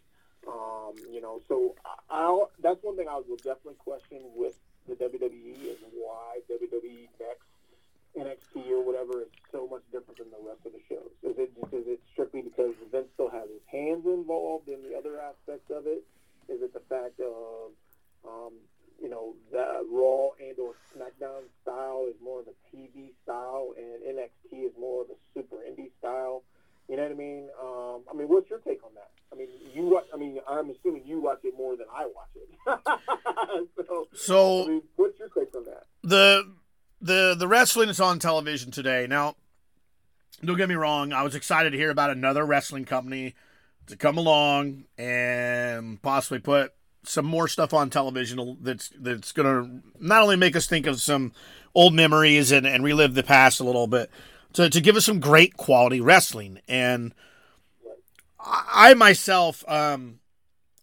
Um, 0.47 0.95
you 1.11 1.21
know, 1.21 1.41
so 1.49 1.75
I'll, 2.11 2.51
that's 2.63 2.83
one 2.83 2.97
thing 2.97 3.09
I 3.09 3.17
will 3.17 3.37
definitely 3.37 3.75
question 3.79 4.21
with 4.35 4.59
the 4.89 4.95
WWE 4.95 5.65
is 5.65 5.79
why 5.95 6.41
WWE 6.51 7.09
next 7.21 7.47
NXT 8.19 8.71
or 8.71 8.83
whatever 8.85 9.23
is 9.23 9.29
so 9.53 9.67
much 9.71 9.83
different 9.93 10.19
than 10.19 10.31
the 10.31 10.43
rest 10.43 10.61
of 10.67 10.73
the 10.73 10.83
shows. 10.89 11.11
Is 11.23 11.39
it 11.39 11.51
just, 11.55 11.73
is 11.73 11.87
it 11.87 12.01
strictly 12.13 12.43
because 12.43 12.75
Vince 12.91 13.09
still 13.15 13.31
has 13.31 13.49
his 13.49 13.63
hands 13.71 14.05
involved 14.07 14.69
in 14.69 14.83
the 14.83 14.97
other 14.99 15.21
aspects 15.21 15.71
of 15.71 15.87
it? 15.87 16.03
Is 16.49 16.63
it 16.63 16.73
the 16.73 16.83
fact 16.89 17.21
of 17.21 17.71
um, 18.27 18.55
you 19.01 19.09
know 19.09 19.35
the 19.53 19.87
Raw 19.91 20.31
and 20.41 20.59
or 20.59 20.73
SmackDown 20.97 21.47
style 21.63 22.07
is 22.09 22.17
more 22.23 22.41
of 22.41 22.47
a 22.49 22.57
TV 22.75 23.11
style, 23.23 23.75
and 23.77 24.03
NXT 24.17 24.67
is 24.67 24.73
more 24.81 25.03
of 25.03 25.09
a 25.11 25.19
super 25.35 25.57
indie 25.57 25.91
style? 25.99 26.43
You 26.89 26.97
know 26.97 27.03
what 27.03 27.13
I 27.13 27.15
mean? 27.15 27.49
Um, 27.63 28.01
I 28.11 28.17
mean, 28.17 28.29
what's 28.29 28.49
your 28.49 28.61
take 28.61 28.83
on 28.83 28.91
that? 28.95 29.11
I 29.31 29.37
mean, 29.37 29.49
you. 29.75 29.83
watch- 29.93 30.07
I 30.13 30.17
mean, 30.17 30.39
I'm 30.49 30.71
assuming 30.71 31.03
you 31.05 31.21
watch 31.21 31.41
it 31.45 31.53
more 31.57 31.77
than 31.77 31.87
I 31.95 32.07
watch 32.07 32.33
it. 32.35 32.49
so, 33.87 34.09
So 34.15 34.65
I 34.65 34.69
mean, 34.69 34.83
what's 34.97 35.19
your 35.19 35.29
take 35.29 35.55
on 35.55 35.65
that? 35.67 35.85
the 36.03 36.51
the 37.01 37.35
the 37.39 37.49
wrestling 37.49 37.89
is 37.89 38.01
on 38.01 38.19
television 38.19 38.71
today. 38.71 39.07
Now, 39.09 39.37
don't 40.45 40.57
get 40.57 40.69
me 40.69 40.75
wrong. 40.75 41.13
I 41.13 41.23
was 41.23 41.35
excited 41.35 41.71
to 41.71 41.77
hear 41.77 41.91
about 41.91 42.11
another 42.11 42.45
wrestling 42.45 42.85
company 42.85 43.35
to 43.87 43.97
come 43.97 44.19
along 44.19 44.85
and 44.97 46.01
possibly 46.03 46.39
put 46.39 46.73
some 47.05 47.25
more 47.25 47.49
stuff 47.49 47.73
on 47.73 47.91
television 47.91 48.59
that's 48.61 48.91
that's 48.99 49.33
going 49.33 49.47
to 49.47 50.05
not 50.05 50.23
only 50.23 50.37
make 50.37 50.57
us 50.57 50.67
think 50.67 50.87
of 50.87 51.01
some 51.01 51.33
old 51.75 51.95
memories 51.95 52.53
and, 52.53 52.67
and 52.67 52.85
relive 52.85 53.15
the 53.15 53.23
past 53.23 53.61
a 53.61 53.65
little 53.65 53.87
bit, 53.87 54.11
to, 54.53 54.69
to 54.69 54.81
give 54.81 54.97
us 54.97 55.07
some 55.07 55.21
great 55.21 55.57
quality 55.57 56.01
wrestling. 56.01 56.61
And 56.69 57.15
I, 58.41 58.91
I 58.91 58.95
myself, 58.95 59.65
um, 59.69 60.21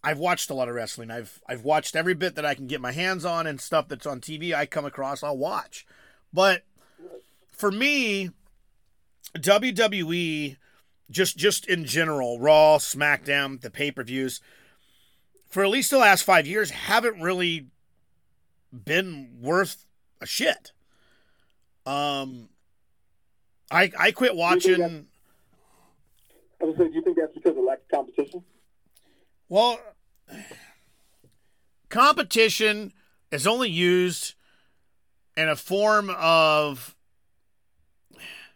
I've 0.04 0.20
watched 0.20 0.50
a 0.50 0.54
lot 0.54 0.70
of 0.70 0.76
wrestling. 0.76 1.12
I've 1.12 1.42
I've 1.48 1.64
watched 1.64 1.96
every 1.96 2.14
bit 2.14 2.36
that 2.36 2.46
I 2.46 2.56
can 2.56 2.68
get 2.68 2.82
my 2.82 2.92
hands 2.92 3.26
on 3.26 3.48
and 3.48 3.60
stuff 3.60 3.88
that's 3.88 4.06
on 4.06 4.22
TV. 4.22 4.54
I 4.54 4.66
come 4.66 4.86
across, 4.86 5.24
I'll 5.24 5.38
watch. 5.38 5.86
But 6.36 6.64
for 7.48 7.72
me, 7.72 8.30
WWE, 9.38 10.58
just 11.10 11.38
just 11.38 11.66
in 11.66 11.86
general, 11.86 12.40
Raw, 12.40 12.78
SmackDown, 12.78 13.62
the 13.62 13.70
pay 13.70 13.90
per 13.90 14.04
views, 14.04 14.42
for 15.48 15.64
at 15.64 15.70
least 15.70 15.92
the 15.92 15.98
last 15.98 16.24
five 16.24 16.46
years, 16.46 16.72
haven't 16.72 17.22
really 17.22 17.68
been 18.74 19.38
worth 19.42 19.86
a 20.20 20.26
shit. 20.26 20.74
Um, 21.86 22.50
I 23.72 23.90
I 23.98 24.12
quit 24.12 24.36
watching. 24.36 25.08
I 26.62 26.66
was 26.66 26.76
saying, 26.78 26.90
do 26.90 26.96
you 26.98 27.02
think 27.02 27.18
that's 27.18 27.34
because 27.34 27.58
of 27.58 27.64
lack 27.64 27.80
of 27.80 27.88
competition? 27.90 28.44
Well, 29.48 29.80
competition 31.88 32.92
is 33.32 33.48
only 33.48 33.70
used 33.70 34.34
in 35.38 35.50
a 35.50 35.56
form 35.56 36.10
of 36.18 36.96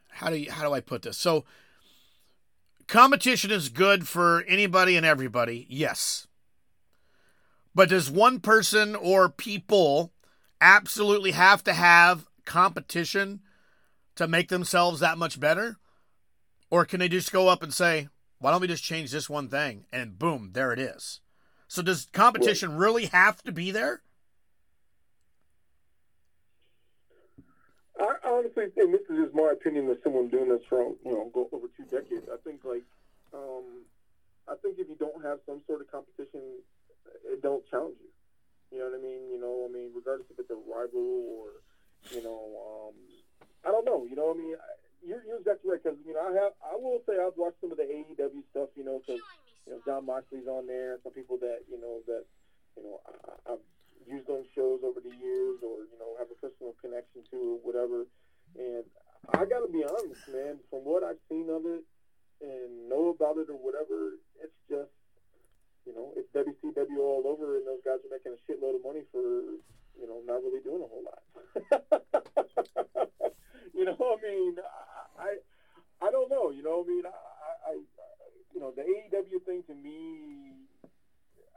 how 0.10 0.30
do 0.30 0.38
you, 0.38 0.52
how 0.52 0.68
do 0.68 0.74
I 0.74 0.82
put 0.82 1.02
this? 1.02 1.18
So 1.18 1.46
competition 2.88 3.52
is 3.52 3.70
good 3.70 4.08
for 4.08 4.44
anybody 4.48 4.98
and 4.98 5.06
everybody. 5.06 5.66
Yes. 5.70 6.28
But 7.74 7.90
does 7.90 8.12
one 8.12 8.40
person 8.40 8.96
or 8.96 9.30
people 9.30 10.12
absolutely 10.60 11.32
have 11.32 11.64
to 11.64 11.74
have 11.74 12.28
competition 12.46 13.42
to 14.16 14.28
make 14.28 14.50
themselves 14.50 15.00
that 15.00 15.18
much 15.18 15.40
better? 15.40 15.78
Or 16.70 16.84
can 16.86 17.00
they 17.00 17.08
just 17.08 17.32
go 17.32 17.48
up 17.48 17.64
and 17.64 17.74
say, 17.74 18.10
why 18.40 18.52
don't 18.52 18.62
we 18.62 18.68
just 18.68 18.84
change 18.84 19.12
this 19.12 19.30
one 19.30 19.48
thing? 19.48 19.86
And 19.92 20.20
boom, 20.20 20.52
there 20.54 20.74
it 20.74 20.80
is. 20.80 21.22
So 21.68 21.82
does 21.82 22.08
competition 22.12 22.76
really 22.76 23.06
have 23.08 23.42
to 23.44 23.52
be 23.52 23.72
there? 23.72 24.02
I 28.02 28.29
honestly 28.40 28.72
think 28.72 28.92
this 28.92 29.04
is 29.12 29.28
just 29.28 29.36
my 29.36 29.52
opinion 29.52 29.90
as 29.92 29.98
someone 30.04 30.30
doing 30.32 30.48
this 30.50 30.64
for 30.70 30.96
you 31.04 31.12
know 31.12 31.30
go 31.34 31.48
over 31.52 31.68
two 31.76 31.84
decades. 31.92 32.26
I 32.32 32.38
think 32.48 32.64
like 32.64 32.84
um, 33.36 33.84
I 34.48 34.56
think 34.64 34.80
if 34.80 34.88
you 34.88 34.96
don't 34.96 35.24
have 35.24 35.40
some 35.46 35.62
sort 35.68 35.82
of 35.82 35.92
competition, 35.92 36.64
it 37.28 37.42
don't 37.44 37.68
challenge 37.70 38.00
you. 38.00 38.10
You 38.72 38.78
know 38.80 38.88
what 38.94 39.00
I 39.00 39.04
mean? 39.04 39.22
You 39.34 39.40
know, 39.42 39.68
I 39.68 39.70
mean, 39.74 39.92
regardless 39.94 40.30
if 40.32 40.40
it's 40.40 40.50
a 40.54 40.58
rival 40.58 41.04
or 41.36 41.60
you 42.16 42.24
know, 42.24 42.40
um, 42.64 42.96
I 43.68 43.72
don't 43.76 43.84
know. 43.86 44.08
You 44.08 44.16
know, 44.16 44.32
what 44.32 44.38
I 44.38 44.40
mean, 44.40 44.56
I- 44.56 44.78
you're, 45.00 45.24
you're 45.24 45.40
exactly 45.40 45.72
right 45.72 45.80
because 45.80 45.96
you 46.04 46.12
know 46.12 46.20
I 46.24 46.32
have 46.44 46.54
I 46.60 46.76
will 46.76 47.00
say 47.08 47.16
I've 47.20 47.36
watched 47.40 47.60
some 47.64 47.72
of 47.72 47.80
the 47.80 47.88
AEW 47.88 48.44
stuff. 48.52 48.68
You 48.76 48.84
know, 48.84 49.00
because 49.04 49.24
you 49.68 49.72
know 49.76 49.80
Jon 49.88 50.06
Moxley's 50.08 50.48
on 50.48 50.68
there. 50.68 51.00
Some 51.04 51.14
people 51.16 51.40
that 51.40 51.64
you 51.72 51.80
know 51.80 52.04
that 52.08 52.24
you 52.76 52.84
know 52.84 53.00
I, 53.08 53.56
I've 53.56 53.64
used 54.08 54.28
on 54.28 54.44
shows 54.56 54.84
over 54.84 55.00
the 55.00 55.16
years, 55.16 55.64
or 55.64 55.88
you 55.88 55.96
know 56.04 56.20
have 56.20 56.28
a 56.28 56.36
personal 56.44 56.76
connection 56.84 57.24
to, 57.32 57.38
or 57.56 57.60
whatever. 57.64 58.04
And 58.58 58.84
I 59.34 59.46
got 59.46 59.62
to 59.66 59.72
be 59.72 59.84
honest, 59.84 60.28
man. 60.32 60.60
From 60.70 60.86
what 60.88 61.04
I've 61.04 61.22
seen 61.30 61.50
of 61.50 61.66
it 61.66 61.84
and 62.42 62.90
know 62.90 63.10
about 63.14 63.38
it, 63.38 63.50
or 63.50 63.60
whatever, 63.60 64.18
it's 64.42 64.56
just 64.70 64.92
you 65.86 65.94
know 65.94 66.14
it's 66.16 66.30
WCW 66.34 66.98
all 67.00 67.24
over, 67.28 67.58
and 67.58 67.68
those 67.68 67.84
guys 67.86 68.00
are 68.02 68.12
making 68.12 68.34
a 68.34 68.42
shitload 68.48 68.76
of 68.76 68.84
money 68.84 69.04
for 69.12 69.60
you 70.00 70.08
know 70.08 70.22
not 70.26 70.42
really 70.42 70.62
doing 70.64 70.82
a 70.82 70.90
whole 70.90 71.04
lot. 71.06 71.22
you 73.74 73.86
know, 73.86 73.98
I 74.00 74.18
mean, 74.24 74.56
I 75.20 75.38
I 76.02 76.12
don't 76.12 76.30
know. 76.30 76.52
You 76.52 76.64
know, 76.64 76.84
I 76.84 76.88
mean, 76.88 77.04
I, 77.06 77.10
I, 77.10 77.72
I 77.72 77.76
you 78.54 78.60
know 78.60 78.74
the 78.76 78.82
AEW 78.82 79.46
thing 79.46 79.64
to 79.68 79.76
me, 79.76 80.66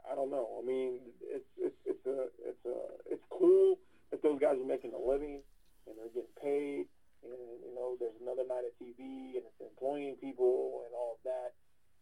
I 0.09 0.15
don't 0.15 0.29
know. 0.29 0.61
I 0.61 0.65
mean, 0.65 0.99
it's 1.21 1.47
it's 1.57 1.75
it's 1.85 2.05
a 2.05 2.27
it's 2.45 2.65
a 2.65 2.77
it's 3.11 3.23
cool 3.29 3.79
that 4.11 4.21
those 4.21 4.39
guys 4.39 4.57
are 4.59 4.67
making 4.67 4.91
a 4.93 4.99
living 4.99 5.41
and 5.87 5.95
they're 5.97 6.13
getting 6.13 6.37
paid, 6.39 6.85
and 7.23 7.39
you 7.63 7.73
know, 7.75 7.95
there's 7.99 8.17
another 8.19 8.43
night 8.43 8.67
of 8.67 8.75
TV 8.79 9.39
and 9.39 9.43
it's 9.47 9.61
employing 9.63 10.19
people 10.19 10.83
and 10.87 10.93
all 10.95 11.19
of 11.19 11.21
that. 11.23 11.51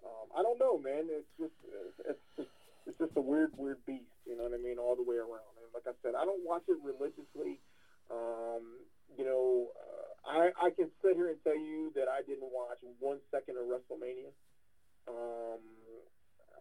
Um, 0.02 0.28
I 0.34 0.42
don't 0.42 0.58
know, 0.58 0.82
man. 0.82 1.06
It's 1.10 1.30
just 1.38 1.58
it's 2.10 2.26
just 2.38 2.50
it's 2.88 2.98
just 2.98 3.14
a 3.18 3.22
weird 3.22 3.54
weird 3.58 3.86
beast. 3.86 4.18
You 4.26 4.38
know 4.38 4.50
what 4.50 4.58
I 4.58 4.62
mean? 4.62 4.82
All 4.82 4.98
the 4.98 5.06
way 5.06 5.18
around. 5.22 5.54
And 5.62 5.70
like 5.74 5.86
I 5.86 5.94
said, 6.02 6.18
I 6.18 6.26
don't 6.26 6.42
watch 6.42 6.66
it 6.68 6.82
religiously. 6.82 7.62
Um, 8.10 8.82
you 9.14 9.24
know, 9.24 9.70
uh, 9.78 10.10
I 10.26 10.44
I 10.58 10.70
can 10.74 10.90
sit 11.06 11.16
here 11.16 11.30
and 11.30 11.38
tell 11.46 11.58
you 11.58 11.94
that 11.96 12.10
I 12.10 12.26
didn't 12.26 12.50
watch 12.50 12.82
one 13.00 13.22
second 13.30 13.62
of 13.62 13.70
WrestleMania. 13.70 14.34
Um, 15.06 15.62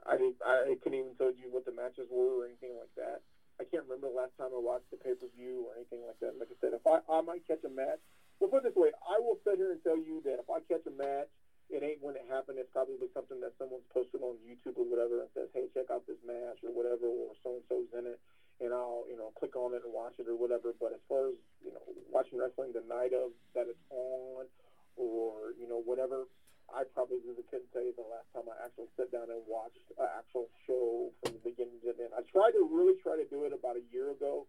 I 0.05 0.17
didn't. 0.17 0.37
I 0.45 0.77
couldn't 0.85 1.01
even 1.01 1.17
tell 1.17 1.33
you 1.33 1.49
what 1.49 1.65
the 1.65 1.73
matches 1.73 2.09
were 2.13 2.41
or 2.41 2.45
anything 2.45 2.77
like 2.77 2.93
that. 2.97 3.25
I 3.61 3.69
can't 3.69 3.85
remember 3.85 4.09
the 4.09 4.17
last 4.17 4.33
time 4.41 4.57
I 4.57 4.59
watched 4.59 4.89
the 4.89 4.97
pay 4.97 5.13
per 5.13 5.29
view 5.37 5.69
or 5.69 5.77
anything 5.77 6.01
like 6.09 6.17
that. 6.25 6.33
Like 6.41 6.49
I 6.49 6.57
said, 6.65 6.73
if 6.73 6.81
I 6.89 7.05
I 7.13 7.21
might 7.21 7.45
catch 7.45 7.61
a 7.69 7.69
match. 7.69 8.01
Well, 8.41 8.49
put 8.49 8.65
it 8.65 8.73
this 8.73 8.81
way, 8.81 8.89
I 9.05 9.21
will 9.21 9.37
sit 9.45 9.61
here 9.61 9.69
and 9.69 9.85
tell 9.85 10.01
you 10.01 10.25
that 10.25 10.41
if 10.41 10.49
I 10.49 10.65
catch 10.65 10.89
a 10.89 10.95
match, 10.97 11.29
it 11.69 11.85
ain't 11.85 12.01
when 12.01 12.17
it 12.17 12.25
happened. 12.25 12.57
It's 12.57 12.73
probably 12.73 13.13
something 13.13 13.37
that 13.45 13.53
someone's 13.61 13.85
posted 13.93 14.25
on 14.25 14.41
YouTube 14.41 14.81
or 14.81 14.89
whatever 14.89 15.21
and 15.21 15.29
says, 15.37 15.53
"Hey, 15.53 15.69
check 15.77 15.93
out 15.93 16.09
this 16.09 16.17
match" 16.25 16.65
or 16.65 16.73
whatever, 16.73 17.05
or 17.05 17.37
so 17.45 17.61
and 17.61 17.65
so's 17.69 17.93
in 17.93 18.09
it, 18.09 18.19
and 18.65 18.73
I'll 18.73 19.05
you 19.13 19.21
know 19.21 19.29
click 19.37 19.55
on 19.61 19.77
it 19.77 19.85
and 19.85 19.93
watch 19.93 20.17
it 20.17 20.25
or 20.25 20.41
whatever. 20.41 20.73
But 20.73 20.97
as 20.97 21.05
far 21.05 21.29
as 21.29 21.37
you 21.61 21.71
know, 21.71 21.85
watching 22.09 22.41
wrestling 22.41 22.73
the 22.73 22.81
night 22.89 23.13
of 23.13 23.37
that 23.53 23.69
it's 23.69 23.85
on, 23.93 24.49
or 24.97 25.53
you 25.61 25.69
know 25.69 25.85
whatever, 25.85 26.25
I 26.71 26.87
probably 26.95 27.19
really 27.27 27.43
couldn't 27.51 27.71
tell 27.75 27.83
you 27.83 27.95
the 27.99 28.07
last 28.07 28.31
time 28.31 28.47
I 28.47 28.57
actually 28.63 28.91
sat 28.95 29.11
down 29.11 29.27
and 29.31 29.43
watched 29.47 29.83
an 29.99 30.07
actual 30.15 30.47
show 30.67 31.11
from 31.23 31.35
the 31.35 31.43
beginning 31.43 31.83
to 31.83 31.91
the 31.91 32.07
end. 32.07 32.15
I 32.15 32.23
tried 32.31 32.55
to 32.55 32.63
really 32.63 32.95
try 33.03 33.19
to 33.19 33.27
do 33.27 33.43
it 33.45 33.53
about 33.53 33.75
a 33.75 33.85
year 33.91 34.15
ago, 34.15 34.47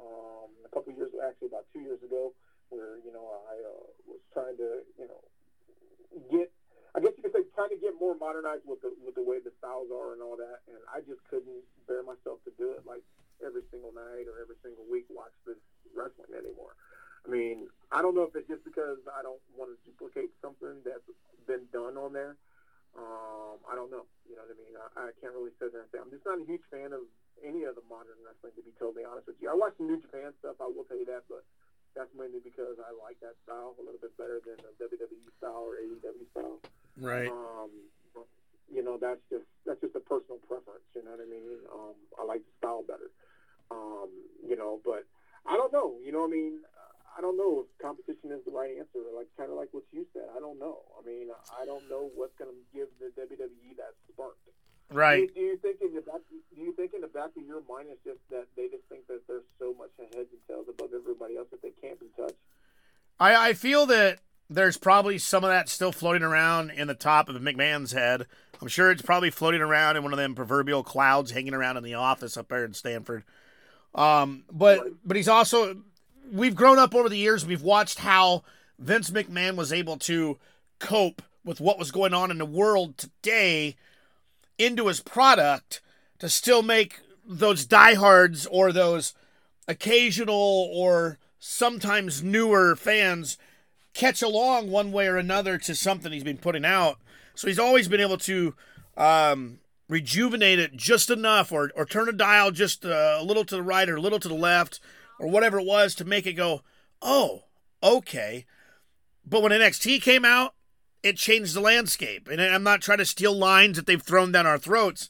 um, 0.00 0.48
a 0.64 0.70
couple 0.72 0.96
years, 0.96 1.12
actually 1.20 1.52
about 1.52 1.68
two 1.72 1.84
years 1.84 2.00
ago, 2.00 2.32
where 2.72 2.96
you 3.04 3.12
know 3.12 3.24
I 3.48 3.54
uh, 3.60 3.84
was 4.08 4.20
trying 4.32 4.56
to 4.56 4.84
you 4.96 5.08
know 5.08 5.20
get, 6.32 6.48
I 6.96 7.04
guess 7.04 7.12
you 7.16 7.22
could 7.24 7.36
say, 7.36 7.44
trying 7.52 7.72
to 7.76 7.80
get 7.80 7.92
more 8.00 8.16
modernized 8.16 8.64
with 8.64 8.80
the 8.80 8.92
with 9.04 9.14
the 9.14 9.24
way 9.24 9.38
the 9.44 9.52
styles 9.60 9.92
are 9.92 10.16
and 10.16 10.24
all 10.24 10.40
that, 10.40 10.64
and 10.72 10.80
I 10.88 11.04
just 11.04 11.20
couldn't 11.28 11.64
bear 11.84 12.00
myself 12.00 12.40
to 12.48 12.52
do 12.56 12.72
it 12.72 12.88
like 12.88 13.04
every 13.44 13.62
single 13.70 13.92
night 13.92 14.24
or 14.26 14.40
every 14.40 14.56
single 14.64 14.88
week 14.88 15.04
watch 15.12 15.34
this 15.44 15.60
wrestling 15.92 16.32
anymore. 16.32 16.74
I 17.26 17.28
mean, 17.28 17.68
I 17.92 18.00
don't 18.00 18.16
know 18.16 18.24
if 18.24 18.32
it's 18.32 18.48
just 18.48 18.64
because 18.64 18.98
I 19.12 19.20
don't 19.20 19.42
want 19.52 19.68
to 19.68 19.76
duplicate 19.84 20.32
something 20.40 20.80
that's 20.80 21.04
been 21.48 21.64
done 21.72 21.96
on 21.96 22.12
there. 22.12 22.36
Um, 22.92 23.56
I 23.64 23.72
don't 23.72 23.88
know. 23.88 24.04
You 24.28 24.36
know 24.36 24.44
what 24.44 24.52
I 24.52 24.58
mean? 24.60 24.74
I, 24.76 24.86
I 25.08 25.10
can't 25.18 25.32
really 25.32 25.56
sit 25.56 25.72
there 25.72 25.82
and 25.82 25.90
say 25.90 25.98
I'm 25.98 26.12
just 26.12 26.28
not 26.28 26.36
a 26.36 26.44
huge 26.44 26.64
fan 26.68 26.92
of 26.92 27.08
any 27.40 27.64
of 27.64 27.74
the 27.74 27.84
modern 27.88 28.20
wrestling. 28.20 28.52
To 28.54 28.62
be 28.62 28.76
totally 28.76 29.08
honest 29.08 29.26
with 29.32 29.40
you, 29.40 29.48
I 29.48 29.56
watch 29.56 29.72
the 29.80 29.88
New 29.88 29.98
Japan 29.98 30.36
stuff. 30.44 30.60
I 30.60 30.68
will 30.68 30.84
tell 30.84 31.00
you 31.00 31.08
that, 31.08 31.24
but 31.32 31.48
that's 31.96 32.12
mainly 32.12 32.44
because 32.44 32.76
I 32.78 32.92
like 33.00 33.16
that 33.24 33.34
style 33.48 33.74
a 33.80 33.82
little 33.82 33.98
bit 33.98 34.12
better 34.20 34.44
than 34.44 34.60
the 34.60 34.72
WWE 34.76 35.32
style 35.40 35.64
or 35.64 35.80
AEW 35.80 36.28
style. 36.36 36.60
Right. 37.00 37.32
Um, 37.32 37.72
you 38.68 38.84
know, 38.84 39.00
that's 39.00 39.20
just 39.32 39.48
that's 39.64 39.80
just 39.80 39.96
a 39.96 40.04
personal 40.04 40.38
preference. 40.44 40.84
You 40.92 41.04
know 41.04 41.16
what 41.16 41.24
I 41.24 41.28
mean? 41.28 41.58
Um, 41.72 41.96
I 42.20 42.22
like 42.24 42.44
the 42.44 42.52
style 42.60 42.84
better. 42.84 43.08
Um, 43.70 44.12
you 44.44 44.56
know, 44.56 44.80
but 44.84 45.04
I 45.46 45.56
don't 45.56 45.72
know. 45.72 45.96
You 46.04 46.12
know, 46.12 46.28
what 46.28 46.32
I 46.32 46.36
mean, 46.36 46.60
I 47.18 47.20
don't 47.20 47.36
know 47.36 47.66
if 47.66 47.68
competition 47.82 48.30
is 48.30 48.46
the 48.46 48.54
right 48.54 48.78
answer. 48.78 49.02
Like 49.10 49.26
kind 49.36 49.50
of 49.50 49.58
like 49.58 49.74
what 49.74 49.82
you 49.90 50.06
said. 50.14 50.30
I 50.36 50.38
don't 50.38 50.58
know. 50.62 50.86
I 50.94 51.02
mean, 51.02 51.26
I 51.50 51.66
don't 51.66 51.82
know 51.90 52.14
what's 52.14 52.38
going 52.38 52.54
to 52.54 52.58
give 52.70 52.86
the 53.02 53.10
WWE 53.18 53.74
that 53.76 53.98
spark. 54.06 54.38
Right. 54.90 55.28
Do 55.34 55.40
you, 55.40 55.58
do 55.58 55.58
you 55.58 55.58
think 55.58 55.76
in 55.82 55.94
the 55.94 56.00
back? 56.00 56.22
Do 56.30 56.62
you 56.62 56.72
think 56.72 56.94
in 56.94 57.02
the 57.02 57.10
back 57.10 57.30
of 57.36 57.44
your 57.44 57.60
mind 57.68 57.88
it's 57.90 58.02
just 58.04 58.22
that 58.30 58.46
they 58.56 58.68
just 58.68 58.86
think 58.88 59.06
that 59.08 59.26
they're 59.26 59.42
so 59.58 59.74
much 59.74 59.90
ahead 59.98 60.30
and 60.30 60.40
tails 60.46 60.66
above 60.70 60.90
everybody 60.94 61.36
else 61.36 61.48
that 61.50 61.60
they 61.60 61.74
can't 61.82 61.98
be 61.98 62.06
touched? 62.16 62.38
I, 63.18 63.50
I 63.50 63.52
feel 63.52 63.84
that 63.86 64.20
there's 64.48 64.78
probably 64.78 65.18
some 65.18 65.44
of 65.44 65.50
that 65.50 65.68
still 65.68 65.92
floating 65.92 66.22
around 66.22 66.70
in 66.70 66.86
the 66.86 66.94
top 66.94 67.28
of 67.28 67.36
McMahon's 67.36 67.92
head. 67.92 68.26
I'm 68.62 68.68
sure 68.68 68.90
it's 68.90 69.02
probably 69.02 69.30
floating 69.30 69.60
around 69.60 69.96
in 69.96 70.04
one 70.04 70.12
of 70.12 70.18
them 70.18 70.34
proverbial 70.34 70.82
clouds 70.82 71.32
hanging 71.32 71.52
around 71.52 71.76
in 71.76 71.82
the 71.82 71.94
office 71.94 72.36
up 72.36 72.48
there 72.48 72.64
in 72.64 72.74
Stamford. 72.74 73.24
Um, 73.94 74.44
but 74.50 74.86
but 75.04 75.16
he's 75.16 75.28
also 75.28 75.82
we've 76.30 76.54
grown 76.54 76.78
up 76.78 76.94
over 76.94 77.08
the 77.08 77.16
years. 77.16 77.46
We've 77.46 77.62
watched 77.62 78.00
how 78.00 78.42
Vince 78.78 79.10
McMahon 79.10 79.56
was 79.56 79.72
able 79.72 79.96
to 79.98 80.38
cope 80.78 81.22
with 81.44 81.60
what 81.60 81.78
was 81.78 81.90
going 81.90 82.14
on 82.14 82.30
in 82.30 82.38
the 82.38 82.44
world 82.46 82.96
today 82.98 83.76
into 84.58 84.88
his 84.88 85.00
product 85.00 85.80
to 86.18 86.28
still 86.28 86.62
make 86.62 87.00
those 87.26 87.64
diehards 87.64 88.46
or 88.46 88.72
those 88.72 89.14
occasional 89.66 90.70
or 90.72 91.18
sometimes 91.38 92.22
newer 92.22 92.74
fans 92.74 93.38
catch 93.94 94.22
along 94.22 94.70
one 94.70 94.92
way 94.92 95.06
or 95.06 95.16
another 95.16 95.58
to 95.58 95.74
something 95.74 96.12
he's 96.12 96.24
been 96.24 96.38
putting 96.38 96.64
out. 96.64 96.98
So 97.34 97.46
he's 97.46 97.58
always 97.58 97.88
been 97.88 98.00
able 98.00 98.18
to 98.18 98.54
um, 98.96 99.60
rejuvenate 99.88 100.58
it 100.58 100.76
just 100.76 101.10
enough 101.10 101.52
or, 101.52 101.70
or 101.76 101.84
turn 101.84 102.08
a 102.08 102.12
dial 102.12 102.50
just 102.50 102.84
a 102.84 103.22
little 103.22 103.44
to 103.44 103.56
the 103.56 103.62
right 103.62 103.88
or 103.88 103.96
a 103.96 104.00
little 104.00 104.18
to 104.18 104.28
the 104.28 104.34
left 104.34 104.80
or 105.18 105.28
whatever 105.28 105.60
it 105.60 105.66
was 105.66 105.94
to 105.96 106.04
make 106.04 106.26
it 106.26 106.34
go, 106.34 106.62
oh, 107.02 107.44
okay. 107.82 108.46
But 109.24 109.42
when 109.42 109.52
NXT 109.52 110.02
came 110.02 110.24
out, 110.24 110.54
it 111.02 111.16
changed 111.16 111.54
the 111.54 111.60
landscape. 111.60 112.28
And 112.28 112.40
I'm 112.40 112.62
not 112.62 112.80
trying 112.80 112.98
to 112.98 113.06
steal 113.06 113.34
lines 113.34 113.76
that 113.76 113.86
they've 113.86 114.02
thrown 114.02 114.32
down 114.32 114.46
our 114.46 114.58
throats. 114.58 115.08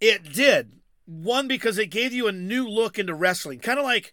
It 0.00 0.32
did. 0.32 0.72
One, 1.06 1.48
because 1.48 1.78
it 1.78 1.86
gave 1.86 2.12
you 2.12 2.28
a 2.28 2.32
new 2.32 2.68
look 2.68 2.98
into 2.98 3.14
wrestling. 3.14 3.60
Kind 3.60 3.78
of 3.78 3.84
like 3.84 4.12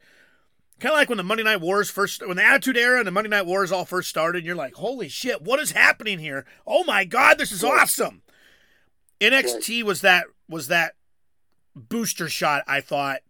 kind 0.80 0.94
of 0.94 0.98
like 0.98 1.10
when 1.10 1.18
the 1.18 1.24
Monday 1.24 1.44
Night 1.44 1.62
Wars 1.62 1.90
first 1.90 2.26
when 2.26 2.38
the 2.38 2.46
Attitude 2.46 2.78
Era 2.78 3.00
and 3.00 3.08
the 3.08 3.12
Monday 3.12 3.30
Night 3.30 3.46
Wars 3.46 3.72
all 3.72 3.86
first 3.86 4.10
started, 4.10 4.40
and 4.40 4.46
you're 4.46 4.56
like, 4.56 4.76
holy 4.76 5.10
shit, 5.10 5.42
what 5.42 5.60
is 5.60 5.72
happening 5.72 6.20
here? 6.20 6.46
Oh 6.66 6.84
my 6.84 7.06
god, 7.06 7.38
this 7.38 7.52
is 7.52 7.64
awesome. 7.64 8.22
NXT 9.20 9.84
was 9.84 10.02
that 10.02 10.26
was 10.48 10.68
that 10.68 10.96
booster 11.76 12.30
shot, 12.30 12.64
I 12.68 12.82
thought, 12.82 13.22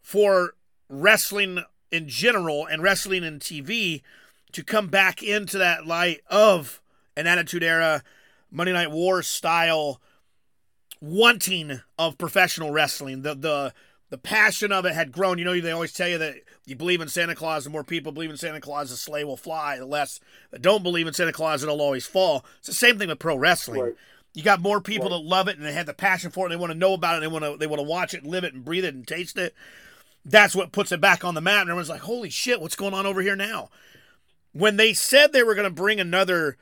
for 0.00 0.54
wrestling 0.88 1.64
in 1.90 2.08
general 2.08 2.66
and 2.66 2.82
wrestling 2.82 3.24
in 3.24 3.38
TV 3.38 4.02
to 4.52 4.64
come 4.64 4.88
back 4.88 5.22
into 5.22 5.58
that 5.58 5.86
light 5.86 6.20
of 6.30 6.80
an 7.16 7.26
Attitude 7.26 7.62
Era, 7.62 8.02
Monday 8.50 8.72
Night 8.72 8.90
War 8.90 9.22
style 9.22 10.00
wanting 11.00 11.80
of 11.98 12.18
professional 12.18 12.70
wrestling. 12.70 13.22
The 13.22 13.34
the 13.34 13.74
the 14.10 14.18
passion 14.18 14.72
of 14.72 14.86
it 14.86 14.94
had 14.94 15.12
grown. 15.12 15.38
You 15.38 15.44
know, 15.44 15.60
they 15.60 15.70
always 15.70 15.92
tell 15.92 16.08
you 16.08 16.18
that 16.18 16.36
you 16.64 16.76
believe 16.76 17.00
in 17.00 17.08
Santa 17.08 17.34
Claus, 17.34 17.64
the 17.64 17.70
more 17.70 17.84
people 17.84 18.10
believe 18.12 18.30
in 18.30 18.36
Santa 18.36 18.60
Claus, 18.60 18.90
the 18.90 18.96
sleigh 18.96 19.24
will 19.24 19.36
fly. 19.36 19.78
The 19.78 19.86
less 19.86 20.20
that 20.50 20.62
don't 20.62 20.82
believe 20.82 21.06
in 21.06 21.12
Santa 21.14 21.32
Claus, 21.32 21.62
it'll 21.62 21.82
always 21.82 22.06
fall. 22.06 22.44
It's 22.58 22.68
the 22.68 22.74
same 22.74 22.98
thing 22.98 23.08
with 23.08 23.18
pro 23.18 23.36
wrestling. 23.36 23.80
Right. 23.82 23.94
You 24.34 24.42
got 24.42 24.60
more 24.60 24.80
people 24.80 25.10
Right. 25.10 25.18
that 25.18 25.24
love 25.24 25.48
it 25.48 25.56
and 25.56 25.66
they 25.66 25.72
have 25.72 25.86
the 25.86 25.94
passion 25.94 26.30
for 26.30 26.44
it. 26.46 26.52
And 26.52 26.52
they 26.52 26.60
want 26.60 26.72
to 26.72 26.78
know 26.78 26.94
about 26.94 27.14
it. 27.14 27.16
And 27.16 27.22
they 27.24 27.28
want 27.28 27.44
to 27.44 27.58
they 27.58 27.66
want 27.66 27.80
to 27.80 27.86
watch 27.88 28.14
it, 28.14 28.24
live 28.24 28.44
it, 28.44 28.54
and 28.54 28.64
breathe 28.64 28.84
it, 28.84 28.94
and 28.94 29.06
taste 29.06 29.36
it. 29.36 29.54
That's 30.28 30.54
what 30.54 30.72
puts 30.72 30.92
it 30.92 31.00
back 31.00 31.24
on 31.24 31.34
the 31.34 31.40
map. 31.40 31.62
And 31.62 31.70
everyone's 31.70 31.88
like, 31.88 32.02
"Holy 32.02 32.30
shit, 32.30 32.60
what's 32.60 32.76
going 32.76 32.94
on 32.94 33.06
over 33.06 33.20
here 33.20 33.36
now?" 33.36 33.70
When 34.52 34.76
they 34.76 34.92
said 34.92 35.32
they 35.32 35.42
were 35.42 35.54
going 35.54 35.68
to 35.68 35.74
bring 35.74 36.00
another 36.00 36.56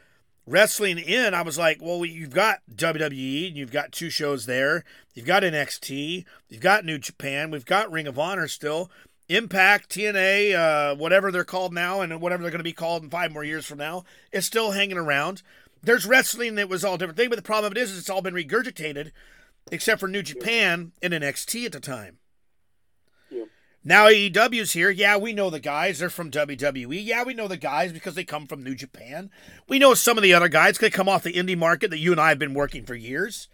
wrestling 0.46 0.98
in, 0.98 1.34
I 1.34 1.42
was 1.42 1.58
like, 1.58 1.78
well, 1.82 2.04
you've 2.04 2.30
got 2.30 2.60
WWE, 2.74 3.48
and 3.48 3.56
you've 3.56 3.72
got 3.72 3.92
two 3.92 4.10
shows 4.10 4.46
there. 4.46 4.84
You've 5.14 5.26
got 5.26 5.42
NXT, 5.42 6.24
you've 6.48 6.60
got 6.60 6.84
New 6.84 6.98
Japan, 6.98 7.50
we've 7.50 7.64
got 7.64 7.90
Ring 7.90 8.06
of 8.06 8.18
Honor 8.18 8.48
still, 8.48 8.90
Impact, 9.28 9.90
TNA, 9.90 10.54
uh, 10.54 10.94
whatever 10.94 11.32
they're 11.32 11.42
called 11.44 11.74
now, 11.74 12.00
and 12.00 12.20
whatever 12.20 12.42
they're 12.42 12.52
going 12.52 12.60
to 12.60 12.64
be 12.64 12.72
called 12.72 13.02
in 13.02 13.10
five 13.10 13.32
more 13.32 13.42
years 13.42 13.66
from 13.66 13.78
now, 13.78 14.04
is 14.30 14.46
still 14.46 14.70
hanging 14.70 14.98
around. 14.98 15.42
There's 15.82 16.06
wrestling 16.06 16.54
that 16.56 16.68
was 16.68 16.84
all 16.84 16.96
different 16.96 17.16
thing, 17.16 17.28
but 17.28 17.36
the 17.36 17.42
problem 17.42 17.72
of 17.72 17.76
it 17.76 17.80
is, 17.80 17.90
is 17.90 17.98
it's 17.98 18.10
all 18.10 18.22
been 18.22 18.34
regurgitated, 18.34 19.10
except 19.72 19.98
for 19.98 20.06
New 20.06 20.22
Japan 20.22 20.92
and 21.02 21.12
NXT 21.12 21.66
at 21.66 21.72
the 21.72 21.80
time. 21.80 22.18
Now 23.86 24.08
AEW's 24.08 24.72
here. 24.72 24.90
Yeah, 24.90 25.16
we 25.16 25.32
know 25.32 25.48
the 25.48 25.60
guys. 25.60 26.00
They're 26.00 26.10
from 26.10 26.32
WWE. 26.32 27.04
Yeah, 27.04 27.22
we 27.22 27.34
know 27.34 27.46
the 27.46 27.56
guys 27.56 27.92
because 27.92 28.16
they 28.16 28.24
come 28.24 28.48
from 28.48 28.64
New 28.64 28.74
Japan. 28.74 29.30
We 29.68 29.78
know 29.78 29.94
some 29.94 30.16
of 30.18 30.24
the 30.24 30.34
other 30.34 30.48
guys 30.48 30.76
they 30.76 30.90
come 30.90 31.08
off 31.08 31.22
the 31.22 31.34
indie 31.34 31.56
market 31.56 31.90
that 31.90 32.00
you 32.00 32.10
and 32.10 32.20
I 32.20 32.30
have 32.30 32.38
been 32.40 32.52
working 32.52 32.84
for 32.84 32.96
years. 32.96 33.46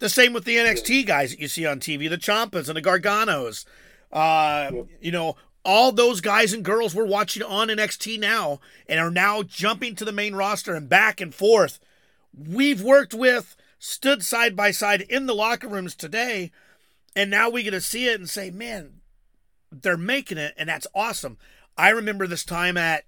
The 0.00 0.08
same 0.08 0.32
with 0.32 0.42
the 0.42 0.56
NXT 0.56 1.06
guys 1.06 1.30
that 1.30 1.38
you 1.38 1.46
see 1.46 1.64
on 1.66 1.78
TV, 1.78 2.10
the 2.10 2.18
Ciampas 2.18 2.66
and 2.66 2.76
the 2.76 2.82
Garganos. 2.82 3.64
Uh, 4.12 4.72
You 5.00 5.12
know, 5.12 5.36
all 5.64 5.92
those 5.92 6.20
guys 6.20 6.52
and 6.52 6.64
girls 6.64 6.92
we're 6.92 7.06
watching 7.06 7.44
on 7.44 7.68
NXT 7.68 8.18
now 8.18 8.58
and 8.88 8.98
are 8.98 9.08
now 9.08 9.44
jumping 9.44 9.94
to 9.94 10.04
the 10.04 10.10
main 10.10 10.34
roster 10.34 10.74
and 10.74 10.88
back 10.88 11.20
and 11.20 11.32
forth. 11.32 11.78
We've 12.36 12.82
worked 12.82 13.14
with, 13.14 13.54
stood 13.78 14.24
side 14.24 14.56
by 14.56 14.72
side 14.72 15.02
in 15.02 15.26
the 15.26 15.34
locker 15.34 15.68
rooms 15.68 15.94
today, 15.94 16.50
and 17.14 17.30
now 17.30 17.48
we 17.48 17.62
get 17.62 17.70
to 17.70 17.80
see 17.80 18.08
it 18.08 18.18
and 18.18 18.28
say, 18.28 18.50
man, 18.50 18.94
they're 19.82 19.96
making 19.96 20.38
it, 20.38 20.54
and 20.56 20.68
that's 20.68 20.86
awesome. 20.94 21.38
I 21.76 21.90
remember 21.90 22.26
this 22.26 22.44
time 22.44 22.76
at 22.76 23.04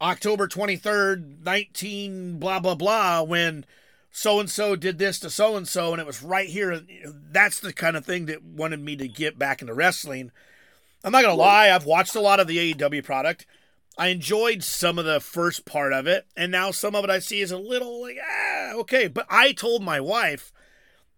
October 0.00 0.48
23rd, 0.48 1.42
19, 1.44 2.38
blah, 2.38 2.60
blah, 2.60 2.74
blah, 2.74 3.22
when 3.22 3.64
so 4.10 4.40
and 4.40 4.50
so 4.50 4.74
did 4.76 4.98
this 4.98 5.20
to 5.20 5.30
so 5.30 5.56
and 5.56 5.66
so, 5.66 5.92
and 5.92 6.00
it 6.00 6.06
was 6.06 6.22
right 6.22 6.48
here. 6.48 6.82
That's 7.04 7.60
the 7.60 7.72
kind 7.72 7.96
of 7.96 8.04
thing 8.04 8.26
that 8.26 8.42
wanted 8.42 8.80
me 8.80 8.96
to 8.96 9.08
get 9.08 9.38
back 9.38 9.60
into 9.60 9.74
wrestling. 9.74 10.30
I'm 11.04 11.12
not 11.12 11.22
going 11.22 11.36
to 11.36 11.40
lie, 11.40 11.70
I've 11.70 11.86
watched 11.86 12.14
a 12.14 12.20
lot 12.20 12.40
of 12.40 12.46
the 12.46 12.74
AEW 12.74 13.04
product. 13.04 13.46
I 13.96 14.08
enjoyed 14.08 14.62
some 14.62 14.98
of 14.98 15.04
the 15.04 15.20
first 15.20 15.64
part 15.64 15.92
of 15.92 16.06
it, 16.06 16.26
and 16.36 16.52
now 16.52 16.70
some 16.70 16.94
of 16.94 17.02
it 17.02 17.10
I 17.10 17.18
see 17.18 17.40
is 17.40 17.50
a 17.50 17.58
little 17.58 18.02
like, 18.02 18.16
ah, 18.24 18.72
okay. 18.74 19.08
But 19.08 19.26
I 19.28 19.52
told 19.52 19.82
my 19.82 20.00
wife 20.00 20.52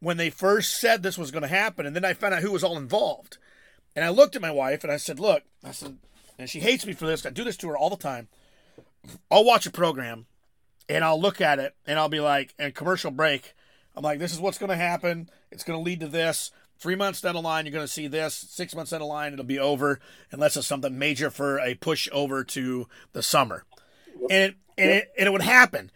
when 0.01 0.17
they 0.17 0.31
first 0.31 0.81
said 0.81 1.03
this 1.03 1.19
was 1.19 1.31
going 1.31 1.43
to 1.43 1.49
happen, 1.49 1.85
and 1.85 1.95
then 1.95 2.07
I 2.07 2.15
found 2.15 2.33
out 2.33 2.43
who 2.43 2.53
was 2.53 2.65
all 2.65 2.79
involved. 2.79 3.37
And 3.95 4.05
I 4.05 4.09
looked 4.09 4.37
at 4.37 4.43
my 4.43 4.51
wife 4.51 4.85
and 4.85 4.93
I 4.93 4.97
said, 4.97 5.19
Look, 5.19 5.43
I 5.65 5.73
said, 5.73 5.99
and 6.39 6.49
she 6.49 6.61
hates 6.61 6.87
me 6.87 6.93
for 6.93 7.07
this. 7.07 7.27
I 7.27 7.31
do 7.31 7.45
this 7.45 7.57
to 7.59 7.69
her 7.69 7.77
all 7.77 7.91
the 7.91 7.97
time. 7.97 8.29
I'll 9.31 9.45
watch 9.45 9.67
a 9.67 9.71
program 9.71 10.27
and 10.89 11.05
I'll 11.05 11.21
look 11.21 11.41
at 11.41 11.59
it 11.59 11.75
and 11.87 11.99
I'll 11.99 12.09
be 12.09 12.21
like, 12.21 12.55
and 12.59 12.75
commercial 12.75 13.11
break, 13.11 13.55
I'm 13.97 14.03
like, 14.03 14.19
this 14.19 14.33
is 14.33 14.41
what's 14.41 14.59
going 14.59 14.71
to 14.71 14.77
happen. 14.77 15.29
It's 15.51 15.65
going 15.65 15.79
to 15.79 15.83
lead 15.83 16.01
to 16.01 16.09
this. 16.09 16.51
Three 16.79 16.97
months 16.97 17.21
down 17.21 17.35
the 17.35 17.43
line, 17.43 17.67
you're 17.67 17.75
going 17.75 17.85
to 17.85 17.93
see 17.93 18.07
this. 18.07 18.35
Six 18.35 18.75
months 18.75 18.91
down 18.91 19.01
the 19.01 19.07
line, 19.07 19.35
it'll 19.35 19.45
be 19.45 19.59
over 19.59 20.01
unless 20.31 20.57
it's 20.57 20.67
something 20.67 20.99
major 20.99 21.31
for 21.31 21.59
a 21.61 21.75
push 21.75 22.09
over 22.11 22.43
to 22.45 22.89
the 23.13 23.23
summer. 23.23 23.65
And 24.31 24.53
it, 24.53 24.55
and 24.79 24.91
it, 24.91 25.13
and 25.19 25.27
it 25.27 25.31
would 25.31 25.43
happen. 25.43 25.91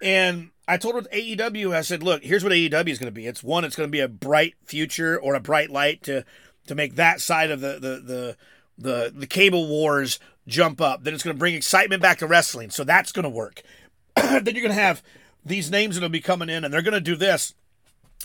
And 0.00 0.50
I 0.66 0.78
told 0.78 0.94
her 0.94 1.00
with 1.00 1.10
AEW, 1.10 1.74
I 1.74 1.82
said, 1.82 2.02
look, 2.02 2.22
here's 2.24 2.42
what 2.42 2.52
AEW 2.52 2.88
is 2.88 2.98
going 2.98 3.08
to 3.08 3.12
be. 3.12 3.26
It's 3.26 3.42
one, 3.42 3.64
it's 3.64 3.76
going 3.76 3.88
to 3.88 3.92
be 3.92 4.00
a 4.00 4.08
bright 4.08 4.54
future 4.64 5.18
or 5.20 5.34
a 5.34 5.40
bright 5.40 5.68
light 5.68 6.02
to 6.04 6.24
to 6.70 6.76
make 6.76 6.94
that 6.94 7.20
side 7.20 7.50
of 7.50 7.60
the 7.60 7.72
the 7.80 8.00
the 8.00 8.36
the, 8.78 9.12
the 9.14 9.26
cable 9.26 9.66
wars 9.66 10.20
jump 10.46 10.80
up. 10.80 11.02
Then 11.02 11.12
it's 11.12 11.24
going 11.24 11.34
to 11.34 11.38
bring 11.38 11.54
excitement 11.54 12.00
back 12.00 12.18
to 12.18 12.28
wrestling. 12.28 12.70
So 12.70 12.84
that's 12.84 13.10
going 13.10 13.24
to 13.24 13.28
work. 13.28 13.62
then 14.14 14.46
you're 14.46 14.62
going 14.62 14.68
to 14.68 14.72
have 14.72 15.02
these 15.44 15.70
names 15.70 15.96
that 15.96 16.02
will 16.02 16.08
be 16.08 16.20
coming 16.20 16.48
in 16.48 16.64
and 16.64 16.72
they're 16.72 16.80
going 16.80 16.94
to 16.94 17.00
do 17.00 17.16
this. 17.16 17.54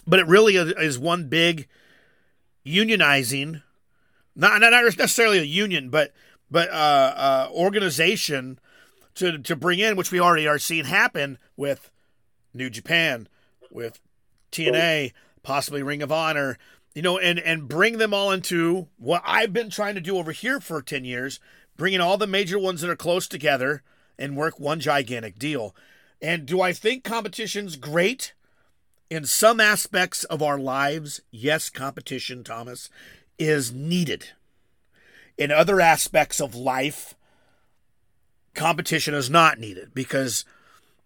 But 0.06 0.20
it 0.20 0.28
really 0.28 0.56
is, 0.56 1.00
one 1.00 1.28
big 1.28 1.68
unionizing, 2.66 3.64
not, 4.36 4.62
not 4.62 4.72
necessarily 4.72 5.40
a 5.40 5.44
union, 5.44 5.90
but 5.90 6.14
but 6.52 6.70
uh, 6.70 7.14
uh, 7.18 7.50
organization 7.52 8.60
to 9.16 9.40
to 9.40 9.56
bring 9.56 9.80
in, 9.80 9.96
which 9.96 10.12
we 10.12 10.20
already 10.20 10.48
are 10.48 10.60
seeing 10.60 10.86
happen 10.86 11.40
with 11.58 11.90
New 12.54 12.70
Japan, 12.70 13.28
with 13.72 14.00
TNA, 14.52 15.14
possibly 15.42 15.82
Ring 15.82 16.04
of 16.04 16.12
Honor, 16.12 16.60
you 16.96 17.02
know, 17.02 17.20
and 17.20 17.38
and 17.38 17.68
bring 17.68 17.98
them 17.98 18.14
all 18.14 18.32
into 18.32 18.88
what 18.98 19.22
I've 19.26 19.54
been 19.54 19.70
trying 19.70 19.96
to 19.96 20.02
do 20.02 20.18
over 20.18 20.32
here 20.32 20.60
for 20.60 20.82
ten 20.82 21.04
years, 21.06 21.40
bringing 21.78 22.00
all 22.00 22.18
the 22.18 22.26
major 22.26 22.58
ones 22.58 22.82
that 22.82 22.90
are 22.90 22.96
close 22.96 23.28
together 23.28 23.84
and 24.18 24.38
work 24.38 24.60
one 24.60 24.80
gigantic 24.80 25.38
deal. 25.38 25.76
And 26.22 26.46
do 26.46 26.62
I 26.62 26.72
think 26.72 27.04
competition's 27.04 27.76
great? 27.76 28.34
In 29.10 29.26
some 29.26 29.60
aspects 29.60 30.24
of 30.24 30.42
our 30.42 30.58
lives, 30.58 31.22
yes, 31.30 31.70
competition, 31.70 32.44
Thomas, 32.44 32.90
is 33.38 33.72
needed. 33.72 34.30
In 35.38 35.52
other 35.52 35.80
aspects 35.80 36.42
of 36.42 36.56
life, 36.56 37.14
competition 38.56 39.14
is 39.14 39.30
not 39.30 39.60
needed 39.60 39.94
because 39.94 40.46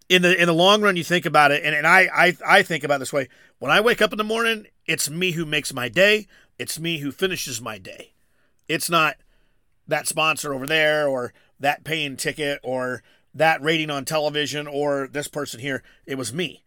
in 0.08 0.22
the 0.22 0.40
in 0.40 0.46
the 0.46 0.54
long 0.54 0.80
run 0.80 0.96
you 0.96 1.04
think 1.04 1.26
about 1.26 1.50
it 1.50 1.62
and, 1.64 1.74
and 1.74 1.86
I, 1.86 2.08
I 2.14 2.36
I 2.46 2.62
think 2.62 2.84
about 2.84 2.96
it 2.96 2.98
this 3.00 3.12
way. 3.12 3.28
When 3.58 3.70
I 3.70 3.80
wake 3.80 4.00
up 4.00 4.12
in 4.12 4.18
the 4.18 4.24
morning, 4.24 4.66
it's 4.90 5.08
me 5.08 5.30
who 5.30 5.46
makes 5.46 5.72
my 5.72 5.88
day. 5.88 6.26
It's 6.58 6.80
me 6.80 6.98
who 6.98 7.12
finishes 7.12 7.62
my 7.62 7.78
day. 7.78 8.12
It's 8.66 8.90
not 8.90 9.18
that 9.86 10.08
sponsor 10.08 10.52
over 10.52 10.66
there 10.66 11.06
or 11.06 11.32
that 11.60 11.84
paying 11.84 12.16
ticket 12.16 12.58
or 12.64 13.04
that 13.32 13.62
rating 13.62 13.88
on 13.88 14.04
television 14.04 14.66
or 14.66 15.06
this 15.06 15.28
person 15.28 15.60
here. 15.60 15.84
It 16.06 16.16
was 16.16 16.32
me. 16.32 16.64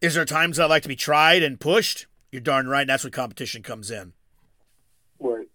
Is 0.00 0.14
there 0.14 0.24
times 0.24 0.58
I 0.58 0.64
like 0.64 0.84
to 0.84 0.88
be 0.88 0.96
tried 0.96 1.42
and 1.42 1.60
pushed? 1.60 2.06
You're 2.32 2.40
darn 2.40 2.66
right. 2.66 2.80
and 2.80 2.88
That's 2.88 3.04
when 3.04 3.12
competition 3.12 3.62
comes 3.62 3.90
in. 3.90 4.14
Right. 5.20 5.48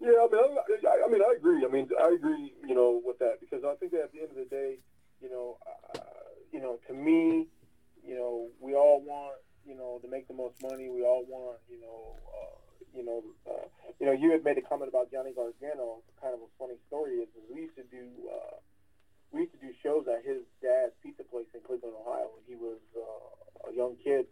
Yeah, 0.00 0.10
I 0.10 0.28
mean, 0.30 0.56
I, 0.86 1.02
I, 1.06 1.08
mean, 1.10 1.22
I 1.22 1.34
agree. 1.34 1.64
I 1.64 1.72
mean, 1.72 1.88
I 1.98 2.08
agree. 2.08 2.52
You 2.68 2.74
know, 2.74 3.00
with 3.02 3.18
that 3.20 3.40
because 3.40 3.64
I 3.64 3.74
think 3.76 3.92
that 3.92 4.02
at 4.02 4.12
the 4.12 4.20
end 4.20 4.32
of 4.32 4.36
the 4.36 4.44
day, 4.44 4.76
you 5.22 5.30
know, 5.30 5.56
uh, 5.94 6.00
you 6.52 6.60
know, 6.60 6.78
to 6.88 6.92
me, 6.92 7.46
you 8.06 8.14
know, 8.14 8.48
we 8.60 8.74
all 8.74 9.02
want, 9.02 9.36
you 9.66 9.74
know, 9.74 9.98
to 10.02 10.08
make 10.08 10.28
the 10.28 10.34
most 10.34 10.54
money. 10.62 10.88
We 10.88 11.02
all 11.02 11.26
want, 11.26 11.58
you 11.68 11.80
know, 11.80 12.14
uh, 12.30 12.56
you 12.94 13.04
know, 13.04 13.22
uh, 13.50 13.66
you 13.98 14.06
know, 14.06 14.12
you 14.12 14.30
had 14.30 14.44
made 14.44 14.56
a 14.58 14.62
comment 14.62 14.88
about 14.88 15.10
Johnny 15.10 15.32
Gargano. 15.34 16.02
Kind 16.22 16.34
of 16.34 16.40
a 16.40 16.50
funny 16.58 16.78
story 16.86 17.18
is, 17.18 17.28
we 17.50 17.62
used 17.62 17.76
to 17.76 17.82
do, 17.90 18.06
uh, 18.30 18.56
we 19.32 19.40
used 19.40 19.52
to 19.52 19.60
do 19.60 19.74
shows 19.82 20.06
at 20.06 20.24
his 20.24 20.46
dad's 20.62 20.94
pizza 21.02 21.24
place 21.24 21.50
in 21.52 21.60
Cleveland, 21.60 21.96
Ohio, 21.98 22.30
when 22.30 22.44
he 22.46 22.54
was 22.54 22.78
uh, 22.94 23.70
a 23.70 23.74
young 23.74 23.96
kid, 24.02 24.26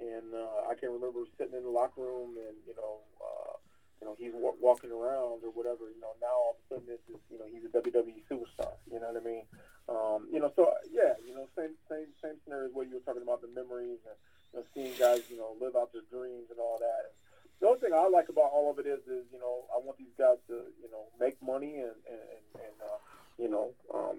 and 0.00 0.32
uh, 0.34 0.70
I 0.70 0.74
can 0.74 0.90
remember 0.90 1.20
sitting 1.36 1.54
in 1.54 1.62
the 1.62 1.70
locker 1.70 2.00
room 2.00 2.34
and 2.40 2.56
you 2.66 2.74
know. 2.74 3.04
Uh, 3.20 3.60
you 4.02 4.10
know, 4.10 4.18
he's 4.18 4.34
w- 4.34 4.58
walking 4.58 4.90
around 4.90 5.46
or 5.46 5.54
whatever. 5.54 5.86
You 5.86 6.02
know, 6.02 6.10
now 6.18 6.34
all 6.34 6.58
of 6.58 6.58
a 6.58 6.64
sudden 6.66 6.90
this 6.90 6.98
is, 7.06 7.22
you 7.30 7.38
know, 7.38 7.46
he's 7.46 7.62
a 7.62 7.70
WWE 7.70 8.26
superstar. 8.26 8.74
You 8.90 8.98
know 8.98 9.14
what 9.14 9.22
I 9.22 9.24
mean? 9.24 9.46
Um, 9.86 10.26
you 10.26 10.42
know, 10.42 10.50
so 10.58 10.74
yeah, 10.90 11.14
you 11.22 11.30
know, 11.30 11.46
same 11.54 11.78
same 11.86 12.10
same 12.18 12.34
scenario 12.42 12.66
as 12.66 12.74
what 12.74 12.90
you 12.90 12.98
were 12.98 13.06
talking 13.06 13.22
about 13.22 13.46
the 13.46 13.52
memories 13.54 14.02
and 14.02 14.18
you 14.50 14.54
know, 14.58 14.64
seeing 14.74 14.90
guys, 14.98 15.22
you 15.30 15.38
know, 15.38 15.54
live 15.62 15.78
out 15.78 15.94
their 15.94 16.02
dreams 16.10 16.50
and 16.50 16.58
all 16.58 16.82
that. 16.82 17.06
And 17.06 17.14
the 17.62 17.70
only 17.70 17.78
thing 17.78 17.94
I 17.94 18.10
like 18.10 18.26
about 18.26 18.50
all 18.50 18.74
of 18.74 18.82
it 18.82 18.90
is, 18.90 19.06
is 19.06 19.22
you 19.30 19.38
know, 19.38 19.70
I 19.70 19.78
want 19.78 20.02
these 20.02 20.14
guys 20.18 20.42
to, 20.50 20.66
you 20.82 20.90
know, 20.90 21.06
make 21.22 21.38
money 21.38 21.78
and 21.78 21.94
and 22.10 22.42
and 22.58 22.76
uh, 22.82 22.98
you 23.38 23.46
know, 23.46 23.70
um, 23.94 24.18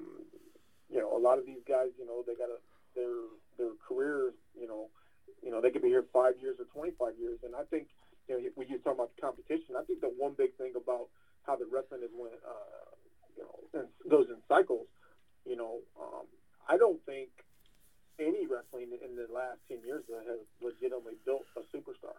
you 0.88 1.03
know, 1.03 1.11
a 1.11 1.19
lot 1.19 1.39
of 1.39 1.45
these 1.45 1.64
guys, 1.68 1.91
you 1.99 2.07
know, 2.07 2.23
they 2.23 2.39
got 2.39 2.47
to 2.47 2.60
their 2.95 3.19
their 3.60 3.76
careers, 3.84 4.31
you 4.55 4.68
know, 4.68 4.88
you 5.43 5.51
know, 5.51 5.60
they 5.60 5.76
could 5.76 5.84
be 5.84 5.91
here 5.91 6.07
five 6.15 6.39
years 6.39 6.55
or 6.55 6.72
twenty 6.72 6.95
five 6.95 7.19
years, 7.19 7.43
and 7.43 7.51
I 7.51 7.68
think 7.68 7.91
you 8.27 8.35
know, 8.35 8.49
when 8.55 8.67
you're 8.67 8.79
talking 8.79 8.99
about 8.99 9.11
competition, 9.19 9.75
I 9.77 9.83
think 9.83 10.01
the 10.01 10.07
one 10.07 10.33
big 10.33 10.53
thing 10.57 10.73
about 10.75 11.07
how 11.43 11.55
the 11.55 11.65
wrestling 11.65 12.03
is 12.03 12.11
went, 12.15 12.39
uh, 12.45 12.89
you 13.35 13.43
know, 13.43 13.87
goes 14.09 14.27
in 14.29 14.37
cycles. 14.47 14.87
You 15.45 15.55
know, 15.55 15.79
um, 15.99 16.25
I 16.67 16.77
don't 16.77 16.99
think 17.05 17.29
any 18.19 18.45
wrestling 18.45 18.95
in 19.03 19.15
the 19.15 19.27
last 19.33 19.59
ten 19.67 19.83
years 19.83 20.03
that 20.07 20.23
has 20.27 20.39
legitimately 20.61 21.15
built 21.25 21.43
a 21.57 21.61
superstar 21.75 22.15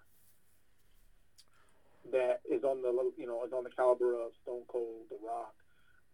that 2.13 2.41
is 2.45 2.65
on 2.65 2.83
the 2.83 2.93
you 3.17 3.27
know 3.27 3.45
is 3.45 3.53
on 3.53 3.65
the 3.65 3.71
caliber 3.71 4.15
of 4.15 4.33
Stone 4.43 4.65
Cold, 4.69 5.09
The 5.09 5.17
Rock, 5.25 5.55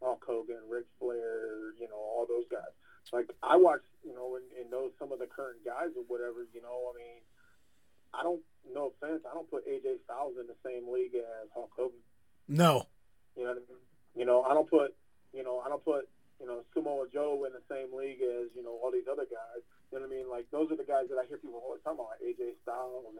Hulk 0.03 0.23
Hogan, 0.25 0.63
Ric 0.69 0.85
Flair, 0.99 1.75
you 1.79 1.89
know, 1.89 1.99
all 1.99 2.27
those 2.29 2.47
guys. 2.51 2.71
Like 3.13 3.31
I 3.43 3.57
watch, 3.57 3.83
you 4.05 4.15
know, 4.15 4.37
and, 4.37 4.45
and 4.59 4.71
know 4.71 4.91
some 4.99 5.11
of 5.11 5.19
the 5.19 5.27
current 5.27 5.65
guys 5.65 5.91
or 5.97 6.05
whatever. 6.07 6.47
You 6.55 6.63
know, 6.63 6.93
I 6.93 6.97
mean, 6.97 7.21
I 8.15 8.23
don't. 8.23 8.41
No 8.73 8.93
offense, 8.95 9.23
I 9.29 9.35
don't 9.35 9.51
put 9.51 9.67
AJ 9.67 10.05
Styles 10.05 10.35
in 10.39 10.47
the 10.47 10.55
same 10.65 10.93
league 10.93 11.15
as 11.17 11.49
Hulk 11.55 11.73
Hogan. 11.75 11.99
No. 12.47 12.87
You 13.37 13.45
know 13.45 13.57
what 13.57 13.63
I 13.63 13.73
mean? 13.73 13.83
You 14.15 14.25
know, 14.27 14.43
I 14.43 14.55
don't 14.55 14.69
put. 14.69 14.95
You 15.33 15.43
know, 15.43 15.63
I 15.65 15.69
don't 15.69 15.85
put. 15.85 16.09
You 16.41 16.47
know, 16.47 16.65
Samoa 16.73 17.05
Joe 17.13 17.45
in 17.45 17.53
the 17.53 17.61
same 17.69 17.93
league 17.93 18.23
as 18.23 18.49
you 18.57 18.63
know 18.63 18.79
all 18.83 18.91
these 18.93 19.09
other 19.11 19.29
guys. 19.29 19.61
You 19.93 19.99
know 19.99 20.07
what 20.07 20.13
I 20.13 20.17
mean? 20.17 20.29
Like 20.31 20.47
those 20.51 20.71
are 20.73 20.77
the 20.77 20.89
guys 20.89 21.11
that 21.11 21.19
I 21.21 21.27
hear 21.29 21.37
people 21.37 21.61
always 21.61 21.83
talking 21.83 22.01
about, 22.01 22.17
like 22.17 22.25
AJ 22.25 22.57
Styles 22.63 23.05
and 23.11 23.19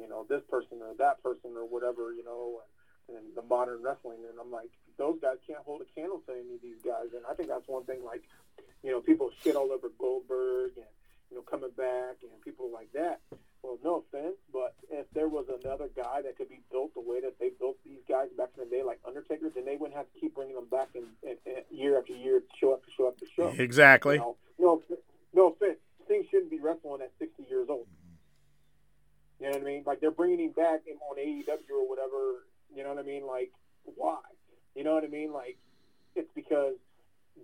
you 0.00 0.08
know 0.08 0.26
this 0.28 0.42
person 0.50 0.80
or 0.80 0.94
that 0.98 1.22
person 1.22 1.54
or 1.56 1.68
whatever. 1.68 2.12
You 2.14 2.24
know, 2.24 2.64
and, 2.64 3.18
and 3.18 3.26
the 3.36 3.42
modern 3.42 3.82
wrestling. 3.82 4.24
And 4.28 4.38
I'm 4.40 4.50
like, 4.50 4.70
those 4.96 5.18
guys 5.20 5.38
can't 5.46 5.62
hold 5.62 5.82
a 5.82 5.88
candle 5.92 6.22
to 6.26 6.32
any 6.32 6.56
of 6.56 6.62
these 6.62 6.80
guys. 6.82 7.12
And 7.14 7.22
I 7.28 7.34
think 7.34 7.48
that's 7.48 7.68
one 7.68 7.84
thing. 7.84 8.04
Like, 8.04 8.24
you 8.82 8.90
know, 8.90 9.00
people 9.00 9.30
shit 9.42 9.56
all 9.56 9.72
over 9.72 9.90
Goldberg 9.98 10.76
and 10.76 10.92
you 11.30 11.36
know 11.36 11.42
coming 11.42 11.72
back 11.76 12.22
and 12.22 12.32
people 12.42 12.70
like 12.72 12.92
that. 12.92 13.20
Well, 13.64 13.78
no 13.82 14.04
offense, 14.04 14.36
but 14.52 14.74
if 14.90 15.06
there 15.14 15.26
was 15.28 15.46
another 15.48 15.88
guy 15.96 16.20
that 16.20 16.36
could 16.36 16.50
be 16.50 16.60
built 16.70 16.92
the 16.92 17.00
way 17.00 17.22
that 17.22 17.38
they 17.40 17.48
built 17.58 17.78
these 17.82 18.04
guys 18.06 18.28
back 18.36 18.50
in 18.58 18.68
the 18.68 18.70
day, 18.70 18.82
like 18.82 19.00
Undertaker, 19.08 19.48
then 19.54 19.64
they 19.64 19.76
wouldn't 19.76 19.96
have 19.96 20.04
to 20.12 20.20
keep 20.20 20.34
bringing 20.34 20.54
them 20.54 20.68
back 20.70 20.88
in, 20.94 21.04
in, 21.22 21.38
in 21.46 21.62
year 21.70 21.98
after 21.98 22.12
year, 22.12 22.40
to 22.40 22.46
show 22.60 22.74
after 22.74 22.90
show 22.94 23.08
after 23.08 23.24
show. 23.34 23.48
Exactly. 23.58 24.16
You 24.16 24.20
know? 24.20 24.36
No, 24.58 24.82
no 25.32 25.48
offense. 25.48 25.78
Sting 26.04 26.24
shouldn't 26.30 26.50
be 26.50 26.60
wrestling 26.60 27.00
at 27.00 27.10
60 27.18 27.44
years 27.48 27.68
old. 27.70 27.86
You 29.40 29.46
know 29.46 29.52
what 29.52 29.62
I 29.62 29.64
mean? 29.64 29.82
Like 29.86 30.00
they're 30.00 30.10
bringing 30.10 30.40
him 30.40 30.52
back 30.52 30.82
in, 30.86 30.96
on 31.00 31.16
AEW 31.16 31.70
or 31.72 31.88
whatever. 31.88 32.44
You 32.74 32.82
know 32.82 32.90
what 32.90 32.98
I 32.98 33.02
mean? 33.06 33.26
Like 33.26 33.50
why? 33.84 34.20
You 34.74 34.84
know 34.84 34.92
what 34.92 35.04
I 35.04 35.08
mean? 35.08 35.32
Like 35.32 35.56
it's 36.14 36.30
because 36.34 36.74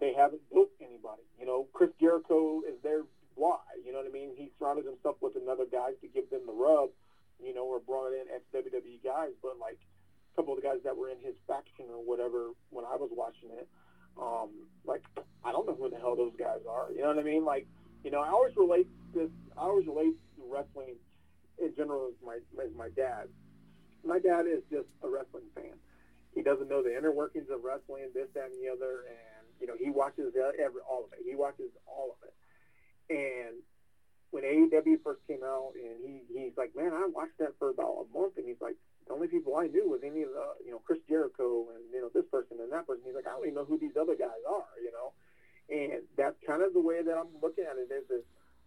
they 0.00 0.12
haven't 0.12 0.42
built 0.52 0.68
anybody. 0.80 1.22
You 1.38 1.46
know, 1.46 1.66
Chris 1.72 1.90
Jericho 1.98 2.60
is 2.68 2.76
there 2.82 3.02
why. 3.40 3.64
You 3.80 3.96
know 3.96 4.04
what 4.04 4.06
I 4.06 4.12
mean? 4.12 4.36
He 4.36 4.52
surrounded 4.58 4.84
himself 4.84 5.16
with 5.24 5.32
another 5.40 5.64
guys 5.64 5.96
to 6.04 6.08
give 6.12 6.28
them 6.28 6.44
the 6.44 6.52
rub, 6.52 6.92
you 7.40 7.56
know, 7.56 7.64
or 7.64 7.80
brought 7.80 8.12
in 8.12 8.28
ex 8.28 8.44
WWE 8.52 9.00
guys. 9.00 9.32
But 9.40 9.56
like 9.56 9.80
a 9.80 10.32
couple 10.36 10.52
of 10.52 10.60
the 10.60 10.66
guys 10.68 10.84
that 10.84 10.92
were 10.92 11.08
in 11.08 11.16
his 11.24 11.34
faction 11.48 11.88
or 11.88 12.04
whatever 12.04 12.52
when 12.68 12.84
I 12.84 13.00
was 13.00 13.08
watching 13.16 13.48
it, 13.56 13.64
um, 14.20 14.68
like 14.84 15.00
I 15.40 15.52
don't 15.52 15.64
know 15.64 15.74
who 15.74 15.88
the 15.88 15.96
hell 15.96 16.14
those 16.14 16.36
guys 16.36 16.60
are. 16.68 16.92
You 16.92 17.00
know 17.00 17.08
what 17.08 17.18
I 17.18 17.24
mean? 17.24 17.48
Like, 17.48 17.66
you 18.04 18.12
know, 18.12 18.20
I 18.20 18.28
always 18.28 18.52
relate 18.56 18.86
this. 19.16 19.32
I 19.56 19.64
always 19.64 19.88
relate 19.88 20.20
to 20.36 20.44
wrestling 20.44 21.00
in 21.56 21.72
general 21.74 22.12
as 22.12 22.16
my 22.20 22.36
as 22.60 22.70
my 22.76 22.92
dad. 22.92 23.32
My 24.04 24.20
dad 24.20 24.44
is 24.44 24.60
just 24.68 24.88
a 25.02 25.08
wrestling 25.08 25.48
fan. 25.56 25.80
He 26.34 26.42
doesn't 26.42 26.68
know 26.68 26.82
the 26.82 26.96
inner 26.96 27.10
workings 27.10 27.48
of 27.50 27.64
wrestling, 27.64 28.08
this, 28.14 28.28
that, 28.34 28.48
and 28.52 28.60
the 28.62 28.70
other, 28.70 29.08
and 29.08 29.44
you 29.60 29.66
know 29.66 29.74
he 29.80 29.88
watches 29.88 30.32
every 30.36 30.84
all 30.84 31.08
of 31.08 31.12
it. 31.16 31.24
He 31.24 31.34
watches 31.34 31.72
all 31.88 32.16
of 32.16 32.28
it. 32.28 32.34
And 33.10 33.58
when 34.30 34.44
AEW 34.44 35.02
first 35.02 35.20
came 35.26 35.42
out, 35.42 35.74
and 35.74 35.98
he 35.98 36.22
he's 36.30 36.56
like, 36.56 36.70
man, 36.76 36.94
I 36.94 37.06
watched 37.10 37.38
that 37.38 37.58
for 37.58 37.70
about 37.70 38.06
a 38.06 38.18
month, 38.18 38.38
and 38.38 38.46
he's 38.46 38.60
like, 38.60 38.76
the 39.06 39.14
only 39.14 39.26
people 39.26 39.56
I 39.56 39.66
knew 39.66 39.90
was 39.90 40.00
any 40.06 40.22
of 40.22 40.30
the, 40.30 40.46
you 40.64 40.70
know, 40.70 40.78
Chris 40.86 41.00
Jericho 41.08 41.66
and 41.74 41.82
you 41.92 42.00
know 42.00 42.10
this 42.14 42.30
person 42.30 42.58
and 42.62 42.70
that 42.70 42.86
person. 42.86 43.02
He's 43.04 43.14
like, 43.14 43.26
I 43.26 43.30
don't 43.34 43.42
even 43.42 43.54
know 43.54 43.64
who 43.64 43.78
these 43.78 43.98
other 44.00 44.14
guys 44.14 44.42
are, 44.46 44.70
you 44.78 44.94
know. 44.94 45.10
And 45.66 46.02
that's 46.16 46.36
kind 46.46 46.62
of 46.62 46.72
the 46.72 46.80
way 46.80 47.02
that 47.02 47.18
I'm 47.18 47.34
looking 47.42 47.64
at 47.66 47.74
it. 47.76 47.90
Is 47.90 48.06
is 48.10 48.24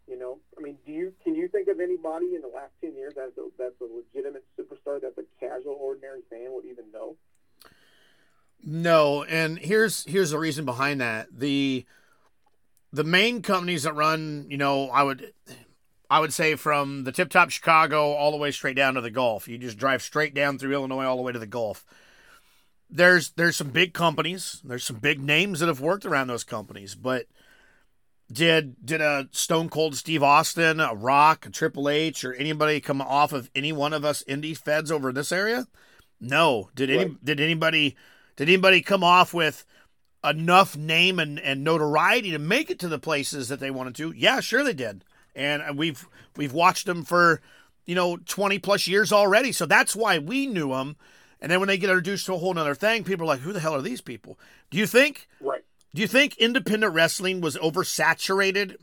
you 0.08 0.20
know, 0.20 0.40
I 0.58 0.62
mean, 0.62 0.78
do 0.86 0.92
you 0.92 1.14
can 1.24 1.36
you 1.36 1.48
think 1.48 1.70
of 1.70 1.80
anybody 1.80 2.36
in 2.36 2.42
the 2.42 2.52
last 2.54 2.74
ten 2.82 2.94
years 2.96 3.14
that's 3.16 3.38
a, 3.38 3.48
that's 3.58 3.80
a 3.80 3.88
legitimate 3.88 4.44
superstar 4.60 5.00
that 5.00 5.16
the 5.16 5.26
casual, 5.40 5.80
ordinary 5.80 6.22
fan 6.30 6.52
would 6.52 6.66
even 6.66 6.92
know? 6.92 7.16
No, 8.62 9.24
and 9.24 9.58
here's 9.58 10.04
here's 10.04 10.32
the 10.32 10.40
reason 10.40 10.66
behind 10.66 11.00
that. 11.00 11.28
The 11.32 11.86
the 12.94 13.04
main 13.04 13.42
companies 13.42 13.84
that 13.84 13.96
run, 13.96 14.46
you 14.50 14.58
know, 14.58 14.90
I 14.90 15.04
would 15.04 15.34
I 16.10 16.20
would 16.20 16.32
say 16.32 16.56
from 16.56 17.04
the 17.04 17.12
tip 17.12 17.30
top 17.30 17.50
Chicago 17.50 18.12
all 18.12 18.32
the 18.32 18.38
way 18.38 18.52
straight 18.52 18.76
down 18.76 18.94
to 18.94 19.02
the 19.02 19.10
Gulf. 19.10 19.48
You 19.48 19.58
just 19.58 19.80
drive 19.80 20.04
straight 20.04 20.36
down 20.36 20.60
through 20.60 20.74
Illinois 20.74 21.06
all 21.06 21.18
the 21.18 21.24
way 21.24 21.32
to 21.32 21.40
the 21.40 21.48
Gulf. 21.48 21.84
There's 22.90 23.32
there's 23.32 23.58
some 23.58 23.72
big 23.72 23.94
companies, 23.94 24.62
there's 24.64 24.84
some 24.84 24.98
big 24.98 25.20
names 25.20 25.60
that 25.60 25.68
have 25.68 25.82
worked 25.82 26.06
around 26.06 26.28
those 26.28 26.44
companies, 26.44 26.94
but 26.94 27.26
did 28.32 28.76
did 28.86 29.02
a 29.02 29.28
Stone 29.32 29.70
Cold 29.70 29.96
Steve 29.96 30.22
Austin, 30.22 30.80
a 30.80 30.94
Rock, 30.94 31.48
a 31.48 31.50
Triple 31.50 31.90
H, 31.90 32.24
or 32.24 32.34
anybody 32.36 32.80
come 32.80 33.02
off 33.02 33.34
of 33.34 33.50
any 33.56 33.72
one 33.72 33.94
of 33.94 34.06
us 34.06 34.24
indie 34.30 34.56
feds 34.56 34.92
over 34.92 35.12
this 35.12 35.32
area? 35.32 35.66
No. 36.22 36.70
Did 36.76 36.92
any 36.92 37.06
Right. 37.06 37.26
did 37.26 37.40
anybody 37.40 37.96
did 38.36 38.50
anybody 38.50 38.82
come 38.82 39.04
off 39.04 39.34
with 39.34 39.66
enough 40.24 40.76
name 40.78 41.20
and, 41.20 41.40
and 41.40 41.64
notoriety 41.64 42.32
to 42.32 42.40
make 42.40 42.70
it 42.70 42.80
to 42.80 42.88
the 42.88 43.00
places 43.00 43.50
that 43.50 43.60
they 43.60 43.72
wanted 43.72 43.96
to? 43.96 44.12
Yeah, 44.12 44.40
sure 44.40 44.64
they 44.64 44.74
did. 44.74 45.04
And 45.36 45.78
we've 45.78 46.08
we've 46.36 46.54
watched 46.54 46.86
them 46.86 47.04
for 47.04 47.42
you 47.86 47.96
know 47.96 48.18
20 48.18 48.60
plus 48.60 48.88
years 48.88 49.12
already. 49.12 49.52
So 49.52 49.66
that's 49.66 49.96
why 49.96 50.20
we 50.20 50.48
knew 50.48 50.70
them. 50.70 50.96
And 51.42 51.52
then 51.52 51.60
when 51.60 51.68
they 51.68 51.78
get 51.78 51.90
introduced 51.90 52.26
to 52.28 52.36
a 52.36 52.38
whole 52.38 52.54
nother 52.54 52.76
thing, 52.76 53.04
people 53.04 53.26
are 53.26 53.28
like, 53.28 53.42
"Who 53.42 53.52
the 53.52 53.60
hell 53.60 53.76
are 53.76 53.82
these 53.82 54.02
people?" 54.02 54.38
Do 54.72 54.78
you 54.78 54.88
think 54.88 55.28
Right. 55.42 55.64
do 55.94 56.02
you 56.02 56.08
think 56.08 56.38
independent 56.38 56.94
wrestling 56.94 57.42
was 57.42 57.58
oversaturated 57.58 58.78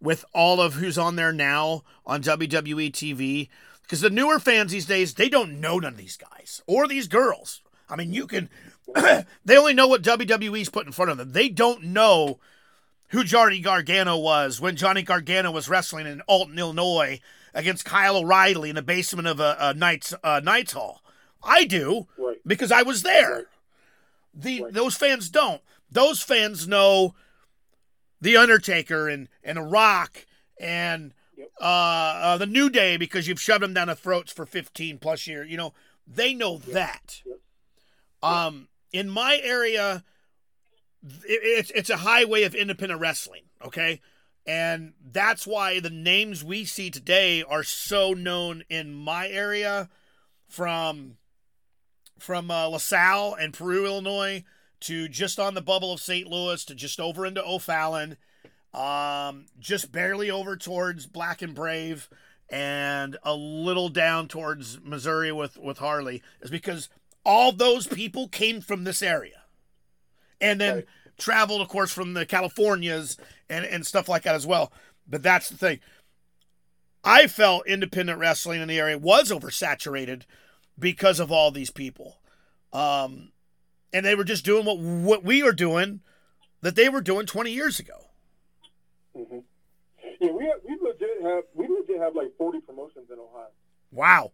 with 0.00 0.24
all 0.32 0.60
of 0.60 0.74
who's 0.74 0.98
on 0.98 1.16
there 1.16 1.32
now 1.32 1.82
on 2.06 2.22
WWE 2.22 2.90
TV? 2.90 3.48
Because 3.82 4.00
the 4.00 4.10
newer 4.10 4.38
fans 4.38 4.72
these 4.72 4.86
days, 4.86 5.14
they 5.14 5.28
don't 5.28 5.60
know 5.60 5.78
none 5.78 5.92
of 5.92 5.98
these 5.98 6.16
guys 6.16 6.62
or 6.66 6.86
these 6.86 7.08
girls. 7.08 7.60
I 7.88 7.96
mean, 7.96 8.12
you 8.12 8.26
can, 8.28 8.48
they 9.44 9.56
only 9.56 9.74
know 9.74 9.86
what 9.88 10.02
WWE's 10.02 10.68
put 10.70 10.86
in 10.86 10.92
front 10.92 11.10
of 11.10 11.18
them. 11.18 11.32
They 11.32 11.48
don't 11.48 11.84
know 11.84 12.38
who 13.08 13.24
Johnny 13.24 13.60
Gargano 13.60 14.16
was 14.16 14.60
when 14.60 14.76
Johnny 14.76 15.02
Gargano 15.02 15.50
was 15.50 15.68
wrestling 15.68 16.06
in 16.06 16.20
Alton, 16.22 16.58
Illinois 16.58 17.20
against 17.54 17.84
Kyle 17.84 18.16
O'Reilly 18.16 18.70
in 18.70 18.76
the 18.76 18.82
basement 18.82 19.26
of 19.26 19.40
a, 19.40 19.56
a 19.58 19.74
Knights, 19.74 20.14
uh, 20.22 20.40
Knights 20.42 20.72
Hall. 20.72 21.02
I 21.42 21.64
do 21.64 22.06
Right. 22.16 22.36
because 22.46 22.70
I 22.70 22.82
was 22.82 23.02
there. 23.02 23.46
The 24.34 24.62
Right. 24.62 24.72
those 24.72 24.94
fans 24.96 25.28
don't. 25.30 25.60
Those 25.90 26.22
fans 26.22 26.68
know 26.68 27.14
the 28.20 28.36
Undertaker 28.36 29.08
and 29.08 29.28
and 29.42 29.58
a 29.58 29.62
Rock 29.62 30.26
and 30.60 31.12
Yep. 31.36 31.48
uh, 31.60 31.64
uh, 31.64 32.36
the 32.36 32.46
New 32.46 32.68
Day 32.70 32.96
because 32.98 33.26
you've 33.26 33.40
shoved 33.40 33.62
them 33.62 33.72
down 33.74 33.86
their 33.88 33.96
throats 33.96 34.30
for 34.30 34.44
fifteen 34.46 34.98
plus 34.98 35.26
years. 35.26 35.50
You 35.50 35.56
know 35.56 35.74
they 36.06 36.34
know 36.34 36.58
that. 36.58 37.22
Yep. 37.24 37.38
Um, 38.22 38.68
in 38.92 39.08
my 39.08 39.40
area, 39.42 40.04
it, 41.02 41.40
it's 41.42 41.70
it's 41.72 41.90
a 41.90 41.98
highway 41.98 42.44
of 42.44 42.54
independent 42.54 43.00
wrestling. 43.00 43.42
Okay, 43.64 44.00
And 44.46 44.94
that's 45.12 45.46
why 45.46 45.80
the 45.80 45.90
names 45.90 46.42
we 46.42 46.64
see 46.64 46.90
today 46.90 47.42
are 47.42 47.62
so 47.62 48.12
known 48.12 48.64
in 48.68 48.92
my 48.92 49.28
area 49.28 49.88
from 50.48 51.16
from 52.18 52.50
uh, 52.50 52.66
LaSalle 52.66 53.34
and 53.34 53.54
Peru, 53.54 53.86
Illinois 53.86 54.44
to 54.80 55.08
just 55.08 55.38
on 55.38 55.54
the 55.54 55.60
bubble 55.60 55.92
of 55.92 56.00
St. 56.00 56.26
Louis 56.26 56.64
to 56.64 56.74
just 56.74 57.00
over 57.00 57.26
into 57.26 57.44
O'Fallon, 57.44 58.16
um, 58.72 59.46
just 59.58 59.92
barely 59.92 60.30
over 60.30 60.56
towards 60.56 61.06
Black 61.06 61.42
and 61.42 61.54
Brave 61.54 62.08
and 62.50 63.16
a 63.22 63.34
little 63.34 63.88
down 63.88 64.26
towards 64.26 64.80
Missouri 64.80 65.30
with, 65.32 65.56
with 65.56 65.78
Harley 65.78 66.22
is 66.40 66.50
because 66.50 66.88
all 67.24 67.52
those 67.52 67.86
people 67.86 68.28
came 68.28 68.60
from 68.60 68.84
this 68.84 69.02
area. 69.02 69.42
And 70.40 70.60
then 70.60 70.74
Right. 70.76 70.86
traveled, 71.18 71.60
of 71.60 71.68
course, 71.68 71.92
from 71.92 72.14
the 72.14 72.24
Californias 72.24 73.18
and, 73.48 73.64
and 73.64 73.86
stuff 73.86 74.08
like 74.08 74.22
that 74.22 74.34
as 74.34 74.46
well. 74.46 74.72
But 75.06 75.22
that's 75.22 75.48
the 75.50 75.56
thing. 75.56 75.80
I 77.04 77.26
felt 77.26 77.66
independent 77.66 78.18
wrestling 78.18 78.60
in 78.60 78.68
the 78.68 78.78
area 78.78 78.98
was 78.98 79.30
oversaturated 79.30 80.22
because 80.78 81.20
of 81.20 81.30
all 81.32 81.50
these 81.50 81.70
people. 81.70 82.20
Um, 82.72 83.32
and 83.92 84.06
they 84.06 84.14
were 84.14 84.24
just 84.24 84.44
doing 84.44 84.64
what 84.64 84.78
what 84.78 85.24
we 85.24 85.42
are 85.42 85.52
doing 85.52 86.00
that 86.62 86.76
they 86.76 86.88
were 86.88 87.00
doing 87.00 87.26
20 87.26 87.50
years 87.50 87.80
ago. 87.80 88.06
hmm 89.14 89.38
Yeah, 90.20 90.30
we 90.30 90.44
have, 90.44 90.60
we 90.64 90.78
legit 90.80 91.22
have 91.22 91.44
we 91.54 91.66
legit 91.68 91.98
have 92.00 92.14
like 92.14 92.36
forty 92.38 92.60
promotions 92.60 93.10
in 93.10 93.18
Ohio. 93.18 93.48
Wow. 93.90 94.32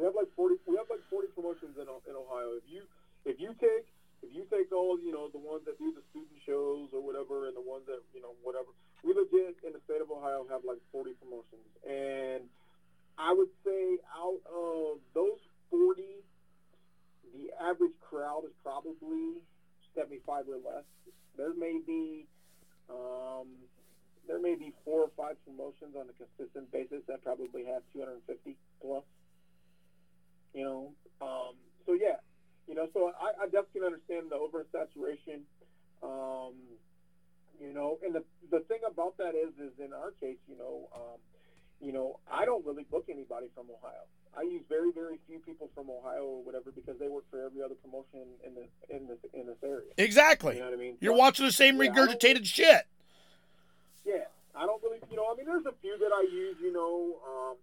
We 0.00 0.08
have 0.08 0.16
like 0.16 0.32
forty. 0.32 0.56
We 0.64 0.80
have 0.80 0.88
like 0.88 1.04
forty 1.12 1.28
promotions 1.36 1.76
in 1.76 1.84
in 1.84 2.14
Ohio. 2.16 2.56
If 2.56 2.64
you 2.64 2.88
if 3.28 3.36
you 3.36 3.52
take 3.60 3.84
if 4.24 4.32
you 4.32 4.48
take 4.48 4.72
all 4.72 4.96
you 4.96 5.12
know 5.12 5.28
the 5.28 5.36
ones 5.36 5.68
that 5.68 5.76
do 5.76 5.92
the 5.92 6.00
student 6.08 6.40
shows 6.48 6.88
or 6.96 7.04
whatever, 7.04 7.44
and 7.44 7.52
the 7.52 7.60
ones 7.60 7.84
that 7.84 8.00
you 8.16 8.24
know 8.24 8.32
whatever, 8.40 8.72
we 9.04 9.12
legit 9.12 9.60
in 9.60 9.76
the 9.76 9.82
state 9.84 10.00
of 10.00 10.08
Ohio 10.08 10.48
have 10.48 10.64
like 10.64 10.80
forty 10.88 11.12
promotions, 11.20 11.68
and 11.84 12.48
I 13.20 13.36
would 13.36 13.52
say 13.60 14.00
out 14.16 14.40
of 14.48 15.04
those 15.12 15.36
forty, 15.68 16.24
the 17.36 17.52
average 17.60 17.92
crowd 18.00 18.48
is 18.48 18.56
probably 18.64 19.44
seventy 19.92 20.24
five 20.24 20.48
or 20.48 20.64
less. 20.64 20.88
There 21.36 21.52
may 21.52 21.76
be. 21.76 22.24
Um, 22.88 23.68
there 24.26 24.40
may 24.40 24.54
be 24.54 24.72
four 24.84 25.02
or 25.02 25.10
five 25.16 25.36
promotions 25.44 25.92
on 25.98 26.06
a 26.08 26.14
consistent 26.14 26.70
basis 26.70 27.02
that 27.08 27.22
probably 27.22 27.64
have 27.66 27.82
250 27.92 28.54
plus 28.80 29.02
you 30.54 30.64
know. 30.64 30.92
Um, 31.20 31.54
so 31.86 31.92
yeah, 31.92 32.16
you 32.68 32.74
know, 32.74 32.88
so 32.92 33.12
I, 33.20 33.42
I 33.42 33.44
definitely 33.46 33.86
understand 33.86 34.30
the 34.30 34.36
oversaturation. 34.36 35.42
Um, 36.02 36.54
you 37.60 37.72
know, 37.74 37.98
and 38.04 38.14
the 38.14 38.24
the 38.50 38.60
thing 38.60 38.80
about 38.90 39.18
that 39.18 39.34
is, 39.34 39.52
is 39.60 39.72
in 39.78 39.92
our 39.92 40.12
case, 40.20 40.38
you 40.48 40.56
know, 40.56 40.88
um, 40.94 41.18
you 41.80 41.92
know, 41.92 42.18
I 42.30 42.44
don't 42.44 42.64
really 42.64 42.84
book 42.84 43.06
anybody 43.10 43.48
from 43.54 43.66
Ohio. 43.70 44.04
I 44.36 44.42
use 44.42 44.62
very, 44.68 44.92
very 44.92 45.18
few 45.26 45.40
people 45.40 45.68
from 45.74 45.90
Ohio 45.90 46.22
or 46.22 46.42
whatever 46.44 46.70
because 46.70 46.96
they 47.00 47.08
work 47.08 47.24
for 47.30 47.44
every 47.44 47.62
other 47.62 47.74
promotion 47.74 48.28
in 48.46 48.54
this 48.54 48.70
in 48.88 49.06
this 49.08 49.18
in 49.34 49.46
this 49.46 49.58
area. 49.62 49.90
Exactly. 49.98 50.54
You 50.54 50.60
know 50.60 50.66
what 50.70 50.74
I 50.74 50.80
mean? 50.80 50.96
You're 51.00 51.14
So- 51.14 51.18
watching 51.18 51.46
the 51.46 51.52
same 51.52 51.82
Yeah, 51.82 51.90
regurgitated 51.90 52.46
shit. 52.46 52.86
Yeah, 54.06 54.24
I 54.54 54.64
don't 54.66 54.82
really, 54.82 54.98
you 55.10 55.16
know, 55.16 55.26
I 55.30 55.36
mean, 55.36 55.46
there's 55.46 55.66
a 55.66 55.74
few 55.82 55.98
that 55.98 56.12
I 56.14 56.22
use, 56.32 56.56
you 56.62 56.72
know, 56.72 57.18
um, 57.28 57.56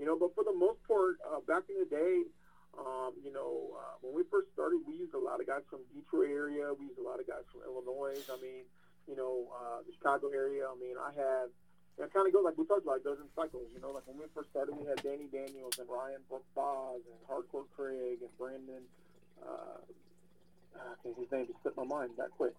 you 0.00 0.08
know, 0.08 0.16
but 0.16 0.32
for 0.32 0.42
the 0.48 0.56
most 0.56 0.80
part, 0.88 1.20
uh, 1.28 1.44
back 1.44 1.68
in 1.68 1.76
the 1.76 1.84
day, 1.84 2.24
um, 2.72 3.12
you 3.20 3.28
know, 3.28 3.76
uh, 3.76 4.00
when 4.00 4.16
we 4.16 4.24
first 4.32 4.48
started, 4.56 4.80
we 4.88 4.96
used 4.96 5.12
a 5.12 5.20
lot 5.20 5.36
of 5.36 5.46
guys 5.46 5.60
from 5.68 5.84
Detroit 5.92 6.32
area. 6.32 6.72
We 6.72 6.88
used 6.88 6.96
a 6.96 7.04
lot 7.04 7.20
of 7.20 7.28
guys 7.28 7.44
from 7.52 7.68
Illinois. 7.68 8.16
I 8.32 8.40
mean, 8.40 8.64
you 9.04 9.12
know, 9.12 9.52
uh, 9.52 9.84
the 9.84 9.92
Chicago 9.92 10.32
area. 10.32 10.64
I 10.64 10.72
mean, 10.80 10.96
I 10.96 11.12
had, 11.12 11.52
it 12.00 12.08
kind 12.16 12.24
of 12.24 12.32
goes 12.32 12.48
like 12.48 12.56
we 12.56 12.64
talked 12.64 12.88
about, 12.88 13.04
it 13.04 13.04
goes 13.04 13.20
in 13.20 13.28
cycles. 13.36 13.68
You 13.76 13.84
know, 13.84 13.92
like 13.92 14.08
when 14.08 14.16
we 14.16 14.24
first 14.32 14.48
started, 14.48 14.72
we 14.72 14.88
had 14.88 15.04
Danny 15.04 15.28
Daniels 15.28 15.76
and 15.76 15.84
Ryan 15.84 16.24
Boz 16.32 17.04
and 17.04 17.20
Hardcore 17.28 17.68
Craig 17.76 18.24
and 18.24 18.32
Brandon. 18.40 18.88
Uh, 19.44 19.84
I 20.80 20.96
think 21.04 21.20
his 21.20 21.28
name 21.28 21.44
just 21.44 21.60
slipped 21.60 21.76
my 21.76 21.84
mind 21.84 22.16
that 22.16 22.32
quick. 22.32 22.56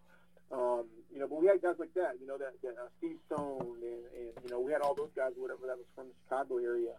Um, 0.53 0.85
you 1.09 1.17
know, 1.17 1.25
but 1.25 1.41
we 1.41 1.47
had 1.47 1.57
guys 1.63 1.79
like 1.79 1.95
that, 1.95 2.19
you 2.21 2.27
know, 2.27 2.37
that, 2.37 2.53
that 2.61 2.75
uh, 2.77 2.91
Steve 2.99 3.17
Stone, 3.31 3.81
and, 3.81 4.03
and 4.13 4.29
you 4.43 4.49
know, 4.51 4.59
we 4.59 4.69
had 4.69 4.83
all 4.83 4.93
those 4.93 5.15
guys, 5.15 5.31
whatever 5.39 5.65
that 5.65 5.79
was 5.79 5.87
from 5.95 6.11
the 6.11 6.15
Chicago 6.27 6.59
area, 6.59 6.91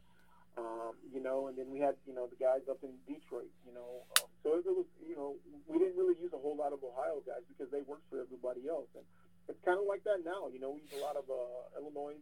um, 0.59 0.93
you 1.09 1.23
know, 1.23 1.49
and 1.49 1.57
then 1.57 1.71
we 1.73 1.81
had, 1.81 1.97
you 2.07 2.15
know, 2.15 2.29
the 2.29 2.37
guys 2.37 2.61
up 2.69 2.79
in 2.85 2.93
Detroit, 3.09 3.53
you 3.65 3.73
know. 3.73 4.05
Um, 4.21 4.29
so 4.43 4.61
it 4.61 4.67
was, 4.69 4.85
you 5.01 5.17
know, 5.17 5.37
we 5.67 5.79
didn't 5.79 5.97
really 5.97 6.19
use 6.21 6.33
a 6.33 6.41
whole 6.41 6.57
lot 6.57 6.73
of 6.73 6.85
Ohio 6.85 7.25
guys 7.25 7.41
because 7.49 7.73
they 7.73 7.81
worked 7.89 8.05
for 8.11 8.21
everybody 8.21 8.69
else, 8.69 8.89
and 8.95 9.05
it's 9.49 9.61
kind 9.65 9.81
of 9.81 9.87
like 9.89 10.05
that 10.05 10.21
now, 10.25 10.53
you 10.53 10.61
know. 10.61 10.77
We 10.77 10.85
use 10.85 10.93
a 10.99 11.05
lot 11.05 11.17
of 11.17 11.25
uh, 11.31 11.81
Illinois, 11.81 12.21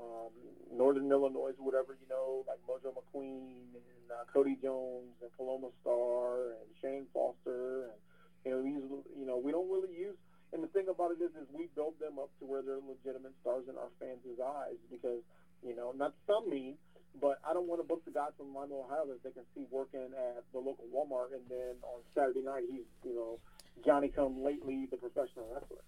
um, 0.00 0.32
Northern 0.72 1.12
Illinois, 1.12 1.52
whatever, 1.60 1.96
you 2.00 2.08
know, 2.08 2.44
like 2.48 2.60
Mojo 2.64 2.96
McQueen 2.96 3.76
and 3.76 4.06
uh, 4.08 4.24
Cody 4.32 4.56
Jones 4.62 5.12
and 5.20 5.30
Paloma 5.36 5.68
Star 5.84 6.56
and 6.56 6.68
Shane 6.80 7.04
Foster, 7.12 7.92
and 7.92 8.00
you 8.46 8.50
know, 8.52 8.58
we 8.64 8.70
use, 8.80 8.88
you 9.18 9.26
know, 9.26 9.36
we 9.36 9.52
don't 9.52 9.68
really 9.68 9.92
use 9.92 10.16
and 10.52 10.62
the 10.64 10.68
thing 10.68 10.88
about 10.88 11.12
it 11.12 11.20
is, 11.20 11.30
is 11.36 11.44
we 11.52 11.68
build 11.76 12.00
them 12.00 12.16
up 12.16 12.32
to 12.40 12.48
where 12.48 12.62
they're 12.62 12.80
legitimate 12.80 13.36
stars 13.44 13.68
in 13.68 13.76
our 13.76 13.92
fans' 14.00 14.24
eyes 14.40 14.80
because, 14.88 15.20
you 15.60 15.76
know, 15.76 15.92
not 15.92 16.14
sound 16.26 16.48
mean, 16.48 16.80
but 17.20 17.40
I 17.48 17.52
don't 17.52 17.66
want 17.66 17.80
to 17.80 17.88
book 17.88 18.04
the 18.04 18.12
guy 18.12 18.28
from 18.36 18.54
Lima, 18.54 18.74
Ohio 18.74 19.06
that 19.06 19.22
they 19.24 19.30
can 19.30 19.44
see 19.54 19.64
working 19.70 20.12
at 20.12 20.44
the 20.52 20.58
local 20.58 20.86
Walmart, 20.94 21.34
and 21.34 21.42
then 21.48 21.74
on 21.82 22.00
Saturday 22.14 22.42
night 22.42 22.64
he's, 22.70 22.86
you 23.04 23.14
know, 23.14 23.38
Johnny 23.84 24.08
Come 24.08 24.42
Lately, 24.42 24.86
the 24.90 24.96
professional 24.96 25.46
wrestler. 25.52 25.82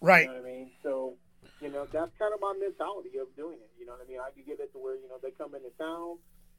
Right. 0.00 0.28
You 0.28 0.34
know 0.34 0.40
what 0.40 0.48
I 0.48 0.52
mean? 0.52 0.70
So, 0.82 1.14
you 1.60 1.70
know, 1.70 1.86
that's 1.88 2.12
kind 2.18 2.32
of 2.32 2.40
my 2.40 2.52
mentality 2.58 3.16
of 3.20 3.28
doing 3.36 3.56
it. 3.60 3.70
You 3.78 3.86
know 3.86 3.92
what 3.92 4.04
I 4.04 4.08
mean? 4.08 4.20
I 4.20 4.32
can 4.32 4.44
get 4.44 4.60
it 4.60 4.72
to 4.72 4.78
where, 4.78 4.96
you 4.96 5.08
know, 5.08 5.16
they 5.22 5.30
come 5.32 5.54
into 5.54 5.70
town, 5.76 6.18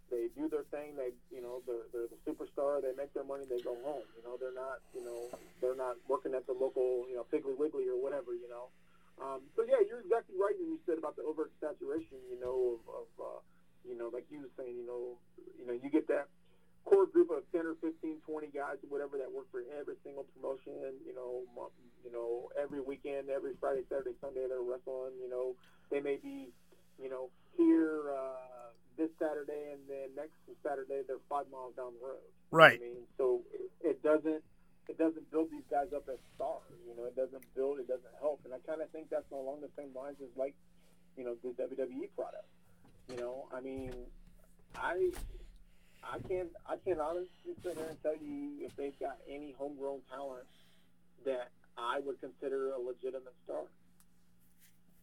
they 0.09 0.29
do 0.37 0.49
their 0.49 0.65
thing, 0.69 0.93
they, 0.97 1.13
you 1.33 1.41
know, 1.41 1.61
they're, 1.65 1.89
they're 1.89 2.09
the 2.09 2.19
superstar, 2.25 2.81
they 2.81 2.93
make 2.93 3.13
their 3.13 3.25
money, 3.25 3.45
they 3.49 3.61
go 3.61 3.77
home. 3.81 4.05
You 4.17 4.23
know, 4.25 4.37
they're 4.37 4.53
not, 4.53 4.81
you 4.93 5.01
know, 5.01 5.29
they're 5.61 5.77
not 5.77 5.97
working 6.07 6.33
at 6.33 6.45
the 6.45 6.53
local, 6.53 7.05
you 7.09 7.17
know, 7.17 7.25
Piggly 7.29 7.57
Wiggly 7.57 7.89
or 7.89 7.97
whatever, 7.97 8.33
you 8.33 8.49
know. 8.49 8.69
Um, 9.17 9.41
so, 9.55 9.63
yeah, 9.65 9.81
you're 9.81 10.01
exactly 10.01 10.35
right 10.37 10.53
when 10.59 10.69
you 10.69 10.79
said 10.85 10.97
about 10.97 11.15
the 11.15 11.23
oversaturation, 11.23 12.21
you 12.29 12.37
know, 12.37 12.77
of, 12.77 12.81
of 12.89 13.07
uh, 13.17 13.39
you 13.87 13.97
know, 13.97 14.09
like 14.11 14.25
you 14.29 14.41
were 14.41 14.53
saying, 14.57 14.75
you 14.75 14.85
know, 14.85 15.17
you 15.59 15.65
know, 15.65 15.73
you 15.73 15.89
get 15.89 16.07
that 16.07 16.27
core 16.85 17.05
group 17.05 17.29
of 17.33 17.41
10 17.51 17.65
or 17.65 17.75
15, 17.81 18.21
20 18.21 18.47
guys 18.53 18.77
or 18.85 18.89
whatever 18.93 19.17
that 19.17 19.29
work 19.29 19.49
for 19.51 19.65
every 19.73 19.97
single 20.05 20.25
promotion, 20.37 21.01
you 21.05 21.13
know, 21.13 21.41
you 22.05 22.11
know, 22.13 22.49
every 22.61 22.79
weekend, 22.79 23.29
every 23.29 23.57
Friday, 23.59 23.81
Saturday, 23.89 24.13
Sunday 24.21 24.45
they're 24.47 24.61
wrestling, 24.61 25.17
you 25.17 25.29
know, 25.29 25.57
they 25.89 25.99
may 25.99 26.17
be, 26.21 26.53
you 27.01 27.09
know, 27.09 27.33
here 27.57 28.13
uh, 28.13 28.69
this 28.97 29.09
Saturday 29.17 29.73
and 29.73 29.81
then 29.89 30.13
next 30.15 30.37
Saturday 30.61 31.01
they're 31.07 31.23
five 31.27 31.49
miles 31.51 31.73
down 31.75 31.93
the 31.97 32.05
road. 32.05 32.29
Right. 32.51 32.77
I 32.77 32.85
mean, 32.85 33.01
so 33.17 33.41
it, 33.51 33.71
it 33.81 33.97
doesn't 34.03 34.45
it 34.87 34.97
doesn't 34.97 35.25
build 35.31 35.49
these 35.49 35.65
guys 35.69 35.89
up 35.95 36.05
as 36.05 36.21
stars. 36.37 36.77
You 36.85 36.93
know, 36.93 37.09
it 37.09 37.15
doesn't 37.17 37.41
build, 37.57 37.79
it 37.81 37.87
doesn't 37.89 38.15
help, 38.21 38.41
and 38.45 38.53
I 38.53 38.61
kind 38.69 38.81
of 38.81 38.89
think 38.93 39.09
that's 39.09 39.29
along 39.33 39.61
the 39.61 39.73
same 39.73 39.89
lines 39.97 40.17
as 40.21 40.29
like, 40.37 40.53
you 41.17 41.25
know, 41.25 41.33
the 41.41 41.57
WWE 41.57 42.13
product. 42.13 42.45
You 43.10 43.18
know, 43.18 43.48
I 43.56 43.61
mean, 43.61 43.94
I 44.76 45.10
I 46.03 46.18
can't 46.27 46.49
I 46.68 46.76
can't 46.84 46.99
honestly 46.99 47.53
sit 47.64 47.76
here 47.77 47.86
and 47.90 48.02
tell 48.02 48.15
you 48.18 48.65
if 48.65 48.76
they've 48.76 48.98
got 48.99 49.18
any 49.30 49.53
homegrown 49.57 50.02
talent 50.10 50.45
that 51.26 51.49
I 51.77 51.99
would 51.99 52.19
consider 52.19 52.72
a 52.72 52.80
legitimate 52.80 53.36
star. 53.45 53.64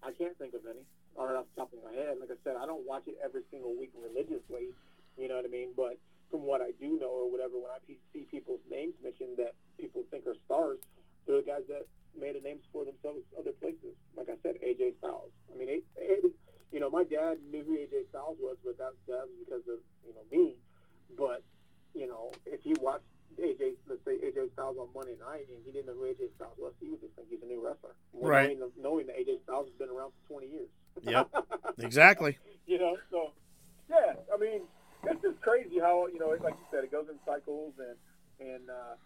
I 0.03 0.11
can't 0.13 0.37
think 0.39 0.55
of 0.55 0.63
any. 0.67 0.83
Right, 1.15 1.37
off 1.37 1.45
the 1.55 1.61
top 1.61 1.71
of 1.77 1.85
my 1.85 1.93
head, 1.93 2.17
like 2.19 2.33
I 2.33 2.41
said, 2.43 2.57
I 2.57 2.65
don't 2.65 2.89
watch 2.89 3.05
it 3.07 3.21
every 3.23 3.43
single 3.53 3.77
week 3.77 3.93
religiously. 3.93 4.73
You 5.21 5.29
know 5.29 5.37
what 5.37 5.45
I 5.45 5.53
mean? 5.53 5.77
But 5.77 6.01
from 6.33 6.49
what 6.49 6.63
I 6.65 6.73
do 6.81 6.97
know 6.99 7.13
or 7.13 7.31
whatever, 7.31 7.61
when 7.61 7.69
I 7.69 7.79
see 7.85 8.25
people's 8.33 8.65
names 8.73 8.95
mentioned 9.05 9.37
that 9.37 9.53
people 9.77 10.03
think 10.11 10.25
are 10.27 10.35
stars, 10.49 10.81
they're 11.29 11.45
the 11.45 11.47
guys 11.47 11.69
that 11.69 11.85
made 12.19 12.35
a 12.35 12.41
name 12.41 12.65
for 12.73 12.89
themselves 12.89 13.21
other 13.39 13.53
places. 13.61 13.93
Like 14.17 14.33
I 14.33 14.41
said, 14.43 14.57
AJ 14.65 14.97
Styles. 15.05 15.29
I 15.53 15.59
mean, 15.61 15.69
A- 15.69 15.85
A- 16.01 16.33
you 16.73 16.81
know, 16.81 16.89
my 16.89 17.05
dad 17.05 17.37
knew 17.53 17.61
who 17.63 17.77
AJ 17.77 18.09
Styles 18.09 18.41
was, 18.41 18.57
but 18.65 18.79
that, 18.81 18.97
that 19.13 19.29
was 19.29 19.37
because 19.45 19.69
of 19.69 19.85
you 20.09 20.17
know 20.17 20.25
me. 20.33 20.57
But 21.13 21.45
you 21.93 22.09
know, 22.09 22.33
if 22.49 22.65
he 22.65 22.73
watched 22.81 23.05
AJ, 23.37 23.77
let's 23.85 24.01
say 24.09 24.17
AJ 24.17 24.57
Styles 24.57 24.81
on 24.81 24.89
Monday 24.97 25.21
night, 25.21 25.45
and 25.53 25.61
he 25.61 25.73
didn't 25.77 25.93
know 25.93 26.01
who 26.01 26.09
AJ 26.09 26.33
Styles 26.41 26.57
was, 26.57 26.73
he 26.81 26.89
would 26.89 27.05
just 27.05 27.13
think 27.21 27.29
he's 27.29 27.45
a 27.45 27.47
new 27.47 27.61
wrestler. 27.61 27.93
More 28.17 28.31
Right. 28.33 28.57
Knowing, 28.57 28.73
knowing 28.81 29.07
that 29.13 29.21
AJ 29.21 29.45
Styles 29.45 29.69
has 29.69 29.77
been 29.77 29.93
around 29.93 30.13
for 30.25 30.41
20 30.41 30.49
years. 30.49 30.73
Yep. 31.05 31.29
Exactly. 31.93 32.41
you 32.65 32.81
know, 32.81 32.97
so 33.13 33.37
yeah, 33.93 34.17
I 34.33 34.41
mean, 34.41 34.65
it's 35.05 35.21
just 35.21 35.37
crazy 35.45 35.77
how 35.77 36.09
you 36.09 36.17
know, 36.17 36.33
like 36.41 36.57
you 36.57 36.65
said, 36.73 36.89
it 36.89 36.91
goes 36.91 37.05
in 37.13 37.21
cycles, 37.29 37.77
and 37.77 38.01
and 38.41 38.65
uh, 38.73 38.97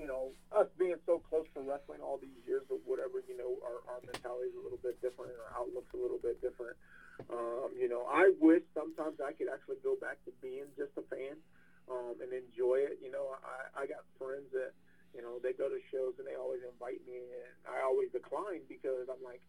you 0.00 0.08
know, 0.08 0.32
us 0.48 0.64
being 0.80 0.96
so 1.04 1.20
close 1.28 1.44
to 1.52 1.60
wrestling 1.60 2.00
all 2.00 2.16
these 2.16 2.40
years, 2.48 2.64
or 2.72 2.80
whatever, 2.88 3.20
you 3.28 3.36
know, 3.36 3.60
our 3.60 3.84
our 3.92 4.00
mentality 4.00 4.48
is 4.48 4.56
a 4.56 4.64
little 4.64 4.80
bit 4.80 4.96
different, 5.04 5.36
our 5.36 5.60
outlook's 5.60 5.92
a 5.92 6.00
little 6.00 6.16
bit 6.16 6.40
different. 6.40 6.80
Um, 7.28 7.76
you 7.76 7.92
know, 7.92 8.08
I 8.08 8.32
wish 8.40 8.64
sometimes 8.72 9.20
I 9.20 9.36
could 9.36 9.52
actually 9.52 9.84
go 9.84 9.92
back 10.00 10.16
to 10.24 10.32
being 10.40 10.72
just 10.72 10.96
a 10.96 11.04
fan 11.12 11.36
um, 11.92 12.16
and 12.24 12.32
enjoy 12.32 12.80
it. 12.80 12.96
You 13.04 13.12
know, 13.12 13.36
I 13.44 13.84
I 13.84 13.92
got 13.92 14.08
friends 14.16 14.48
that 14.56 14.72
you 15.12 15.20
know 15.20 15.36
they 15.36 15.52
go 15.52 15.68
to 15.68 15.80
shows 15.92 16.16
and 16.16 16.24
they 16.24 16.40
always 16.40 16.64
invite 16.64 17.04
me, 17.04 17.28
and 17.44 17.52
I 17.68 17.84
always 17.84 18.08
decline 18.08 18.64
because 18.72 19.04
I'm 19.04 19.20
like, 19.20 19.44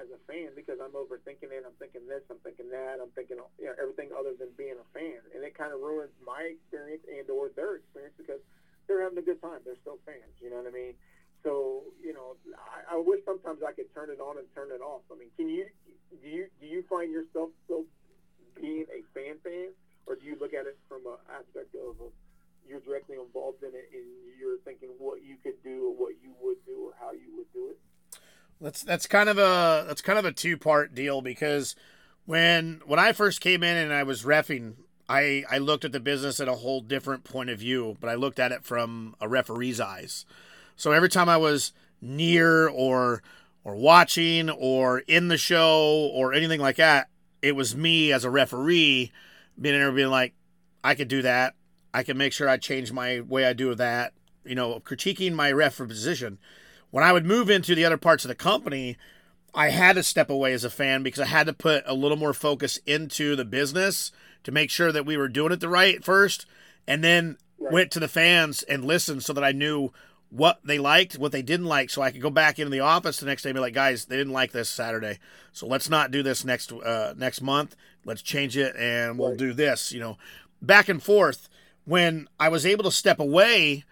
as 0.00 0.08
a 0.08 0.20
fan 0.24 0.56
because 0.56 0.80
I'm 0.80 0.96
overthinking 0.96 1.52
it. 1.52 1.62
I'm 1.68 1.76
thinking 1.76 2.08
this, 2.08 2.24
I'm 2.32 2.40
thinking 2.40 2.72
that, 2.72 2.98
I'm 3.02 3.12
thinking 3.12 3.36
you 3.60 3.68
know, 3.68 3.76
everything 3.76 4.10
other 4.16 4.32
than 4.32 4.48
being 4.56 4.80
a 4.80 4.88
fan, 4.96 5.20
and 5.36 5.44
it 5.44 5.52
kind 5.52 5.76
of 5.76 5.84
ruins 5.84 6.14
my 6.24 6.56
experience 6.56 7.04
and 7.04 7.28
or 7.28 7.52
their 7.52 7.76
experience 7.76 8.16
because 8.16 8.40
they're 8.88 9.04
having 9.04 9.20
a 9.20 9.26
good 9.26 9.40
time. 9.44 9.60
They're 9.62 9.78
still 9.84 10.00
fans. 10.08 10.32
You 10.40 10.50
know 10.50 10.64
what 10.64 10.72
I 10.72 10.74
mean? 10.74 10.94
So 11.44 11.84
you 12.00 12.16
know, 12.16 12.40
I, 12.56 12.96
I 12.96 12.98
wish 12.98 13.20
sometimes 13.28 13.60
I 13.60 13.76
could 13.76 13.92
turn 13.92 14.08
it 14.08 14.20
on 14.20 14.40
and 14.40 14.48
turn 14.56 14.72
it 14.72 14.80
off. 14.80 15.04
I 15.12 15.20
mean, 15.20 15.30
can 15.36 15.52
you 15.52 15.68
do 16.10 16.26
you 16.26 16.48
do 16.58 16.66
you 16.66 16.80
find 16.88 17.12
yourself 17.12 17.52
still 17.68 17.84
being 18.56 18.88
a 18.88 19.04
fan 19.12 19.36
fan, 19.44 19.76
or 20.08 20.16
do 20.16 20.24
you 20.24 20.36
look 20.40 20.56
at 20.56 20.64
it 20.64 20.80
from 20.88 21.04
an 21.04 21.20
aspect 21.28 21.76
of 21.76 22.00
a, 22.00 22.08
you're 22.64 22.84
directly 22.84 23.18
involved 23.18 23.62
in 23.66 23.74
it 23.74 23.90
and 23.90 24.06
you're 24.38 24.62
thinking 24.62 24.94
what 24.98 25.24
you 25.24 25.34
could 25.42 25.58
do 25.64 25.90
or 25.90 25.94
what 25.96 26.14
you 26.22 26.30
would 26.38 26.60
do 26.64 26.86
or 26.86 26.92
how 27.00 27.10
you 27.10 27.34
would 27.36 27.50
do 27.52 27.74
it? 27.74 27.78
That's 28.70 28.84
that's 28.84 29.06
kind 29.08 29.28
of 29.28 29.36
a 29.36 29.84
that's 29.88 30.00
kind 30.00 30.16
of 30.16 30.24
a 30.24 30.30
two 30.30 30.56
part 30.56 30.94
deal 30.94 31.22
because 31.22 31.74
when 32.24 32.80
when 32.86 33.00
I 33.00 33.10
first 33.10 33.40
came 33.40 33.64
in 33.64 33.76
and 33.76 33.92
I 33.92 34.04
was 34.04 34.22
refing, 34.22 34.74
I 35.08 35.42
I 35.50 35.58
looked 35.58 35.84
at 35.84 35.90
the 35.90 35.98
business 35.98 36.38
at 36.38 36.46
a 36.46 36.54
whole 36.54 36.80
different 36.80 37.24
point 37.24 37.50
of 37.50 37.58
view, 37.58 37.96
but 38.00 38.08
I 38.08 38.14
looked 38.14 38.38
at 38.38 38.52
it 38.52 38.62
from 38.62 39.16
a 39.20 39.28
referee's 39.28 39.80
eyes. 39.80 40.24
So 40.76 40.92
every 40.92 41.08
time 41.08 41.28
I 41.28 41.36
was 41.36 41.72
near 42.00 42.68
or 42.68 43.24
or 43.64 43.74
watching 43.74 44.48
or 44.48 45.00
in 45.00 45.26
the 45.26 45.36
show 45.36 46.08
or 46.14 46.32
anything 46.32 46.60
like 46.60 46.76
that, 46.76 47.08
it 47.42 47.56
was 47.56 47.74
me 47.74 48.12
as 48.12 48.24
a 48.24 48.30
referee 48.30 49.10
being 49.60 49.74
in 49.74 49.80
there 49.80 49.90
being 49.90 50.10
like, 50.10 50.34
I 50.84 50.94
could 50.94 51.08
do 51.08 51.22
that. 51.22 51.54
I 51.92 52.04
can 52.04 52.16
make 52.16 52.32
sure 52.32 52.48
I 52.48 52.56
change 52.56 52.92
my 52.92 53.18
way 53.18 53.46
I 53.46 53.52
do 53.52 53.74
that. 53.74 54.12
You 54.44 54.54
know, 54.54 54.78
critiquing 54.78 55.32
my 55.32 55.50
ref 55.50 55.78
position 55.78 56.38
when 56.90 57.04
I 57.04 57.12
would 57.12 57.24
move 57.24 57.50
into 57.50 57.74
the 57.74 57.84
other 57.84 57.96
parts 57.96 58.24
of 58.24 58.28
the 58.28 58.34
company, 58.34 58.96
I 59.54 59.70
had 59.70 59.96
to 59.96 60.02
step 60.02 60.30
away 60.30 60.52
as 60.52 60.64
a 60.64 60.70
fan 60.70 61.02
because 61.02 61.20
I 61.20 61.26
had 61.26 61.46
to 61.46 61.52
put 61.52 61.84
a 61.86 61.94
little 61.94 62.16
more 62.16 62.34
focus 62.34 62.78
into 62.86 63.36
the 63.36 63.44
business 63.44 64.12
to 64.44 64.52
make 64.52 64.70
sure 64.70 64.92
that 64.92 65.06
we 65.06 65.16
were 65.16 65.28
doing 65.28 65.52
it 65.52 65.60
the 65.60 65.68
right 65.68 66.02
first, 66.02 66.46
and 66.86 67.04
then 67.04 67.36
right. 67.58 67.72
went 67.72 67.90
to 67.92 68.00
the 68.00 68.08
fans 68.08 68.62
and 68.62 68.84
listened 68.84 69.24
so 69.24 69.32
that 69.32 69.44
I 69.44 69.52
knew 69.52 69.90
what 70.30 70.60
they 70.64 70.78
liked, 70.78 71.18
what 71.18 71.32
they 71.32 71.42
didn't 71.42 71.66
like, 71.66 71.90
so 71.90 72.02
I 72.02 72.12
could 72.12 72.22
go 72.22 72.30
back 72.30 72.58
into 72.58 72.70
the 72.70 72.80
office 72.80 73.18
the 73.18 73.26
next 73.26 73.42
day 73.42 73.50
and 73.50 73.56
be 73.56 73.60
like, 73.60 73.74
guys, 73.74 74.04
they 74.04 74.16
didn't 74.16 74.32
like 74.32 74.52
this 74.52 74.70
Saturday, 74.70 75.18
so 75.52 75.66
let's 75.66 75.90
not 75.90 76.10
do 76.10 76.22
this 76.22 76.44
next 76.44 76.72
uh, 76.72 77.14
next 77.16 77.40
month. 77.40 77.76
Let's 78.04 78.22
change 78.22 78.56
it, 78.56 78.76
and 78.76 79.18
we'll 79.18 79.30
right. 79.30 79.38
do 79.38 79.52
this. 79.52 79.92
You 79.92 80.00
know, 80.00 80.18
back 80.62 80.88
and 80.88 81.02
forth. 81.02 81.48
When 81.86 82.28
I 82.38 82.50
was 82.50 82.66
able 82.66 82.84
to 82.84 82.92
step 82.92 83.18
away 83.18 83.84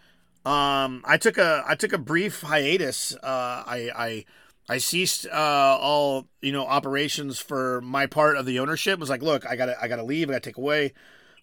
um, 0.45 1.03
I 1.05 1.17
took 1.19 1.39
a 1.39 1.65
I 1.67 1.75
took 1.75 1.93
a 1.93 1.99
brief 1.99 2.43
hiatus. 2.43 3.15
Uh, 3.15 3.63
I 3.67 3.91
I 3.95 4.25
I 4.69 4.79
ceased 4.79 5.27
uh, 5.27 5.79
all 5.81 6.27
you 6.41 6.53
know 6.53 6.67
operations 6.67 7.39
for 7.39 7.81
my 7.81 8.07
part 8.07 8.37
of 8.37 8.47
the 8.47 8.59
ownership. 8.59 8.95
It 8.95 9.01
was 9.01 9.11
like, 9.11 9.23
look, 9.23 9.47
I 9.47 9.57
gotta 9.57 9.77
I 9.83 9.89
gotta 9.89 10.05
leave. 10.05 10.29
I 10.29 10.33
gotta 10.33 10.41
take 10.41 10.59
away. 10.59 10.93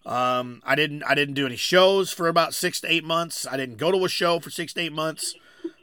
Um, 0.04 0.62
I 0.64 0.76
didn't 0.76 1.02
I 1.02 1.14
didn't 1.14 1.34
do 1.34 1.46
any 1.46 1.56
shows 1.56 2.12
for 2.12 2.28
about 2.28 2.54
six 2.54 2.80
to 2.80 2.92
eight 2.92 3.04
months. 3.04 3.46
I 3.46 3.56
didn't 3.56 3.76
go 3.76 3.90
to 3.90 4.04
a 4.04 4.08
show 4.08 4.40
for 4.40 4.50
six 4.50 4.72
to 4.74 4.80
eight 4.80 4.92
months. 4.92 5.34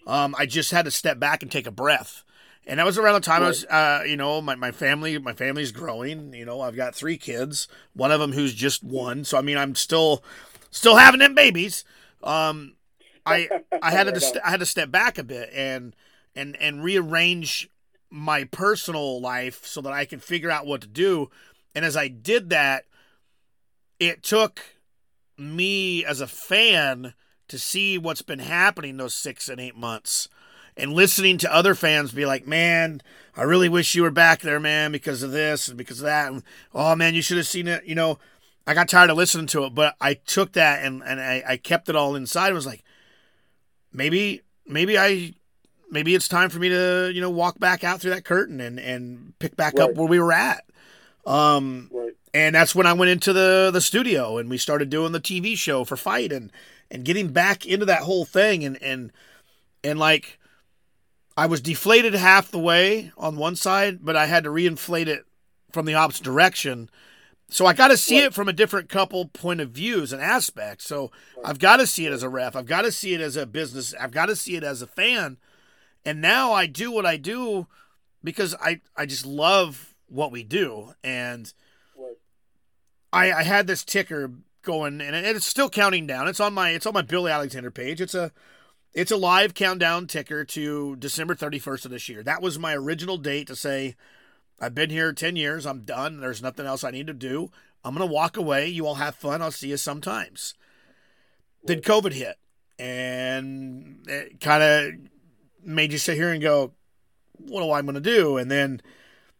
Um, 0.07 0.35
I 0.37 0.45
just 0.45 0.71
had 0.71 0.85
to 0.85 0.91
step 0.91 1.19
back 1.19 1.43
and 1.43 1.51
take 1.51 1.67
a 1.67 1.71
breath. 1.71 2.23
And 2.65 2.79
that 2.79 2.85
was 2.85 2.97
around 2.97 3.15
the 3.15 3.19
time 3.19 3.41
right. 3.41 3.47
I 3.47 3.49
was, 3.49 3.65
uh, 3.65 4.03
you 4.05 4.15
know, 4.15 4.41
my, 4.41 4.55
my 4.55 4.71
family, 4.71 5.17
my 5.17 5.33
family's 5.33 5.71
growing. 5.71 6.33
You 6.33 6.45
know, 6.45 6.61
I've 6.61 6.75
got 6.75 6.95
three 6.95 7.17
kids, 7.17 7.67
one 7.93 8.11
of 8.11 8.21
them 8.21 8.31
who's 8.31 8.53
just 8.53 8.83
one. 8.83 9.25
So 9.25 9.37
I 9.37 9.41
mean, 9.41 9.57
I'm 9.57 9.75
still, 9.75 10.23
still 10.71 10.95
having 10.95 11.19
them 11.19 11.35
babies. 11.35 11.83
Um, 12.23 12.75
I 13.25 13.49
I 13.81 13.91
had 13.91 14.13
to 14.13 14.19
st- 14.19 14.43
I 14.43 14.49
had 14.51 14.59
to 14.59 14.65
step 14.65 14.91
back 14.91 15.17
a 15.17 15.23
bit 15.23 15.49
and 15.53 15.95
and 16.35 16.55
and 16.57 16.83
rearrange 16.83 17.69
my 18.09 18.43
personal 18.43 19.19
life 19.21 19.65
so 19.65 19.81
that 19.81 19.93
I 19.93 20.05
could 20.05 20.23
figure 20.23 20.51
out 20.51 20.65
what 20.65 20.81
to 20.81 20.87
do. 20.87 21.29
And 21.73 21.83
as 21.83 21.97
I 21.97 22.07
did 22.07 22.49
that, 22.51 22.85
it 23.99 24.21
took 24.21 24.61
me 25.37 26.05
as 26.05 26.21
a 26.21 26.27
fan 26.27 27.13
to 27.47 27.57
see 27.57 27.97
what's 27.97 28.21
been 28.21 28.39
happening 28.39 28.97
those 28.97 29.15
six 29.15 29.49
and 29.49 29.59
eight 29.59 29.75
months 29.75 30.29
and 30.75 30.93
listening 30.93 31.37
to 31.39 31.53
other 31.53 31.75
fans 31.75 32.11
be 32.11 32.25
like, 32.25 32.47
man, 32.47 33.01
I 33.35 33.43
really 33.43 33.69
wish 33.69 33.95
you 33.95 34.03
were 34.03 34.11
back 34.11 34.41
there, 34.41 34.59
man, 34.59 34.91
because 34.91 35.23
of 35.23 35.31
this 35.31 35.67
and 35.67 35.77
because 35.77 35.99
of 35.99 36.05
that. 36.05 36.31
And, 36.31 36.43
oh, 36.73 36.95
man, 36.95 37.13
you 37.13 37.21
should 37.21 37.37
have 37.37 37.47
seen 37.47 37.67
it. 37.67 37.85
You 37.85 37.95
know, 37.95 38.17
I 38.65 38.73
got 38.73 38.89
tired 38.89 39.09
of 39.09 39.17
listening 39.17 39.47
to 39.47 39.65
it, 39.65 39.75
but 39.75 39.95
I 40.01 40.15
took 40.15 40.53
that 40.53 40.83
and, 40.83 41.03
and 41.03 41.19
I, 41.19 41.43
I 41.47 41.57
kept 41.57 41.89
it 41.89 41.95
all 41.95 42.15
inside. 42.15 42.49
I 42.49 42.53
was 42.53 42.65
like, 42.65 42.83
maybe 43.93 44.41
maybe 44.67 44.97
I 44.97 45.33
maybe 45.89 46.15
it's 46.15 46.27
time 46.27 46.49
for 46.49 46.59
me 46.59 46.69
to 46.69 47.11
you 47.13 47.21
know 47.21 47.29
walk 47.29 47.59
back 47.59 47.83
out 47.83 48.01
through 48.01 48.11
that 48.11 48.25
curtain 48.25 48.59
and 48.59 48.79
and 48.79 49.37
pick 49.39 49.55
back 49.55 49.75
right. 49.75 49.89
up 49.89 49.95
where 49.95 50.07
we 50.07 50.19
were 50.19 50.33
at. 50.33 50.65
Um, 51.25 51.89
right. 51.93 52.11
And 52.33 52.55
that's 52.55 52.73
when 52.73 52.87
I 52.87 52.93
went 52.93 53.11
into 53.11 53.31
the 53.31 53.69
the 53.71 53.81
studio 53.81 54.37
and 54.37 54.49
we 54.49 54.57
started 54.57 54.89
doing 54.89 55.11
the 55.11 55.21
TV 55.21 55.55
show 55.55 55.83
for 55.83 55.95
Fight 55.95 56.31
and 56.31 56.51
and 56.91 57.05
getting 57.05 57.29
back 57.29 57.65
into 57.65 57.85
that 57.85 58.01
whole 58.03 58.25
thing 58.25 58.65
and 58.65 58.81
and 58.81 59.11
and 59.83 59.99
like 59.99 60.39
I 61.37 61.45
was 61.45 61.61
deflated 61.61 62.13
half 62.13 62.51
the 62.51 62.59
way 62.59 63.11
on 63.17 63.37
one 63.37 63.55
side, 63.55 63.99
but 64.03 64.15
I 64.15 64.25
had 64.27 64.43
to 64.43 64.49
reinflate 64.49 65.07
it 65.07 65.25
from 65.71 65.85
the 65.85 65.95
opposite 65.95 66.23
direction 66.23 66.89
so 67.53 67.67
I 67.67 67.73
got 67.73 67.89
to 67.89 67.97
see 67.97 68.17
it 68.17 68.33
from 68.33 68.49
a 68.49 68.53
different 68.53 68.89
couple 68.89 69.27
point 69.27 69.61
of 69.61 69.69
views 69.69 70.11
and 70.11 70.19
aspects. 70.19 70.87
So 70.87 71.11
I've 71.45 71.59
got 71.59 71.77
to 71.77 71.85
see 71.85 72.07
it 72.07 72.11
as 72.11 72.23
a 72.23 72.29
ref. 72.29 72.55
I've 72.55 72.65
got 72.65 72.81
to 72.81 72.91
see 72.91 73.13
it 73.13 73.21
as 73.21 73.35
a 73.35 73.45
business. 73.45 73.93
I've 73.99 74.11
got 74.11 74.25
to 74.25 74.35
see 74.35 74.55
it 74.55 74.63
as 74.63 74.81
a 74.81 74.87
fan. 74.87 75.37
And 76.03 76.19
now 76.19 76.51
I 76.51 76.65
do 76.65 76.91
what 76.91 77.05
I 77.05 77.15
do 77.15 77.67
because 78.23 78.55
I 78.55 78.81
I 78.97 79.05
just 79.05 79.23
love 79.23 79.93
what 80.07 80.31
we 80.31 80.43
do. 80.43 80.95
And 81.03 81.53
I 83.13 83.31
I 83.31 83.43
had 83.43 83.67
this 83.67 83.83
ticker 83.83 84.31
going 84.63 84.99
and 84.99 85.15
it's 85.15 85.45
still 85.45 85.69
counting 85.69 86.07
down. 86.07 86.27
It's 86.27 86.39
on 86.39 86.55
my 86.55 86.71
it's 86.71 86.87
on 86.87 86.93
my 86.95 87.03
Billy 87.03 87.31
Alexander 87.31 87.69
page. 87.69 88.01
It's 88.01 88.15
a 88.15 88.31
it's 88.95 89.11
a 89.11 89.17
live 89.17 89.53
countdown 89.53 90.07
ticker 90.07 90.43
to 90.43 90.95
December 90.95 91.35
31st 91.35 91.85
of 91.85 91.91
this 91.91 92.09
year. 92.09 92.23
That 92.23 92.41
was 92.41 92.57
my 92.57 92.73
original 92.73 93.17
date 93.17 93.45
to 93.45 93.55
say 93.55 93.95
I've 94.59 94.75
been 94.75 94.89
here 94.89 95.11
10 95.11 95.35
years. 95.35 95.65
I'm 95.65 95.81
done. 95.81 96.19
There's 96.19 96.41
nothing 96.41 96.65
else 96.65 96.83
I 96.83 96.91
need 96.91 97.07
to 97.07 97.13
do. 97.13 97.49
I'm 97.83 97.95
going 97.95 98.07
to 98.07 98.13
walk 98.13 98.37
away. 98.37 98.67
You 98.67 98.87
all 98.87 98.95
have 98.95 99.15
fun. 99.15 99.41
I'll 99.41 99.51
see 99.51 99.69
you 99.69 99.77
sometimes. 99.77 100.53
Then 101.63 101.81
COVID 101.81 102.13
hit 102.13 102.37
and 102.79 104.05
it 104.07 104.39
kind 104.39 104.63
of 104.63 104.93
made 105.65 105.91
you 105.91 105.97
sit 105.97 106.15
here 106.15 106.31
and 106.31 106.41
go, 106.41 106.73
what 107.37 107.63
am 107.63 107.71
I 107.71 107.81
going 107.81 107.95
to 107.95 107.99
do? 108.01 108.37
And 108.37 108.49
then 108.49 108.81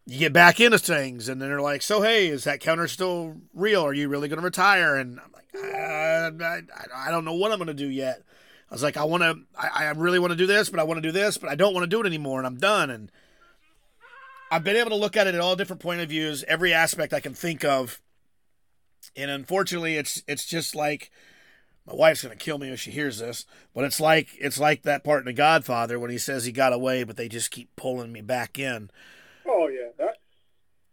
you 0.06 0.18
get 0.18 0.32
back 0.32 0.60
into 0.60 0.78
things 0.78 1.28
and 1.28 1.40
then 1.40 1.48
they're 1.48 1.60
like, 1.60 1.82
so, 1.82 2.02
hey, 2.02 2.28
is 2.28 2.44
that 2.44 2.60
counter 2.60 2.88
still 2.88 3.36
real? 3.54 3.84
Are 3.84 3.94
you 3.94 4.08
really 4.08 4.28
going 4.28 4.38
to 4.38 4.44
retire? 4.44 4.96
And 4.96 5.20
I'm 5.20 5.32
like, 5.32 5.48
uh, 5.54 6.44
I, 6.44 6.56
I, 6.56 7.08
I 7.08 7.10
don't 7.10 7.24
know 7.24 7.34
what 7.34 7.52
I'm 7.52 7.58
going 7.58 7.68
to 7.68 7.74
do 7.74 7.88
yet. 7.88 8.22
I 8.70 8.74
was 8.74 8.82
like, 8.82 8.96
I 8.96 9.04
want 9.04 9.22
to, 9.22 9.38
I, 9.58 9.86
I 9.86 9.90
really 9.90 10.18
want 10.18 10.32
to 10.32 10.36
do 10.36 10.46
this, 10.46 10.68
but 10.68 10.80
I 10.80 10.84
want 10.84 10.98
to 10.98 11.08
do 11.08 11.12
this, 11.12 11.38
but 11.38 11.48
I 11.48 11.54
don't 11.54 11.74
want 11.74 11.84
to 11.84 11.88
do 11.88 12.00
it 12.00 12.06
anymore. 12.06 12.38
And 12.38 12.46
I'm 12.46 12.58
done. 12.58 12.90
And, 12.90 13.10
I've 14.54 14.62
been 14.62 14.76
able 14.76 14.90
to 14.90 14.96
look 14.96 15.16
at 15.16 15.26
it 15.26 15.34
at 15.34 15.40
all 15.40 15.56
different 15.56 15.82
point 15.82 16.00
of 16.00 16.10
views, 16.10 16.44
every 16.46 16.72
aspect 16.72 17.12
I 17.12 17.18
can 17.18 17.34
think 17.34 17.64
of. 17.64 18.00
And 19.16 19.28
unfortunately, 19.28 19.96
it's 19.96 20.22
it's 20.28 20.46
just 20.46 20.76
like 20.76 21.10
my 21.84 21.92
wife's 21.92 22.22
gonna 22.22 22.36
kill 22.36 22.58
me 22.58 22.68
if 22.68 22.78
she 22.78 22.92
hears 22.92 23.18
this, 23.18 23.46
but 23.74 23.82
it's 23.82 23.98
like 23.98 24.28
it's 24.38 24.60
like 24.60 24.84
that 24.84 25.02
part 25.02 25.18
in 25.18 25.24
The 25.24 25.32
Godfather 25.32 25.98
when 25.98 26.12
he 26.12 26.18
says 26.18 26.44
he 26.44 26.52
got 26.52 26.72
away, 26.72 27.02
but 27.02 27.16
they 27.16 27.28
just 27.28 27.50
keep 27.50 27.74
pulling 27.74 28.12
me 28.12 28.20
back 28.20 28.56
in. 28.56 28.90
Oh 29.44 29.66
yeah, 29.66 29.88
that. 29.98 30.18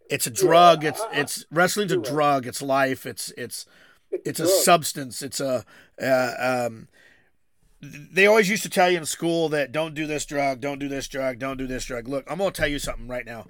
It's 0.10 0.26
a 0.26 0.32
drug. 0.32 0.84
It's 0.84 1.02
it's 1.14 1.46
wrestling's 1.52 1.92
a 1.92 1.98
drug. 1.98 2.48
It's 2.48 2.64
life. 2.64 3.06
It's 3.06 3.32
it's 3.38 3.68
it's 4.10 4.40
a 4.40 4.48
substance. 4.48 5.22
It's 5.22 5.40
a 5.40 5.66
uh, 6.02 6.66
um, 6.68 6.88
they 7.82 8.28
always 8.28 8.50
used 8.50 8.64
to 8.64 8.70
tell 8.70 8.92
you 8.92 8.98
in 8.98 9.06
school 9.06 9.50
that 9.50 9.72
don't 9.72 9.96
do 9.96 10.06
this 10.06 10.26
drug, 10.26 10.60
don't 10.60 10.80
do 10.80 10.88
this 10.88 11.08
drug, 11.08 11.40
don't 11.40 11.58
do 11.58 11.68
this 11.68 11.86
drug. 11.86 12.08
Look, 12.08 12.30
I'm 12.30 12.38
going 12.38 12.52
to 12.52 12.60
tell 12.60 12.70
you 12.70 12.80
something 12.80 13.08
right 13.08 13.26
now. 13.26 13.48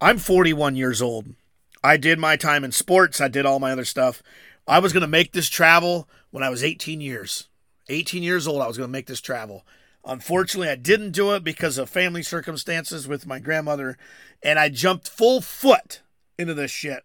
I'm 0.00 0.18
41 0.18 0.76
years 0.76 1.00
old. 1.00 1.34
I 1.82 1.96
did 1.96 2.18
my 2.18 2.36
time 2.36 2.64
in 2.64 2.72
sports, 2.72 3.20
I 3.20 3.28
did 3.28 3.46
all 3.46 3.58
my 3.58 3.72
other 3.72 3.84
stuff. 3.84 4.22
I 4.68 4.78
was 4.80 4.92
going 4.92 5.02
to 5.02 5.06
make 5.06 5.32
this 5.32 5.48
travel 5.48 6.08
when 6.30 6.42
I 6.42 6.50
was 6.50 6.64
18 6.64 7.00
years. 7.00 7.48
18 7.88 8.22
years 8.22 8.46
old, 8.46 8.60
I 8.60 8.66
was 8.66 8.76
going 8.76 8.88
to 8.88 8.92
make 8.92 9.06
this 9.06 9.20
travel. 9.20 9.64
Unfortunately, 10.04 10.68
I 10.68 10.76
didn't 10.76 11.12
do 11.12 11.32
it 11.34 11.44
because 11.44 11.78
of 11.78 11.88
family 11.88 12.22
circumstances 12.22 13.08
with 13.08 13.26
my 13.26 13.38
grandmother, 13.38 13.96
and 14.42 14.58
I 14.58 14.68
jumped 14.68 15.08
full 15.08 15.40
foot 15.40 16.02
into 16.38 16.54
this 16.54 16.70
shit 16.70 17.04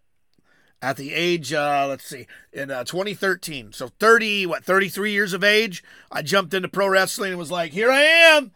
at 0.82 0.96
the 0.96 1.14
age, 1.14 1.52
uh, 1.52 1.86
let's 1.88 2.04
see, 2.04 2.26
in 2.52 2.70
uh, 2.72 2.82
2013. 2.82 3.72
So 3.72 3.86
30, 3.86 4.46
what, 4.46 4.64
33 4.64 5.12
years 5.12 5.32
of 5.32 5.44
age, 5.44 5.82
I 6.10 6.22
jumped 6.22 6.52
into 6.52 6.68
pro 6.68 6.88
wrestling 6.88 7.30
and 7.30 7.38
was 7.38 7.52
like, 7.52 7.70
here 7.70 7.90
I 7.90 8.02
am. 8.02 8.50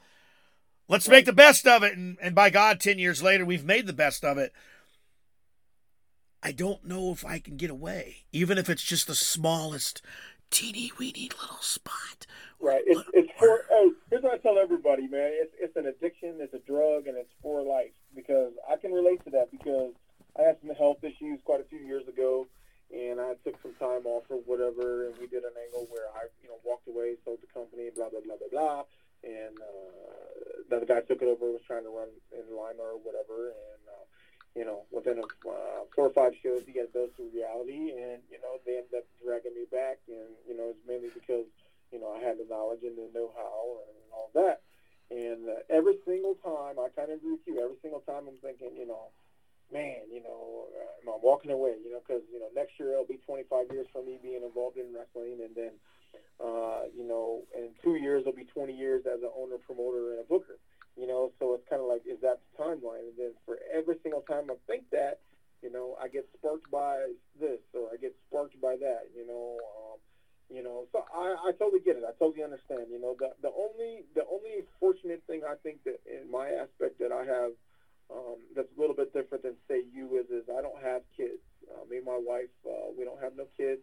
Let's 0.89 1.09
make 1.09 1.25
the 1.25 1.33
best 1.33 1.67
of 1.67 1.85
it. 1.85 1.97
And, 1.97 2.19
and 2.21 2.35
by 2.35 2.51
God, 2.51 2.81
10 2.81 2.99
years 2.99 3.23
later, 3.23 3.45
we've 3.45 3.65
made 3.65 3.87
the 3.87 3.93
best 3.93 4.25
of 4.25 4.39
it. 4.39 4.53
I 6.43 6.51
don't 6.53 6.85
know 6.85 7.13
if 7.13 7.25
I 7.25 7.39
can 7.39 7.57
get 7.57 7.71
away, 7.71 8.25
even 8.33 8.59
if 8.59 8.69
it's 8.69 8.83
just 8.83 9.07
the 9.07 9.15
smallest, 9.15 10.03
teeny 10.51 10.93
weeny 10.99 11.31
little 11.41 11.63
spot. 11.63 12.27
Right. 12.61 12.83
It's, 12.87 13.03
it's 13.13 13.31
for, 13.39 13.65
oh, 13.71 13.93
here's 14.11 14.23
what 14.23 14.35
I 14.35 14.39
tell 14.39 14.59
everybody, 14.59 15.09
man. 15.09 15.31
It's, 15.33 15.53
it's 15.59 15.77
an 15.77 15.87
addiction, 15.87 16.39
it's 16.41 16.55
a 16.55 16.61
drug, 16.61 17.07
and 17.07 17.17
it's 17.17 17.33
for 17.41 17.63
life. 17.63 17.93
because 18.15 18.53
I 18.71 18.77
can 18.77 18.93
relate 18.93 19.23
to 19.25 19.31
that 19.31 19.51
because 19.51 19.93
I 20.39 20.43
had 20.43 20.57
some 20.61 20.75
health 20.77 21.03
issues 21.03 21.41
quite 21.45 21.61
a 21.61 21.69
few 21.69 21.79
years 21.79 22.07
ago, 22.09 22.47
and 22.93 23.21
I 23.21 23.35
took 23.45 23.57
some 23.63 23.75
time 23.81 24.05
off 24.05 24.25
or 24.29 24.39
whatever, 24.45 25.09
and 25.09 25.17
we 25.19 25.27
did 25.27 25.45
an 25.45 25.57
angle 25.57 25.89
where 25.89 26.13
I, 26.13 26.29
you 26.43 26.49
know, 26.49 26.61
walked 26.65 26.89
away, 26.89 27.17
sold 27.25 27.41
the 27.41 27.49
company, 27.49 27.89
blah 27.95 28.11
blah 28.11 28.21
blah 28.21 28.37
blah 28.37 28.53
blah, 28.53 28.83
and 29.25 29.57
uh, 29.57 30.79
the 30.81 30.85
guy 30.85 31.01
took 31.01 31.23
it 31.23 31.29
over, 31.29 31.51
was 31.51 31.65
trying 31.67 31.85
to 31.85 31.91
run 31.91 32.09
in 32.33 32.45
Lima 32.53 32.85
or 32.85 33.01
whatever, 33.01 33.57
and 33.57 33.83
uh, 33.89 34.05
you 34.55 34.65
know, 34.65 34.85
within 34.93 35.19
a, 35.21 35.27
uh, 35.49 35.85
four 35.95 36.09
or 36.09 36.15
five 36.17 36.33
shows, 36.43 36.65
he 36.65 36.73
got 36.73 36.93
dose 36.93 37.13
of 37.19 37.33
reality, 37.33 37.97
and 37.97 38.21
you 38.29 38.41
know, 38.45 38.61
they 38.65 38.77
ended 38.77 38.97
up 38.97 39.09
dragging 39.25 39.57
me 39.57 39.65
back, 39.73 40.01
and 40.09 40.37
you 40.45 40.57
know, 40.57 40.77
it's 40.77 40.85
mainly 40.87 41.09
because 41.13 41.49
you 41.93 42.01
know 42.01 42.13
I 42.13 42.21
had 42.21 42.37
the 42.37 42.47
knowledge 42.49 42.85
and 42.85 42.97
the 42.97 43.09
know-how 43.17 43.81
and 43.89 43.97
all 44.13 44.31
that. 44.37 44.61
And 45.09 45.49
uh, 45.49 45.63
every 45.71 45.97
single 46.05 46.35
time, 46.43 46.83
I 46.83 46.91
kind 46.93 47.13
of 47.13 47.23
agree 47.23 47.39
with 47.39 47.47
you. 47.47 47.63
Every 47.63 47.79
single 47.81 48.01
time, 48.01 48.27
I'm 48.27 48.43
thinking, 48.43 48.75
you 48.75 48.91
know, 48.91 49.15
man, 49.73 50.07
you 50.11 50.23
know, 50.23 50.67
uh, 50.75 51.13
I'm 51.13 51.23
walking 51.23 51.51
away, 51.51 51.75
you 51.83 51.91
know, 51.93 52.01
because 52.07 52.23
you 52.33 52.39
know 52.39 52.49
next 52.55 52.79
year 52.79 52.93
it'll 52.93 53.07
be 53.07 53.19
25 53.27 53.67
years 53.71 53.87
for 53.93 54.03
me 54.03 54.19
being 54.21 54.43
involved 54.43 54.77
in 54.77 54.93
wrestling, 54.95 55.39
and 55.43 55.55
then, 55.55 55.73
uh, 56.43 56.87
you 56.95 57.07
know, 57.07 57.43
in 57.57 57.71
two 57.83 57.97
years 57.97 58.23
it'll 58.23 58.37
be 58.37 58.45
20 58.45 58.73
years 58.73 59.03
as 59.07 59.23
an 59.23 59.31
owner, 59.37 59.57
promoter, 59.59 60.13
and 60.13 60.21
a 60.21 60.29
booker. 60.29 60.59
You 60.97 61.07
know, 61.07 61.31
so 61.39 61.53
it's 61.53 61.69
kind 61.69 61.83
of 61.83 61.89
like, 61.89 62.03
is 62.09 62.21
that 62.23 62.41
the 62.41 62.63
timeline? 62.63 63.05
And 63.13 63.19
then 63.19 63.33
for 63.45 63.59
every 63.69 63.97
single 64.03 64.23
time 64.23 64.49
I 64.51 64.57
think 64.67 64.89
that, 64.93 65.21
you 65.63 65.71
know, 65.71 65.95
I 66.01 66.09
get 66.09 66.25
sparked 66.39 66.71
by 66.71 67.13
this 67.39 67.61
or 67.75 67.93
I 67.93 68.01
get 68.01 68.17
sparked 68.29 68.61
by 68.61 68.77
that. 68.81 69.09
You 69.15 69.27
know. 69.27 69.59
Um, 69.77 69.99
you 70.49 70.63
know, 70.63 70.87
so 70.93 71.03
I, 71.13 71.51
I 71.51 71.53
totally 71.59 71.83
get 71.83 71.97
it. 71.97 72.05
I 72.07 72.15
totally 72.23 72.45
understand. 72.45 72.87
You 72.89 73.01
know, 73.01 73.17
the 73.19 73.35
the 73.43 73.51
only 73.51 74.07
the 74.15 74.23
only 74.31 74.63
fortunate 74.79 75.21
thing 75.27 75.43
I 75.43 75.57
think 75.63 75.83
that 75.85 75.99
in 76.07 76.31
my 76.31 76.51
aspect 76.51 77.01
that 77.01 77.11
I 77.11 77.27
have 77.27 77.51
um, 78.11 78.39
that's 78.55 78.69
a 78.77 78.81
little 78.81 78.95
bit 78.95 79.13
different 79.13 79.43
than 79.43 79.57
say 79.69 79.83
you 79.93 80.17
is 80.19 80.31
is 80.31 80.45
I 80.49 80.63
don't 80.63 80.81
have 80.83 81.03
kids. 81.17 81.43
Uh, 81.67 81.85
me 81.91 81.97
and 81.99 82.07
my 82.07 82.19
wife, 82.19 82.53
uh, 82.67 82.95
we 82.97 83.05
don't 83.05 83.21
have 83.21 83.35
no 83.37 83.47
kids, 83.57 83.83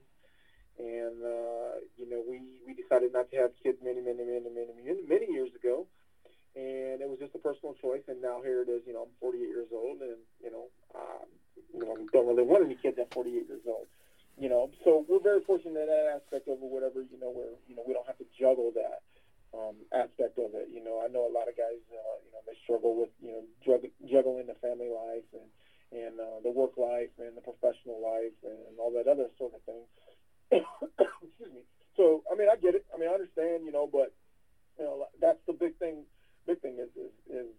and 0.79 1.19
uh, 1.23 1.83
you 1.97 2.09
know 2.09 2.23
we 2.27 2.41
we 2.65 2.73
decided 2.73 3.11
not 3.11 3.29
to 3.31 3.37
have 3.37 3.51
kids 3.61 3.77
many 3.83 3.99
many 3.99 4.23
many 4.23 4.47
many 4.47 5.03
many 5.07 5.27
years 5.31 5.49
ago, 5.55 5.87
and 6.55 7.01
it 7.01 7.09
was 7.09 7.19
just 7.19 7.35
a 7.35 7.39
personal 7.39 7.75
choice. 7.75 8.03
And 8.07 8.21
now 8.21 8.41
here 8.41 8.61
it 8.61 8.69
is. 8.69 8.81
You 8.87 8.93
know, 8.93 9.03
I'm 9.03 9.15
48 9.19 9.39
years 9.39 9.67
old, 9.73 9.99
and 10.01 10.19
you 10.41 10.51
know, 10.51 10.71
um, 10.95 11.27
you 11.73 11.85
know, 11.85 11.97
don't 12.13 12.27
really 12.27 12.43
want 12.43 12.63
any 12.63 12.75
kids 12.75 12.97
at 12.99 13.13
48 13.13 13.47
years 13.47 13.67
old 13.67 13.87
you 14.35 14.49
know, 14.49 14.71
so 14.83 15.05
we're 15.07 15.19
very 15.19 15.41
fortunate 15.41 15.77
in 15.77 15.85
that 15.85 16.09
aspect 16.17 16.47
of 16.47 16.57
whatever, 16.59 17.01
you 17.01 17.19
know, 17.21 17.29
where, 17.29 17.53
you 17.67 17.75
know, 17.75 17.83
we 17.85 17.93
don't 17.93 18.07
have 18.07 18.17
to 18.17 18.25
juggle 18.33 18.71
that 18.73 19.05
um, 19.53 19.85
aspect 19.93 20.37
of 20.37 20.53
it. 20.57 20.69
You 20.73 20.83
know, 20.83 21.01
I 21.03 21.07
know 21.07 21.29
a 21.29 21.33
lot 21.33 21.47
of 21.47 21.55
guys, 21.55 21.79
uh, 21.93 22.17
you 22.25 22.31
know, 22.33 22.41
they 22.45 22.57
struggle 22.63 22.97
with, 22.97 23.13
you 23.21 23.31
know, 23.31 23.43
drug, 23.63 23.85
juggling 24.09 24.47
the 24.47 24.57
family 24.59 24.89
life 24.89 25.25
and, 25.33 25.47
and 25.93 26.19
uh, 26.19 26.41
the 26.41 26.51
work 26.51 26.75
life 26.77 27.13
and 27.21 27.37
the 27.37 27.45
professional 27.45 28.01
life 28.01 28.33
and 28.43 28.77
all 28.79 28.91
that 28.91 29.07
other 29.07 29.29
sort 29.37 29.53
of 29.53 29.61
thing. 29.63 29.85
Excuse 31.23 31.53
me. 31.53 31.63
So, 31.95 32.23
I 32.31 32.35
mean, 32.35 32.49
I 32.49 32.57
get 32.57 32.73
it. 32.73 32.85
I 32.93 32.97
mean, 32.97 33.09
I 33.09 33.13
understand, 33.13 33.65
you 33.65 33.71
know, 33.71 33.85
but, 33.85 34.11
you 34.77 34.85
know, 34.85 35.05
that's 35.21 35.41
the 35.45 35.53
big 35.53 35.77
thing. 35.77 36.05
Big 36.45 36.59
thing 36.59 36.75
is, 36.81 36.89
is, 36.97 37.13
is 37.29 37.49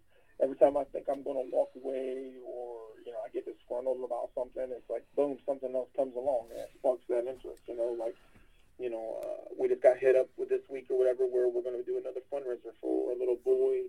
every 0.42 0.56
time 0.56 0.76
I 0.76 0.84
think 0.90 1.06
I'm 1.08 1.22
going 1.22 1.38
to 1.38 1.48
walk 1.54 1.70
away 1.78 2.34
or, 2.42 2.90
you 3.06 3.12
know, 3.12 3.22
I 3.22 3.30
get 3.30 3.46
disgruntled 3.46 4.02
about 4.02 4.34
something, 4.34 4.66
it's 4.74 4.90
like, 4.90 5.06
boom, 5.14 5.38
something 5.46 5.72
else 5.74 5.88
comes 5.96 6.16
along 6.16 6.50
and 6.50 6.66
sparks 6.78 7.06
that 7.08 7.30
interest, 7.30 7.62
you 7.68 7.76
know, 7.76 7.94
like, 7.98 8.16
you 8.78 8.90
know, 8.90 9.20
uh, 9.22 9.54
we 9.58 9.68
just 9.68 9.82
got 9.82 9.96
hit 9.96 10.16
up 10.16 10.28
with 10.36 10.48
this 10.48 10.62
week 10.68 10.86
or 10.90 10.98
whatever 10.98 11.24
where 11.24 11.48
we're 11.48 11.62
going 11.62 11.76
to 11.76 11.86
do 11.86 11.98
another 11.98 12.20
fundraiser 12.32 12.74
for 12.80 13.12
a 13.12 13.16
little 13.16 13.36
boy 13.36 13.86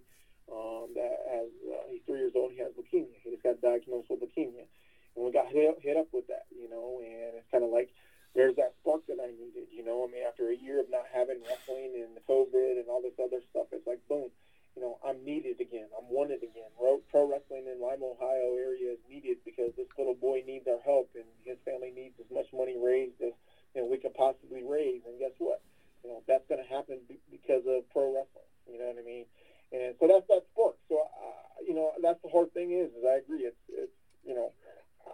um, 0.52 0.94
that 0.94 1.26
has, 1.30 1.50
uh, 1.74 1.90
he's 1.90 2.02
three 2.06 2.20
years 2.20 2.34
old, 2.36 2.52
he 2.52 2.60
has 2.60 2.72
leukemia. 2.74 3.18
He 3.24 3.32
just 3.32 3.44
got 3.44 3.62
diagnosed 3.62 4.10
with 4.10 4.22
leukemia. 4.22 4.70
And 5.16 5.26
we 5.26 5.32
got 5.32 5.48
hit, 5.48 5.78
hit 5.82 5.98
up 5.98 6.08
with 6.12 6.28
that, 6.28 6.46
you 6.52 6.70
know, 6.70 7.02
and 7.02 7.36
it's 7.36 7.50
kind 7.52 7.64
of 7.64 7.72
like, 7.72 7.90
there's 8.36 8.56
that 8.58 8.76
spark 8.84 9.08
that 9.08 9.18
I 9.24 9.32
needed, 9.32 9.72
you 9.72 9.82
know. 9.82 10.04
I 10.04 10.12
mean, 10.12 10.22
after 10.28 10.52
a 10.52 10.56
year 10.56 10.82
of 10.84 10.92
not 10.92 11.08
having 11.08 11.40
wrestling 11.48 11.96
and 11.96 12.12
the 12.14 12.24
COVID 12.28 12.78
and 12.78 12.92
all 12.92 13.02
this 13.02 13.16
other 13.16 13.40
stuff, 13.50 13.72
it's 13.72 13.88
like, 13.88 14.04
boom, 14.12 14.28
you 14.76 14.84
know, 14.84 15.00
I'm 15.00 15.24
needed 15.24 15.64
again. 15.64 15.88
I'm 15.96 16.12
wanted 16.12 16.44
again. 16.44 16.68
Pro 16.76 17.00
wrestling 17.32 17.64
in 17.72 17.80
Lima, 17.80 18.12
Ohio 18.12 18.60
area 18.60 18.92
is 18.92 19.00
needed 19.08 19.40
because 19.48 19.72
this 19.80 19.88
little 19.98 20.14
boy 20.14 20.44
needs 20.46 20.68
our 20.68 20.84
help 20.84 21.10
and 21.16 21.24
his 21.48 21.56
family 21.64 21.96
needs 21.96 22.20
as 22.20 22.28
much 22.28 22.52
money 22.52 22.76
raised 22.76 23.22
as 23.24 23.32
you 23.76 23.82
know 23.82 23.88
we 23.88 23.98
could 23.98 24.14
possibly 24.14 24.64
raise. 24.64 25.02
And 25.06 25.20
guess 25.20 25.36
what? 25.38 25.62
You 26.04 26.12
know, 26.12 26.24
that's 26.28 26.48
going 26.48 26.64
to 26.64 26.70
happen 26.70 27.00
because 27.30 27.64
of 27.68 27.90
pro 27.92 28.14
wrestling. 28.14 28.50
You 28.72 28.80
know 28.80 28.86
what 28.88 28.98
I 28.98 29.06
mean? 29.06 29.26
And 29.72 29.96
so 30.00 30.08
that's 30.08 30.26
that 30.30 30.44
sport. 30.54 30.76
So 30.90 31.04
uh, 31.04 31.62
you 31.68 31.74
know, 31.74 31.92
that's 32.02 32.22
the 32.24 32.30
hard 32.30 32.54
thing 32.54 32.72
is, 32.72 32.90
is 32.96 33.04
I 33.06 33.18
agree. 33.18 33.46
It's 33.46 33.64
it's 33.70 33.94
you 34.26 34.34
know. 34.34 34.52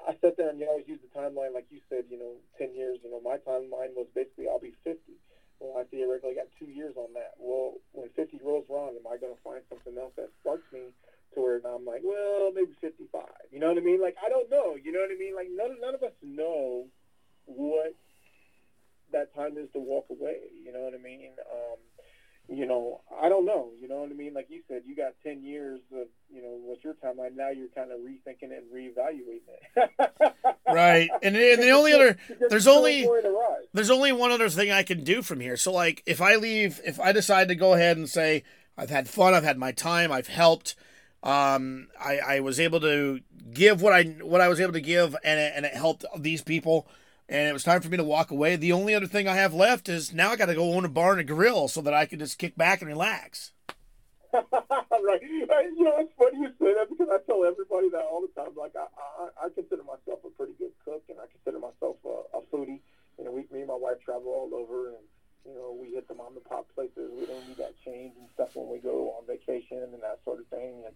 I 0.08 0.16
sat 0.24 0.38
there 0.38 0.50
and 0.50 0.58
you 0.58 0.66
always 0.66 0.88
use 0.88 1.00
the 1.04 1.12
timeline, 1.12 1.54
like 1.54 1.68
you 1.70 1.82
said, 1.90 2.06
you 2.10 2.18
know, 2.18 2.40
10 2.58 2.74
years. 2.74 2.98
You 3.04 3.12
know, 3.12 3.20
my 3.20 3.36
timeline 3.44 3.94
was 3.94 4.08
basically 4.16 4.48
I'll 4.48 4.58
be 4.58 4.74
50 4.86 4.98
well, 5.62 5.78
I 5.78 5.84
theoretically 5.86 6.34
got 6.34 6.50
two 6.58 6.66
years 6.66 6.98
on 6.98 7.14
that. 7.14 7.38
Well, 7.38 7.78
when 7.94 8.10
50 8.10 8.42
rolls 8.44 8.66
around, 8.70 8.98
am 8.98 9.06
I 9.06 9.18
going 9.18 9.34
to 9.34 9.42
find 9.46 9.62
something 9.70 9.94
else 9.96 10.12
that 10.18 10.34
sparks 10.42 10.66
me 10.74 10.90
to 11.34 11.40
where 11.40 11.62
I'm 11.62 11.86
like, 11.86 12.02
well, 12.04 12.52
maybe 12.52 12.74
55? 12.82 13.22
You 13.52 13.60
know 13.60 13.70
what 13.70 13.78
I 13.78 13.86
mean? 13.86 14.02
Like, 14.02 14.18
I 14.26 14.28
don't 14.28 14.50
know. 14.50 14.76
You 14.76 14.92
know 14.92 15.06
what 15.06 15.14
I 15.14 15.20
mean? 15.22 15.36
Like, 15.36 15.50
none, 15.54 15.78
none 15.80 15.94
of 15.94 16.02
us 16.02 16.18
know 16.24 16.90
what 17.46 17.94
that 19.12 19.34
time 19.36 19.58
is 19.58 19.70
to 19.74 19.80
walk 19.80 20.06
away. 20.10 20.38
You 20.64 20.72
know 20.72 20.82
what 20.82 20.94
I 20.94 21.02
mean? 21.02 21.32
Um, 21.52 21.78
you 22.52 22.66
know, 22.66 23.02
I 23.22 23.30
don't 23.30 23.46
know. 23.46 23.70
You 23.80 23.88
know 23.88 24.02
what 24.02 24.10
I 24.10 24.14
mean? 24.14 24.34
Like 24.34 24.48
you 24.50 24.62
said, 24.68 24.82
you 24.86 24.96
got 24.96 25.14
10 25.24 25.44
years 25.44 25.80
of, 25.94 26.08
you 26.30 26.42
know, 26.42 26.58
what's 26.64 26.84
your 26.84 26.96
timeline? 26.96 27.36
Now 27.36 27.50
you're 27.50 27.70
kind 27.70 27.92
of 27.92 28.00
rethinking 28.00 28.52
it 28.52 28.64
and 28.64 28.72
reevaluating 28.74 29.42
it. 29.78 30.56
right. 30.68 31.10
And, 31.24 31.36
and 31.36 31.64
the 31.64 31.70
only 31.70 31.94
other, 31.94 32.18
there's 32.50 32.68
only, 32.68 33.08
there's 33.74 33.90
only 33.90 34.12
one 34.12 34.32
other 34.32 34.50
thing 34.50 34.70
I 34.72 34.84
can 34.84 35.04
do 35.04 35.22
from 35.22 35.40
here. 35.40 35.56
So, 35.56 35.72
like, 35.72 36.04
if 36.06 36.22
I 36.22 36.36
leave, 36.36 36.82
if 36.84 37.00
I 37.00 37.14
decide 37.14 37.48
to 37.48 37.56
go 37.56 37.74
ahead 37.74 37.96
and 37.96 38.10
say, 38.10 38.44
I've 38.78 38.90
had 38.90 39.08
fun, 39.08 39.34
I've 39.34 39.44
had 39.44 39.58
my 39.58 39.72
time, 39.72 40.12
I've 40.12 40.28
helped, 40.28 40.76
um, 41.24 41.88
I, 42.00 42.18
I 42.18 42.40
was 42.42 42.60
able 42.60 42.82
to 42.82 43.22
give 43.54 43.82
what 43.82 43.94
I, 43.94 44.04
what 44.04 44.42
I 44.42 44.50
was 44.50 44.60
able 44.60 44.74
to 44.74 44.82
give, 44.82 45.16
and 45.24 45.40
it, 45.40 45.54
and 45.56 45.66
it 45.66 45.74
helped 45.74 46.04
these 46.18 46.42
people 46.42 46.88
and 47.32 47.48
it 47.48 47.54
was 47.54 47.64
time 47.64 47.82
for 47.82 47.88
me 47.88 47.96
to 47.96 48.04
walk 48.04 48.30
away. 48.30 48.58
The 48.58 48.74
only 48.74 48.94
other 48.94 49.08
thing 49.08 49.26
I 49.26 49.36
have 49.36 49.54
left 49.54 49.88
is 49.88 50.14
now 50.14 50.32
I 50.32 50.36
got 50.36 50.48
to 50.48 50.56
go 50.56 50.74
own 50.74 50.84
a 50.84 50.90
bar 50.90 51.14
and 51.14 51.22
a 51.22 51.24
grill 51.24 51.70
so 51.70 51.80
that 51.82 51.94
I 51.94 52.06
can 52.06 52.20
just 52.20 52.38
kick 52.38 52.58
back 52.58 52.82
and 52.82 52.90
relax. 52.90 53.54
right. 54.34 55.22
You 55.24 55.48
know, 55.48 55.96
it's 55.98 56.12
funny 56.20 56.40
you 56.40 56.52
say 56.60 56.76
that 56.76 56.90
because 56.90 57.08
I 57.08 57.24
tell 57.26 57.46
everybody 57.46 57.90
that 57.92 58.04
all 58.04 58.22
the 58.22 58.32
time. 58.36 58.52
Like, 58.56 58.76
I, 58.76 58.84
I, 58.84 59.48
I 59.48 59.50
consider 59.56 59.84
myself 59.84 60.20
a 60.28 60.30
pretty 60.36 60.54
good 60.60 60.76
cook, 60.84 61.04
and 61.08 61.20
I 61.20 61.28
consider 61.32 61.60
myself 61.60 61.96
a, 62.04 62.38
a 62.38 62.42
foodie. 62.52 62.80
You 63.18 63.24
know, 63.24 63.32
we, 63.32 63.48
me 63.52 63.64
and 63.64 63.68
my 63.68 63.80
wife 63.80 64.04
travel 64.04 64.28
all 64.28 64.52
over, 64.54 64.90
and 64.90 65.04
you 65.48 65.56
know, 65.56 65.76
we 65.80 65.96
hit 65.96 66.08
the 66.08 66.16
mom 66.16 66.36
and 66.36 66.44
pop 66.44 66.68
places. 66.76 67.12
We 67.16 67.26
don't 67.26 67.48
need 67.48 67.58
that 67.58 67.76
change 67.84 68.12
and 68.20 68.28
stuff 68.34 68.56
when 68.56 68.68
we 68.68 68.80
go 68.80 69.16
on 69.16 69.26
vacation 69.26 69.80
and 69.80 70.04
that 70.04 70.20
sort 70.24 70.40
of 70.40 70.48
thing. 70.48 70.84
And 70.84 70.96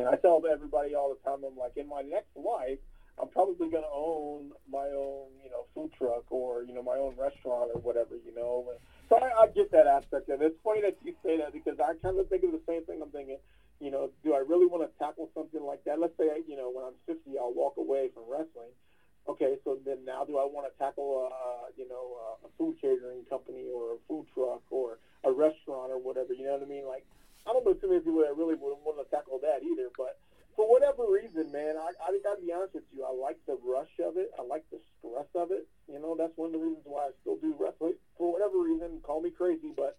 and 0.00 0.08
I 0.08 0.16
tell 0.16 0.42
everybody 0.50 0.94
all 0.94 1.12
the 1.12 1.20
time, 1.28 1.44
I'm 1.44 1.56
like, 1.56 1.76
in 1.76 1.88
my 1.88 2.02
next 2.02 2.36
life, 2.36 2.80
I'm 3.20 3.28
probably 3.28 3.70
going 3.70 3.84
to 3.84 3.94
own 3.94 4.52
my 4.70 4.90
own, 4.90 5.30
you 5.42 5.50
know, 5.50 5.66
food 5.74 5.92
truck 5.96 6.24
or 6.30 6.64
you 6.64 6.74
know 6.74 6.82
my 6.82 6.96
own 6.96 7.14
restaurant 7.16 7.70
or 7.74 7.80
whatever, 7.80 8.16
you 8.16 8.34
know. 8.34 8.66
And 8.70 8.78
so 9.08 9.16
I, 9.16 9.44
I 9.44 9.46
get 9.48 9.70
that 9.72 9.86
aspect 9.86 10.28
of 10.30 10.42
it. 10.42 10.46
It's 10.46 10.60
funny 10.64 10.82
that 10.82 10.98
you 11.04 11.14
say 11.22 11.38
that 11.38 11.52
because 11.52 11.78
I 11.78 11.94
kind 12.02 12.18
of 12.18 12.28
think 12.28 12.42
of 12.42 12.52
the 12.52 12.62
same 12.66 12.84
thing. 12.84 13.00
I'm 13.02 13.10
thinking, 13.10 13.38
you 13.80 13.90
know, 13.90 14.10
do 14.24 14.34
I 14.34 14.38
really 14.38 14.66
want 14.66 14.82
to 14.82 14.90
tackle 14.98 15.30
something 15.34 15.62
like 15.62 15.84
that? 15.84 16.00
Let's 16.00 16.16
say, 16.18 16.42
you 16.46 16.56
know, 16.56 16.70
when 16.70 16.84
I'm 16.84 16.98
50, 17.06 17.38
I'll 17.38 17.54
walk 17.54 17.76
away 17.78 18.10
from 18.14 18.24
wrestling. 18.28 18.74
Okay, 19.26 19.56
so 19.64 19.78
then 19.86 20.04
now 20.04 20.24
do 20.24 20.36
I 20.36 20.44
want 20.44 20.68
to 20.68 20.74
tackle, 20.76 21.30
a, 21.32 21.72
you 21.80 21.88
know, 21.88 22.18
uh, 22.20 22.46
a 22.46 22.50
food 22.58 22.76
catering 22.80 23.24
company 23.24 23.64
or 23.72 23.96
a 23.96 23.98
food 24.06 24.26
truck 24.34 24.60
or 24.70 24.98
a 25.24 25.32
restaurant 25.32 25.88
or 25.90 25.96
whatever? 25.96 26.34
You 26.34 26.44
know 26.44 26.52
what 26.52 26.62
I 26.62 26.68
mean? 26.68 26.84
Like, 26.84 27.06
I 27.46 27.52
don't 27.52 27.64
know 27.64 27.72
too 27.72 27.88
many 27.88 28.00
people 28.00 28.20
that 28.20 28.36
really 28.36 28.54
would 28.54 28.76
want 28.84 29.00
to 29.00 29.08
tackle 29.08 29.40
that 29.40 29.64
either, 29.64 29.88
but 29.96 30.20
for 30.56 30.70
whatever 30.70 31.04
reason, 31.10 31.50
man, 31.52 31.76
I, 31.76 31.90
I 31.98 32.18
got 32.22 32.36
to 32.36 32.42
be 32.42 32.52
honest 32.52 32.74
with 32.74 32.84
you. 32.94 33.04
I 33.04 33.12
like 33.12 33.38
the 33.46 33.58
rush 33.64 33.90
of 34.02 34.16
it. 34.16 34.30
I 34.38 34.42
like 34.42 34.64
the 34.70 34.78
stress 34.98 35.26
of 35.34 35.50
it. 35.50 35.66
You 35.88 35.98
know, 35.98 36.14
that's 36.16 36.36
one 36.36 36.54
of 36.54 36.60
the 36.60 36.66
reasons 36.66 36.84
why 36.84 37.06
I 37.06 37.10
still 37.20 37.36
do 37.36 37.54
wrestling. 37.58 37.94
For 38.18 38.32
whatever 38.32 38.58
reason, 38.58 39.00
call 39.02 39.20
me 39.20 39.30
crazy, 39.30 39.72
but 39.74 39.98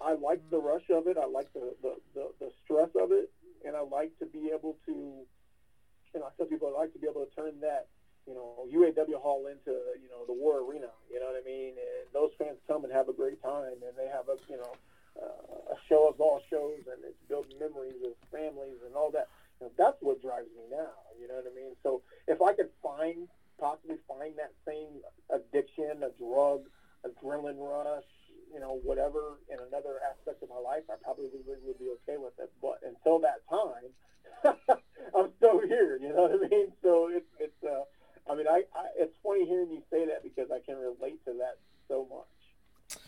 I 0.00 0.14
like 0.14 0.40
the 0.50 0.58
rush 0.58 0.88
of 0.90 1.06
it. 1.06 1.16
I 1.16 1.26
like 1.26 1.52
the, 1.52 1.74
the, 1.82 1.94
the, 2.14 2.26
the 2.40 2.50
stress 2.64 2.88
of 2.96 3.12
it. 3.12 3.30
And 3.64 3.76
I 3.76 3.80
like 3.80 4.16
to 4.20 4.26
be 4.26 4.50
able 4.56 4.76
to, 4.86 4.92
you 4.92 6.18
know, 6.20 6.26
I 6.26 6.30
tell 6.36 6.46
people 6.46 6.72
I 6.72 6.80
like 6.80 6.92
to 6.94 6.98
be 6.98 7.06
able 7.06 7.26
to 7.26 7.34
turn 7.36 7.60
that, 7.60 7.88
you 8.26 8.32
know, 8.32 8.64
UAW 8.72 9.20
hall 9.20 9.46
into, 9.48 9.76
you 10.00 10.08
know, 10.08 10.24
the 10.26 10.32
war 10.32 10.64
arena. 10.64 10.88
You 11.12 11.20
know 11.20 11.26
what 11.26 11.36
I 11.36 11.44
mean? 11.44 11.76
And 11.76 12.08
those 12.14 12.30
fans 12.38 12.56
come 12.66 12.84
and 12.84 12.92
have 12.92 13.08
a 13.08 13.12
great 13.12 13.42
time 13.42 13.76
and 13.84 13.92
they 13.98 14.08
have 14.08 14.28
a, 14.32 14.40
you 14.48 14.56
know, 14.56 14.72
uh, 15.20 15.74
a 15.74 15.76
show 15.88 16.08
of 16.08 16.20
all 16.20 16.40
shows 16.48 16.80
and 16.88 17.04
it's 17.04 17.20
building 17.28 17.58
memories 17.60 18.00
of 18.06 18.16
families 18.32 18.80
and 18.86 18.94
all 18.94 19.10
that 19.10 19.28
that's 19.76 19.96
what 20.00 20.20
drives 20.20 20.48
me 20.56 20.64
now. 20.70 20.96
You 21.20 21.28
know 21.28 21.34
what 21.34 21.44
I 21.50 21.54
mean? 21.54 21.74
So 21.82 22.00
if 22.26 22.40
I 22.40 22.52
could 22.52 22.70
find, 22.82 23.28
possibly 23.58 23.96
find 24.08 24.38
that 24.38 24.52
same 24.66 25.00
addiction, 25.28 26.02
a 26.02 26.10
drug, 26.10 26.64
adrenaline 27.06 27.58
rush, 27.58 28.04
you 28.52 28.58
know, 28.58 28.80
whatever 28.82 29.38
in 29.48 29.58
another 29.60 30.00
aspect 30.08 30.42
of 30.42 30.48
my 30.48 30.58
life, 30.58 30.82
I 30.90 30.94
probably 31.02 31.28
would, 31.46 31.78
be 31.78 31.88
okay 32.02 32.16
with 32.16 32.32
it. 32.38 32.50
But 32.60 32.78
until 32.82 33.20
that 33.20 33.40
time, 33.48 33.94
I'm 35.14 35.30
still 35.36 35.60
here. 35.60 35.96
You 35.96 36.12
know 36.12 36.22
what 36.22 36.32
I 36.32 36.48
mean? 36.48 36.72
So 36.82 37.08
it's 37.08 37.26
it's. 37.38 37.64
Uh, 37.64 37.84
I 38.28 38.34
mean, 38.34 38.46
I, 38.46 38.62
I 38.74 38.86
it's 38.96 39.12
funny 39.22 39.46
hearing 39.46 39.70
you 39.70 39.80
say 39.90 40.06
that 40.06 40.22
because 40.22 40.50
I 40.50 40.60
can 40.60 40.76
relate 40.76 41.18
to 41.26 41.34
that 41.38 41.56
so 41.88 42.06
much. 42.08 42.39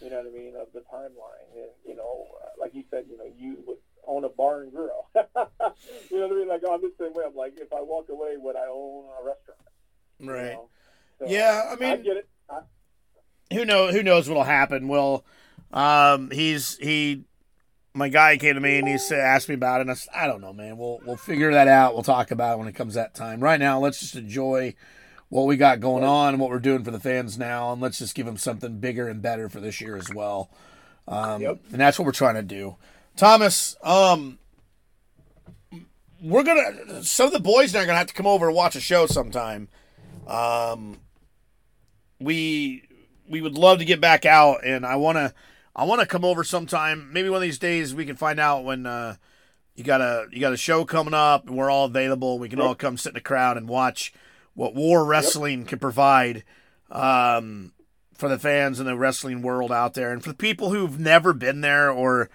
You 0.03 0.11
know 0.11 0.17
what 0.19 0.27
I 0.27 0.31
mean 0.31 0.55
of 0.61 0.69
the 0.73 0.81
timeline, 0.81 1.47
and 1.55 1.71
you 1.87 1.95
know, 1.95 2.27
uh, 2.43 2.49
like 2.61 2.75
you 2.75 2.85
said, 2.91 3.05
you 3.09 3.17
know, 3.17 3.25
you 3.37 3.59
would 3.67 3.79
own 4.07 4.25
a 4.25 4.29
bar 4.29 4.63
and 4.63 4.73
grill. 4.73 5.09
you 5.15 5.23
know 6.19 6.29
what 6.29 6.33
I 6.33 6.35
mean? 6.35 6.49
Like 6.49 6.63
I'm 6.69 6.81
the 6.81 6.93
same 6.99 7.13
way. 7.15 7.25
I'm 7.27 7.37
like, 7.37 7.55
if 7.57 7.73
I 7.73 7.81
walk 7.81 8.09
away, 8.09 8.35
would 8.37 8.57
I 8.57 8.67
own 8.71 9.05
a 9.21 9.25
restaurant? 9.25 9.61
You 10.19 10.27
Right. 10.27 10.53
know? 10.53 10.69
So, 11.21 11.27
Yeah, 11.29 11.69
I 11.71 11.77
mean, 11.77 11.93
I 11.93 11.97
get 11.97 12.17
it. 12.17 12.29
I, 12.51 12.61
who 13.53 13.65
know 13.65 13.93
who 13.93 14.03
knows 14.03 14.29
what'll 14.29 14.45
happen. 14.45 14.89
Well, 14.89 15.25
um, 15.73 16.31
he's 16.31 16.77
he, 16.79 17.25
my 17.95 18.09
guy 18.09 18.37
came 18.39 18.55
to 18.55 18.61
me 18.61 18.79
and 18.79 18.89
he 18.89 18.99
said, 18.99 19.21
asked 19.21 19.49
me 19.49 19.55
about 19.55 19.81
it. 19.81 19.83
And 19.83 19.91
I 19.91 19.95
said, 19.95 20.13
I 20.15 20.27
don't 20.27 20.41
know, 20.41 20.53
man. 20.53 20.79
We'll 20.79 21.01
we'll 21.05 21.17
figure 21.17 21.53
that 21.53 21.69
out. 21.69 21.95
We'll 21.95 22.03
talk 22.03 22.31
about 22.31 22.55
it 22.55 22.59
when 22.59 22.69
it 22.69 22.75
comes 22.75 22.95
that 22.95 23.15
time. 23.15 23.41
Right 23.41 23.61
now, 23.61 23.79
let's 23.79 24.01
just 24.01 24.17
enjoy 24.17 24.75
what 25.33 25.47
we 25.47 25.57
got 25.57 25.81
going 25.81 26.05
on 26.05 26.35
and 26.35 26.41
what 26.43 26.51
we're 26.51 26.59
doing 26.59 26.85
for 26.85 26.91
the 26.91 27.01
fans 27.01 27.39
now, 27.39 27.73
and 27.73 27.81
let's 27.81 27.99
just 27.99 28.15
give 28.15 28.27
them 28.27 28.37
something 28.37 28.81
bigger 28.81 29.09
and 29.09 29.23
better 29.23 29.49
for 29.49 29.61
this 29.61 29.81
year 29.81 29.97
as 29.97 30.13
well. 30.13 30.51
Um, 31.09 31.41
Yep. 31.41 31.59
And 31.73 31.81
that's 31.81 31.99
what 31.99 32.05
we're 32.05 32.13
trying 32.13 32.35
to 32.35 32.43
do. 32.43 32.77
Thomas, 33.17 33.75
um, 33.83 34.39
we're 36.21 36.43
gonna 36.43 37.03
some 37.03 37.29
of 37.29 37.33
the 37.33 37.41
boys 37.41 37.73
now 37.73 37.81
are 37.81 37.87
gonna 37.87 37.97
have 37.97 38.09
to 38.09 38.15
come 38.15 38.27
over 38.27 38.49
and 38.49 38.55
watch 38.55 38.77
a 38.77 38.81
show 38.81 39.07
sometime. 39.07 39.69
Um, 40.27 40.99
we 42.21 42.87
we 43.27 43.41
would 43.41 43.57
love 43.57 43.79
to 43.79 43.87
get 43.87 44.03
back 44.03 44.27
out, 44.27 44.67
and 44.67 44.85
I 44.85 44.97
wanna 44.97 45.33
I 45.75 45.85
wanna 45.85 46.05
come 46.05 46.27
over 46.27 46.45
sometime. 46.45 47.11
Maybe 47.11 47.31
one 47.31 47.37
of 47.39 47.43
these 47.43 47.59
days 47.59 47.95
we 47.95 48.05
can 48.05 48.17
find 48.17 48.39
out 48.39 48.65
when 48.65 48.85
uh, 48.85 49.17
you 49.77 49.83
got 49.83 50.03
a 50.03 50.27
you 50.31 50.41
got 50.41 50.53
a 50.53 50.59
show 50.59 50.85
coming 50.85 51.15
up, 51.15 51.47
and 51.47 51.57
we're 51.57 51.71
all 51.71 51.87
available. 51.87 52.39
We 52.39 52.51
can 52.51 52.61
all 52.61 52.75
come 52.75 52.99
sit 52.99 53.11
in 53.11 53.15
the 53.15 53.23
crowd 53.23 53.57
and 53.57 53.67
watch 53.67 54.13
what 54.55 54.75
War 54.75 55.05
Wrestling 55.05 55.65
can 55.65 55.79
provide. 55.79 56.45
Um, 56.91 57.73
for 58.15 58.29
the 58.29 58.39
fans 58.39 58.79
in 58.79 58.87
the 58.87 58.97
wrestling 58.97 59.43
world 59.43 59.73
out 59.73 59.95
there, 59.95 60.13
and 60.13 60.23
for 60.23 60.29
the 60.29 60.37
people 60.37 60.71
who've 60.71 61.01
never 61.01 61.33
been 61.33 61.61
there 61.61 61.91
or 61.91 62.31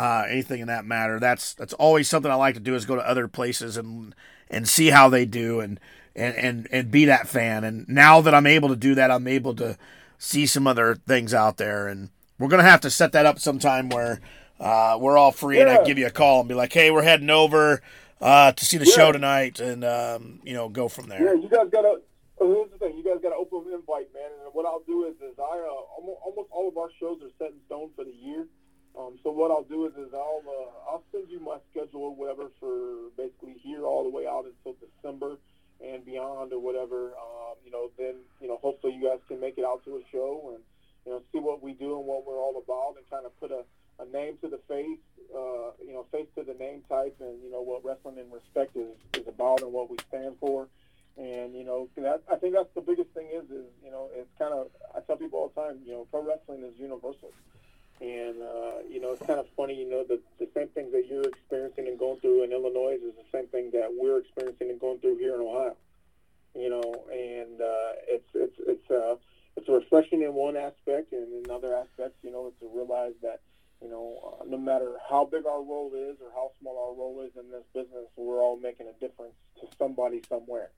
uh, 0.00 0.24
anything 0.28 0.60
in 0.60 0.68
that 0.68 0.84
matter. 0.84 1.18
That's 1.18 1.54
that's 1.54 1.74
always 1.74 2.08
something 2.08 2.30
I 2.30 2.36
like 2.36 2.54
to 2.54 2.60
do 2.60 2.74
is 2.74 2.86
go 2.86 2.96
to 2.96 3.06
other 3.06 3.28
places 3.28 3.76
and 3.76 4.14
and 4.48 4.68
see 4.68 4.88
how 4.88 5.08
they 5.08 5.26
do 5.26 5.60
and 5.60 5.78
and 6.16 6.34
and 6.36 6.68
and 6.72 6.90
be 6.90 7.04
that 7.06 7.28
fan. 7.28 7.64
And 7.64 7.88
now 7.88 8.20
that 8.20 8.34
I'm 8.34 8.46
able 8.46 8.68
to 8.70 8.76
do 8.76 8.94
that, 8.94 9.10
I'm 9.10 9.28
able 9.28 9.54
to 9.56 9.76
see 10.18 10.46
some 10.46 10.66
other 10.66 10.94
things 10.94 11.34
out 11.34 11.56
there. 11.58 11.88
And 11.88 12.10
we're 12.38 12.48
gonna 12.48 12.62
have 12.62 12.80
to 12.82 12.90
set 12.90 13.12
that 13.12 13.26
up 13.26 13.38
sometime 13.38 13.90
where 13.90 14.20
uh, 14.58 14.96
we're 15.00 15.18
all 15.18 15.32
free 15.32 15.60
and 15.60 15.70
I 15.70 15.84
give 15.84 15.98
you 15.98 16.06
a 16.06 16.10
call 16.10 16.40
and 16.40 16.48
be 16.48 16.54
like, 16.54 16.72
hey, 16.72 16.90
we're 16.90 17.02
heading 17.02 17.30
over 17.30 17.82
uh, 18.20 18.52
to 18.52 18.64
see 18.64 18.76
the 18.78 18.86
Yeah. 18.86 18.94
show 18.94 19.12
tonight, 19.12 19.60
and 19.60 19.84
um, 19.84 20.40
you 20.44 20.52
know, 20.52 20.68
go 20.68 20.88
from 20.88 21.08
there. 21.08 21.22
Yeah, 21.22 21.32
you 21.40 21.48
guys 21.48 21.68
got 21.70 21.82
to. 21.82 22.00
Here's 22.38 22.70
the 22.70 22.78
thing: 22.78 22.96
you 22.96 23.04
guys 23.04 23.20
got 23.22 23.30
to 23.30 23.36
open 23.36 23.72
invite, 23.72 24.12
man. 24.14 24.30
And 24.44 24.54
what 24.54 24.64
I'll 24.66 24.84
do 24.86 25.04
is, 25.06 25.14
is 25.20 25.38
I 25.38 25.42
uh, 25.42 25.96
almost, 25.96 26.20
almost 26.24 26.48
all 26.50 26.68
of 26.68 26.76
our 26.78 26.90
shows 26.98 27.20
are 27.22 27.30
set 27.38 27.52
in 27.52 27.60
stone 27.66 27.90
for 27.96 28.04
the 28.04 28.12
year. 28.14 28.46
Um, 28.98 29.18
so 29.22 29.30
what 29.30 29.50
I'll 29.50 29.64
do 29.64 29.86
is, 29.86 29.92
is 29.94 30.12
I'll 30.12 30.42
uh, 30.46 30.90
I'll 30.90 31.04
send 31.12 31.28
you 31.30 31.40
my 31.40 31.58
schedule 31.70 32.02
or 32.10 32.14
whatever 32.14 32.50
for 32.58 33.10
basically 33.16 33.56
here 33.62 33.84
all 33.84 34.02
the 34.04 34.10
way 34.10 34.26
out 34.26 34.44
until 34.46 34.74
December 34.80 35.36
and 35.80 36.04
beyond 36.04 36.52
or 36.52 36.58
whatever. 36.60 37.12
Um, 37.14 37.56
you 37.64 37.70
know, 37.70 37.90
then 37.98 38.16
you 38.40 38.48
know, 38.48 38.58
hopefully 38.60 38.94
you 38.94 39.06
guys 39.08 39.20
can 39.28 39.38
make 39.40 39.58
it 39.58 39.64
out 39.64 39.84
to 39.84 39.96
a 39.96 40.02
show 40.10 40.52
and 40.56 40.64
you 41.06 41.12
know 41.12 41.22
see 41.32 41.38
what 41.38 41.62
we 41.62 41.72
do 41.72 41.96
and 41.98 42.06
what 42.06 42.26
we're 42.26 42.40
all 42.40 42.56
about 42.62 42.96
and 42.96 43.08
kind 43.08 43.24
of 43.26 43.38
put 43.38 43.50
a, 43.52 43.62
a 44.00 44.06
name 44.16 44.36
to 44.42 44.48
the 44.48 44.60
face, 44.68 44.98
uh, 45.34 45.70
you 45.86 45.92
know, 45.92 46.06
face 46.10 46.26
to 46.36 46.42
the 46.42 46.54
name 46.54 46.82
type, 46.88 47.16
and 47.20 47.42
you 47.42 47.50
know 47.50 47.60
what 47.60 47.84
wrestling 47.84 48.18
and 48.18 48.32
respect 48.32 48.76
is 48.76 48.96
is 49.14 49.28
about 49.28 49.62
and 49.62 49.72
what 49.72 49.90
we 49.90 49.96
stand 50.08 50.36
for. 50.40 50.68
And 51.16 51.54
you 51.54 51.64
know, 51.64 51.88
that, 51.96 52.22
I 52.30 52.36
think 52.36 52.54
that's 52.54 52.72
the 52.74 52.80
biggest 52.80 53.10
thing 53.10 53.28
is 53.32 53.44
is 53.50 53.66
you 53.84 53.90
know 53.90 54.08
it's 54.14 54.30
kind 54.38 54.54
of 54.54 54.68
I 54.96 55.00
tell 55.00 55.16
people 55.16 55.38
all 55.38 55.52
the 55.54 55.60
time 55.60 55.78
you 55.84 55.92
know 55.92 56.06
pro 56.10 56.22
wrestling 56.22 56.62
is 56.62 56.78
universal, 56.78 57.32
and 58.00 58.40
uh, 58.40 58.80
you 58.88 59.00
know 59.00 59.12
it's 59.12 59.26
kind 59.26 59.38
of 59.38 59.46
funny 59.56 59.74
you 59.74 59.88
know 59.88 60.04
the 60.04 60.20
the 60.38 60.48
same 60.54 60.68
things 60.68 60.92
that 60.92 61.06
you're 61.08 61.28
experiencing 61.28 61.88
and 61.88 61.98
going 61.98 62.20
through 62.20 62.44
in 62.44 62.52
Illinois 62.52 62.96
is 63.02 63.14
the 63.14 63.28
same 63.32 63.48
thing 63.48 63.70
that 63.72 63.90
we're 63.92 64.18
experiencing 64.18 64.70
and 64.70 64.80
going 64.80 64.98
through 64.98 65.18
here 65.18 65.34
in 65.34 65.40
Ohio, 65.40 65.76
you 66.54 66.70
know, 66.70 67.04
and 67.12 67.60
uh, 67.60 67.92
it's 68.08 68.30
it's 68.34 68.56
it's 68.66 68.90
uh, 68.90 69.16
it's 69.56 69.68
refreshing 69.68 70.22
in 70.22 70.32
one 70.32 70.56
aspect, 70.56 71.12
and 71.12 71.44
in 71.44 71.50
other 71.50 71.74
aspects 71.74 72.16
you 72.22 72.30
know 72.30 72.46
it's 72.48 72.58
to 72.60 72.70
realize 72.74 73.14
that 73.22 73.40
you 73.82 73.88
know 73.88 74.38
uh, 74.40 74.44
no 74.44 74.58
matter 74.58 74.96
how 75.08 75.24
big 75.24 75.46
our 75.46 75.62
role 75.62 75.92
is 75.94 76.16
or 76.20 76.30
how 76.34 76.50
small 76.60 76.76
our 76.78 76.94
role 76.94 77.22
is 77.26 77.32
in 77.36 77.50
this 77.50 77.64
business, 77.74 78.06
we're 78.16 78.42
all 78.42 78.56
making 78.56 78.86
a 78.88 78.92
difference 79.00 79.34
to 79.60 79.66
somebody 79.78 80.22
somewhere 80.28 80.70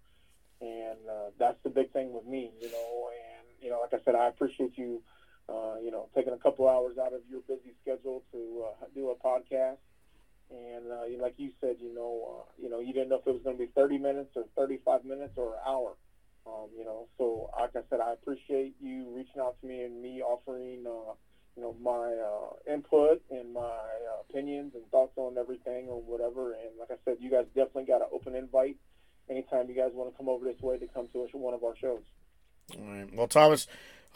and 0.63 0.99
uh, 1.11 1.31
that's 1.39 1.59
the 1.65 1.71
big 1.71 1.93
thing 1.93 2.13
with 2.13 2.25
me, 2.25 2.53
you 2.61 2.71
know. 2.71 3.09
And 3.11 3.47
you 3.61 3.71
know, 3.71 3.81
like 3.81 4.01
I 4.01 4.05
said, 4.05 4.15
I 4.15 4.29
appreciate 4.29 4.79
you, 4.79 5.03
uh, 5.49 5.77
you 5.83 5.91
know, 5.91 6.09
taking 6.15 6.33
a 6.33 6.39
couple 6.39 6.69
hours 6.69 6.99
out 6.99 7.13
of 7.13 7.21
your 7.29 7.41
busy 7.41 7.75
schedule 7.83 8.23
to 8.33 8.65
uh, 8.69 8.87
do 8.95 9.11
a 9.11 9.17
podcast. 9.17 9.79
And 10.51 10.93
uh, 10.93 11.23
like 11.23 11.35
you 11.39 11.51
said, 11.61 11.77
you 11.81 11.93
know, 11.93 12.41
uh, 12.41 12.53
you 12.63 12.69
know, 12.69 12.79
you 12.79 12.93
didn't 12.93 13.09
know 13.09 13.17
if 13.17 13.27
it 13.27 13.33
was 13.33 13.43
going 13.43 13.57
to 13.57 13.65
be 13.65 13.71
30 13.75 13.99
minutes 13.99 14.31
or 14.37 14.45
35 14.57 15.05
minutes 15.05 15.33
or 15.37 15.55
an 15.55 15.61
hour. 15.67 15.95
Um, 16.47 16.69
you 16.77 16.85
know, 16.85 17.09
so 17.19 17.51
like 17.59 17.75
I 17.77 17.81
said, 17.89 18.01
I 18.01 18.13
appreciate 18.13 18.75
you 18.81 19.09
reaching 19.15 19.41
out 19.41 19.57
to 19.61 19.67
me 19.67 19.83
and 19.83 20.03
me 20.03 20.23
offering, 20.23 20.85
uh, 20.87 21.13
you 21.57 21.63
know, 21.63 21.77
my 21.83 22.13
uh, 22.13 22.73
input 22.73 23.23
and 23.31 23.53
my 23.53 23.61
uh, 23.61 24.21
opinions 24.29 24.75
and 24.75 24.85
thoughts 24.91 25.13
on 25.17 25.37
everything 25.39 25.89
or 25.89 26.01
whatever. 26.01 26.53
And 26.53 26.79
like 26.79 26.91
I 26.91 26.97
said, 27.05 27.17
you 27.21 27.31
guys 27.31 27.47
definitely 27.55 27.85
got 27.85 28.01
an 28.01 28.09
open 28.13 28.35
invite 28.35 28.77
anytime 29.29 29.69
you 29.69 29.75
guys 29.75 29.91
want 29.93 30.11
to 30.11 30.17
come 30.17 30.29
over 30.29 30.45
this 30.45 30.61
way 30.61 30.79
to 30.79 30.87
come 30.87 31.09
to 31.13 31.21
a- 31.23 31.39
one 31.39 31.55
of 31.55 31.63
our 31.63 31.77
shows. 31.77 32.03
All 32.79 32.85
right. 32.85 33.15
Well, 33.15 33.29
Thomas, 33.29 33.67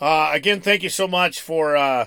uh, 0.00 0.30
again, 0.32 0.60
thank 0.60 0.82
you 0.82 0.88
so 0.88 1.06
much 1.06 1.40
for 1.40 1.76
uh, 1.76 2.06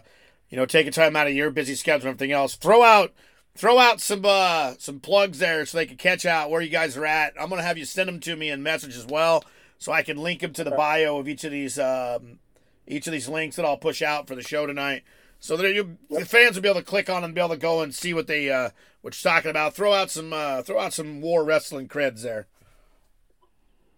you 0.49 0.57
know 0.57 0.65
taking 0.65 0.91
time 0.91 1.15
out 1.15 1.27
of 1.27 1.34
your 1.34 1.51
busy 1.51 1.76
schedule 1.76 2.07
and 2.07 2.15
everything 2.15 2.31
else. 2.31 2.56
Throw 2.56 2.84
out 2.84 3.14
throw 3.56 3.77
out 3.77 4.01
some 4.01 4.23
uh, 4.26 4.73
some 4.80 4.99
plugs 4.99 5.39
there 5.39 5.65
so 5.65 5.77
they 5.77 5.85
can 5.85 5.97
catch 5.97 6.26
out 6.26 6.49
where 6.49 6.61
you 6.61 6.69
guys 6.69 6.97
are 6.97 7.06
at. 7.06 7.34
I'm 7.39 7.49
gonna 7.49 7.61
have 7.61 7.77
you 7.77 7.85
send 7.85 8.07
them 8.07 8.19
to 8.22 8.35
me 8.35 8.49
in 8.49 8.64
message 8.64 8.95
as 8.95 9.06
well, 9.06 9.43
so 9.77 9.91
I 9.91 10.01
can 10.01 10.18
link 10.18 10.41
them 10.41 10.53
to 10.53 10.64
the 10.64 10.72
bio 10.72 11.18
of 11.18 11.27
each 11.27 11.43
of 11.43 11.51
these 11.51 11.77
um, 11.77 12.39
each 12.88 13.06
of 13.07 13.14
these 13.14 13.27
links 13.27 13.56
that 13.56 13.65
I'll 13.65 13.77
push 13.77 14.01
out 14.01 14.27
for 14.27 14.35
the 14.35 14.41
show 14.43 14.65
tonight. 14.65 15.03
So 15.40 15.56
that 15.57 15.74
you, 15.74 15.98
the 16.10 16.26
fans 16.26 16.56
will 16.56 16.64
be 16.64 16.70
able 16.70 16.82
to 16.82 16.86
click 16.86 17.10
on 17.10 17.24
and 17.24 17.34
be 17.34 17.40
able 17.40 17.56
to 17.56 17.57
go 17.57 17.82
and 17.82 17.95
see 17.95 18.14
what 18.14 18.28
they 18.28 18.49
uh, 18.52 18.72
what 19.02 19.24
you're 19.24 19.32
talking 19.32 19.52
about. 19.52 19.74
Throw 19.74 19.94
out 19.94 20.11
some 20.11 20.34
uh, 20.34 20.61
throw 20.64 20.80
out 20.80 20.94
some 20.94 21.22
war 21.22 21.44
wrestling 21.44 21.88
creds 21.88 22.22
there. 22.22 22.48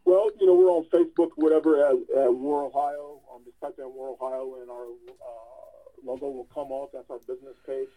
Well, 0.06 0.30
you 0.40 0.48
know, 0.48 0.56
we're 0.56 0.70
on 0.70 0.86
Facebook, 0.86 1.30
whatever, 1.36 1.86
at, 1.86 1.94
at 1.94 2.34
War 2.34 2.66
Ohio. 2.66 3.22
Um, 3.34 3.42
just 3.46 3.60
type 3.62 3.76
in 3.78 3.86
War 3.94 4.18
Ohio, 4.20 4.58
and 4.62 4.70
our 4.70 4.86
uh, 4.86 6.04
logo 6.04 6.30
will 6.30 6.48
come 6.54 6.72
up. 6.72 6.92
That's 6.94 7.10
our 7.10 7.20
business 7.20 7.56
page. 7.66 7.90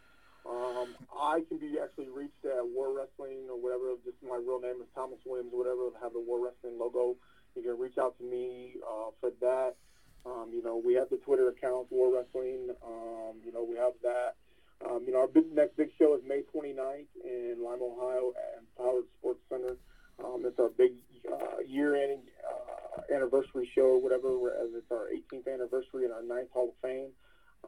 Um, 0.45 0.95
I 1.19 1.41
can 1.49 1.57
be 1.57 1.79
actually 1.83 2.11
reached 2.11 2.45
at 2.45 2.65
War 2.65 2.95
Wrestling 2.95 3.49
or 3.49 3.57
whatever. 3.61 3.97
Just 4.05 4.17
my 4.23 4.37
real 4.37 4.61
name 4.61 4.77
is 4.83 4.89
Thomas 4.95 5.19
Williams, 5.25 5.53
whatever. 5.53 5.89
Have 6.03 6.13
the 6.13 6.21
War 6.21 6.45
Wrestling 6.45 6.79
logo. 6.79 7.17
You 7.57 7.63
can 7.63 7.79
reach 7.79 7.97
out 7.99 8.19
to 8.19 8.25
me 8.25 8.77
uh, 8.85 9.11
for 9.21 9.31
that. 9.41 9.77
Um, 10.27 10.51
you 10.53 10.63
know, 10.63 10.81
we 10.85 10.95
have 10.95 11.11
the 11.11 11.17
Twitter 11.19 11.49
account 11.49 11.89
War 11.91 12.15
Wrestling. 12.15 12.71
Um, 12.85 13.37
you 13.45 13.53
know, 13.53 13.65
we 13.65 13.77
have 13.77 13.93
that. 14.03 14.37
Um, 14.85 15.05
you 15.07 15.13
know, 15.13 15.21
our 15.21 15.29
big, 15.29 15.53
next 15.55 15.77
big 15.77 15.91
show 15.99 16.15
is 16.15 16.23
May 16.27 16.43
29th 16.55 17.07
in 17.25 17.57
Lima, 17.63 17.85
Ohio, 17.85 18.33
at 18.37 18.63
Howard 18.79 19.05
Sports 19.19 19.41
Center. 19.49 19.77
Um, 20.23 20.43
it's 20.45 20.59
our 20.59 20.69
big 20.69 20.93
uh, 21.31 21.61
year-end 21.67 22.21
uh, 22.45 23.15
anniversary 23.15 23.71
show, 23.75 23.97
or 23.97 24.01
whatever, 24.01 24.29
as 24.53 24.75
it's 24.75 24.91
our 24.91 25.09
18th 25.15 25.53
anniversary 25.53 26.05
and 26.05 26.13
our 26.13 26.23
ninth 26.23 26.51
Hall 26.53 26.69
of 26.69 26.75
Fame. 26.83 27.09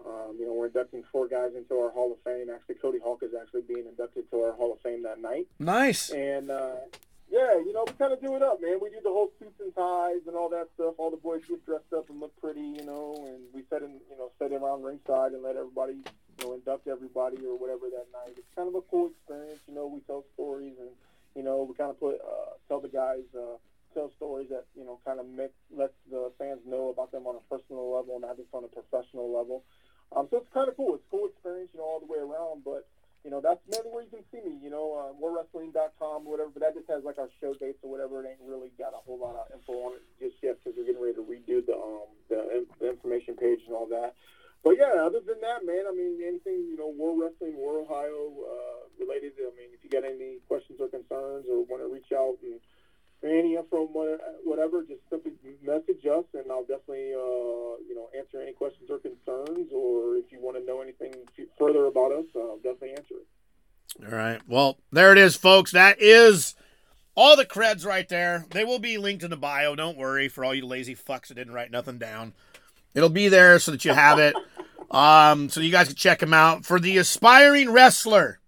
Um, 0.05 0.37
you 0.39 0.47
know, 0.47 0.53
we're 0.53 0.67
inducting 0.67 1.05
four 1.11 1.27
guys 1.27 1.53
into 1.57 1.75
our 1.75 1.91
Hall 1.91 2.13
of 2.13 2.19
Fame. 2.23 2.49
Actually, 2.55 2.77
Cody 2.77 2.99
Hawk 3.03 3.23
is 3.23 3.31
actually 3.41 3.63
being 3.63 3.87
inducted 3.87 4.31
to 4.31 4.41
our 4.43 4.53
Hall 4.53 4.73
of 4.73 4.81
Fame 4.81 5.03
that 5.05 5.21
night. 5.21 5.47
Nice. 5.59 6.11
And 6.11 6.51
uh, 6.51 6.77
yeah, 7.31 7.59
you 7.59 7.73
know, 7.73 7.85
we 7.87 7.93
kind 7.95 8.13
of 8.13 8.21
do 8.21 8.37
it 8.37 8.43
up, 8.43 8.63
man. 8.63 8.79
We 8.81 8.91
do 8.91 9.01
the 9.03 9.11
whole 9.11 9.31
suits 9.39 9.59
and 9.61 9.75
ties 9.75 10.23
and 10.27 10.37
all 10.37 10.49
that 10.51 10.69
stuff. 10.75 10.95
All 10.99 11.11
the 11.11 11.17
boys 11.17 11.43
get 11.49 11.65
dressed 11.67 11.93
up 11.95 12.09
and 12.11 12.21
look 12.21 12.33
pretty, 12.41 12.61
you 12.61 12.85
know. 12.85 13.15
And 13.27 13.43
we 13.53 13.63
set 13.69 13.83
in, 13.83 13.99
you 14.11 14.17
know, 14.19 14.31
sit 14.39 14.53
around 14.53 14.83
ringside 14.83 15.33
and 15.33 15.43
let 15.43 15.57
everybody, 15.57 15.95
you 15.95 16.41
know, 16.41 16.55
induct 16.55 16.87
everybody 16.87 17.39
or 17.45 17.59
whatever 17.59 17.91
that 17.91 18.07
night. 18.13 18.35
It's 18.37 18.55
kind 18.55 18.69
of 18.69 18.75
a 18.75 18.83
cool 18.91 19.11
experience, 19.11 19.61
you 19.67 19.75
know. 19.75 19.87
We 19.87 20.01
tell 20.07 20.25
stories 20.35 20.75
and, 20.79 20.91
you 21.35 21.43
know, 21.43 21.67
we 21.69 21.75
kind 21.75 21.91
of 21.91 21.99
put 21.99 22.21
uh, 22.21 22.55
tell 22.69 22.81
the 22.81 22.89
guys. 22.89 23.27
Uh, 23.35 23.59
tell 23.97 24.13
stories 24.21 24.49
that 24.51 24.67
you 24.77 24.85
know 24.85 25.01
kind 25.07 25.19
of 25.19 25.25
make 25.25 25.57
lets 25.73 25.97
the 26.11 26.31
fans 26.39 26.61
know 26.69 26.93
about 26.93 27.11
them 27.13 27.27
on 27.27 27.35
a 27.35 27.45
personal 27.49 27.97
level, 27.97 28.21
not 28.21 28.37
just 28.37 28.53
on 28.53 28.63
a 28.63 28.69
professional 28.69 29.33
level. 29.33 29.65
Um, 30.15 30.29
so 30.31 30.37
it's 30.37 30.53
kind 30.53 30.69
of 30.69 30.77
cool. 30.77 30.95
It's 30.95 31.05
a 31.09 31.11
cool 31.11 31.27
experience, 31.33 31.71
you 31.73 31.81
know, 31.81 31.89
all 31.89 32.01
the 32.01 32.07
way 32.07 32.21
around. 32.21 32.63
But 32.63 32.87
you 33.27 33.35
know, 33.35 33.43
that's 33.43 33.59
mainly 33.67 33.91
where 33.91 34.07
you 34.07 34.15
can 34.15 34.23
see 34.31 34.39
me. 34.39 34.55
You 34.63 34.71
know, 34.71 34.95
uh, 34.95 35.11
warwrestling.com, 35.19 36.23
whatever. 36.23 36.55
But 36.55 36.63
that 36.63 36.79
just 36.79 36.87
has 36.87 37.03
like 37.03 37.19
our 37.19 37.27
show 37.43 37.59
dates 37.59 37.83
or 37.83 37.91
whatever. 37.91 38.23
It 38.23 38.31
ain't 38.31 38.47
really 38.47 38.71
got 38.79 38.95
a 38.95 39.03
whole 39.03 39.19
lot 39.19 39.35
of 39.35 39.51
info 39.51 39.91
on 39.91 39.99
it 39.99 40.07
just 40.23 40.39
yet 40.47 40.63
because 40.63 40.79
we're 40.79 40.87
getting 40.87 41.03
ready 41.03 41.19
to 41.19 41.27
redo 41.27 41.59
the 41.59 41.75
um 41.75 42.07
the, 42.31 42.39
in- 42.63 42.71
the 42.79 42.95
information 42.95 43.35
page 43.35 43.67
and 43.67 43.75
all 43.75 43.91
that. 43.91 44.15
But 44.63 44.79
yeah, 44.79 45.03
other 45.03 45.19
than 45.19 45.43
that, 45.43 45.67
man, 45.67 45.91
I 45.91 45.93
mean, 45.93 46.23
anything 46.23 46.71
you 46.71 46.79
know, 46.79 46.87
War 46.87 47.19
Wrestling, 47.19 47.59
War 47.59 47.83
Ohio 47.83 48.31
uh, 48.47 48.87
related. 49.03 49.35
I 49.43 49.51
mean, 49.59 49.75
if 49.75 49.83
you 49.83 49.91
got 49.91 50.07
any 50.07 50.39
questions 50.47 50.79
or 50.79 50.87
concerns 50.87 51.51
or 51.51 51.67
want 51.67 51.83
to 51.83 51.91
reach 51.91 52.15
out 52.15 52.39
and 52.47 52.63
for 53.21 53.29
any 53.29 53.55
info, 53.57 53.89
whatever, 54.45 54.83
just 54.83 55.01
simply 55.11 55.33
message 55.63 56.05
us, 56.07 56.25
and 56.35 56.51
I'll 56.51 56.63
definitely, 56.63 57.15
uh, 57.15 57.81
you 57.89 57.95
know, 57.95 58.09
answer 58.19 58.41
any 58.41 58.53
questions 58.53 58.91
or 58.91 58.99
concerns. 58.99 59.71
Or 59.75 60.17
if 60.17 60.31
you 60.31 60.39
want 60.41 60.57
to 60.59 60.65
know 60.65 60.81
anything 60.81 61.15
further 61.59 61.87
about 61.87 62.13
us, 62.13 62.27
I'll 62.35 62.57
definitely 62.57 62.91
answer 62.91 63.15
it. 63.15 63.27
All 64.05 64.17
right. 64.17 64.41
Well, 64.47 64.79
there 64.93 65.13
it 65.13 65.19
is, 65.19 65.37
folks. 65.37 65.73
That 65.73 66.01
is 66.01 66.55
all 67.15 67.37
the 67.37 67.47
creds 67.47 67.87
right 67.87 68.09
there. 68.09 68.45
They 68.51 68.65
will 68.65 68.79
be 68.79 68.99
linked 68.99 69.25
in 69.25 69.31
the 69.31 69.37
bio. 69.37 69.75
Don't 69.75 69.97
worry 69.97 70.29
for 70.29 70.45
all 70.45 70.55
you 70.55 70.67
lazy 70.67 70.95
fucks 70.95 71.29
that 71.29 71.35
didn't 71.35 71.55
write 71.55 71.71
nothing 71.71 71.99
down. 71.99 72.35
It'll 72.95 73.09
be 73.09 73.29
there 73.29 73.59
so 73.59 73.71
that 73.71 73.85
you 73.85 73.93
have 73.93 74.19
it. 74.19 74.35
Um, 74.89 75.49
so 75.49 75.61
you 75.61 75.73
guys 75.73 75.89
can 75.89 75.97
check 75.97 76.21
them 76.21 76.33
out. 76.33 76.65
For 76.65 76.79
the 76.79 76.97
aspiring 76.99 77.73
wrestler, 77.73 78.39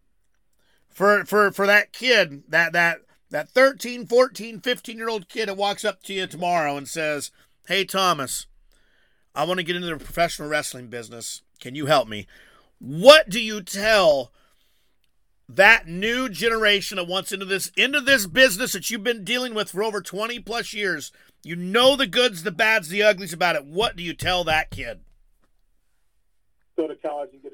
for 0.88 1.24
for 1.24 1.50
for 1.50 1.66
that 1.66 1.92
kid, 1.92 2.44
that 2.48 2.72
that 2.74 3.00
that 3.30 3.50
13, 3.50 4.06
14, 4.06 4.60
15 4.60 4.96
year 4.96 5.08
old 5.08 5.28
kid 5.28 5.48
that 5.48 5.56
walks 5.56 5.84
up 5.84 6.02
to 6.04 6.14
you 6.14 6.26
tomorrow 6.26 6.76
and 6.76 6.88
says, 6.88 7.30
Hey, 7.66 7.84
Thomas, 7.84 8.46
I 9.34 9.44
want 9.44 9.58
to 9.58 9.64
get 9.64 9.76
into 9.76 9.88
the 9.88 9.96
professional 9.96 10.48
wrestling 10.48 10.88
business. 10.88 11.42
Can 11.60 11.74
you 11.74 11.86
help 11.86 12.08
me? 12.08 12.26
What 12.78 13.28
do 13.28 13.40
you 13.40 13.60
tell 13.60 14.32
that 15.48 15.86
new 15.88 16.28
generation 16.28 16.96
that 16.96 17.08
wants 17.08 17.32
into 17.32 17.44
this 17.44 17.70
into 17.76 18.00
this 18.00 18.26
business 18.26 18.72
that 18.72 18.90
you've 18.90 19.04
been 19.04 19.24
dealing 19.24 19.54
with 19.54 19.70
for 19.70 19.82
over 19.82 20.00
20 20.00 20.38
plus 20.40 20.72
years? 20.72 21.12
You 21.44 21.56
know 21.56 21.96
the 21.96 22.06
goods, 22.06 22.42
the 22.42 22.50
bads, 22.50 22.88
the 22.88 23.02
uglies 23.02 23.32
about 23.32 23.56
it. 23.56 23.64
What 23.64 23.96
do 23.96 24.02
you 24.02 24.14
tell 24.14 24.44
that 24.44 24.70
kid? 24.70 25.00
Go 26.76 26.86
to 26.86 26.94
college 26.96 27.30
and 27.32 27.42
get. 27.42 27.47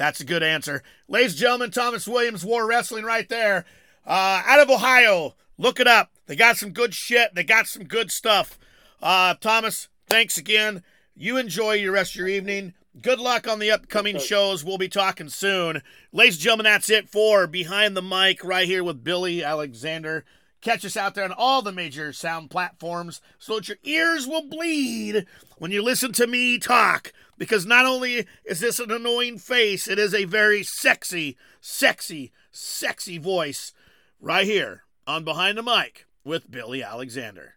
That's 0.00 0.22
a 0.22 0.24
good 0.24 0.42
answer. 0.42 0.82
Ladies 1.08 1.32
and 1.32 1.40
gentlemen, 1.40 1.70
Thomas 1.72 2.08
Williams, 2.08 2.42
War 2.42 2.66
Wrestling 2.66 3.04
right 3.04 3.28
there. 3.28 3.66
Uh, 4.06 4.42
out 4.46 4.58
of 4.58 4.70
Ohio. 4.70 5.34
Look 5.58 5.78
it 5.78 5.86
up. 5.86 6.10
They 6.24 6.36
got 6.36 6.56
some 6.56 6.70
good 6.70 6.94
shit. 6.94 7.34
They 7.34 7.44
got 7.44 7.66
some 7.66 7.84
good 7.84 8.10
stuff. 8.10 8.58
Uh, 9.02 9.34
Thomas, 9.34 9.88
thanks 10.08 10.38
again. 10.38 10.82
You 11.14 11.36
enjoy 11.36 11.72
your 11.74 11.92
rest 11.92 12.12
of 12.12 12.16
your 12.16 12.28
evening. 12.28 12.72
Good 13.02 13.20
luck 13.20 13.46
on 13.46 13.58
the 13.58 13.70
upcoming 13.70 14.18
shows. 14.18 14.64
We'll 14.64 14.78
be 14.78 14.88
talking 14.88 15.28
soon. 15.28 15.82
Ladies 16.14 16.36
and 16.36 16.44
gentlemen, 16.44 16.64
that's 16.64 16.88
it 16.88 17.10
for 17.10 17.46
Behind 17.46 17.94
the 17.94 18.00
Mic 18.00 18.42
right 18.42 18.66
here 18.66 18.82
with 18.82 19.04
Billy 19.04 19.44
Alexander. 19.44 20.24
Catch 20.62 20.86
us 20.86 20.96
out 20.96 21.14
there 21.14 21.24
on 21.24 21.32
all 21.32 21.60
the 21.60 21.72
major 21.72 22.14
sound 22.14 22.50
platforms 22.50 23.20
so 23.38 23.56
that 23.56 23.68
your 23.68 23.76
ears 23.84 24.26
will 24.26 24.48
bleed 24.48 25.26
when 25.58 25.70
you 25.70 25.82
listen 25.82 26.12
to 26.12 26.26
me 26.26 26.58
talk. 26.58 27.12
Because 27.40 27.64
not 27.64 27.86
only 27.86 28.26
is 28.44 28.60
this 28.60 28.78
an 28.80 28.90
annoying 28.90 29.38
face, 29.38 29.88
it 29.88 29.98
is 29.98 30.12
a 30.12 30.24
very 30.24 30.62
sexy, 30.62 31.38
sexy, 31.58 32.32
sexy 32.52 33.16
voice 33.16 33.72
right 34.20 34.44
here 34.44 34.82
on 35.06 35.24
Behind 35.24 35.56
the 35.56 35.62
Mic 35.62 36.04
with 36.22 36.50
Billy 36.50 36.82
Alexander. 36.82 37.54